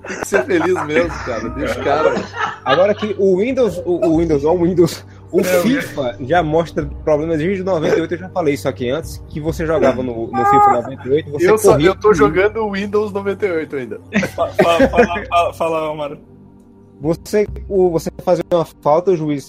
Tem 0.06 0.16
que 0.20 0.26
ser 0.26 0.44
feliz 0.44 0.86
mesmo, 0.86 1.10
cara. 1.26 1.48
Deixa 1.50 1.80
o 1.80 1.84
cara. 1.84 2.14
Agora 2.64 2.94
que 2.94 3.14
o 3.18 3.38
Windows, 3.38 3.82
o, 3.84 4.06
o 4.08 4.18
Windows, 4.18 4.44
ó, 4.44 4.52
o 4.54 4.62
Windows, 4.64 5.04
o 5.30 5.44
FIFA 5.44 6.16
já 6.20 6.42
mostra 6.42 6.86
problemas 7.04 7.38
desde 7.38 7.62
98, 7.62 8.14
eu 8.14 8.18
já 8.18 8.28
falei 8.30 8.54
isso 8.54 8.68
aqui 8.68 8.88
antes, 8.90 9.22
que 9.28 9.40
você 9.40 9.66
jogava 9.66 10.02
no, 10.02 10.26
no 10.26 10.44
FIFA 10.44 10.72
98, 10.72 11.30
você 11.30 11.50
Eu, 11.50 11.58
só, 11.58 11.72
corria 11.72 11.88
eu 11.90 11.96
tô 11.96 12.14
jogando 12.14 12.58
o 12.64 12.72
Windows 12.72 13.12
98 13.12 13.76
ainda. 13.76 14.00
Fala, 14.34 14.52
fala, 14.52 14.88
fala, 14.88 15.52
fala, 15.52 15.90
Omar. 15.92 16.12
Você, 17.00 17.46
o, 17.68 17.90
você 17.90 18.10
fazia 18.24 18.44
uma 18.52 18.64
falta, 18.64 19.12
o 19.12 19.16
juiz 19.16 19.48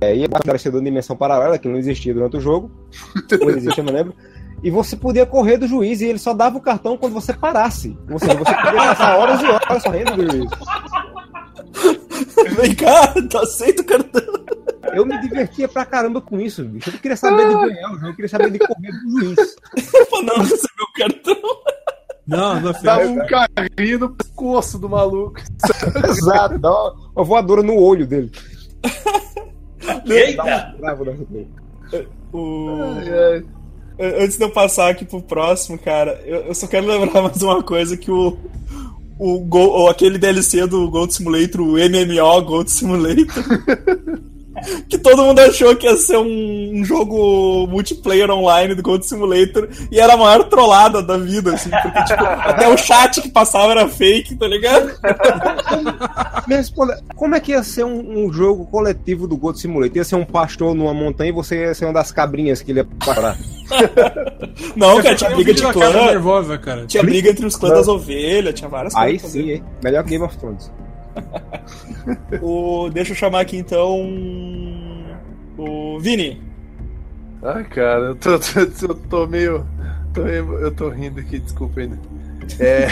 é, 0.00 0.16
ia 0.16 0.26
aparecer 0.26 0.70
da 0.70 0.80
dimensão 0.80 1.16
paralela, 1.16 1.58
que 1.58 1.66
não 1.66 1.78
existia 1.78 2.12
durante 2.12 2.36
o 2.36 2.40
jogo, 2.40 2.70
ou 3.40 3.50
existe, 3.50 3.78
eu 3.78 3.84
não 3.84 3.92
lembro, 3.92 4.14
e 4.62 4.70
você 4.70 4.96
podia 4.96 5.26
correr 5.26 5.56
do 5.56 5.66
juiz 5.66 6.00
e 6.00 6.06
ele 6.06 6.18
só 6.18 6.32
dava 6.32 6.58
o 6.58 6.60
cartão 6.60 6.96
quando 6.96 7.14
você 7.14 7.32
parasse. 7.32 7.96
Ou 8.10 8.18
seja, 8.18 8.34
você 8.34 8.54
podia 8.54 8.72
passar 8.72 9.18
horas 9.18 9.40
e 9.40 9.46
horas 9.46 9.82
correndo 9.82 10.16
do 10.16 10.30
juiz. 10.30 10.50
Vem 12.56 12.74
cá, 12.74 13.14
tu 13.28 13.38
aceita 13.38 13.82
o 13.82 13.86
cartão? 13.86 14.22
Eu 14.94 15.06
me 15.06 15.18
divertia 15.20 15.66
pra 15.66 15.84
caramba 15.84 16.20
com 16.20 16.38
isso, 16.38 16.64
bicho. 16.64 16.90
Eu 16.90 16.92
não 16.92 17.00
queria 17.00 17.16
saber 17.16 17.48
de 17.48 17.54
ganhar 17.54 17.90
o 17.90 17.94
jogo, 17.94 18.06
eu 18.06 18.14
queria 18.14 18.28
saber 18.28 18.50
de 18.50 18.58
correr 18.58 18.92
do 18.92 19.20
juiz. 19.20 19.56
Não 20.22 20.36
receber 20.42 20.82
o 20.82 20.92
cartão. 20.92 21.61
Não, 22.32 22.60
não 22.60 22.72
Dava 22.82 23.06
um 23.06 23.18
carrinho 23.26 23.98
no 23.98 24.10
pescoço 24.10 24.78
do 24.78 24.88
maluco. 24.88 25.40
Exato, 26.08 26.58
dá 26.58 26.70
uma, 26.70 26.94
uma 27.14 27.24
voadora 27.24 27.62
no 27.62 27.78
olho 27.78 28.06
dele. 28.06 28.32
Eita! 30.06 30.74
O... 32.32 32.68
Ai. 32.70 33.44
Antes 33.98 34.38
de 34.38 34.44
eu 34.44 34.50
passar 34.50 34.90
aqui 34.90 35.04
pro 35.04 35.20
próximo, 35.20 35.78
cara, 35.78 36.20
eu, 36.24 36.40
eu 36.46 36.54
só 36.54 36.66
quero 36.66 36.86
lembrar 36.86 37.20
mais 37.22 37.42
uma 37.42 37.62
coisa 37.62 37.96
que 37.96 38.10
o. 38.10 38.36
O 39.18 39.38
Go, 39.40 39.58
ou 39.58 39.88
aquele 39.88 40.18
DLC 40.18 40.66
do 40.66 40.90
Gold 40.90 41.14
Simulator, 41.14 41.60
o 41.60 41.74
MMO 41.74 42.42
Gold 42.42 42.68
Simulator. 42.68 43.44
Que 44.88 44.98
todo 44.98 45.22
mundo 45.22 45.40
achou 45.40 45.74
que 45.76 45.86
ia 45.86 45.96
ser 45.96 46.16
um, 46.16 46.70
um 46.74 46.84
jogo 46.84 47.66
multiplayer 47.66 48.30
online 48.30 48.74
do 48.74 48.82
Gold 48.82 49.06
Simulator 49.06 49.68
e 49.90 49.98
era 49.98 50.14
a 50.14 50.16
maior 50.16 50.44
trollada 50.44 51.02
da 51.02 51.16
vida, 51.16 51.54
assim, 51.54 51.70
porque 51.70 52.04
tipo, 52.04 52.24
até 52.24 52.68
o 52.68 52.76
chat 52.76 53.20
que 53.20 53.28
passava 53.28 53.72
era 53.72 53.88
fake, 53.88 54.36
tá 54.36 54.46
ligado? 54.46 54.92
Me 56.46 56.56
responda, 56.56 57.02
como 57.16 57.34
é 57.34 57.40
que 57.40 57.52
ia 57.52 57.62
ser 57.62 57.84
um, 57.84 58.26
um 58.26 58.32
jogo 58.32 58.66
coletivo 58.66 59.26
do 59.26 59.36
Gold 59.36 59.60
Simulator? 59.60 59.96
Ia 59.96 60.04
ser 60.04 60.16
um 60.16 60.24
pastor 60.24 60.74
numa 60.74 60.94
montanha 60.94 61.30
e 61.30 61.32
você 61.32 61.66
ia 61.66 61.74
ser 61.74 61.86
uma 61.86 61.94
das 61.94 62.10
cabrinhas 62.10 62.62
que 62.62 62.72
ele 62.72 62.80
ia 62.80 62.88
parar. 63.04 63.36
Não, 64.76 65.02
cara, 65.02 65.14
tinha 65.14 65.30
briga 65.30 65.54
de 65.54 65.62
clã, 65.62 65.92
nervosa, 66.06 66.58
cara. 66.58 66.86
tinha 66.86 67.02
briga 67.02 67.30
entre 67.30 67.46
os 67.46 67.56
clãs 67.56 67.74
das 67.74 67.88
ovelhas, 67.88 68.54
tinha 68.54 68.68
várias 68.68 68.94
Aí 68.94 69.18
coisas. 69.18 69.30
sim, 69.30 69.50
hein? 69.50 69.64
Melhor 69.82 70.04
que 70.04 70.10
Game 70.10 70.24
of 70.24 70.36
Thrones. 70.36 70.70
O, 72.42 72.90
deixa 72.90 73.12
eu 73.12 73.16
chamar 73.16 73.40
aqui 73.40 73.56
então. 73.56 74.00
O 75.56 75.98
Vini. 76.00 76.42
Ai, 77.42 77.64
cara, 77.64 78.06
eu 78.06 78.14
tô, 78.16 78.38
tô, 78.40 78.60
eu 78.60 78.94
tô 78.94 79.26
meio. 79.26 79.66
tô 80.12 80.26
eu 80.26 80.74
tô 80.74 80.88
rindo 80.88 81.20
aqui, 81.20 81.38
desculpa 81.38 81.80
ainda. 81.80 81.98
É. 82.58 82.88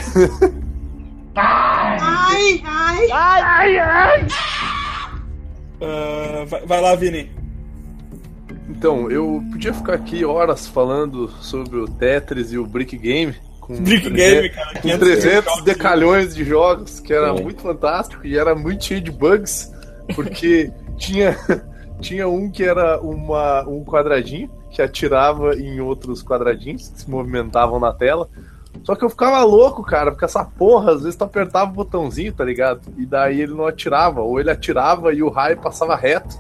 Ah, 5.82 6.44
vai, 6.46 6.66
vai 6.66 6.80
lá, 6.80 6.94
Vini. 6.94 7.30
Então, 8.68 9.10
eu 9.10 9.42
podia 9.50 9.72
ficar 9.72 9.94
aqui 9.94 10.24
horas 10.24 10.66
falando 10.66 11.28
sobre 11.40 11.78
o 11.78 11.88
Tetris 11.88 12.52
e 12.52 12.58
o 12.58 12.66
Brick 12.66 12.96
Game. 12.96 13.34
Com 13.76 13.82
Brick 13.82 14.10
300 14.10 14.12
Game, 14.12 14.48
cara. 14.50 14.72
Com 14.74 14.80
500 14.80 14.98
300 15.08 15.44
jogos. 15.44 15.64
decalhões 15.64 16.34
de 16.34 16.44
jogos, 16.44 17.00
que 17.00 17.12
era 17.12 17.28
É. 17.28 17.32
muito 17.42 17.62
fantástico 17.62 18.26
e 18.26 18.36
era 18.38 18.54
muito 18.54 18.84
cheio 18.84 19.00
de 19.00 19.10
bugs, 19.10 19.72
porque 20.14 20.70
tinha, 20.98 21.36
tinha 22.00 22.28
um 22.28 22.50
que 22.50 22.62
era 22.64 23.00
uma, 23.00 23.62
um 23.68 23.84
quadradinho 23.84 24.50
que 24.70 24.80
atirava 24.82 25.54
em 25.54 25.80
outros 25.80 26.22
quadradinhos 26.22 26.88
que 26.88 27.00
se 27.00 27.10
movimentavam 27.10 27.78
na 27.80 27.92
tela. 27.92 28.28
Só 28.84 28.94
que 28.94 29.04
eu 29.04 29.10
ficava 29.10 29.42
louco, 29.42 29.82
cara, 29.82 30.12
porque 30.12 30.24
essa 30.24 30.44
porra, 30.44 30.92
às 30.92 31.02
vezes 31.02 31.16
tu 31.16 31.24
apertava 31.24 31.70
o 31.70 31.74
botãozinho, 31.74 32.32
tá 32.32 32.44
ligado? 32.44 32.80
E 32.96 33.04
daí 33.04 33.40
ele 33.40 33.52
não 33.52 33.66
atirava, 33.66 34.20
ou 34.22 34.38
ele 34.38 34.50
atirava 34.50 35.12
e 35.12 35.22
o 35.22 35.28
raio 35.28 35.58
passava 35.60 35.96
reto. 35.96 36.36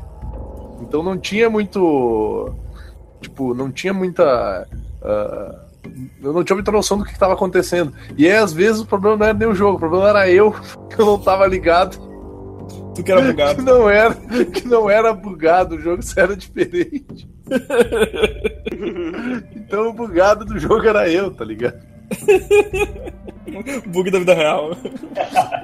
Então 0.80 1.02
não 1.02 1.18
tinha 1.18 1.50
muito. 1.50 2.54
Tipo, 3.20 3.52
não 3.52 3.70
tinha 3.70 3.92
muita. 3.92 4.66
ah, 5.02 5.64
eu 6.22 6.32
não 6.32 6.44
tinha 6.44 6.56
muita 6.56 6.70
noção 6.72 6.98
do 6.98 7.04
que 7.04 7.12
estava 7.12 7.34
acontecendo. 7.34 7.92
E 8.16 8.26
aí, 8.26 8.36
às 8.36 8.52
vezes, 8.52 8.80
o 8.80 8.86
problema 8.86 9.16
não 9.16 9.26
era 9.26 9.38
nem 9.38 9.48
o 9.48 9.54
jogo, 9.54 9.76
o 9.76 9.80
problema 9.80 10.08
era 10.08 10.30
eu, 10.30 10.52
que 10.90 11.00
eu 11.00 11.06
não 11.06 11.18
tava 11.18 11.46
ligado. 11.46 11.98
Tu 12.94 13.02
que 13.02 13.12
era 13.12 13.20
Que 13.22 13.28
bugado. 13.28 13.62
não 13.62 13.88
era, 13.88 14.14
que 14.14 14.66
não 14.66 14.90
era 14.90 15.12
bugado, 15.12 15.76
o 15.76 15.80
jogo 15.80 16.02
era 16.16 16.36
diferente. 16.36 17.28
Então 19.54 19.88
o 19.88 19.92
bugado 19.92 20.44
do 20.44 20.58
jogo 20.58 20.86
era 20.86 21.08
eu, 21.08 21.30
tá 21.30 21.44
ligado? 21.44 21.78
Bug 23.86 24.10
da 24.10 24.18
vida 24.18 24.34
real. 24.34 24.70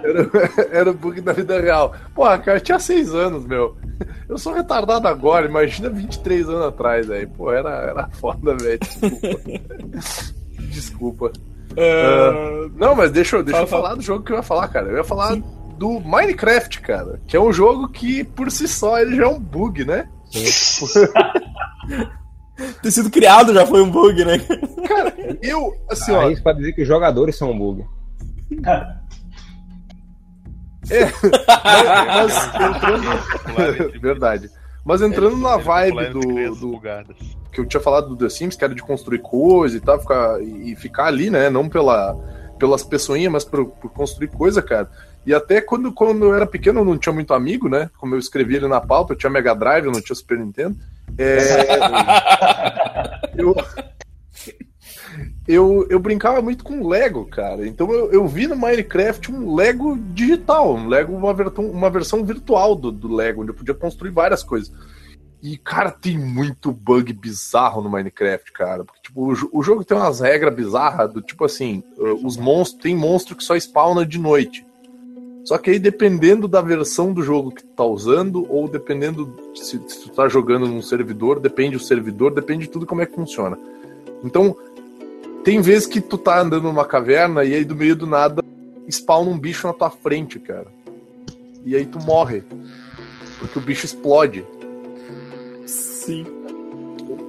Era, 0.03 0.69
era 0.73 0.91
o 0.91 0.95
bug 0.95 1.21
da 1.21 1.33
vida 1.33 1.61
real. 1.61 1.95
Porra, 2.15 2.39
cara, 2.39 2.57
eu 2.59 2.61
tinha 2.63 2.79
seis 2.79 3.15
anos, 3.15 3.45
meu. 3.47 3.77
Eu 4.29 4.39
sou 4.39 4.53
retardado 4.55 5.07
agora, 5.07 5.47
imagina 5.47 5.89
23 5.91 6.49
anos 6.49 6.67
atrás, 6.67 7.11
aí. 7.11 7.27
Pô, 7.27 7.53
era, 7.53 7.69
era 7.71 8.09
foda, 8.09 8.57
velho. 8.57 8.79
Desculpa. 10.59 11.31
Desculpa. 11.31 11.33
Ah, 11.79 12.69
Não, 12.77 12.95
mas 12.95 13.11
deixa, 13.11 13.37
eu- 13.37 13.43
deixa 13.45 13.61
eu 13.61 13.67
Fala, 13.67 13.83
falar 13.83 13.95
do 13.97 14.03
jogo 14.03 14.25
que 14.25 14.33
eu 14.33 14.37
ia 14.37 14.43
falar, 14.43 14.69
cara. 14.69 14.89
Eu 14.89 14.97
ia 14.97 15.05
falar 15.05 15.37
do 15.79 16.01
Minecraft, 16.01 16.81
cara. 16.81 17.21
Que 17.27 17.37
é 17.37 17.41
um 17.41 17.53
jogo 17.53 17.89
que, 17.89 18.25
por 18.25 18.51
si 18.51 18.67
só, 18.67 18.99
ele 18.99 19.17
já 19.17 19.25
é 19.25 19.29
um 19.29 19.39
bug, 19.39 19.85
né? 19.85 20.09
ter 22.83 22.91
sido 22.91 23.11
criado 23.11 23.53
já 23.53 23.67
foi 23.67 23.83
um 23.83 23.91
bug, 23.91 24.25
né? 24.25 24.41
Eu, 25.43 25.75
assim, 25.91 26.13
ó. 26.13 26.27
Aí 26.27 26.33
isso 26.33 26.43
pra 26.43 26.53
dizer 26.53 26.73
que 26.73 26.83
os 26.83 26.89
jogadores 26.89 27.37
são 27.37 27.51
um 27.51 27.59
bug. 27.59 27.85
Mas 32.07 32.55
entrando. 32.55 34.01
Verdade. 34.01 34.51
Mas 34.85 35.03
entrando 35.03 35.37
na 35.37 35.57
vibe 35.57 36.11
do, 36.11 36.21
do, 36.55 36.81
que 37.51 37.61
eu 37.61 37.67
tinha 37.67 37.81
falado 37.81 38.11
do 38.11 38.17
The 38.17 38.29
Sims, 38.29 38.55
que 38.55 38.65
era 38.65 38.75
de 38.75 38.83
construir 38.83 39.19
coisa 39.19 39.77
e 39.77 39.81
tal, 39.81 39.99
ficar, 39.99 40.41
e 40.41 40.73
e 40.73 40.77
ficar 40.77 41.07
ali, 41.07 41.29
né? 41.29 41.51
Não 41.51 41.69
pela, 41.69 42.15
pelas 42.57 42.85
pessoinhas, 42.85 43.33
mas 43.33 43.45
por, 43.45 43.67
por 43.67 43.91
construir 43.91 44.29
coisa, 44.29 44.63
cara. 44.63 44.89
E 45.27 45.35
até 45.35 45.61
quando, 45.61 45.93
quando 45.93 46.27
eu 46.27 46.35
era 46.35 46.47
pequeno, 46.47 46.81
eu 46.81 46.85
não 46.85 46.97
tinha 46.97 47.13
muito 47.13 47.35
amigo, 47.35 47.69
né? 47.69 47.91
Como 47.99 48.15
eu 48.15 48.19
escrevi 48.19 48.57
ali 48.57 48.69
na 48.69 48.81
pauta, 48.81 49.13
eu 49.13 49.17
tinha 49.17 49.29
Mega 49.29 49.55
Drive, 49.55 49.85
eu 49.85 49.93
não 49.93 50.01
tinha 50.01 50.15
Super 50.15 50.39
Nintendo. 50.39 50.77
É, 51.19 51.67
eu, 53.37 53.57
eu, 55.49 55.87
eu 55.91 55.99
brincava 55.99 56.41
muito 56.41 56.63
com 56.63 56.87
Lego, 56.87 57.27
cara. 57.27 57.67
Então 57.67 57.91
eu, 57.91 58.13
eu 58.13 58.29
vi 58.29 58.47
no 58.47 58.55
Minecraft 58.55 59.33
um 59.33 59.53
Lego 59.53 59.99
digital, 60.15 60.77
um 60.77 60.87
Lego, 60.87 61.13
uma, 61.17 61.35
versão, 61.35 61.67
uma 61.67 61.91
versão 61.91 62.25
virtual 62.25 62.77
do, 62.77 62.93
do 62.93 63.13
Lego, 63.13 63.43
onde 63.43 63.51
eu 63.51 63.57
podia 63.57 63.75
construir 63.75 64.11
várias 64.11 64.45
coisas. 64.45 64.73
E, 65.43 65.57
cara, 65.57 65.91
tem 65.91 66.19
muito 66.19 66.73
bug 66.73 67.13
bizarro 67.13 67.83
no 67.83 67.91
Minecraft, 67.91 68.53
cara. 68.53 68.85
Porque, 68.85 69.03
tipo, 69.03 69.33
o, 69.33 69.59
o 69.59 69.63
jogo 69.63 69.85
tem 69.85 69.97
umas 69.97 70.21
regras 70.21 70.55
bizarras 70.55 71.13
do 71.13 71.21
tipo 71.21 71.45
assim: 71.45 71.83
uh, 71.99 72.27
os 72.27 72.37
monstros. 72.37 72.83
Tem 72.83 72.97
monstro 72.97 73.37
que 73.37 73.45
só 73.45 73.55
spawna 73.55 74.05
de 74.05 74.19
noite. 74.19 74.66
Só 75.47 75.57
que 75.57 75.71
aí, 75.71 75.79
dependendo 75.79 76.49
da 76.49 76.61
versão 76.61 77.13
do 77.13 77.23
jogo 77.23 77.53
que 77.53 77.63
tu 77.63 77.69
tá 77.69 77.85
usando, 77.85 78.45
ou 78.51 78.67
dependendo 78.67 79.33
de 79.55 79.65
se, 79.65 79.81
se 79.87 80.03
tu 80.03 80.09
tá 80.09 80.27
jogando 80.27 80.67
num 80.67 80.83
servidor, 80.83 81.39
depende 81.39 81.77
do 81.77 81.83
servidor, 81.83 82.35
depende 82.35 82.65
de 82.65 82.71
tudo 82.71 82.85
como 82.85 83.01
é 83.01 83.07
que 83.07 83.15
funciona. 83.15 83.57
Então, 84.25 84.57
tem 85.45 85.61
vezes 85.61 85.87
que 85.87 86.01
tu 86.01 86.19
tá 86.19 86.41
andando 86.41 86.65
numa 86.65 86.85
caverna 86.85 87.45
e 87.45 87.55
aí 87.55 87.65
do 87.65 87.77
meio 87.77 87.95
do 87.95 88.09
nada 88.09 88.43
spawna 88.91 89.31
um 89.31 89.39
bicho 89.39 89.69
na 89.69 89.73
tua 89.73 89.89
frente, 89.89 90.41
cara. 90.41 90.67
E 91.65 91.77
aí 91.77 91.87
tu 91.87 92.01
morre. 92.01 92.43
Porque 93.39 93.57
o 93.57 93.63
bicho 93.63 93.87
explode. 93.87 94.45
Sim. 95.65 96.27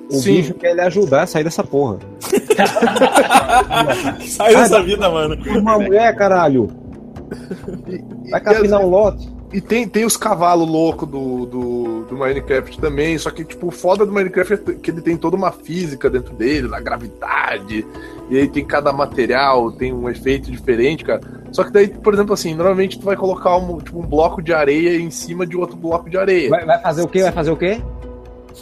O 0.09 0.15
Sim. 0.15 0.37
bicho 0.37 0.55
quer 0.55 0.73
lhe 0.73 0.81
ajudar 0.81 1.21
a 1.21 1.27
sair 1.27 1.43
dessa 1.43 1.63
porra. 1.63 1.99
Sai 4.25 4.55
dessa 4.55 4.81
vida, 4.81 5.07
mano. 5.07 5.37
Uma 5.59 5.77
mulher, 5.77 6.15
caralho. 6.15 6.86
E, 7.87 8.31
Vai 8.31 8.41
capinar 8.41 8.81
e 8.81 8.85
um 8.85 8.89
lote. 8.89 9.37
E 9.53 9.61
tem, 9.61 9.87
tem 9.87 10.03
os 10.03 10.17
cavalos 10.17 10.67
loucos 10.67 11.07
do, 11.07 11.45
do, 11.45 12.01
do 12.03 12.17
Minecraft 12.17 12.79
também, 12.81 13.17
só 13.17 13.31
que, 13.31 13.45
tipo, 13.45 13.67
o 13.67 13.71
foda 13.71 14.05
do 14.05 14.11
Minecraft 14.11 14.53
é 14.53 14.57
que 14.73 14.91
ele 14.91 15.01
tem 15.01 15.15
toda 15.15 15.37
uma 15.37 15.53
física 15.53 16.09
dentro 16.09 16.33
dele, 16.33 16.67
da 16.67 16.81
gravidade, 16.81 17.87
e 18.29 18.37
aí 18.37 18.47
tem 18.49 18.65
cada 18.65 18.91
material, 18.91 19.71
tem 19.71 19.93
um 19.93 20.09
efeito 20.09 20.51
diferente, 20.51 21.05
cara. 21.05 21.21
Só 21.53 21.63
que 21.63 21.71
daí, 21.71 21.87
por 21.87 22.13
exemplo, 22.13 22.33
assim, 22.33 22.53
normalmente 22.53 22.99
tu 22.99 23.05
vai 23.05 23.15
colocar 23.15 23.55
um, 23.55 23.77
tipo, 23.77 23.99
um 23.99 24.05
bloco 24.05 24.41
de 24.41 24.53
areia 24.53 24.99
em 24.99 25.09
cima 25.09 25.47
de 25.47 25.55
outro 25.55 25.77
bloco 25.77 26.09
de 26.09 26.17
areia. 26.17 26.49
Vai, 26.49 26.65
vai 26.65 26.81
fazer 26.81 27.01
o 27.03 27.07
quê? 27.07 27.23
Vai 27.23 27.31
fazer 27.31 27.51
o 27.51 27.57
quê? 27.57 27.81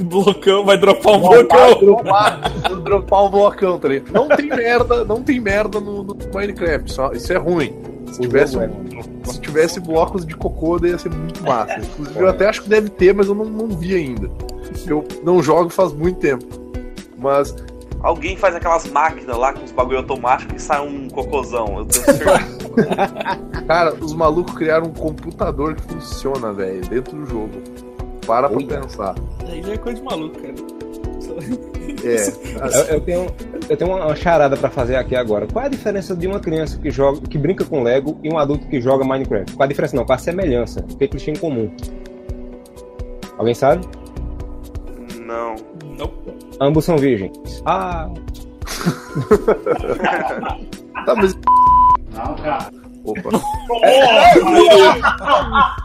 Blocão, 0.01 0.66
vai 0.66 0.78
dropar 0.78 1.13
um 1.13 1.22
Vai 1.22 1.43
blocão. 1.43 1.80
dropar, 1.80 2.51
dropar 2.84 3.24
um 3.24 3.30
blocão, 3.30 3.80
tá 3.80 3.88
ligado? 3.88 4.11
Não 4.11 4.28
tem 4.28 4.49
merda, 4.49 5.03
não 5.05 5.24
tem 5.24 5.39
merda 5.39 5.80
no, 5.80 6.03
no 6.03 6.16
Minecraft, 6.34 6.91
só, 6.91 7.11
isso 7.13 7.32
é 7.34 7.38
ruim. 7.38 7.74
Se 8.11 8.21
tivesse, 8.21 8.53
jogo 8.53 8.65
um- 8.65 9.31
se 9.31 9.39
tivesse 9.41 9.79
blocos 9.79 10.25
de 10.25 10.35
cocô, 10.35 10.79
daí 10.79 10.91
ia 10.91 10.97
ser 10.97 11.09
muito 11.09 11.43
massa. 11.43 11.79
Inclusive, 11.83 12.19
eu 12.19 12.29
até 12.29 12.47
acho 12.47 12.63
que 12.63 12.69
deve 12.69 12.89
ter, 12.89 13.13
mas 13.13 13.27
eu 13.27 13.35
não, 13.35 13.45
não 13.45 13.67
vi 13.69 13.95
ainda. 13.95 14.29
Eu 14.87 15.05
não 15.23 15.41
jogo 15.41 15.69
faz 15.69 15.93
muito 15.93 16.19
tempo. 16.19 16.45
Mas, 17.17 17.55
Alguém 18.03 18.37
faz 18.37 18.53
aquelas 18.53 18.85
máquinas 18.91 19.35
lá 19.35 19.51
com 19.51 19.63
os 19.63 19.71
bagulho 19.71 19.97
automático 19.97 20.53
que 20.53 20.61
sai 20.61 20.85
um 20.87 21.09
cocôzão. 21.09 21.79
Eu 21.79 21.85
tenho 21.85 22.05
certeza. 22.05 22.39
cara, 23.67 23.95
os 23.95 24.13
malucos 24.13 24.53
criaram 24.53 24.87
um 24.87 24.93
computador 24.93 25.73
que 25.73 25.81
funciona, 25.81 26.53
velho, 26.53 26.81
dentro 26.87 27.17
do 27.17 27.25
jogo. 27.25 27.51
Para 28.27 28.47
pra 28.47 28.57
pensar. 28.63 29.15
Aí 29.47 29.63
já 29.63 29.73
é 29.73 29.77
coisa 29.77 29.99
de 29.99 30.05
maluco, 30.05 30.39
cara. 30.39 30.53
É, 32.03 32.27
Eu, 32.27 32.95
eu 32.95 33.01
tenho, 33.01 33.25
eu 33.69 33.77
tenho 33.77 33.95
uma, 33.95 34.15
charada 34.15 34.55
pra 34.55 34.69
fazer 34.69 34.95
aqui 34.95 35.15
agora. 35.15 35.47
Qual 35.47 35.63
é 35.63 35.67
a 35.67 35.71
diferença 35.71 36.15
de 36.15 36.27
uma 36.27 36.39
criança 36.39 36.77
que 36.77 36.91
joga, 36.91 37.21
que 37.21 37.38
brinca 37.38 37.65
com 37.65 37.81
Lego 37.81 38.19
e 38.23 38.31
um 38.31 38.38
adulto 38.38 38.67
que 38.67 38.79
joga 38.79 39.03
Minecraft? 39.03 39.55
Qual 39.55 39.65
a 39.65 39.67
diferença 39.67 39.95
não? 39.95 40.05
Qual 40.05 40.15
a 40.15 40.19
semelhança? 40.19 40.81
O 40.81 40.97
que, 40.97 41.07
que 41.07 41.15
eles 41.15 41.23
têm 41.23 41.33
em 41.33 41.38
comum? 41.38 41.71
Alguém 43.38 43.53
sabe? 43.53 43.86
Não. 45.19 45.55
Não. 45.97 46.11
Ambos 46.61 46.86
são 46.86 46.97
virgens. 46.97 47.61
Ah, 47.65 48.07
tá, 51.05 51.15
mas. 51.15 51.36
Não, 52.13 52.36
cara. 52.36 52.69
Opa. 53.03 53.29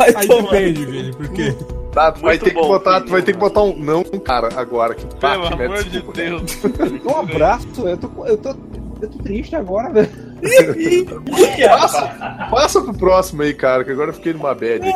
Aí 0.00 0.12
tomar. 0.28 0.42
depende, 0.50 0.84
Vini, 0.86 1.10
porque 1.12 1.54
Tá, 1.92 2.12
tu 2.12 2.20
vai 2.20 2.32
Muito 2.32 2.44
ter 2.44 2.50
que 2.50 2.56
bom, 2.60 2.68
botar, 2.68 2.94
tu 2.96 3.00
filho. 3.00 3.12
vai 3.12 3.22
ter 3.22 3.32
que 3.32 3.38
botar 3.38 3.62
um 3.62 3.76
não, 3.76 4.04
cara, 4.04 4.48
agora. 4.56 4.94
Que 4.94 5.04
tá, 5.16 5.30
Pelo 5.32 5.48
que 5.56 5.62
amor 5.62 5.82
de 5.84 5.90
desculpa. 5.90 6.16
Deus. 6.20 6.58
um 7.04 7.16
abraço. 7.18 7.66
Eu 7.88 7.96
tô, 7.96 8.26
eu 8.26 8.36
tô, 8.36 8.48
eu 9.00 9.08
tô 9.08 9.18
triste 9.22 9.56
agora, 9.56 9.90
velho. 9.92 10.28
Passa, 11.68 12.48
passa 12.48 12.80
pro 12.80 12.94
próximo 12.94 13.42
aí, 13.42 13.52
cara, 13.52 13.82
que 13.84 13.90
agora 13.90 14.10
eu 14.10 14.14
fiquei 14.14 14.32
numa 14.32 14.54
bad 14.54 14.88
aqui. 14.88 14.92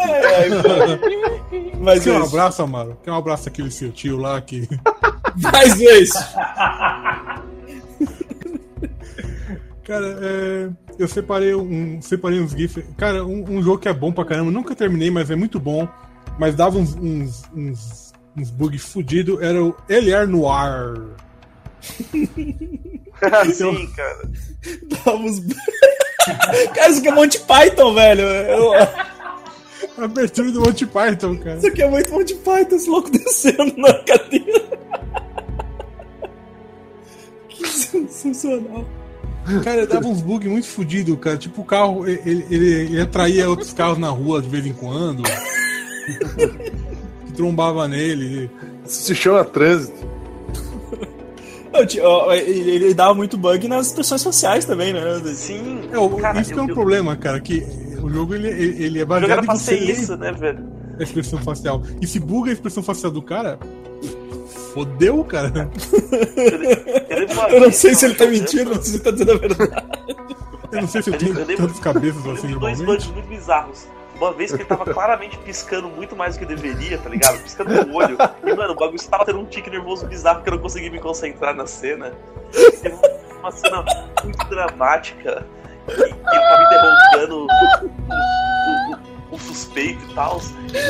Pô. 0.62 1.78
Mas 1.80 2.04
Quer 2.04 2.12
um 2.12 2.20
isso. 2.22 2.28
abraço, 2.28 2.62
Amaro? 2.62 2.96
Quer 3.02 3.10
um 3.10 3.16
abraço 3.16 3.46
daquele 3.46 3.70
seu 3.72 3.90
tio 3.90 4.16
lá 4.18 4.40
que. 4.40 4.68
Mais 5.34 5.80
isso. 5.80 6.16
Cara, 9.84 10.16
é, 10.22 10.68
eu 10.98 11.08
separei 11.08 11.54
um, 11.54 12.00
separei 12.00 12.40
uns 12.40 12.52
GIFs. 12.52 12.84
Cara, 12.96 13.24
um, 13.24 13.44
um 13.58 13.62
jogo 13.62 13.78
que 13.78 13.88
é 13.88 13.92
bom 13.92 14.12
pra 14.12 14.24
caramba, 14.24 14.50
nunca 14.50 14.74
terminei, 14.76 15.10
mas 15.10 15.30
é 15.30 15.34
muito 15.36 15.58
bom. 15.58 15.88
Mas 16.38 16.54
dava 16.54 16.78
uns, 16.78 16.94
uns, 16.94 17.42
uns, 17.54 18.12
uns 18.36 18.50
bugs 18.50 18.82
fudidos. 18.82 19.40
Era 19.40 19.62
o 19.62 19.74
Eliar 19.88 20.26
Noir. 20.26 21.10
Sim, 23.54 23.86
cara. 23.96 24.30
Vamos. 25.04 25.40
Cara, 26.72 26.88
isso 26.88 27.00
aqui 27.00 27.08
é 27.08 27.12
Monty 27.12 27.40
Python, 27.40 27.94
velho. 27.94 28.20
Eu- 28.22 28.72
A 28.74 30.04
abertura 30.04 30.52
do 30.52 30.60
Monty 30.60 30.86
Python, 30.86 31.36
cara. 31.36 31.56
Isso 31.58 31.66
aqui 31.66 31.82
é 31.82 31.90
muito 31.90 32.12
Monty 32.12 32.34
Python, 32.36 32.76
esse 32.76 32.88
louco 32.88 33.10
descendo 33.10 33.74
na 33.76 33.92
cadeira. 34.04 34.62
Que 37.48 37.66
sensacional. 37.66 38.86
Cara, 39.64 39.84
dava 39.86 40.06
uns 40.06 40.20
bugs 40.22 40.48
muito 40.48 40.68
fudidos, 40.68 41.18
cara. 41.18 41.36
Tipo, 41.36 41.62
o 41.62 41.64
carro, 41.64 42.06
ele, 42.06 42.46
ele, 42.48 42.66
ele 42.72 43.00
atraía 43.00 43.50
outros 43.50 43.72
carros 43.72 43.98
na 43.98 44.08
rua 44.08 44.40
de 44.40 44.48
vez 44.48 44.64
em 44.64 44.72
quando. 44.72 45.24
que 47.26 47.32
trombava 47.34 47.86
nele. 47.88 48.50
Isso 48.84 49.02
se 49.02 49.14
chama 49.14 49.44
trânsito. 49.44 50.10
Eu 51.72 52.32
Ele, 52.32 52.70
ele 52.70 52.94
dava 52.94 53.14
muito 53.14 53.38
bug 53.38 53.66
nas 53.66 53.86
expressões 53.86 54.20
sociais 54.20 54.64
também, 54.66 54.92
né? 54.92 55.00
Sim. 55.34 55.80
É, 55.90 55.98
o- 55.98 56.10
cara, 56.16 56.40
isso 56.40 56.50
que 56.52 56.56
é 56.58 56.60
eu- 56.60 56.64
um 56.66 56.68
eu- 56.68 56.74
problema, 56.74 57.16
cara, 57.16 57.40
que 57.40 57.64
o 58.02 58.10
jogo 58.10 58.34
ele, 58.34 58.48
ele 58.48 58.98
é 58.98 59.04
O 59.04 59.06
jogo 59.06 59.06
baseado 59.06 59.30
era 59.30 59.42
pra 59.42 59.56
ser 59.56 59.80
ler 59.80 59.90
isso, 59.90 60.16
né, 60.16 60.32
velho? 60.32 60.70
a 61.00 61.02
expressão 61.02 61.38
facial. 61.42 61.82
E 62.00 62.06
se 62.06 62.20
buga 62.20 62.50
a 62.50 62.52
expressão 62.52 62.82
facial 62.82 63.10
do 63.10 63.22
cara, 63.22 63.58
fodeu, 64.74 65.24
cara. 65.24 65.70
Eu, 67.08 67.48
Eu 67.56 67.60
não 67.62 67.72
sei 67.72 67.94
se 67.94 68.04
eu 68.04 68.10
ele 68.10 68.18
tá 68.18 68.26
mentindo 68.26 68.70
ou 68.72 68.82
se 68.82 68.90
ele 68.94 68.98
tá 69.02 69.10
dizendo 69.10 69.32
a 69.32 69.36
verdade. 69.36 69.72
Eu 70.72 70.80
não 70.82 70.88
sei 70.88 71.02
se 71.02 71.08
eu 71.10 71.14
Eu 71.14 71.18
tenho 71.18 71.34
lembro- 71.34 71.56
tantas 71.56 71.78
cabeças 71.80 72.24
Eu 72.24 72.32
assim 72.32 72.46
vi 72.48 72.54
dois 72.58 72.80
bugs 72.82 73.06
muito 73.06 73.28
bizarros. 73.28 73.86
Uma 74.22 74.32
vez 74.32 74.50
que 74.52 74.58
ele 74.58 74.64
tava 74.64 74.84
claramente 74.94 75.36
piscando 75.38 75.88
muito 75.88 76.14
mais 76.14 76.36
do 76.36 76.40
que 76.40 76.46
deveria, 76.46 76.96
tá 76.98 77.08
ligado? 77.08 77.42
Piscando 77.42 77.72
o 77.90 77.94
olho. 77.94 78.16
E, 78.44 78.54
mano, 78.54 78.72
o 78.72 78.76
bagulho 78.76 78.94
estava 78.96 79.24
tendo 79.24 79.40
um 79.40 79.44
tique 79.46 79.68
nervoso 79.68 80.06
bizarro 80.06 80.36
porque 80.38 80.50
eu 80.50 80.54
não 80.54 80.62
consegui 80.62 80.90
me 80.90 81.00
concentrar 81.00 81.54
na 81.54 81.66
cena. 81.66 82.12
Teve 82.52 82.96
uma 83.40 83.50
cena 83.50 83.84
muito 84.22 84.44
dramática. 84.48 85.44
Que, 85.86 85.94
que 85.96 86.02
ele 86.02 86.14
tava 86.14 86.62
interrogando 86.62 87.38
o, 87.38 87.46
o- 87.46 88.94
o- 88.94 89.11
o 89.32 89.38
suspeito 89.38 90.04
e 90.08 90.14
tal. 90.14 90.40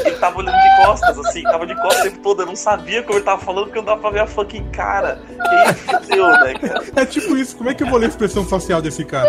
Ele 0.05 0.17
tava 0.17 0.39
olhando 0.39 0.57
de 0.57 0.85
costas, 0.85 1.19
assim, 1.21 1.43
tava 1.45 1.67
de 1.67 1.75
costas 1.77 2.01
o 2.01 2.03
tempo 2.11 2.19
todo. 2.19 2.43
Eu 2.43 2.47
não 2.47 2.57
sabia 2.57 3.03
como 3.03 3.19
ele 3.19 3.25
tava 3.25 3.41
falando 3.41 3.67
porque 3.67 3.79
não 3.79 3.87
dava 3.87 4.01
pra 4.01 4.11
ver 4.11 4.21
a 4.21 4.27
fucking 4.27 4.69
cara. 4.71 5.23
E 5.31 5.55
aí 5.55 5.75
fudeu, 5.75 6.29
né, 6.29 6.55
cara? 6.55 6.85
É 6.97 7.07
tipo 7.07 7.37
isso, 7.37 7.57
como 7.57 7.71
é 7.71 7.75
que 7.75 7.85
eu 7.85 7.89
vou 7.89 7.99
ler 7.99 8.07
a 8.07 8.09
expressão 8.09 8.45
facial 8.45 8.83
desse 8.83 9.05
cara? 9.05 9.29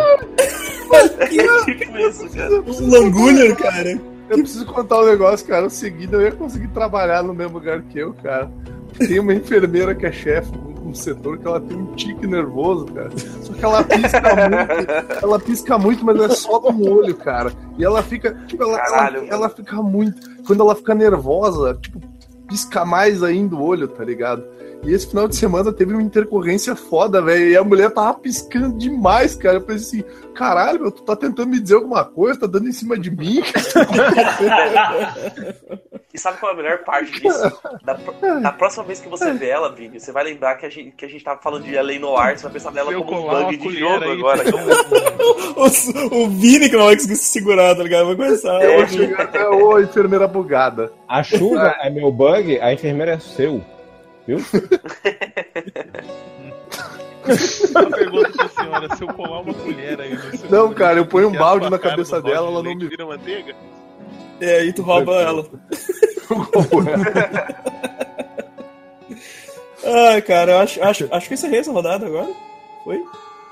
É 1.19 1.27
tipo 1.27 1.97
isso, 1.97 2.29
cara. 2.29 2.61
Um 2.65 2.89
langulho, 2.89 3.55
cara. 3.55 4.01
Eu 4.29 4.39
preciso 4.39 4.65
contar 4.65 4.99
um 4.99 5.05
negócio, 5.05 5.45
cara. 5.47 5.67
O 5.67 5.69
seguinte, 5.69 6.11
eu 6.11 6.21
ia 6.21 6.31
conseguir 6.31 6.69
trabalhar 6.69 7.21
no 7.23 7.33
mesmo 7.33 7.53
lugar 7.53 7.81
que 7.83 7.99
eu, 7.99 8.13
cara. 8.13 8.51
Tem 8.97 9.19
uma 9.19 9.33
enfermeira 9.33 9.93
que 9.93 10.05
é 10.05 10.11
chefe 10.11 10.51
no 10.83 10.95
setor 10.95 11.37
que 11.37 11.47
ela 11.47 11.59
tem 11.59 11.77
um 11.77 11.93
tique 11.95 12.27
nervoso, 12.27 12.85
cara. 12.85 13.11
Só 13.41 13.53
que 13.53 13.63
ela 13.63 13.83
pisca 13.83 14.21
muito. 14.21 15.23
Ela 15.23 15.39
pisca 15.39 15.77
muito, 15.77 16.05
mas 16.05 16.19
é 16.21 16.29
só 16.29 16.59
no 16.71 16.91
olho, 16.91 17.15
cara. 17.15 17.51
E 17.77 17.83
ela 17.83 18.03
fica. 18.03 18.33
Tipo, 18.47 18.63
ela, 18.63 18.77
Caralho, 18.77 19.17
ela, 19.19 19.27
ela 19.29 19.49
fica 19.49 19.81
muito. 19.81 20.43
Quando 20.45 20.61
ela 20.61 20.75
fica 20.75 20.93
nervosa, 20.93 21.77
tipo, 21.81 22.01
pisca 22.47 22.85
mais 22.85 23.23
ainda 23.23 23.55
o 23.55 23.63
olho, 23.63 23.87
tá 23.87 24.03
ligado? 24.03 24.43
E 24.83 24.93
esse 24.93 25.07
final 25.07 25.27
de 25.27 25.35
semana 25.35 25.71
teve 25.71 25.93
uma 25.93 26.01
intercorrência 26.01 26.75
foda, 26.75 27.21
velho. 27.21 27.49
E 27.49 27.57
a 27.57 27.63
mulher 27.63 27.89
tava 27.91 28.13
piscando 28.15 28.77
demais, 28.77 29.35
cara. 29.35 29.57
Eu 29.57 29.61
pensei 29.61 30.01
assim, 30.01 30.09
caralho, 30.33 30.81
meu, 30.81 30.91
tu 30.91 31.03
tá 31.03 31.15
tentando 31.15 31.49
me 31.49 31.59
dizer 31.59 31.75
alguma 31.75 32.03
coisa, 32.03 32.41
tá 32.41 32.47
dando 32.47 32.67
em 32.67 32.73
cima 32.73 32.97
de 32.97 33.09
mim, 33.09 33.41
E 36.13 36.19
sabe 36.19 36.37
qual 36.39 36.51
é 36.51 36.53
a 36.53 36.57
melhor 36.57 36.83
parte 36.83 37.19
disso? 37.19 37.59
Da, 37.83 37.97
da 38.39 38.51
próxima 38.51 38.83
vez 38.83 38.99
que 38.99 39.09
você 39.09 39.33
vê 39.33 39.49
ela, 39.49 39.73
Vini, 39.73 39.99
você 39.99 40.11
vai 40.11 40.23
lembrar 40.23 40.55
que 40.57 40.65
a 40.67 40.69
gente, 40.69 40.91
que 40.91 41.05
a 41.05 41.07
gente 41.07 41.23
tava 41.23 41.41
falando 41.41 41.63
de 41.63 41.75
L.A. 41.75 41.99
Noir, 41.99 42.37
você 42.37 42.43
vai 42.43 42.53
pensar 42.53 42.71
nela 42.71 42.91
eu 42.91 43.03
como 43.03 43.25
um 43.25 43.29
bug 43.29 43.57
de 43.57 43.79
jogo 43.79 44.03
aí, 44.03 44.11
agora. 44.11 44.43
O, 45.55 46.23
o 46.23 46.29
Vini 46.29 46.69
que 46.69 46.75
não 46.75 46.85
vai 46.85 46.95
conseguir 46.95 47.15
se 47.15 47.29
segurar, 47.29 47.75
tá 47.75 47.81
ligado? 47.81 48.05
Vai 48.07 48.15
começar. 48.15 48.61
É, 48.61 48.77
Vou 48.77 48.87
chegar 48.87 49.21
até 49.21 49.47
ô 49.47 49.79
enfermeira 49.79 50.27
bugada. 50.27 50.91
A 51.07 51.23
chuva 51.23 51.75
é 51.79 51.89
meu 51.89 52.11
bug, 52.11 52.59
a 52.59 52.71
enfermeira 52.73 53.13
é 53.13 53.19
seu. 53.19 53.63
Viu? 54.27 54.37
Uma 57.69 57.89
pergunta 57.89 58.29
pra 58.31 58.49
senhora: 58.49 58.95
se 58.95 59.01
eu 59.03 59.07
colar 59.13 59.39
uma 59.41 59.53
colher 59.53 59.99
aí 60.01 60.13
no 60.13 60.37
seu 60.37 60.49
Não, 60.49 60.73
cara, 60.73 60.99
eu 60.99 61.05
ponho 61.05 61.29
um 61.29 61.35
a 61.35 61.39
balde 61.39 61.69
na 61.69 61.79
cabeça 61.79 62.21
dela, 62.21 62.47
de 62.47 62.53
ela 62.53 62.63
não 62.63 62.75
me- 62.75 62.87
vira 62.87 63.05
manteiga? 63.05 63.55
E 64.41 64.45
aí 64.45 64.73
tu 64.73 64.81
rouba 64.81 65.13
ela. 65.21 65.45
Ai, 69.85 70.21
cara, 70.21 70.51
eu 70.53 70.59
acho, 70.59 70.81
acho, 70.83 71.07
acho 71.11 71.27
que 71.27 71.33
encerrei 71.33 71.59
essa 71.59 71.71
rodada 71.71 72.05
agora. 72.05 72.29
Foi? 72.83 73.01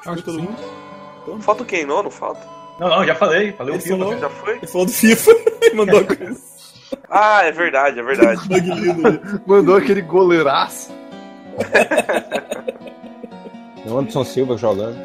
Acho 0.05 0.17
que 0.17 0.23
todo 0.23 0.39
sim. 0.39 0.45
mundo. 0.45 1.41
Falta 1.41 1.63
o 1.63 1.65
quem? 1.65 1.85
Não, 1.85 2.01
não 2.03 2.09
falta. 2.11 2.41
Não, 2.79 2.87
não, 2.89 3.05
já 3.05 3.13
falei. 3.15 3.51
Falei 3.53 3.73
o 3.73 3.75
Ele 3.75 3.83
filme. 3.83 4.03
falou. 4.03 4.19
Já 4.19 4.29
foi? 4.29 4.57
Ele 4.57 4.67
falou 4.67 4.85
do 4.87 4.91
FIFA 4.93 5.31
e 5.71 5.73
mandou 5.75 5.99
a 5.99 6.03
coisa. 6.03 6.41
Ah, 7.09 7.43
é 7.43 7.51
verdade, 7.51 7.99
é 7.99 8.03
verdade. 8.03 8.41
Mandou 9.45 9.75
aquele 9.75 10.01
goleiraço. 10.01 10.91
É 13.85 13.89
o 13.89 13.97
Anderson 13.97 14.23
Silva 14.23 14.57
jogando. 14.57 14.97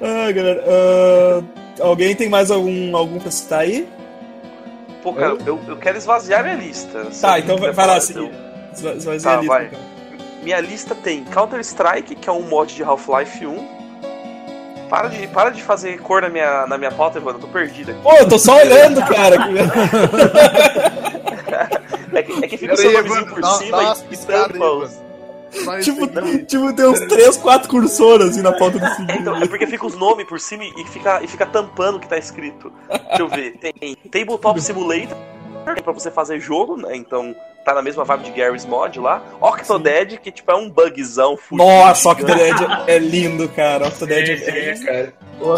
Ah, 0.00 0.32
galera. 0.32 0.64
ah, 0.66 1.42
alguém 1.80 2.14
tem 2.14 2.28
mais 2.28 2.50
algum, 2.50 2.96
algum 2.96 3.18
pra 3.18 3.30
citar 3.30 3.60
aí? 3.60 3.88
Pô, 5.02 5.12
cara, 5.12 5.36
eu, 5.44 5.60
eu 5.66 5.76
quero 5.76 5.98
esvaziar 5.98 6.42
minha 6.42 6.56
lista. 6.56 7.06
Tá, 7.20 7.38
então 7.38 7.56
vai, 7.58 7.72
vai 7.72 7.86
lá, 7.86 7.92
falar, 7.92 8.00
seguir. 8.00 8.30
então. 8.78 9.18
Tá, 9.22 9.38
ali, 9.38 9.46
vai. 9.48 9.66
então. 9.66 9.80
Minha 10.42 10.60
lista 10.60 10.94
tem 10.94 11.24
Counter-Strike, 11.24 12.14
que 12.14 12.28
é 12.28 12.32
um 12.32 12.42
mod 12.42 12.74
de 12.74 12.82
Half-Life 12.82 13.46
1. 13.46 13.82
Para 14.88 15.08
de, 15.08 15.26
para 15.28 15.50
de 15.50 15.62
fazer 15.62 15.98
cor 16.00 16.20
na 16.22 16.28
minha, 16.28 16.66
na 16.66 16.76
minha 16.76 16.90
pauta, 16.90 17.18
Evandro. 17.18 17.38
Eu 17.38 17.46
tô 17.46 17.48
perdido 17.48 17.92
aqui. 17.92 18.00
Pô, 18.02 18.12
eu 18.14 18.28
tô 18.28 18.38
só 18.38 18.56
olhando, 18.56 19.00
cara. 19.06 19.36
É 22.12 22.22
que, 22.22 22.44
é 22.44 22.48
que 22.48 22.56
fica 22.56 22.74
o 22.74 22.76
seu 22.76 22.92
nomezinho 22.92 23.26
por 23.26 23.40
dá- 23.40 23.48
cima 23.54 23.76
dá 23.82 23.96
e- 24.10 24.14
e 24.14 24.16
tampa 24.18 24.70
os. 24.70 25.02
Tipo, 25.82 26.06
tipo, 26.46 26.72
tem 26.74 26.86
uns 26.86 27.00
3, 27.00 27.36
4 27.36 27.68
cursores 27.68 28.30
assim 28.30 28.40
na 28.40 28.52
pauta 28.52 28.78
do 28.78 28.86
segundo. 28.96 29.10
Então, 29.12 29.36
é 29.36 29.46
porque 29.46 29.66
fica 29.66 29.86
os 29.86 29.94
nomes 29.96 30.26
por 30.26 30.40
cima 30.40 30.64
e 30.64 30.84
fica, 30.86 31.22
e 31.22 31.26
fica 31.28 31.44
tampando 31.44 31.96
o 31.96 32.00
que 32.00 32.08
tá 32.08 32.16
escrito. 32.16 32.72
Deixa 32.88 33.22
eu 33.22 33.28
ver. 33.28 33.58
Tem 33.58 33.94
Tabletop 34.10 34.58
Simulator, 34.62 35.14
é 35.66 35.80
pra 35.82 35.92
você 35.92 36.10
fazer 36.10 36.40
jogo, 36.40 36.76
né? 36.76 36.96
Então 36.96 37.34
tá 37.64 37.72
na 37.74 37.82
mesma 37.82 38.04
vibe 38.04 38.24
de 38.24 38.30
Gary's 38.32 38.64
Mod 38.66 38.98
lá. 38.98 39.22
Octodad, 39.40 40.16
que 40.18 40.32
tipo 40.32 40.50
é 40.50 40.54
um 40.56 40.68
bugzão 40.68 41.36
fudido, 41.36 41.68
Nossa. 41.68 42.10
Octodad 42.10 42.84
é 42.88 42.98
lindo, 42.98 43.48
cara. 43.50 43.86
Octodad 43.88 44.28
Esse 44.28 44.50
é, 44.50 44.70
é, 44.70 44.74
cara. 44.76 45.12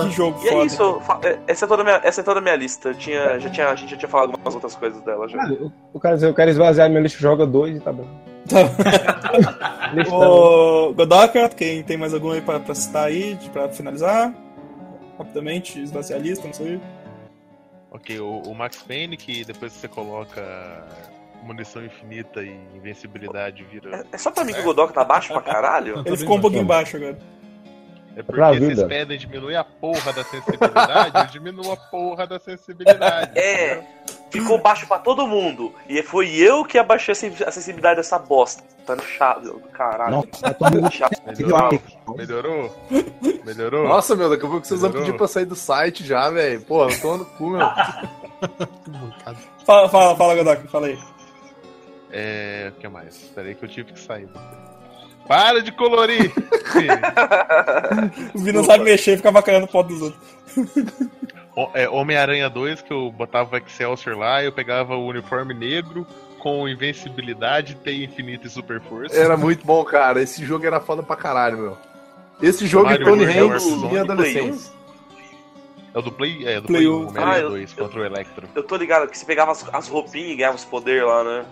que 0.05 0.10
jogo 0.14 0.39
E 0.44 0.48
é 0.48 0.51
foda. 0.52 0.66
isso, 0.66 1.01
fa- 1.01 1.20
é- 1.22 1.39
essa 1.47 1.64
é 1.64 1.68
toda 1.68 1.82
a 1.82 1.85
minha, 1.85 2.01
essa 2.05 2.20
é 2.20 2.24
toda 2.24 2.39
a 2.40 2.43
minha 2.43 2.56
lista. 2.56 2.90
Eu 2.90 2.94
tinha, 2.94 3.39
já 3.40 3.48
tinha, 3.51 3.68
a 3.68 3.74
gente 3.74 3.90
já 3.93 3.97
tinha 3.97 4.09
falado 4.09 4.31
algumas 4.32 4.55
outras 4.55 4.74
coisas 4.74 5.01
dela 5.02 5.26
já. 5.28 5.39
O, 5.48 5.72
o 5.94 6.01
cara 6.01 6.14
diz, 6.16 6.22
eu 6.24 6.35
quero 6.35 6.51
esvaziar 6.51 6.90
meu 6.90 7.02
lixo, 7.02 7.18
joga 7.20 7.47
dois 7.47 7.76
e 7.76 7.81
tá 7.81 7.93
bom. 7.93 8.06
Listão. 9.94 10.20
Ô, 10.20 10.93
Godoka, 10.93 11.48
quem 11.51 11.82
tem 11.82 11.97
mais 11.97 12.12
algum 12.12 12.31
aí 12.32 12.40
pra, 12.40 12.60
pra 12.60 12.74
citar 12.74 13.06
aí, 13.06 13.39
pra 13.52 13.68
finalizar? 13.70 14.32
Rapidamente, 15.18 15.81
esvaziar 15.81 16.18
a 16.18 16.22
lista, 16.22 16.47
não 16.47 16.52
sei. 16.55 16.81
Ok, 17.94 18.18
o, 18.18 18.40
o 18.40 18.54
Max 18.56 18.82
Payne, 18.82 19.16
que 19.16 19.44
depois 19.44 19.72
que 19.72 19.78
você 19.78 19.86
coloca 19.86 20.42
munição 21.44 21.84
infinita 21.84 22.42
e 22.42 22.58
invencibilidade 22.74 23.62
vira. 23.62 23.98
É, 23.98 24.16
é 24.16 24.18
só 24.18 24.32
pra 24.32 24.44
mim 24.44 24.52
que 24.52 24.58
o 24.58 24.64
Godok 24.64 24.92
tá 24.92 25.04
baixo 25.04 25.32
pra 25.32 25.40
caralho? 25.40 26.02
Ele 26.04 26.16
ficou 26.16 26.38
um 26.38 26.40
pouquinho 26.40 26.64
baixo 26.64 26.96
agora. 26.96 27.16
É 28.16 28.22
pra 28.22 28.48
porque 28.48 28.60
vocês 28.60 28.82
pedem 28.84 29.16
diminuir 29.16 29.54
a 29.54 29.62
porra 29.62 30.12
da 30.12 30.24
sensibilidade, 30.24 31.18
eu 31.18 31.26
diminuo 31.26 31.72
a 31.72 31.76
porra 31.76 32.26
da 32.26 32.40
sensibilidade. 32.40 33.30
É, 33.38 33.80
ficou 34.40 34.59
baixo 34.59 34.86
pra 34.86 34.98
todo 34.98 35.27
mundo. 35.27 35.73
E 35.89 36.02
foi 36.02 36.35
eu 36.36 36.65
que 36.65 36.78
abaixei 36.78 37.12
a 37.12 37.15
sen- 37.15 37.35
a 37.47 37.51
sensibilidade 37.51 37.97
dessa 37.97 38.19
bosta. 38.19 38.62
Tá 38.86 38.94
no 38.94 39.02
chato, 39.02 39.62
caralho. 39.73 40.16
Nossa, 40.16 40.56
muito 40.73 40.93
Chato. 40.93 41.23
Melhorou? 41.27 41.81
Melhorou? 42.16 42.70
Melhorou? 43.44 43.89
Nossa, 43.89 44.15
meu, 44.15 44.28
daqui 44.28 44.44
a 44.44 44.48
pouco 44.48 44.66
vocês 44.66 44.81
vão 44.81 44.90
Melhorou? 44.90 45.06
pedir 45.06 45.16
pra 45.19 45.27
sair 45.27 45.47
do 45.47 45.56
site 45.56 46.05
já, 46.05 46.28
velho. 46.28 46.61
Pô, 46.62 46.89
eu 46.89 47.01
tô 47.01 47.16
no 47.16 47.24
cu, 47.24 47.51
meu. 47.51 47.61
Fala, 49.65 49.89
fala, 49.89 50.15
fala 50.16 50.35
Godoka, 50.35 50.69
fala 50.69 50.89
aí. 50.89 50.98
É. 52.12 52.70
O 52.77 52.81
que 52.81 52.86
mais? 52.89 53.16
Peraí 53.35 53.55
que 53.55 53.65
eu 53.65 53.69
tive 53.69 53.93
que 53.94 53.98
sair. 54.01 54.28
Para 55.27 55.62
de 55.62 55.73
colorir! 55.73 56.31
Os 58.35 58.43
meninos 58.44 58.55
não 58.55 58.65
sabem 58.65 58.85
mexer 58.85 59.15
e 59.15 59.16
fica 59.16 59.32
bacana 59.32 59.66
foto 59.66 59.89
dos 59.89 60.02
outros. 60.02 60.20
É, 61.74 61.89
Homem-Aranha 61.89 62.51
2, 62.51 62.82
que 62.82 62.93
eu 62.93 63.10
botava 63.12 63.55
o 63.55 63.59
Excelsior 63.59 64.16
lá, 64.18 64.43
eu 64.43 64.51
pegava 64.51 64.97
o 64.97 65.06
uniforme 65.06 65.55
negro 65.55 66.06
com 66.39 66.68
invencibilidade, 66.68 67.76
T 67.76 68.05
infinita 68.05 68.47
e 68.47 68.51
super 68.51 68.81
força. 68.81 69.16
Era 69.16 69.36
muito 69.36 69.64
bom, 69.64 69.82
cara. 69.85 70.20
Esse 70.20 70.44
jogo 70.44 70.66
era 70.66 70.81
foda 70.81 71.02
pra 71.02 71.16
caralho, 71.16 71.56
meu. 71.59 71.78
Esse 72.43 72.66
jogo 72.66 72.86
Mario 72.86 73.02
e 73.02 73.05
Tony 73.10 73.24
Hanks 73.24 73.64
em 73.64 73.98
adolescência. 73.98 74.72
É 75.94 75.98
o 75.98 76.02
do 76.02 76.10
Play, 76.10 76.44
é, 76.47 76.60
do 76.60 76.66
Play 76.66 76.82
Play 76.82 76.89
um. 76.89 77.05
1, 77.05 77.09
Homem-Aranha 77.09 77.36
Ah, 77.36 77.39
eu- 77.40 77.51
2 77.51 77.72
contra 77.72 78.01
o 78.01 78.05
Electro. 78.05 78.48
Eu 78.55 78.62
tô 78.64 78.76
ligado 78.76 79.09
que 79.09 79.16
você 79.16 79.24
pegava 79.24 79.52
as, 79.52 79.64
as 79.72 79.89
roupinhas 79.89 80.32
e 80.32 80.35
ganhava 80.35 80.56
os 80.56 80.64
poderes 80.64 81.05
lá, 81.06 81.22
né? 81.22 81.44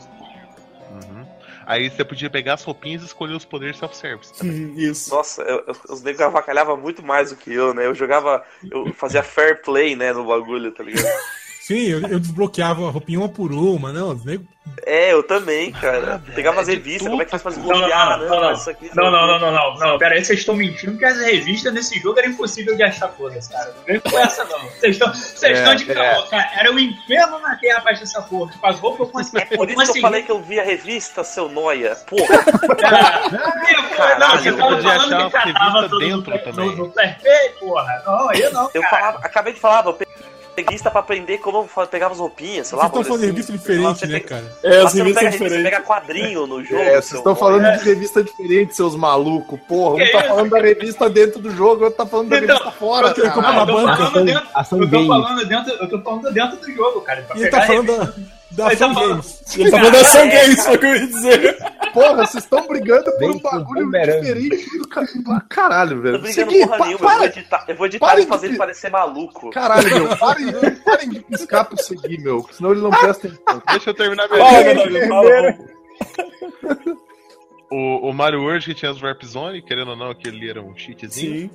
Aí 1.66 1.90
você 1.90 2.04
podia 2.04 2.28
pegar 2.30 2.54
as 2.54 2.62
roupinhas 2.64 3.02
e 3.02 3.06
escolher 3.06 3.34
os 3.34 3.44
poderes 3.44 3.78
self-service. 3.78 4.32
Isso. 4.76 5.14
Nossa, 5.14 5.42
eu- 5.42 5.64
eu- 5.66 5.76
os 5.88 6.02
negros 6.02 6.22
avacalhavam 6.26 6.76
muito 6.76 7.02
mais 7.02 7.30
do 7.30 7.36
que 7.36 7.52
eu, 7.52 7.72
né? 7.74 7.86
Eu 7.86 7.94
jogava. 7.94 8.44
Eu 8.70 8.92
fazia 8.94 9.22
fair 9.22 9.62
play, 9.62 9.94
né, 9.96 10.12
no 10.12 10.24
bagulho, 10.26 10.72
tá 10.72 10.82
ligado? 10.82 11.02
Sim, 11.72 11.86
eu, 11.88 12.00
eu 12.02 12.20
desbloqueava 12.20 12.86
a 12.86 12.90
roupinha 12.90 13.18
uma 13.18 13.28
por 13.28 13.50
uma, 13.52 13.92
não. 13.92 14.10
Os 14.10 14.24
nego... 14.24 14.44
É, 14.86 15.12
eu 15.12 15.22
também, 15.22 15.72
cara. 15.72 16.18
velho, 16.18 16.34
Pegava 16.34 16.60
as 16.60 16.68
é 16.68 16.72
revistas, 16.72 17.08
como 17.08 17.20
é 17.20 17.24
que 17.24 17.30
faz 17.30 17.42
pra 17.42 17.52
desbloquear, 17.52 18.18
não, 18.18 18.28
não, 18.28 18.40
né? 18.40 18.46
não. 18.46 18.52
Isso 18.52 18.70
aqui, 18.70 18.90
Não, 18.94 19.10
não, 19.10 19.26
não, 19.26 19.38
não, 19.38 19.52
não, 19.52 19.74
não. 19.74 19.98
Pera 19.98 20.14
aí, 20.14 20.24
vocês 20.24 20.38
estão 20.40 20.54
mentindo 20.54 20.96
que 20.98 21.04
as 21.04 21.18
revistas 21.18 21.72
nesse 21.72 21.98
jogo 22.00 22.18
era 22.18 22.28
impossível 22.28 22.76
de 22.76 22.82
achar 22.82 23.08
todas, 23.08 23.48
cara. 23.48 23.74
Não 23.76 23.84
vem 23.84 24.00
com 24.00 24.18
essa, 24.18 24.44
não. 24.44 24.60
Vocês 24.60 24.96
estão 24.96 25.12
vocês 25.12 25.42
É, 25.58 25.62
estão 25.62 25.74
de 25.74 25.90
é. 25.90 25.94
caô, 25.94 26.22
cara. 26.26 26.50
Era 26.58 26.72
o 26.72 26.78
inferno 26.78 27.38
na 27.40 27.56
terra 27.56 27.80
pra 27.80 27.92
achar 27.92 28.02
essa 28.04 28.22
porra. 28.22 28.52
Tipo, 28.52 28.66
as 28.66 28.78
roupas 28.78 29.00
eu 29.00 29.06
consegui. 29.08 29.38
É 29.38 29.56
por 29.56 29.70
isso 29.70 29.92
que 29.92 29.98
eu 29.98 30.02
falei 30.02 30.22
que 30.22 30.32
eu 30.32 30.42
vi 30.42 30.60
a 30.60 30.64
revista, 30.64 31.24
seu 31.24 31.48
noia. 31.48 31.96
Porra, 32.06 32.44
Não, 34.18 34.38
você 34.38 34.50
eu 34.50 34.56
tava 34.56 34.74
podia 34.76 34.90
falando 34.90 35.14
achar 35.14 35.26
que 35.26 35.52
catava 35.52 35.64
revista 35.64 35.88
tudo 35.88 35.98
dentro 35.98 36.32
no, 36.32 36.38
também. 36.38 36.66
no, 36.70 36.76
no 36.76 36.90
perfeito, 36.92 37.58
porra. 37.60 38.02
Não, 38.06 38.28
aí 38.30 38.50
não, 38.50 38.70
eu 38.72 38.82
cara. 38.82 38.96
falava, 38.96 39.18
acabei 39.18 39.52
de 39.52 39.60
falar, 39.60 39.84
eu 39.86 39.94
peguei 39.94 40.14
revista 40.56 40.90
pra 40.90 41.00
aprender 41.00 41.38
como 41.38 41.68
pegava 41.90 42.12
as 42.12 42.20
roupinhas, 42.20 42.66
sei 42.68 42.76
lá. 42.76 42.84
Vocês 42.84 43.00
estão 43.00 43.04
falando 43.04 43.20
de 43.20 43.26
assim. 43.26 43.26
revista 43.26 43.52
diferente, 43.52 44.06
né, 44.06 44.20
cara? 44.20 44.44
É, 44.62 44.82
as 44.82 44.92
revistas 44.94 45.22
revista, 45.22 45.30
você 45.30 45.30
diferentes. 45.44 45.62
pega 45.70 45.80
quadrinho 45.82 46.46
no 46.46 46.62
jogo. 46.64 46.80
É, 46.82 46.90
vocês 47.00 47.12
estão 47.14 47.34
falando 47.34 47.78
de 47.78 47.84
revista 47.84 48.22
diferente, 48.22 48.74
seus 48.76 48.94
malucos. 48.94 49.58
Porra, 49.66 49.94
um 49.94 49.98
tá 49.98 50.04
isso? 50.04 50.28
falando 50.28 50.50
da 50.50 50.60
revista 50.60 51.08
dentro 51.10 51.40
do 51.40 51.50
jogo, 51.50 51.84
outro 51.84 51.96
tá 52.04 52.06
falando 52.06 52.28
da 52.28 52.36
Então, 52.38 52.48
revista 52.56 52.70
fora, 52.72 53.08
eu 53.08 53.14
tô- 53.14 53.22
cara. 53.22 53.60
Eu 53.60 53.66
banca, 53.66 53.96
falando 53.96 54.24
dentro, 54.26 54.42
eu 54.42 54.90
tô 54.90 55.06
falando 55.06 55.46
dentro, 55.48 55.72
eu 55.72 55.88
tô 55.88 56.00
falando 56.02 56.32
dentro 56.32 56.56
do 56.58 56.72
jogo, 56.72 57.00
cara. 57.00 57.22
Pra 57.22 57.36
E 57.36 57.40
ele 57.40 57.50
pegar 57.50 57.60
tá 57.60 57.66
falando 57.66 58.14
da, 58.56 58.66
Ele 58.66 58.76
tá 58.76 58.84
Ação 58.86 58.94
falando- 58.94 59.10
Games. 59.10 59.42
Ele 59.58 59.70
tá 59.70 59.78
falando 59.78 59.92
da 59.92 60.00
Ação 60.00 60.28
Games, 60.28 60.64
foi 60.66 60.76
o 60.76 60.78
que 60.78 60.86
eu 60.86 60.96
ia 60.96 61.06
dizer. 61.06 61.56
Porra, 61.92 62.14
vocês 62.26 62.44
estão 62.44 62.66
brigando 62.66 63.12
por 63.18 63.30
um 63.30 63.38
bagulho 63.40 63.90
diferente 63.90 64.78
do 64.78 64.88
ca- 64.88 65.04
pra 65.24 65.40
caralho, 65.42 65.96
Tô 65.96 66.02
velho. 66.02 66.18
brigando 66.22 66.50
Segui, 66.50 66.66
porra 66.66 66.78
nenhuma, 66.78 66.92
eu 66.92 66.98
vou 66.98 67.08
para, 67.08 67.24
editar, 67.26 67.64
eu 67.68 67.76
vou 67.76 67.86
editar 67.86 68.18
e 68.18 68.26
fazer 68.26 68.46
de- 68.46 68.52
ele 68.52 68.58
parecer 68.58 68.90
maluco. 68.90 69.50
Caralho, 69.50 69.88
meu, 69.88 70.16
parem, 70.16 70.52
parem 70.84 71.08
de 71.10 71.20
piscar 71.20 71.64
pro 71.64 71.76
seguir, 71.82 72.18
meu, 72.20 72.46
senão 72.52 72.72
ele 72.72 72.80
não 72.80 72.90
presta 72.90 73.26
atenção. 73.28 73.62
Deixa 73.70 73.90
eu 73.90 73.94
terminar 73.94 74.28
minha 74.28 75.08
Fala. 75.08 75.58
O, 77.70 78.10
o 78.10 78.12
Mario 78.12 78.42
World 78.42 78.64
que 78.66 78.74
tinha 78.74 78.90
as 78.90 79.00
Warp 79.00 79.22
Zone, 79.24 79.62
querendo 79.62 79.90
ou 79.92 79.96
não, 79.96 80.10
aquele 80.10 80.36
ali 80.36 80.50
era 80.50 80.62
um 80.62 80.76
cheatzinho. 80.76 81.48
Sim. 81.48 81.50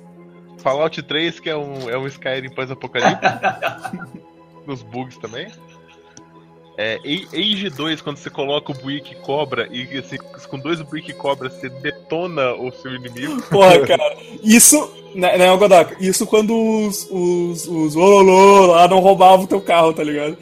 Fallout 0.58 1.00
3, 1.02 1.38
que 1.38 1.48
é 1.48 1.56
um, 1.56 1.88
é 1.88 1.96
um 1.96 2.06
Skyrim 2.08 2.50
pós-apocalipse. 2.50 3.20
Os 4.66 4.82
bugs 4.82 5.16
também. 5.18 5.46
É, 6.80 7.00
Age 7.04 7.70
2, 7.70 8.00
quando 8.02 8.18
você 8.18 8.30
coloca 8.30 8.70
o 8.70 8.74
Brick 8.74 9.16
Cobra 9.16 9.68
e 9.68 9.98
assim, 9.98 10.16
com 10.16 10.60
dois 10.60 10.80
Brick 10.80 11.12
Cobra 11.12 11.50
você 11.50 11.68
detona 11.68 12.54
o 12.54 12.70
seu 12.70 12.94
inimigo. 12.94 13.42
Porra, 13.50 13.84
cara. 13.84 14.16
Isso. 14.44 14.94
Né, 15.12 15.36
né, 15.36 15.56
Godoka? 15.56 15.96
Isso 15.98 16.24
quando 16.24 16.54
os. 16.54 17.08
Os. 17.10 17.66
Os 17.66 17.96
ololô 17.96 18.66
lá 18.66 18.86
não 18.86 19.00
roubavam 19.00 19.44
o 19.44 19.48
teu 19.48 19.60
carro, 19.60 19.92
tá 19.92 20.04
ligado? 20.04 20.38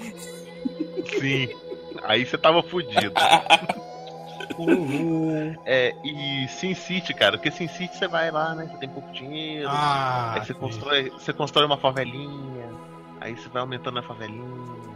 Sim. 1.19 1.49
Aí 2.05 2.27
você 2.27 2.37
tava 2.37 2.63
fudido. 2.63 3.15
É, 5.65 5.95
e 6.05 6.47
Sin 6.49 6.75
City, 6.75 7.15
cara, 7.15 7.39
porque 7.39 7.51
Sin 7.51 7.69
City 7.69 7.97
você 7.97 8.07
vai 8.07 8.31
lá, 8.31 8.55
né? 8.55 8.69
Você 8.71 8.77
tem 8.77 8.89
pouco 8.91 9.11
dinheiro. 9.11 9.69
Ah, 9.71 10.35
Aí 10.35 10.45
você 10.45 10.53
constrói, 10.55 11.11
você 11.11 11.33
constrói 11.33 11.67
uma 11.67 11.77
favelinha, 11.77 12.71
aí 13.21 13.35
você 13.35 13.49
vai 13.49 13.61
aumentando 13.61 13.99
a 13.99 14.03
favelinha, 14.03 14.96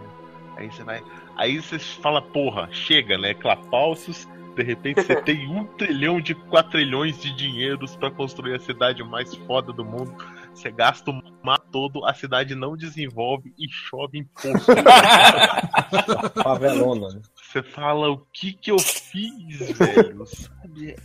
aí 0.60 0.70
você 0.70 0.84
vai. 0.84 1.02
Aí 1.36 1.60
você 1.60 1.78
fala, 1.78 2.20
porra, 2.20 2.68
chega, 2.72 3.16
né? 3.16 3.34
Clapalcios, 3.34 4.28
de 4.54 4.62
repente 4.62 5.02
você 5.02 5.16
tem 5.22 5.48
um 5.48 5.64
trilhão 5.64 6.20
de 6.20 6.34
quatrilhões 6.34 7.20
de 7.20 7.34
dinheiros 7.34 7.96
pra 7.96 8.10
construir 8.10 8.54
a 8.54 8.60
cidade 8.60 9.02
mais 9.02 9.34
foda 9.34 9.72
do 9.72 9.84
mundo. 9.84 10.14
Você 10.54 10.70
gasta 10.70 11.10
o 11.10 11.22
mar 11.42 11.60
todo, 11.70 12.04
a 12.04 12.12
cidade 12.12 12.54
não 12.54 12.76
desenvolve 12.76 13.54
e 13.58 13.68
chove 13.70 14.18
imposto. 14.18 14.72
Favelona, 16.42 17.08
né? 17.14 17.22
Você 17.34 17.62
fala, 17.62 18.10
o 18.10 18.18
que 18.32 18.52
que 18.52 18.70
eu 18.70 18.78
fiz, 18.78 19.78
velho? 19.78 20.26
Sabe? 20.26 20.96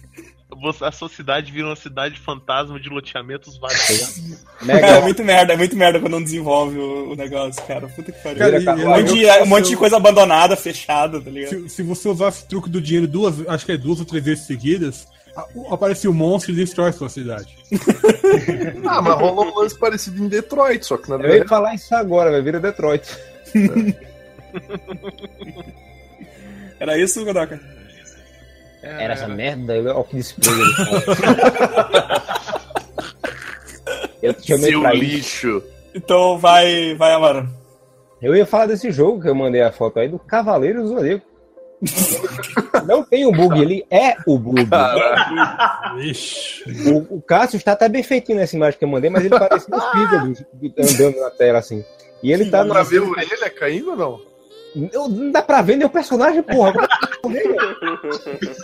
A 0.82 0.92
sua 0.92 1.10
cidade 1.10 1.52
vira 1.52 1.68
uma 1.68 1.76
cidade 1.76 2.20
fantasma 2.20 2.80
de 2.80 2.88
loteamentos 2.88 3.58
vazios. 3.58 4.44
Cara, 4.66 4.78
é 4.80 4.82
Mega. 4.82 5.02
muito 5.02 5.24
merda, 5.24 5.54
é 5.54 5.58
muito 5.58 5.76
merda 5.76 6.00
quando 6.00 6.14
não 6.14 6.24
desenvolve 6.24 6.78
o, 6.78 7.12
o 7.12 7.16
negócio, 7.16 7.62
cara. 7.64 7.88
Puta 7.88 8.12
que 8.12 8.22
pariu. 8.24 8.38
Cara, 8.40 8.58
e- 8.60 8.68
um, 8.70 8.88
monte 8.88 9.14
de, 9.14 9.26
um 9.42 9.46
monte 9.48 9.70
de 9.70 9.76
coisa 9.78 9.98
abandonada, 9.98 10.56
fechada, 10.56 11.20
tá 11.20 11.30
ligado? 11.30 11.50
Se, 11.50 11.70
se 11.70 11.84
você 11.84 12.08
usar 12.08 12.30
esse 12.30 12.48
truque 12.48 12.70
do 12.70 12.80
dinheiro 12.80 13.08
duas, 13.08 13.46
acho 13.48 13.66
que 13.66 13.72
é 13.74 13.78
duas 13.78 14.00
ou 14.00 14.06
três 14.06 14.24
vezes 14.24 14.46
seguidas, 14.46 15.08
o- 15.54 15.74
aparece 15.74 16.08
o 16.08 16.14
monstro 16.14 16.52
e 16.54 16.56
destrói 16.56 16.92
sua 16.94 17.10
cidade. 17.10 17.58
Ah, 18.88 19.02
mas 19.02 19.16
rolou 19.20 19.46
um 19.48 19.60
lance 19.60 19.78
parecido 19.78 20.24
em 20.24 20.28
Detroit, 20.28 20.86
só 20.86 20.96
que 20.98 21.10
na 21.10 21.16
Eu 21.16 21.22
ia 21.22 21.28
verdade. 21.28 21.50
falar 21.50 21.74
isso 21.74 21.94
agora, 21.96 22.30
vai 22.30 22.42
vira 22.42 22.60
Detroit. 22.60 23.04
Era 26.80 26.98
isso, 26.98 27.24
Godoka? 27.26 27.60
Era 28.86 29.14
essa 29.14 29.28
merda, 29.28 29.74
olha 29.74 29.96
o 29.98 30.04
que 30.04 30.18
desprezo. 30.18 30.56
Eu 34.22 34.34
chamei 34.42 34.72
Seu 34.72 34.82
pra 34.82 34.94
lixo. 34.94 35.64
Então 35.94 36.38
vai, 36.38 36.96
vai, 36.96 37.14
Amaro. 37.14 37.48
Eu 38.22 38.36
ia 38.36 38.46
falar 38.46 38.66
desse 38.68 38.92
jogo 38.92 39.22
que 39.22 39.30
eu 39.30 39.36
mandei 39.36 39.62
a 39.62 39.72
foto 39.72 40.00
aí 40.00 40.08
do 40.08 40.18
Cavaleiro 40.18 40.82
do 40.82 40.88
Zodíaco. 40.90 41.26
Não 42.88 43.04
tem 43.04 43.26
o 43.26 43.32
bug, 43.32 43.62
ele 43.62 43.86
é 43.92 44.16
o 44.26 44.40
bug. 44.40 44.68
Ixi. 46.00 46.64
O, 46.90 47.18
o 47.18 47.22
Cássio 47.22 47.58
está 47.58 47.74
até 47.74 47.88
bem 47.88 48.02
feitinho 48.02 48.40
nessa 48.40 48.56
imagem 48.56 48.80
que 48.80 48.86
eu 48.86 48.90
mandei, 48.90 49.10
mas 49.10 49.26
ele 49.26 49.38
parece 49.38 49.68
um 49.72 49.80
fígado 49.92 50.34
andando 50.80 51.20
na 51.20 51.30
tela 51.30 51.60
assim. 51.60 51.84
E 52.24 52.32
ele 52.32 52.50
tá 52.50 52.64
Pra 52.66 52.76
na. 52.76 52.84
ver 52.84 53.00
a 53.00 53.04
orelha 53.04 53.50
caindo 53.52 53.92
ou 53.92 53.98
não? 53.98 54.22
Eu- 54.94 55.08
Não 55.08 55.32
dá 55.32 55.42
pra 55.42 55.62
ver 55.62 55.78
nem 55.78 55.86
o 55.86 55.90
personagem, 55.90 56.42
porra. 56.44 56.74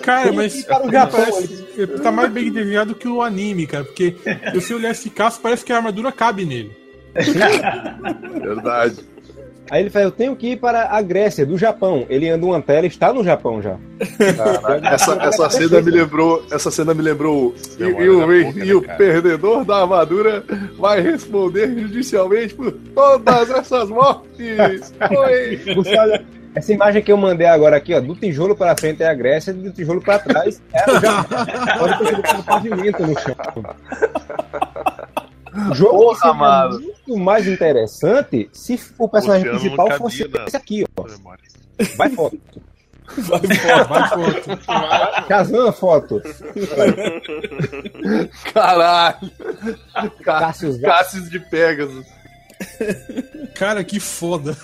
Cara, 0.04 0.32
mas 0.34 0.54
Japão, 0.92 1.10
parece- 1.10 1.66
ele 1.78 2.00
tá 2.00 2.12
mais 2.12 2.32
bem 2.32 2.52
desenhado 2.52 2.96
que 2.96 3.08
o 3.08 3.22
anime, 3.22 3.66
cara. 3.68 3.84
Porque 3.84 4.16
se 4.52 4.54
você 4.62 4.74
olhar 4.74 4.92
esse 4.92 5.10
caso, 5.10 5.40
parece 5.42 5.64
que 5.64 5.72
a 5.72 5.78
armadura 5.78 6.12
cabe 6.12 6.46
nele. 6.46 6.72
Verdade. 8.42 9.11
Aí 9.72 9.84
ele 9.84 9.90
fala, 9.90 10.04
eu 10.04 10.12
tenho 10.12 10.36
que 10.36 10.48
ir 10.52 10.58
para 10.58 10.90
a 10.90 11.02
Grécia, 11.02 11.46
do 11.46 11.58
Japão. 11.58 12.06
Ele 12.10 12.28
anda 12.28 12.46
uma 12.46 12.62
tela 12.62 12.86
e 12.86 12.90
está 12.90 13.14
no 13.14 13.24
Japão 13.24 13.62
já. 13.62 13.78
Essa, 14.84 15.14
essa 15.14 15.50
cena 15.50 15.82
me 15.82 15.92
lembrou. 15.92 16.46
Essa 16.52 16.70
cena 16.70 16.94
me 16.94 17.02
lembrou. 17.02 17.56
E, 17.80 17.84
e 17.84 18.10
o, 18.10 18.20
porra, 18.20 18.36
e 18.36 18.74
o 18.74 18.82
né, 18.82 18.88
cara? 18.88 18.98
perdedor 18.98 19.64
da 19.64 19.78
armadura 19.78 20.44
vai 20.78 21.00
responder 21.00 21.70
judicialmente 21.70 22.54
por 22.54 22.74
todas 22.94 23.50
essas 23.50 23.90
mortes. 23.90 24.94
Oi. 25.10 25.62
Essa 26.54 26.74
imagem 26.74 27.02
que 27.02 27.14
eu 27.14 27.16
mandei 27.16 27.48
agora 27.48 27.78
aqui, 27.78 27.94
ó, 27.94 28.02
do 28.02 28.14
tijolo 28.14 28.54
para 28.54 28.76
frente 28.76 29.02
é 29.02 29.08
a 29.08 29.14
Grécia, 29.14 29.54
do 29.54 29.72
tijolo 29.72 30.02
para 30.02 30.20
trás 30.20 30.62
é 30.74 30.92
o 30.92 31.00
Japão. 31.00 31.46
Pode 31.80 31.98
que 31.98 32.22
tem 32.22 32.36
um 32.36 32.44
pavimento 32.44 33.08
no 33.08 33.18
chão. 33.18 33.36
O 35.72 35.76
jogo 35.76 35.98
Porra, 35.98 36.18
seria 36.20 36.34
mano. 36.34 36.80
muito 36.80 37.18
mais 37.18 37.48
interessante 37.48 38.50
se 38.54 38.80
o 38.98 39.08
personagem 39.10 39.50
Oceano 39.50 39.60
principal 39.60 39.92
fosse 39.98 40.30
esse 40.48 40.56
aqui, 40.58 40.86
ó. 40.98 41.04
Vai 41.98 42.10
foto. 42.10 42.40
Vai 43.18 43.40
fora, 43.42 43.84
vai 43.84 44.10
fora. 44.10 45.22
Kazan 45.28 45.72
foto. 45.74 46.22
Caralho. 48.54 49.32
Ca- 50.24 50.40
Cássio 50.40 50.72
Zá. 50.74 50.88
Cássios 50.88 51.30
de 51.30 51.40
Pegasus. 51.40 52.06
Cara, 53.56 53.84
que 53.84 54.00
foda. 54.00 54.56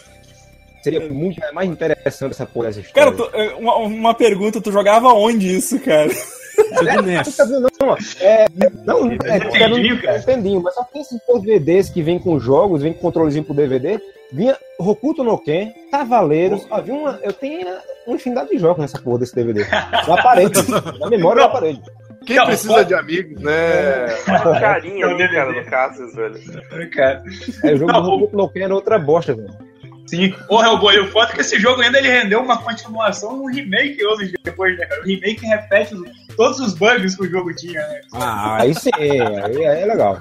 Seria 0.84 1.10
muito 1.12 1.42
mais 1.54 1.70
interessante 1.70 2.32
essa 2.32 2.46
porra 2.46 2.68
dessa 2.68 2.80
história. 2.82 3.12
Cara, 3.12 3.30
tu- 3.30 3.36
é, 3.36 3.56
uma, 3.56 3.76
uma 3.78 4.14
pergunta, 4.14 4.62
tu 4.62 4.72
jogava 4.72 5.10
onde 5.10 5.54
isso, 5.58 5.80
cara? 5.80 6.10
É 6.58 6.96
do 6.96 7.02
NES. 7.04 7.38
Não, 7.80 7.96
é, 8.22 8.46
não, 8.86 9.12
é, 9.12 9.16
Entendi, 9.38 9.98
cara. 10.02 10.18
entendinho, 10.18 10.62
mas 10.62 10.74
só 10.74 10.84
que 10.84 11.00
esses 11.00 11.20
DVDs 11.28 11.90
que 11.90 12.02
vem 12.02 12.18
com 12.20 12.40
jogos, 12.40 12.82
vem 12.82 12.94
com 12.94 13.00
controlezinho 13.02 13.44
pro 13.46 13.54
DVD, 13.54 14.00
vinha 14.32 14.58
Hokuto 14.80 15.24
no 15.24 15.38
Ken, 15.38 15.72
Cavaleiros, 15.92 16.66
havia 16.70 16.94
uma, 16.94 17.20
eu 17.24 17.32
tenho 17.34 17.68
uma 18.06 18.16
infinidade 18.16 18.50
de 18.50 18.58
jogos 18.58 18.80
nessa 18.80 19.00
porra 19.00 19.20
desse 19.20 19.36
DVD. 19.36 19.66
Na 20.08 20.22
parede, 20.22 20.60
na 21.00 21.10
memória 21.10 21.44
da 21.44 21.50
parede. 21.50 21.82
Quem 22.26 22.36
Não, 22.36 22.46
precisa 22.48 22.74
pode- 22.74 22.88
de 22.90 22.94
amigos, 22.96 23.42
né? 23.42 24.08
Carinha 24.60 25.06
É 25.06 25.08
o 25.08 25.10
ali, 25.12 25.18
DVD. 25.20 25.36
cara, 25.36 25.54
do 25.54 25.70
Cassius, 25.70 26.14
velho. 26.16 26.90
Cara. 26.92 27.24
Aí 27.64 27.74
o 27.74 27.78
jogo 27.78 27.92
Não, 27.94 28.02
do 28.02 28.12
Hokuto 28.12 28.36
no 28.38 28.50
Ken 28.50 28.64
era 28.64 28.76
outra 28.76 29.00
bosta, 29.00 29.34
velho. 29.34 29.48
Sim. 30.08 30.32
Porra, 30.48 30.70
o 30.72 30.78
boi, 30.78 30.98
o 31.00 31.12
foda 31.12 31.32
é 31.32 31.36
que 31.36 31.42
esse 31.42 31.60
jogo 31.60 31.82
ainda 31.82 31.98
ele 32.00 32.08
rendeu 32.10 32.42
uma 32.42 32.58
continuação, 32.62 33.44
um 33.44 33.52
remake 33.52 34.02
anos 34.04 34.32
depois, 34.44 34.78
né, 34.78 34.86
cara? 34.86 35.02
O 35.02 35.06
remake 35.06 35.46
repete 35.46 35.94
os- 35.96 36.10
todos 36.36 36.60
os 36.60 36.74
bugs 36.74 37.16
que 37.16 37.24
o 37.24 37.30
jogo 37.30 37.54
tinha, 37.56 37.80
né? 37.82 38.02
Ah, 38.14 38.62
aí 38.62 38.74
sim, 38.74 38.90
aí, 38.96 39.64
é 39.64 39.86
legal. 39.86 40.20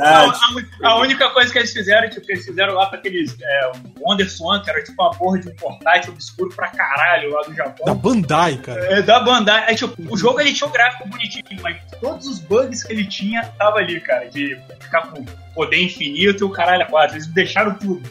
A, 0.00 0.24
a- 0.84 0.88
a 0.90 0.96
única 0.98 1.30
coisa 1.30 1.52
que 1.52 1.58
eles 1.58 1.72
fizeram, 1.72 2.08
tipo, 2.10 2.26
eles 2.30 2.44
fizeram 2.44 2.74
lá 2.74 2.86
pra 2.86 2.98
aqueles. 2.98 3.36
É, 3.40 3.70
o 4.00 4.08
Wonder 4.08 4.28
Swan, 4.30 4.60
que 4.62 4.70
era 4.70 4.82
tipo 4.82 5.00
uma 5.02 5.10
porra 5.12 5.38
de 5.38 5.48
um 5.48 5.54
portátil 5.56 6.12
obscuro 6.12 6.50
pra 6.54 6.68
caralho 6.68 7.30
lá 7.30 7.42
do 7.42 7.54
Japão. 7.54 7.86
Da 7.86 7.94
Bandai, 7.94 8.56
cara. 8.56 8.80
É, 8.98 9.02
da 9.02 9.20
Bandai. 9.20 9.64
Aí, 9.68 9.74
tipo, 9.76 9.94
o 10.12 10.16
jogo 10.16 10.40
ele 10.40 10.52
tinha 10.52 10.68
um 10.68 10.72
gráfico 10.72 11.08
bonitinho, 11.08 11.44
mas 11.62 11.76
todos 12.00 12.26
os 12.26 12.38
bugs 12.40 12.82
que 12.82 12.92
ele 12.92 13.06
tinha 13.06 13.44
tava 13.58 13.78
ali, 13.78 14.00
cara. 14.00 14.28
De 14.28 14.58
ficar 14.80 15.02
com 15.12 15.24
poder 15.54 15.82
infinito 15.82 16.42
e 16.42 16.44
o 16.44 16.50
caralho 16.50 16.82
a 16.82 16.86
quatro. 16.86 17.14
Eles 17.16 17.26
deixaram 17.28 17.74
tudo. 17.74 18.02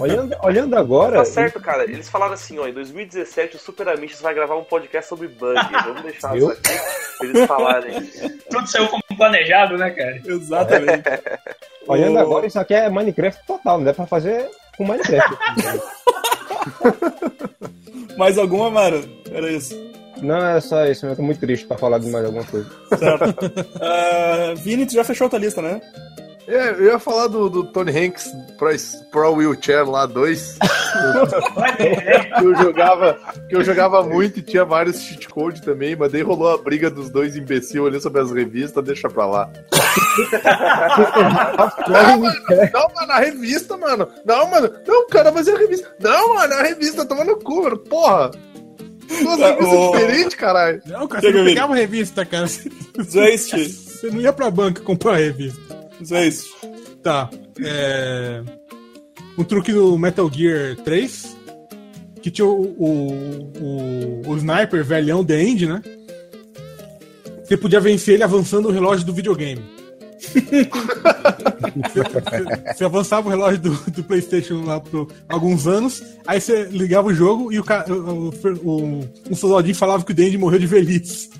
Olhando, 0.00 0.36
olhando 0.42 0.76
agora, 0.76 1.18
Tá 1.18 1.24
certo, 1.24 1.60
cara. 1.60 1.84
Eles 1.84 2.08
falaram 2.08 2.32
assim, 2.34 2.58
ó, 2.58 2.66
em 2.66 2.72
2017 2.72 3.56
o 3.56 3.58
Super 3.58 3.88
Amishes 3.88 4.20
vai 4.20 4.34
gravar 4.34 4.56
um 4.56 4.64
podcast 4.64 5.08
sobre 5.08 5.28
bugs. 5.28 5.62
Vamos 5.84 6.02
deixar 6.02 6.32
Viu? 6.32 6.50
isso 6.50 6.60
aqui 6.60 6.78
pra 7.18 7.26
eles 7.26 7.46
falarem. 7.46 8.02
Tudo 8.50 8.66
saiu 8.66 8.88
como 8.88 9.02
planejado, 9.16 9.76
né, 9.78 9.90
cara? 9.90 10.20
Exatamente. 10.24 11.04
olhando 11.86 12.16
O- 12.16 12.20
agora, 12.20 12.46
isso 12.46 12.58
aqui 12.58 12.74
é 12.74 12.88
Minecraft 12.90 13.46
total, 13.46 13.78
não 13.78 13.84
dá 13.84 13.94
pra 13.94 14.06
fazer 14.06 14.50
com 14.76 14.84
Minecraft. 14.84 15.36
Mais 18.16 18.38
alguma, 18.38 18.70
mano? 18.70 19.02
Era 19.30 19.50
isso. 19.50 19.74
não, 20.22 20.44
é 20.46 20.60
só 20.60 20.86
isso, 20.86 21.06
eu 21.06 21.16
tô 21.16 21.22
muito 21.22 21.40
triste 21.40 21.66
pra 21.66 21.76
falar 21.76 21.98
de 21.98 22.08
mais 22.08 22.24
alguma 22.24 22.44
coisa. 22.44 22.68
Certo. 22.98 23.52
Ah, 23.80 24.54
Vini, 24.56 24.86
tu 24.86 24.94
já 24.94 25.04
fechou 25.04 25.26
a 25.26 25.30
tua 25.30 25.38
lista, 25.38 25.60
né? 25.60 25.80
É, 26.48 26.70
eu 26.70 26.84
ia 26.84 26.98
falar 26.98 27.26
do, 27.26 27.48
do 27.50 27.64
Tony 27.64 27.90
Hanks 27.90 28.30
Pro, 28.56 28.68
Pro 29.10 29.32
Wheelchair 29.34 29.88
lá 29.88 30.06
2. 30.06 30.58
que 32.38 32.44
eu 32.44 32.54
jogava 32.56 33.18
que 33.48 33.56
eu 33.56 33.64
jogava 33.64 34.02
muito 34.04 34.38
e 34.38 34.42
tinha 34.42 34.64
vários 34.64 35.00
cheat 35.00 35.28
code 35.28 35.60
também, 35.62 35.96
mas 35.96 36.12
daí 36.12 36.22
rolou 36.22 36.54
a 36.54 36.58
briga 36.58 36.88
dos 36.88 37.10
dois 37.10 37.36
imbecil 37.36 37.86
ali 37.86 38.00
sobre 38.00 38.20
as 38.20 38.30
revistas, 38.30 38.84
deixa 38.84 39.08
pra 39.08 39.26
lá. 39.26 39.50
Não, 41.88 42.18
mano, 42.20 42.36
não, 42.72 42.88
mano, 42.94 43.12
a 43.12 43.18
revista, 43.18 43.76
mano. 43.76 44.08
Não, 44.24 44.48
mano. 44.50 44.70
Não, 44.86 45.06
cara, 45.08 45.32
mas 45.32 45.48
é 45.48 45.52
a 45.52 45.58
revista. 45.58 45.94
Não, 46.00 46.34
mano, 46.34 46.54
a 46.54 46.62
revista 46.62 47.04
toma 47.04 47.24
no 47.24 47.36
cu, 47.38 47.62
mano. 47.64 47.78
Porra. 47.78 48.30
Duas 49.22 49.38
Tá, 49.38 49.46
revistas 49.50 49.80
diferentes, 49.92 50.34
caralho. 50.34 50.82
Não, 50.86 51.06
cara, 51.06 51.20
você 51.22 51.32
não 51.32 51.44
pegava 51.44 51.74
revista, 51.74 52.24
cara. 52.24 52.46
Você 52.48 52.68
Zwist. 53.00 53.52
você 53.68 54.10
não 54.10 54.20
ia 54.20 54.32
pra 54.32 54.50
banca 54.50 54.82
comprar 54.82 55.16
revista. 55.16 55.75
Zwist. 56.02 56.48
Tá. 57.02 57.30
É... 57.60 58.42
Um 59.38 59.44
truque 59.44 59.72
do 59.72 59.98
Metal 59.98 60.30
Gear 60.32 60.76
3. 60.76 61.36
Que 62.22 62.30
tinha 62.30 62.46
o, 62.46 62.74
o, 62.78 63.52
o, 63.60 64.22
o 64.30 64.36
sniper 64.36 64.84
velhão 64.84 65.24
The 65.24 65.40
End, 65.40 65.66
né? 65.66 65.82
Você 67.44 67.56
podia 67.56 67.78
vencer 67.78 68.14
ele 68.14 68.24
avançando 68.24 68.68
o 68.68 68.72
relógio 68.72 69.06
do 69.06 69.12
videogame. 69.12 69.62
Você, 72.74 72.84
avançava 72.84 73.26
o 73.28 73.30
relógio 73.30 73.58
do, 73.60 73.90
do 73.90 74.04
PlayStation 74.04 74.64
lá 74.64 74.80
por 74.80 75.08
alguns 75.28 75.66
anos, 75.66 76.02
aí 76.26 76.40
você 76.40 76.64
ligava 76.64 77.08
o 77.08 77.14
jogo 77.14 77.52
e 77.52 77.58
o, 77.60 77.64
o, 77.88 77.92
o, 77.92 78.30
o- 78.64 79.08
um 79.30 79.34
soldadinho 79.34 79.74
falava 79.74 80.04
que 80.04 80.12
o 80.12 80.14
Dandy 80.14 80.38
morreu 80.38 80.58
de 80.58 80.66
velhice. 80.66 81.30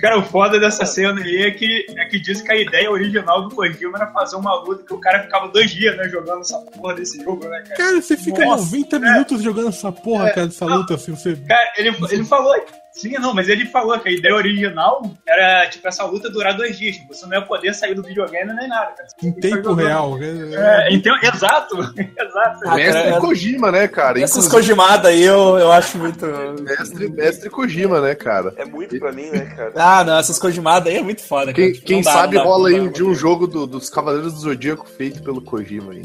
Cara, 0.00 0.18
o 0.18 0.22
foda 0.24 0.58
dessa 0.60 0.84
cena 0.84 1.20
aí 1.20 1.42
é 1.42 1.50
que, 1.50 1.86
é 1.96 2.04
que 2.06 2.18
diz 2.20 2.42
que 2.42 2.52
a 2.52 2.56
ideia 2.56 2.90
original 2.90 3.48
do 3.48 3.54
Kojima 3.54 3.96
era 3.98 4.06
fazer 4.08 4.36
uma 4.36 4.54
luta 4.62 4.84
que 4.84 4.92
o 4.94 4.98
cara 4.98 5.22
ficava 5.22 5.48
dois 5.48 5.70
dias, 5.70 5.96
né, 5.96 6.08
jogando 6.08 6.40
essa 6.40 6.58
porra 6.58 6.94
desse 6.94 7.22
jogo, 7.22 7.46
né, 7.48 7.62
cara? 7.62 7.76
Cara, 7.76 8.02
você 8.02 8.16
fica 8.16 8.44
Nossa, 8.44 8.64
90 8.64 8.98
minutos 8.98 9.42
jogando 9.42 9.68
essa 9.68 9.92
porra, 9.92 10.30
cara, 10.30 10.46
dessa 10.46 10.66
luta, 10.66 10.94
assim, 10.94 11.12
você. 11.14 11.36
Cara, 11.36 11.72
ele, 11.76 11.96
ele 12.10 12.24
falou. 12.24 12.54
Sim, 12.94 13.10
não, 13.18 13.34
mas 13.34 13.48
ele 13.48 13.66
falou 13.66 13.98
que 13.98 14.08
a 14.08 14.12
ideia 14.12 14.34
original 14.36 15.02
era, 15.26 15.68
tipo, 15.68 15.86
essa 15.88 16.04
luta 16.04 16.30
durar 16.30 16.56
dois 16.56 16.78
dias. 16.78 16.96
Tipo, 16.96 17.12
você 17.12 17.26
não 17.26 17.34
ia 17.34 17.42
poder 17.42 17.74
sair 17.74 17.92
do 17.94 18.02
videogame 18.04 18.52
nem 18.54 18.68
nada, 18.68 18.92
cara. 18.92 19.08
Em 19.20 19.32
tempo 19.32 19.74
real. 19.74 20.16
É, 20.22 20.88
então, 20.94 21.16
exato, 21.20 21.76
exato. 21.98 22.60
Ah, 22.66 22.76
Mestre 22.76 23.02
cara, 23.10 23.20
Kojima, 23.20 23.72
né, 23.72 23.88
cara? 23.88 24.20
Essas 24.20 24.46
Inclusive, 24.46 24.54
cojimadas 24.76 25.06
aí 25.10 25.22
eu, 25.24 25.58
eu 25.58 25.72
acho 25.72 25.98
muito. 25.98 26.24
mestre, 26.62 27.08
mestre 27.10 27.50
Kojima, 27.50 28.00
né, 28.00 28.14
cara? 28.14 28.54
É 28.56 28.64
muito 28.64 28.96
pra 29.00 29.10
mim, 29.10 29.28
né, 29.28 29.44
cara? 29.56 29.72
Ah, 29.74 30.04
não, 30.04 30.16
essas 30.18 30.38
cojimadas 30.38 30.86
aí 30.92 30.98
é 30.98 31.02
muito 31.02 31.22
foda. 31.22 31.46
cara. 31.46 31.54
Quem, 31.54 31.72
Tipo, 31.72 31.86
quem 31.86 32.02
dá, 32.02 32.12
sabe 32.12 32.36
dá, 32.36 32.44
rola 32.44 32.70
não 32.70 32.76
aí 32.78 32.86
dá. 32.86 32.92
de 32.92 33.02
um 33.02 33.12
jogo 33.14 33.48
do- 33.48 33.66
dos 33.66 33.90
Cavaleiros 33.90 34.34
do 34.34 34.38
Zodíaco 34.38 34.86
feito 34.88 35.20
pelo 35.20 35.42
Kojima 35.42 35.92
aí. 35.92 36.02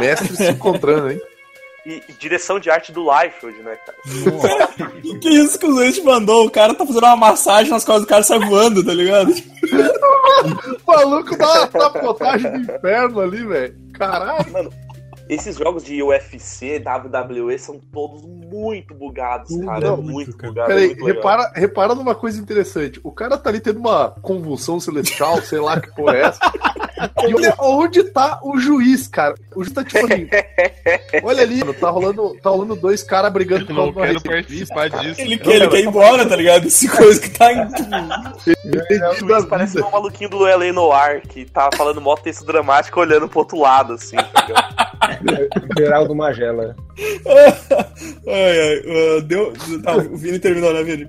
Mestre 0.00 0.36
se 0.36 0.50
encontrando, 0.50 1.10
hein? 1.10 1.20
E, 1.88 2.02
e 2.06 2.12
direção 2.12 2.60
de 2.60 2.68
arte 2.68 2.92
do 2.92 3.02
Liefeld, 3.02 3.62
né, 3.62 3.74
cara? 3.76 3.98
Que 5.22 5.30
isso 5.30 5.58
que 5.58 5.64
o 5.64 5.74
Zwist 5.74 6.02
mandou? 6.02 6.44
O 6.44 6.50
cara 6.50 6.74
tá 6.74 6.84
fazendo 6.84 7.04
uma 7.04 7.16
massagem 7.16 7.72
nas 7.72 7.82
costas 7.82 8.02
do 8.02 8.06
cara 8.06 8.20
e 8.20 8.24
sai 8.24 8.38
voando, 8.40 8.84
tá 8.84 8.92
ligado? 8.92 9.32
O 10.38 10.92
maluco 10.92 11.36
dá 11.36 11.46
uma 11.46 11.70
sapotagem 11.70 12.52
do 12.52 12.72
inferno 12.74 13.20
ali, 13.20 13.44
velho. 13.44 13.76
Caralho. 13.94 14.72
Esses 15.28 15.56
jogos 15.56 15.84
de 15.84 16.02
UFC, 16.02 16.82
WWE 16.82 17.58
são 17.58 17.78
todos 17.92 18.22
muito 18.24 18.94
bugados, 18.94 19.48
Tudo 19.50 19.66
cara. 19.66 19.88
É 19.88 19.90
muito, 19.90 20.10
muito 20.10 20.36
cara. 20.36 20.52
bugado. 20.52 20.72
é 20.72 20.74
Peraí, 20.74 20.86
muito 20.88 21.04
legal. 21.04 21.16
repara, 21.16 21.52
repara 21.54 21.94
numa 21.94 22.14
coisa 22.14 22.40
interessante. 22.40 22.98
O 23.04 23.12
cara 23.12 23.36
tá 23.36 23.50
ali 23.50 23.60
tendo 23.60 23.78
uma 23.78 24.10
convulsão 24.22 24.80
celestial, 24.80 25.40
sei 25.42 25.60
lá 25.60 25.80
que 25.80 25.94
porra 25.94 26.16
é 26.16 26.22
essa. 26.22 26.40
E 27.26 27.34
olha 27.34 27.54
onde 27.58 28.04
tá 28.04 28.40
o 28.42 28.58
juiz, 28.58 29.06
cara. 29.06 29.34
O 29.54 29.62
juiz 29.62 29.74
tá 29.74 29.84
tipo 29.84 30.04
assim. 30.04 30.28
Olha 31.22 31.42
ali, 31.42 31.60
mano, 31.60 31.74
tá 31.74 31.90
rolando, 31.90 32.36
tá 32.42 32.50
rolando 32.50 32.74
dois 32.74 33.02
caras 33.02 33.32
brigando 33.32 33.66
Eu 33.68 33.74
não 33.74 33.92
por 33.92 34.02
causa 34.02 34.14
de 34.14 34.20
quero 34.20 34.34
participar 34.34 34.88
disso. 34.88 35.20
Ele, 35.20 35.38
quer, 35.38 35.54
ele 35.56 35.68
quer 35.68 35.80
ir 35.80 35.86
embora, 35.86 36.26
tá 36.26 36.34
ligado? 36.34 36.66
Esse 36.66 36.88
coisa 36.88 37.20
que 37.20 37.30
tá 37.30 37.52
em. 37.52 37.60
O 37.62 39.14
juiz 39.16 39.44
parece 39.44 39.80
um 39.80 39.90
maluquinho 39.90 40.30
do 40.30 40.46
L.A. 40.46 40.72
Noir 40.72 41.22
que 41.28 41.44
tá 41.44 41.68
falando 41.76 42.00
mó 42.00 42.16
texto 42.16 42.44
dramático 42.44 42.98
olhando 43.00 43.28
pro 43.28 43.40
outro 43.40 43.58
lado, 43.58 43.92
assim. 43.92 44.16
tá 44.16 44.46
ligado? 44.46 45.17
Geraldo 45.78 46.14
Magela. 46.14 46.74
ai, 48.26 48.60
ai. 48.60 48.82
ah, 48.86 49.20
deu. 49.24 49.52
Tá, 49.82 49.96
o 49.96 50.16
Vini 50.16 50.38
terminou, 50.38 50.72
né, 50.72 50.82
Vini? 50.82 51.08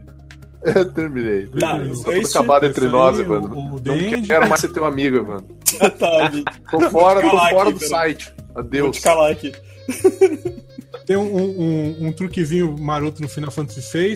Eu 0.64 0.91
terminei. 0.91 1.48
Tá, 1.48 1.80
Só 2.26 2.40
acabado 2.40 2.65
entre 2.65 2.86
isso 2.86 2.91
nós, 2.94 3.19
aí, 3.19 3.26
mano. 3.26 3.48
o- 3.56 3.76
o 3.77 3.81
Não 3.84 4.22
quero 4.23 4.49
mais 4.49 4.60
ser 4.61 4.69
teu 4.73 4.84
amigo, 4.86 5.26
mano. 5.26 5.48
tá, 5.98 6.27
Vini. 6.30 6.44
Tô 6.69 6.80
fora, 6.90 7.22
tô 7.22 7.30
fora 7.30 7.69
aqui, 7.69 7.80
do 7.80 7.86
site. 7.88 8.34
Vou 8.53 8.60
Adeus. 8.61 8.98
te 8.98 9.02
calar 9.03 9.31
aqui. 9.31 9.53
Tem 11.06 11.18
um, 11.18 11.36
um, 11.36 12.07
um 12.07 12.11
truquezinho 12.11 12.76
maroto 12.77 13.22
no 13.22 13.27
Final 13.30 13.52
Fantasy 13.52 13.81
VI. 13.98 14.15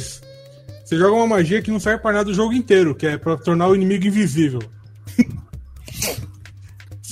Você 0.83 0.97
joga 0.97 1.15
uma 1.15 1.25
magia 1.27 1.61
que 1.61 1.71
não 1.71 1.79
serve 1.79 2.01
pra 2.01 2.11
nada 2.11 2.29
o 2.29 2.33
jogo 2.33 2.53
inteiro, 2.53 2.93
que 2.93 3.07
é 3.07 3.17
pra 3.17 3.37
tornar 3.37 3.67
o 3.69 3.75
inimigo 3.75 4.05
invisível. 4.05 4.59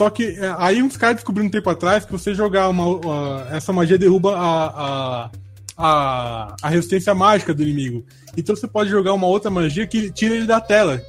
Só 0.02 0.10
que 0.10 0.23
é, 0.23 0.56
aí 0.57 0.82
uns 0.82 0.98
caras 0.98 1.18
descobriram 1.18 1.48
um 1.48 1.52
tempo 1.52 1.69
atrás 1.69 2.03
que 2.03 2.11
você 2.11 2.34
jogar 2.34 2.68
uma, 2.69 2.88
uma- 2.88 3.48
essa 3.52 3.72
magia 3.72 3.99
derruba 3.99 4.36
a, 4.36 4.65
a, 4.65 5.30
a, 5.78 6.56
a 6.60 6.69
resistência 6.69 7.14
mágica 7.14 7.53
do 7.53 7.61
inimigo. 7.61 8.03
Então 8.36 8.56
você 8.56 8.68
pode 8.68 8.90
jogar 8.90 9.14
uma 9.14 9.28
outra 9.28 9.52
magia 9.52 9.86
que 9.86 10.10
tira 10.10 10.34
ele 10.34 10.48
da 10.48 10.60
tela. 10.60 10.99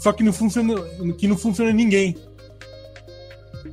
Só 0.00 0.12
que 0.12 0.22
não 0.22 0.34
funciona, 0.34 0.74
que 1.16 1.26
não 1.26 1.38
funciona 1.38 1.72
ninguém. 1.72 2.14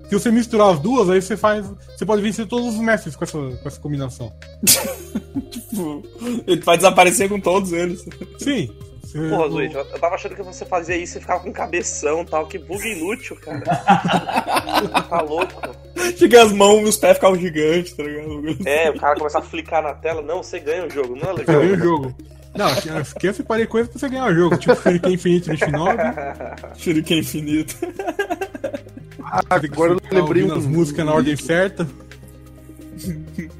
Se 0.07 0.14
você 0.14 0.31
misturar 0.31 0.69
as 0.73 0.80
duas, 0.80 1.10
aí 1.10 1.22
você 1.22 1.35
faz. 1.35 1.69
Você 1.97 2.06
pode 2.06 2.22
vencer 2.22 2.47
todos 2.47 2.73
os 2.73 2.80
mestres 2.80 3.18
com 3.18 3.26
essa, 3.26 3.38
com 3.38 3.68
essa 3.68 3.80
combinação. 3.81 4.31
Tipo, 5.51 6.03
ele 6.47 6.61
vai 6.61 6.77
desaparecer 6.77 7.27
com 7.27 7.38
todos 7.41 7.73
eles. 7.73 8.06
Sim. 8.38 8.69
Porra, 9.14 9.45
Luiz, 9.45 9.73
eu 9.73 9.86
tava 9.99 10.15
achando 10.15 10.36
que 10.36 10.44
você 10.44 10.65
fazia 10.65 10.95
isso 10.95 11.18
e 11.18 11.22
ficava 11.22 11.41
com 11.41 11.52
cabeção 11.52 12.22
e 12.22 12.26
tal. 12.26 12.48
Que 12.48 12.57
bug 12.57 12.88
inútil, 12.88 13.36
cara. 13.38 13.61
tá 15.10 15.22
louco. 15.22 15.61
Chega 16.18 16.44
as 16.44 16.52
mãos 16.52 16.81
e 16.81 16.90
os 16.90 16.98
pés 16.98 17.15
ficavam 17.15 17.40
gigantes, 17.40 17.94
tá 17.94 18.03
ligado? 18.03 18.68
É, 18.68 18.90
o 18.90 18.99
cara 18.99 19.15
começa 19.15 19.40
a 19.40 19.41
flicar 19.41 19.81
na 19.81 19.94
tela. 19.94 20.22
Não, 20.22 20.44
você 20.44 20.60
ganha 20.60 20.86
o 20.86 20.90
jogo, 20.90 21.15
não 21.15 21.30
é 21.30 21.34
legal. 21.34 21.60
Ganhei 21.60 21.73
o 21.73 21.80
jogo. 21.80 22.15
Não, 22.56 22.68
aqui 22.68 23.27
eu 23.27 23.34
separei 23.34 23.65
coisa 23.68 23.90
pra 23.90 23.99
você 23.99 24.10
ganhar 24.10 24.26
o 24.26 24.34
jogo. 24.36 24.57
Tipo, 24.57 24.76
Shuriken 24.76 25.14
Infinito 25.14 25.49
no 25.52 25.57
Shinobi. 25.57 25.98
Shuriken 26.77 27.19
infinito. 27.19 27.76
Agora 29.49 29.94
eu 29.94 29.99
lembrei 30.11 30.44
ouvindo 30.44 30.53
as 30.56 30.65
um- 30.65 30.69
músicas 30.69 31.06
na 31.06 31.14
ordem 31.14 31.36
certa. 31.36 31.88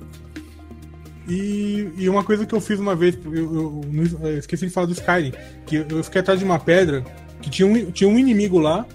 E, 1.30 1.88
e 1.98 2.10
uma 2.10 2.24
coisa 2.24 2.46
que 2.46 2.56
eu 2.56 2.60
fiz 2.60 2.80
uma 2.80 2.96
vez, 2.96 3.16
eu, 3.24 3.34
eu- 3.34 3.82
eu- 4.24 4.38
esqueci 4.40 4.66
de 4.66 4.72
falar 4.72 4.88
do 4.88 4.94
Skyrim, 4.94 5.32
que 5.66 5.86
eu, 5.90 6.04
fiquei 6.04 6.22
atrás 6.22 6.40
de 6.40 6.46
uma 6.46 6.58
pedra, 6.60 7.04
que 7.42 7.50
tinha 7.50 7.68
um, 7.68 7.92
tinha 7.92 8.10
um 8.10 8.18
inimigo 8.18 8.58
lá, 8.58 8.86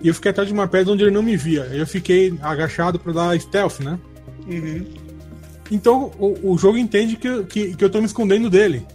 e 0.00 0.06
eu 0.08 0.14
fiquei 0.14 0.30
atrás 0.30 0.46
de 0.48 0.54
uma 0.54 0.68
pedra 0.68 0.92
onde 0.92 1.02
ele 1.02 1.10
não 1.10 1.22
me 1.22 1.36
via. 1.36 1.62
Eu 1.72 1.86
fiquei 1.86 2.32
agachado 2.40 2.98
pra 3.00 3.12
dar 3.12 3.40
stealth, 3.40 3.80
né? 3.80 3.98
Então 5.70 6.12
o, 6.18 6.52
o 6.52 6.58
jogo 6.58 6.76
entende 6.78 7.16
que, 7.16 7.26
eu- 7.28 7.44
que, 7.44 7.74
que 7.74 7.84
eu 7.84 7.90
tô 7.90 7.98
me 7.98 8.06
escondendo 8.06 8.48
dele. 8.48 8.86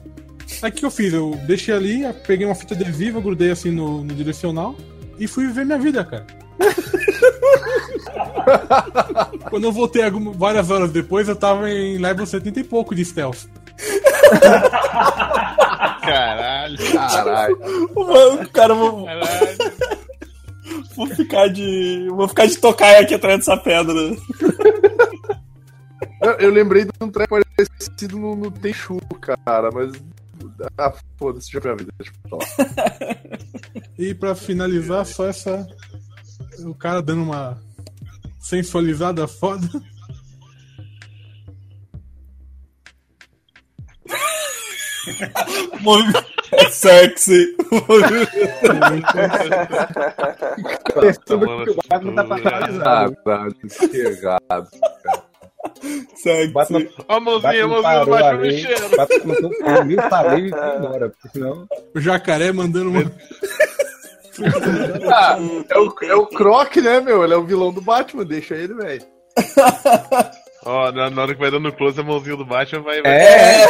Aí 0.61 0.69
o 0.69 0.73
que 0.73 0.85
eu 0.85 0.91
fiz? 0.91 1.13
Eu 1.13 1.37
deixei 1.45 1.73
ali, 1.73 2.01
peguei 2.25 2.45
uma 2.45 2.55
fita 2.55 2.73
adesiva, 2.73 3.19
grudei 3.19 3.51
assim 3.51 3.69
no, 3.71 4.03
no 4.03 4.13
direcional 4.13 4.75
e 5.19 5.27
fui 5.27 5.45
viver 5.47 5.65
minha 5.65 5.77
vida, 5.79 6.03
cara. 6.05 6.25
Quando 9.49 9.63
eu 9.65 9.71
voltei 9.71 10.03
alguma- 10.03 10.31
várias 10.33 10.69
horas 10.71 10.91
depois, 10.91 11.27
eu 11.27 11.35
tava 11.35 11.69
em 11.69 11.97
level 11.97 12.25
70 12.25 12.59
e 12.59 12.63
pouco 12.63 12.95
de 12.95 13.03
stealth. 13.05 13.45
Caralho. 16.01 16.77
Caralho. 16.93 17.57
Mano, 17.95 18.49
cara, 18.49 18.73
vou, 18.73 19.05
Caralho. 19.05 19.57
vou 20.95 21.07
ficar 21.07 21.47
de. 21.47 22.07
Vou 22.09 22.27
ficar 22.27 22.45
de 22.47 22.57
tocar 22.57 22.99
aqui 23.01 23.13
atrás 23.13 23.39
dessa 23.39 23.57
pedra. 23.57 23.93
Eu, 26.21 26.31
eu 26.39 26.49
lembrei 26.51 26.85
de 26.85 26.91
um 27.01 27.09
treco 27.11 27.37
parecido 27.55 28.17
no, 28.17 28.35
no 28.35 28.51
Tenchu, 28.51 28.97
cara, 29.21 29.69
mas. 29.71 29.91
Ah, 30.77 30.93
foda-se, 31.17 31.51
já 31.51 31.59
foi 31.61 31.71
a 31.71 31.75
vida. 31.75 31.91
Deixa 31.99 32.13
eu 32.23 32.29
falar. 32.29 32.45
E 33.99 34.13
pra 34.13 34.33
finalizar, 34.33 35.05
só 35.05 35.27
essa. 35.27 35.67
O 36.65 36.73
cara 36.75 37.01
dando 37.01 37.23
uma 37.23 37.57
sensualizada 38.39 39.27
foda. 39.27 39.67
Sexy. 46.71 47.55
Que 51.25 51.33
o 51.33 51.75
Batman 51.89 52.15
tá 52.15 52.23
paralisado. 52.23 53.15
Caralho, 53.23 53.53
que 53.55 53.97
errado. 53.97 54.67
sexy. 56.15 56.51
Batman, 56.53 56.87
a 57.07 57.19
mãozinha, 57.19 57.63
a 57.63 57.67
mãozinha 57.67 57.75
do 57.77 57.81
parou 57.81 58.05
Batman 58.07 58.29
ali. 58.29 58.47
mexendo. 58.53 58.97
Batman 58.97 59.19
começou 59.19 59.51
a 59.65 59.83
mil 59.85 60.01
saliva 60.09 60.47
e 60.47 60.49
foi 60.49 60.77
embora. 60.77 61.09
Porque 61.09 61.29
senão. 61.29 61.67
O 61.95 61.99
jacaré 61.99 62.51
mandando 62.51 62.89
uma. 62.91 63.11
Ah, 65.13 65.37
é 65.69 65.77
o, 65.77 65.95
é 66.03 66.15
o 66.15 66.25
Croc, 66.27 66.75
né, 66.77 66.99
meu? 67.01 67.23
Ele 67.23 67.33
é 67.33 67.37
o 67.37 67.43
vilão 67.45 67.71
do 67.73 67.81
Batman, 67.81 68.23
deixa 68.25 68.55
ele, 68.55 68.73
velho. 68.73 69.01
Ó, 70.65 70.91
na, 70.91 71.09
na 71.09 71.21
hora 71.21 71.33
que 71.33 71.39
vai 71.39 71.51
dando 71.51 71.71
close, 71.71 71.99
a 71.99 72.03
mãozinha 72.03 72.35
do 72.35 72.45
Batman 72.45 72.81
vai. 72.81 73.01
vai- 73.01 73.11
É, 73.11 73.67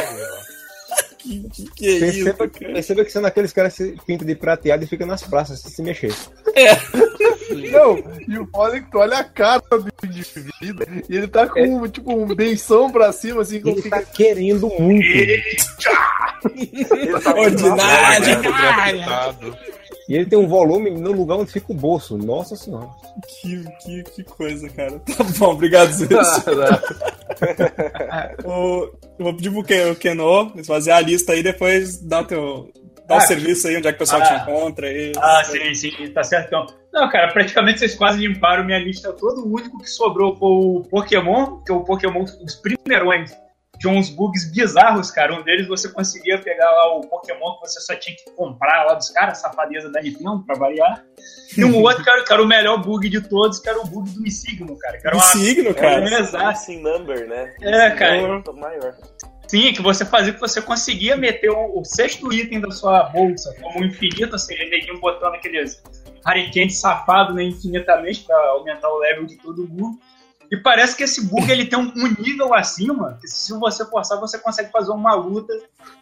Que, 1.17 1.49
que, 1.49 1.71
que 1.71 1.87
é 1.87 1.91
isso, 1.91 1.99
perceba, 2.23 2.47
cara? 2.49 2.73
perceba 2.73 3.03
que 3.05 3.11
são 3.11 3.25
aqueles 3.25 3.51
caras 3.51 3.75
que 3.75 3.83
se 3.83 3.97
pintam 4.05 4.25
de 4.25 4.35
prateado 4.35 4.83
e 4.83 4.87
ficam 4.87 5.05
nas 5.05 5.23
praças 5.23 5.59
se, 5.59 5.69
se 5.71 5.81
mexer. 5.81 6.13
Não, 7.71 7.97
e 8.27 8.37
o 8.39 8.47
foda 8.47 8.77
é 8.77 8.79
que 8.81 8.89
tu 8.91 8.97
olha 8.99 9.17
a 9.17 9.23
cara 9.23 9.61
do 9.69 9.87
indivíduo 10.05 10.85
e 11.09 11.17
ele 11.17 11.27
tá 11.27 11.47
com, 11.47 11.87
tipo, 11.89 12.13
um 12.15 12.25
benção 12.33 12.89
pra 12.89 13.11
cima, 13.11 13.41
assim, 13.41 13.59
como 13.59 13.75
Ele 13.75 13.81
fica. 13.81 13.97
tá 13.99 14.03
querendo 14.05 14.67
muito. 14.79 15.05
Ele 15.05 15.43
tá 17.21 17.33
muito 17.35 17.65
Ordinário. 17.67 19.57
E 20.07 20.15
ele 20.15 20.25
tem 20.25 20.39
um 20.39 20.47
volume 20.47 20.89
no 20.91 21.11
lugar 21.11 21.35
onde 21.37 21.51
fica 21.51 21.71
o 21.71 21.75
bolso. 21.75 22.17
Nossa 22.17 22.55
senhora. 22.55 22.87
Que, 23.41 23.63
que, 23.83 24.03
que 24.03 24.23
coisa, 24.23 24.69
cara. 24.69 24.99
Tá 25.17 25.23
bom, 25.37 25.51
obrigado, 25.51 25.91
Zé. 25.91 26.05
O- 28.45 28.89
Eu 29.19 29.25
vou 29.25 29.33
pedir 29.35 29.51
pro 29.51 29.63
Ken- 29.63 29.91
o 29.91 29.95
Kenô 29.95 30.51
fazer 30.65 30.91
a 30.91 31.01
lista 31.01 31.33
aí 31.33 31.41
depois 31.43 31.99
dá 31.99 32.21
o 32.21 32.25
teu. 32.25 32.71
Dá 33.07 33.15
o 33.15 33.17
Ah, 33.17 33.21
serviço 33.21 33.67
aí, 33.67 33.77
onde 33.77 33.87
é 33.87 33.91
que 33.91 33.95
o 33.95 33.99
pessoal 33.99 34.21
ah. 34.21 34.25
te 34.25 34.41
encontra 34.41 34.87
aí. 34.87 35.11
Ah, 35.17 35.41
sim, 35.45 35.73
sim, 35.73 35.91
tá 36.13 36.23
certo 36.23 36.47
então. 36.47 36.65
Não, 36.93 37.09
cara, 37.09 37.31
praticamente 37.31 37.79
vocês 37.79 37.95
quase 37.95 38.19
limparam 38.25 38.63
minha 38.65 38.79
lista 38.79 39.13
toda. 39.13 39.39
O 39.41 39.53
único 39.53 39.77
que 39.79 39.89
sobrou 39.89 40.35
foi 40.35 40.49
o 40.49 40.83
Pokémon, 40.89 41.57
que 41.63 41.71
é 41.71 41.75
o 41.75 41.83
Pokémon, 41.83 42.23
os 42.23 42.55
primeirões. 42.55 43.31
Tinha 43.79 43.93
uns 43.93 44.09
bugs 44.09 44.51
bizarros, 44.51 45.11
cara. 45.11 45.33
Um 45.33 45.43
deles 45.43 45.67
você 45.67 45.89
conseguia 45.89 46.39
pegar 46.39 46.69
lá 46.71 46.97
o 46.97 47.01
Pokémon 47.01 47.55
que 47.55 47.67
você 47.67 47.79
só 47.79 47.95
tinha 47.95 48.15
que 48.15 48.31
comprar 48.31 48.85
lá 48.85 48.93
dos 48.95 49.09
caras, 49.09 49.39
safadeza 49.39 49.91
da 49.91 50.01
Nintendo, 50.01 50.43
pra 50.45 50.55
variar. 50.55 51.03
E 51.55 51.63
um 51.63 51.81
outro, 51.81 52.03
cara, 52.03 52.23
que 52.23 52.33
era 52.33 52.41
o 52.41 52.47
melhor 52.47 52.81
bug 52.81 53.07
de 53.09 53.21
todos, 53.21 53.59
que 53.59 53.69
era 53.69 53.79
o 53.79 53.85
bug 53.85 54.09
do 54.09 54.21
Missigno, 54.21 54.77
cara. 54.77 54.97
Que 54.99 55.07
era 55.07 55.15
uma... 55.15 55.25
signo, 55.25 55.73
cara. 55.73 56.09
É, 56.09 56.19
exato. 56.19 56.45
Assim, 56.45 56.81
number, 56.81 57.27
né? 57.27 57.53
É, 57.61 57.91
cara. 57.91 58.43
Maior. 58.53 58.95
Sim, 59.47 59.71
que 59.71 59.81
você 59.81 60.03
fazia 60.05 60.33
que 60.33 60.39
você 60.39 60.61
conseguia 60.61 61.15
meter 61.15 61.49
o, 61.49 61.79
o 61.79 61.85
sexto 61.85 62.33
item 62.33 62.59
da 62.59 62.69
sua 62.69 63.03
bolsa 63.03 63.55
como 63.61 63.85
infinito, 63.85 64.33
ou 64.33 64.39
seja, 64.39 64.65
neguinho 64.65 64.99
botando 64.99 65.35
aqueles 65.35 65.81
hurricanes 66.27 66.79
safados 66.79 67.33
né, 67.33 67.43
infinitamente 67.43 68.25
pra 68.25 68.37
aumentar 68.49 68.89
o 68.89 68.99
level 68.99 69.25
de 69.25 69.37
todo 69.37 69.67
mundo. 69.67 69.97
E 70.51 70.57
parece 70.57 70.95
que 70.95 71.03
esse 71.03 71.25
bug 71.27 71.51
ele 71.51 71.65
tem 71.65 71.77
um, 71.77 71.91
um 71.95 72.15
nível 72.19 72.53
acima, 72.53 73.17
que 73.19 73.27
se 73.27 73.51
você 73.59 73.85
forçar, 73.85 74.19
você 74.19 74.37
consegue 74.39 74.71
fazer 74.71 74.91
uma 74.91 75.13
luta 75.13 75.53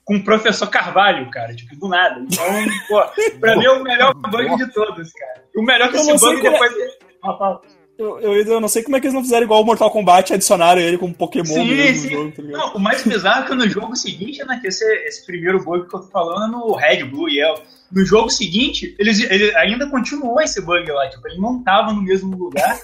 com 0.03 0.15
o 0.17 0.23
professor 0.23 0.67
Carvalho, 0.67 1.29
cara, 1.31 1.55
tipo, 1.55 1.75
do 1.75 1.87
nada. 1.87 2.19
Então, 2.19 2.45
pô, 2.87 3.03
pra 3.39 3.57
mim 3.57 3.65
é 3.65 3.71
o 3.71 3.83
melhor 3.83 4.13
bug 4.13 4.55
de 4.57 4.71
todos, 4.71 5.11
cara. 5.13 5.43
E 5.55 5.59
o 5.59 5.63
melhor 5.63 5.89
que 5.89 5.97
Eu 5.97 6.01
esse 6.01 6.11
não 6.11 6.17
sei 6.17 6.29
bug 6.29 6.41
como 6.41 6.55
é- 6.63 6.69
depois. 6.69 6.93
Ah. 7.23 7.59
Eu, 7.97 8.19
eu, 8.19 8.33
eu 8.35 8.59
não 8.59 8.67
sei 8.67 8.83
como 8.83 8.97
é 8.97 8.99
que 8.99 9.05
eles 9.07 9.13
não 9.13 9.23
fizeram 9.23 9.45
igual 9.45 9.61
o 9.61 9.65
Mortal 9.65 9.89
Kombat 9.89 10.33
adicionaram 10.33 10.81
ele 10.81 10.97
como 10.97 11.13
Pokémon 11.13 11.45
Sim, 11.45 11.93
sim. 11.95 12.09
no 12.09 12.23
jogo, 12.23 12.31
tá? 12.35 12.41
Não, 12.43 12.75
o 12.75 12.79
mais 12.79 13.01
bizarro 13.03 13.45
é 13.45 13.47
que 13.47 13.55
no 13.55 13.69
jogo 13.69 13.95
seguinte, 13.95 14.43
né, 14.43 14.59
que 14.61 14.67
esse, 14.67 14.83
esse 15.07 15.25
primeiro 15.25 15.63
bug 15.63 15.87
que 15.87 15.95
eu 15.95 16.01
tô 16.01 16.07
falando 16.07 16.43
é 16.43 16.47
no 16.57 16.73
Red, 16.75 17.05
Blue 17.05 17.29
e 17.29 17.37
Yellow. 17.39 17.63
No 17.89 18.05
jogo 18.05 18.29
seguinte, 18.29 18.93
eles, 18.99 19.19
ele 19.21 19.55
ainda 19.55 19.89
continuou 19.89 20.41
esse 20.41 20.61
bug 20.61 20.91
lá, 20.91 21.09
tipo, 21.09 21.25
ele 21.25 21.39
não 21.39 21.63
tava 21.63 21.93
no 21.93 22.01
mesmo 22.01 22.35
lugar, 22.35 22.77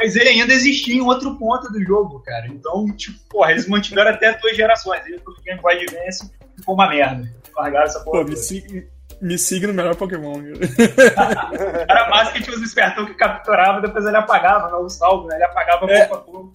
mas 0.00 0.16
ele 0.16 0.30
ainda 0.30 0.52
existia 0.54 0.94
em 0.94 1.02
outro 1.02 1.36
ponto 1.38 1.70
do 1.70 1.82
jogo, 1.84 2.20
cara. 2.20 2.46
Então, 2.48 2.86
tipo, 2.96 3.18
porra, 3.28 3.50
eles 3.52 3.68
mantiveram 3.68 4.10
até 4.10 4.32
duas 4.38 4.56
gerações. 4.56 5.02
Aí 5.04 5.18
pro 5.20 5.34
Game 5.44 5.60
Boy 5.60 5.74
Advance 5.82 6.30
ficou 6.56 6.74
uma 6.74 6.88
merda. 6.88 7.30
Largaram 7.54 7.84
essa 7.84 8.00
porra. 8.00 8.24
Pô, 8.24 8.30
me, 8.30 8.36
sig- 8.36 8.88
me 9.20 9.36
siga 9.38 9.66
no 9.66 9.74
melhor 9.74 9.94
Pokémon. 9.94 10.40
Era 11.88 12.08
massa 12.08 12.32
que 12.32 12.42
tinha 12.42 12.56
os 12.56 12.62
espertão 12.62 13.04
que 13.04 13.12
capturava, 13.14 13.80
depois 13.82 14.06
ele 14.06 14.16
apagava, 14.16 14.70
não 14.70 14.84
o 14.84 14.88
salvo, 14.88 15.26
né? 15.28 15.34
Ele 15.36 15.44
apagava 15.44 15.90
É. 15.92 16.06
pouco 16.06 16.14
a 16.14 16.18
pouco. 16.32 16.52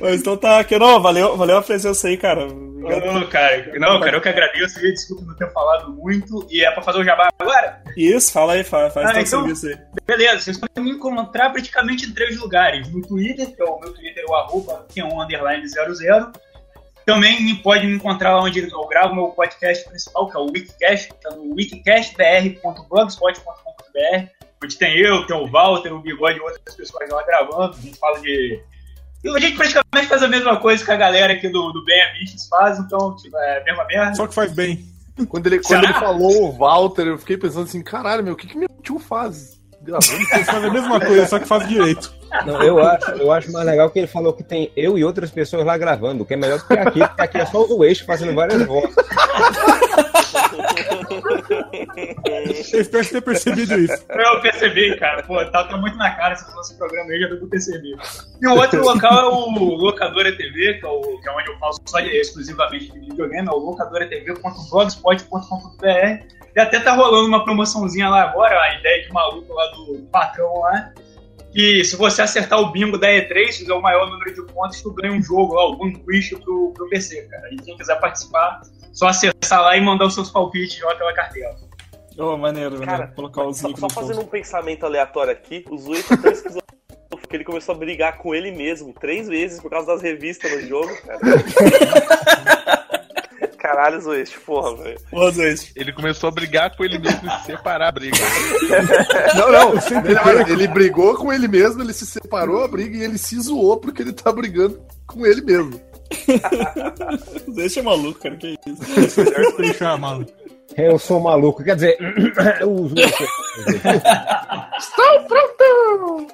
Mas 0.00 0.20
então 0.20 0.36
tá, 0.36 0.62
Kenô, 0.64 1.00
valeu, 1.00 1.36
valeu 1.36 1.58
a 1.58 1.62
presença 1.62 2.08
aí, 2.08 2.16
cara. 2.16 2.46
Obrigado. 2.46 3.22
Ô, 3.22 3.26
cara, 3.28 3.78
não, 3.78 3.98
cara, 4.00 4.16
eu 4.16 4.20
que 4.20 4.28
agradeço 4.28 4.80
desculpa 4.80 5.24
não 5.26 5.34
ter 5.34 5.50
falado 5.52 5.92
muito. 5.92 6.46
E 6.50 6.64
é 6.64 6.70
pra 6.70 6.82
fazer 6.82 7.00
o 7.00 7.04
jabá 7.04 7.28
agora? 7.38 7.82
Isso, 7.96 8.32
fala 8.32 8.52
aí, 8.52 8.62
faz, 8.64 8.92
faz 8.94 9.08
Ah, 9.08 9.12
teu 9.12 9.22
então- 9.22 9.40
serviço 9.42 9.66
aí. 9.68 9.76
Beleza, 10.06 10.40
vocês 10.40 10.56
podem 10.58 10.84
me 10.84 10.90
encontrar 10.92 11.50
praticamente 11.50 12.06
em 12.06 12.12
três 12.14 12.38
lugares. 12.38 12.88
No 12.92 13.02
Twitter, 13.02 13.54
que 13.54 13.60
é 13.60 13.64
o 13.64 13.80
meu 13.80 13.92
Twitter, 13.92 14.24
é 14.26 14.30
o 14.30 14.34
arroba 14.36 14.86
Q1 14.94 15.24
underline 15.24 15.66
00. 15.68 16.30
Também 17.04 17.54
pode 17.56 17.86
me 17.86 17.94
encontrar 17.94 18.34
lá 18.36 18.42
onde 18.42 18.60
eu 18.68 18.86
gravo 18.88 19.14
meu 19.14 19.28
podcast 19.28 19.88
principal, 19.88 20.28
que 20.28 20.36
é 20.36 20.40
o 20.40 20.46
Wikicast, 20.46 21.08
que 21.08 21.28
é 21.28 21.30
no 21.36 21.54
wikicastbr.blogspot.com.br, 21.54 24.26
onde 24.62 24.78
tem 24.78 24.98
eu, 24.98 25.26
tem 25.26 25.36
o 25.36 25.46
Walter, 25.50 25.92
o 25.92 26.00
Bigode 26.00 26.38
e 26.38 26.40
outras 26.40 26.74
pessoas 26.74 27.08
lá 27.10 27.22
gravando. 27.22 27.76
A 27.76 27.80
gente 27.80 27.98
fala 27.98 28.20
de. 28.20 28.60
E 29.26 29.36
a 29.36 29.40
gente 29.40 29.56
praticamente 29.56 30.06
faz 30.08 30.22
a 30.22 30.28
mesma 30.28 30.56
coisa 30.58 30.84
que 30.84 30.90
a 30.90 30.96
galera 30.96 31.32
aqui 31.32 31.48
do, 31.48 31.72
do 31.72 31.84
Bem 31.84 32.00
Amistos 32.10 32.46
faz, 32.48 32.78
então, 32.78 33.16
tipo, 33.16 33.36
é 33.36 33.60
a 33.60 33.64
mesma 33.64 33.84
merda. 33.86 34.14
Só 34.14 34.26
que 34.26 34.34
faz 34.34 34.52
bem. 34.52 34.84
Quando 35.28 35.46
ele, 35.46 35.60
quando 35.60 35.80
Será? 35.80 35.90
ele 35.90 35.98
falou 35.98 36.44
o 36.44 36.52
Walter, 36.52 37.06
eu 37.06 37.18
fiquei 37.18 37.36
pensando 37.36 37.64
assim, 37.64 37.82
caralho, 37.82 38.22
meu, 38.22 38.34
o 38.34 38.36
que, 38.36 38.46
que 38.46 38.56
meu 38.56 38.68
tio 38.82 38.98
faz? 38.98 39.56
Gravando 39.82 40.12
Eles 40.32 40.46
fazem 40.46 40.68
a 40.68 40.72
mesma 40.72 41.00
coisa, 41.00 41.26
só 41.26 41.38
que 41.38 41.46
faz 41.46 41.66
direito. 41.68 42.14
Não, 42.44 42.62
eu 42.62 42.78
acho, 42.78 43.10
eu 43.12 43.32
acho 43.32 43.52
mais 43.52 43.64
legal 43.64 43.88
que 43.88 43.98
ele 43.98 44.06
falou 44.06 44.32
que 44.32 44.42
tem 44.42 44.70
eu 44.76 44.98
e 44.98 45.04
outras 45.04 45.30
pessoas 45.30 45.64
lá 45.64 45.78
gravando, 45.78 46.24
que 46.24 46.34
é 46.34 46.36
melhor 46.36 46.58
do 46.58 46.66
que 46.66 46.74
aqui, 46.74 47.00
porque 47.00 47.22
aqui 47.22 47.38
é 47.38 47.46
só 47.46 47.64
o 47.64 47.84
eixo 47.84 48.04
fazendo 48.04 48.34
várias 48.34 48.62
vozes. 48.66 48.94
Eu 52.72 52.80
espero 52.80 53.08
ter 53.08 53.20
percebido 53.22 53.78
isso. 53.78 54.04
Eu 54.08 54.40
percebi, 54.40 54.96
cara. 54.96 55.22
Pô, 55.22 55.36
tá, 55.46 55.62
tá 55.64 55.76
muito 55.76 55.96
na 55.96 56.10
cara 56.14 56.34
esse 56.34 56.52
nosso 56.54 56.76
programa 56.76 57.10
aí, 57.10 57.20
já 57.20 57.28
pra 57.28 57.38
perceber. 57.46 57.96
E 58.40 58.46
o 58.46 58.54
outro 58.54 58.82
local 58.82 59.18
é 59.18 59.24
o 59.24 59.48
Locadora 59.76 60.36
TV, 60.36 60.74
que 60.74 60.84
é, 60.84 60.88
o, 60.88 61.18
que 61.20 61.28
é 61.28 61.32
onde 61.32 61.50
eu 61.50 61.58
falo 61.58 61.74
só 61.86 62.00
de, 62.00 62.08
exclusivamente 62.08 62.92
de 62.92 63.00
videogame, 63.00 63.48
é 63.48 63.50
o 63.50 63.56
locadoratv.blogspot.com.br. 63.56 66.36
E 66.54 66.60
até 66.60 66.78
tá 66.80 66.94
rolando 66.94 67.28
uma 67.28 67.44
promoçãozinha 67.44 68.08
lá 68.08 68.22
agora, 68.22 68.58
a 68.58 68.78
ideia 68.78 69.02
de 69.02 69.12
maluco 69.12 69.52
lá 69.52 69.66
do 69.72 69.98
patrão 70.10 70.60
lá. 70.60 70.90
Que 71.52 71.84
se 71.84 71.96
você 71.96 72.22
acertar 72.22 72.58
o 72.60 72.70
bingo 72.70 72.96
da 72.98 73.08
E3, 73.08 73.52
fizer 73.52 73.72
o 73.72 73.80
maior 73.80 74.10
número 74.10 74.34
de 74.34 74.42
pontos, 74.52 74.82
tu 74.82 74.92
ganha 74.92 75.12
um 75.12 75.22
jogo 75.22 75.54
lá, 75.54 75.62
algum 75.62 75.92
wish 76.06 76.36
pro, 76.36 76.72
pro 76.74 76.88
PC, 76.88 77.22
cara. 77.28 77.48
E 77.52 77.56
quem 77.56 77.76
quiser 77.76 78.00
participar, 78.00 78.62
só 78.92 79.08
acessar 79.08 79.62
lá 79.62 79.76
e 79.76 79.80
mandar 79.80 80.06
os 80.06 80.14
seus 80.14 80.30
palpites 80.30 80.80
lá 80.82 80.94
pela 80.94 81.12
cartela. 81.14 81.56
Ô, 82.18 82.36
maneiro, 82.36 82.78
maneiro. 82.78 82.86
Cara, 82.86 83.08
Colocar 83.08 83.44
os 83.44 83.58
Só, 83.58 83.68
só 83.76 83.90
fazendo 83.90 84.20
um 84.20 84.26
pensamento 84.26 84.84
aleatório 84.86 85.32
aqui, 85.32 85.64
o 85.70 85.76
Zui 85.76 86.02
tá 86.02 86.16
tão 86.16 86.32
esquizofrênico 86.32 86.66
que 87.28 87.36
ele 87.36 87.44
começou 87.44 87.74
a 87.74 87.78
brigar 87.78 88.18
com 88.18 88.34
ele 88.34 88.50
mesmo 88.50 88.92
três 88.94 89.28
vezes 89.28 89.60
por 89.60 89.70
causa 89.70 89.86
das 89.88 90.02
revistas 90.02 90.50
no 90.50 90.66
jogo, 90.66 90.96
cara. 91.02 91.20
Caralho, 93.58 94.00
Zueste, 94.00 94.38
porra, 94.40 94.76
velho. 94.76 94.98
Ele 95.74 95.92
começou 95.92 96.28
a 96.28 96.30
brigar 96.30 96.76
com 96.76 96.84
ele 96.84 97.00
mesmo 97.00 97.28
e 97.28 97.44
separar 97.44 97.88
a 97.88 97.92
briga. 97.92 98.16
Não, 99.34 99.50
não. 99.50 99.72
Ele, 99.72 100.52
ele 100.52 100.68
brigou 100.68 101.16
com 101.16 101.32
ele 101.32 101.48
mesmo, 101.48 101.82
ele 101.82 101.92
se 101.92 102.06
separou 102.06 102.62
a 102.62 102.68
briga 102.68 102.96
e 102.96 103.02
ele 103.02 103.18
se 103.18 103.40
zoou 103.40 103.76
porque 103.76 104.02
ele 104.02 104.12
tá 104.12 104.30
brigando 104.30 104.80
com 105.04 105.26
ele 105.26 105.42
mesmo. 105.42 105.80
Zé 107.52 107.80
é 107.80 107.82
maluco, 107.82 108.20
cara, 108.20 108.36
que 108.36 108.56
isso. 108.66 109.56
Deixa, 109.58 109.96
maluco. 109.96 110.45
Eu 110.76 110.98
sou 110.98 111.20
maluco, 111.20 111.62
quer 111.62 111.74
dizer, 111.76 111.96
eu 112.60 112.70
uso 112.72 112.94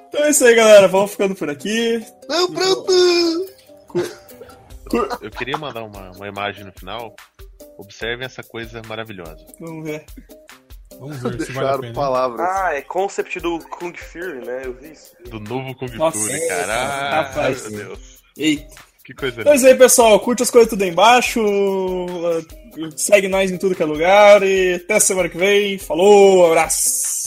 Então 0.07 0.23
é 0.25 0.29
isso 0.29 0.45
aí, 0.45 0.55
galera. 0.55 0.87
Vamos 0.87 1.11
ficando 1.11 1.35
por 1.35 1.49
aqui. 1.49 2.05
Não, 2.27 2.51
pronto! 2.51 2.93
Eu 5.21 5.31
queria 5.31 5.57
mandar 5.57 5.83
uma, 5.83 6.11
uma 6.11 6.27
imagem 6.27 6.65
no 6.65 6.71
final. 6.73 7.15
Observem 7.77 8.25
essa 8.25 8.43
coisa 8.43 8.81
maravilhosa. 8.87 9.45
Vamos 9.59 9.85
ver. 9.85 10.05
Vamos 10.99 11.17
ver 11.21 11.41
se 11.41 11.51
vale 11.51 11.67
a 11.67 11.71
Deixaram 11.71 11.81
pena. 11.81 11.93
palavras. 11.93 12.47
Ah, 12.47 12.75
é 12.75 12.81
concept 12.81 13.39
do 13.39 13.59
Kung 13.59 13.93
Fury, 13.97 14.45
né? 14.45 14.61
Eu 14.65 14.73
vi 14.73 14.91
isso. 14.91 15.15
Do 15.27 15.39
novo 15.39 15.73
Kung 15.75 15.91
Nossa, 15.95 16.19
Fury, 16.19 16.47
cara. 16.47 16.73
Ah, 16.75 17.21
rapaz. 17.21 17.69
meu 17.69 17.85
Deus. 17.87 18.23
Eita. 18.37 18.75
Que 19.03 19.13
coisa 19.13 19.41
Então 19.41 19.51
é 19.51 19.55
isso 19.55 19.67
aí, 19.67 19.75
pessoal. 19.75 20.19
Curte 20.19 20.43
as 20.43 20.49
coisas 20.49 20.69
tudo 20.69 20.81
aí 20.83 20.89
embaixo. 20.89 21.41
Segue 22.95 23.27
nós 23.27 23.51
em 23.51 23.57
tudo 23.57 23.75
que 23.75 23.83
é 23.83 23.85
lugar. 23.85 24.41
E 24.43 24.75
até 24.75 24.99
semana 24.99 25.27
que 25.27 25.37
vem. 25.37 25.77
Falou, 25.77 26.47
abraço. 26.47 27.23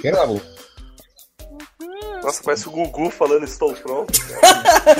Chega, 0.00 0.26
Nossa, 2.22 2.40
parece 2.44 2.68
o 2.68 2.70
Gugu 2.70 3.10
falando 3.10 3.44
estou 3.44 3.72
pronto. 3.74 4.12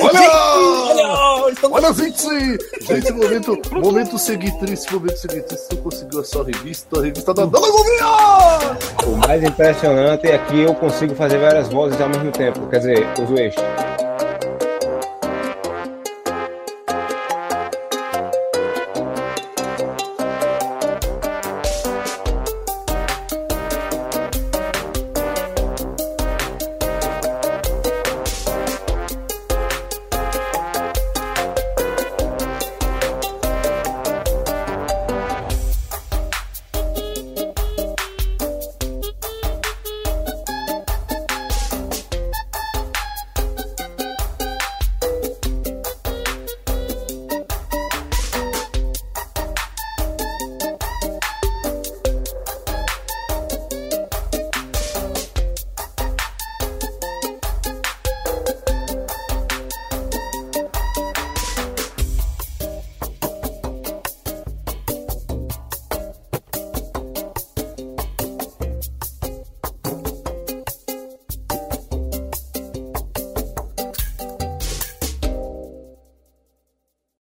Olha! 0.00 1.52
Olha 1.70 1.90
os 1.90 2.00
20 2.00 2.28
aí! 2.28 2.58
Gente, 2.80 3.12
momento, 3.12 3.58
momento 3.70 4.18
seguir 4.18 4.52
triste, 4.58 4.92
momento 4.92 5.16
seguir 5.16 5.42
triste. 5.42 5.66
Você 5.68 5.76
conseguiu 5.76 6.20
a 6.20 6.24
sua 6.24 6.44
revista, 6.44 6.98
a 6.98 7.02
revista 7.02 7.32
da 7.32 7.44
Dona 7.44 7.68
Gominha! 7.70 8.76
O 9.06 9.16
mais 9.28 9.42
impressionante 9.42 10.26
é 10.26 10.38
que 10.38 10.60
eu 10.60 10.74
consigo 10.74 11.14
fazer 11.14 11.38
várias 11.38 11.68
vozes 11.68 12.00
ao 12.00 12.08
mesmo 12.08 12.32
tempo, 12.32 12.66
quer 12.68 12.78
dizer, 12.78 13.06
uso 13.22 13.38
eixo. 13.38 13.60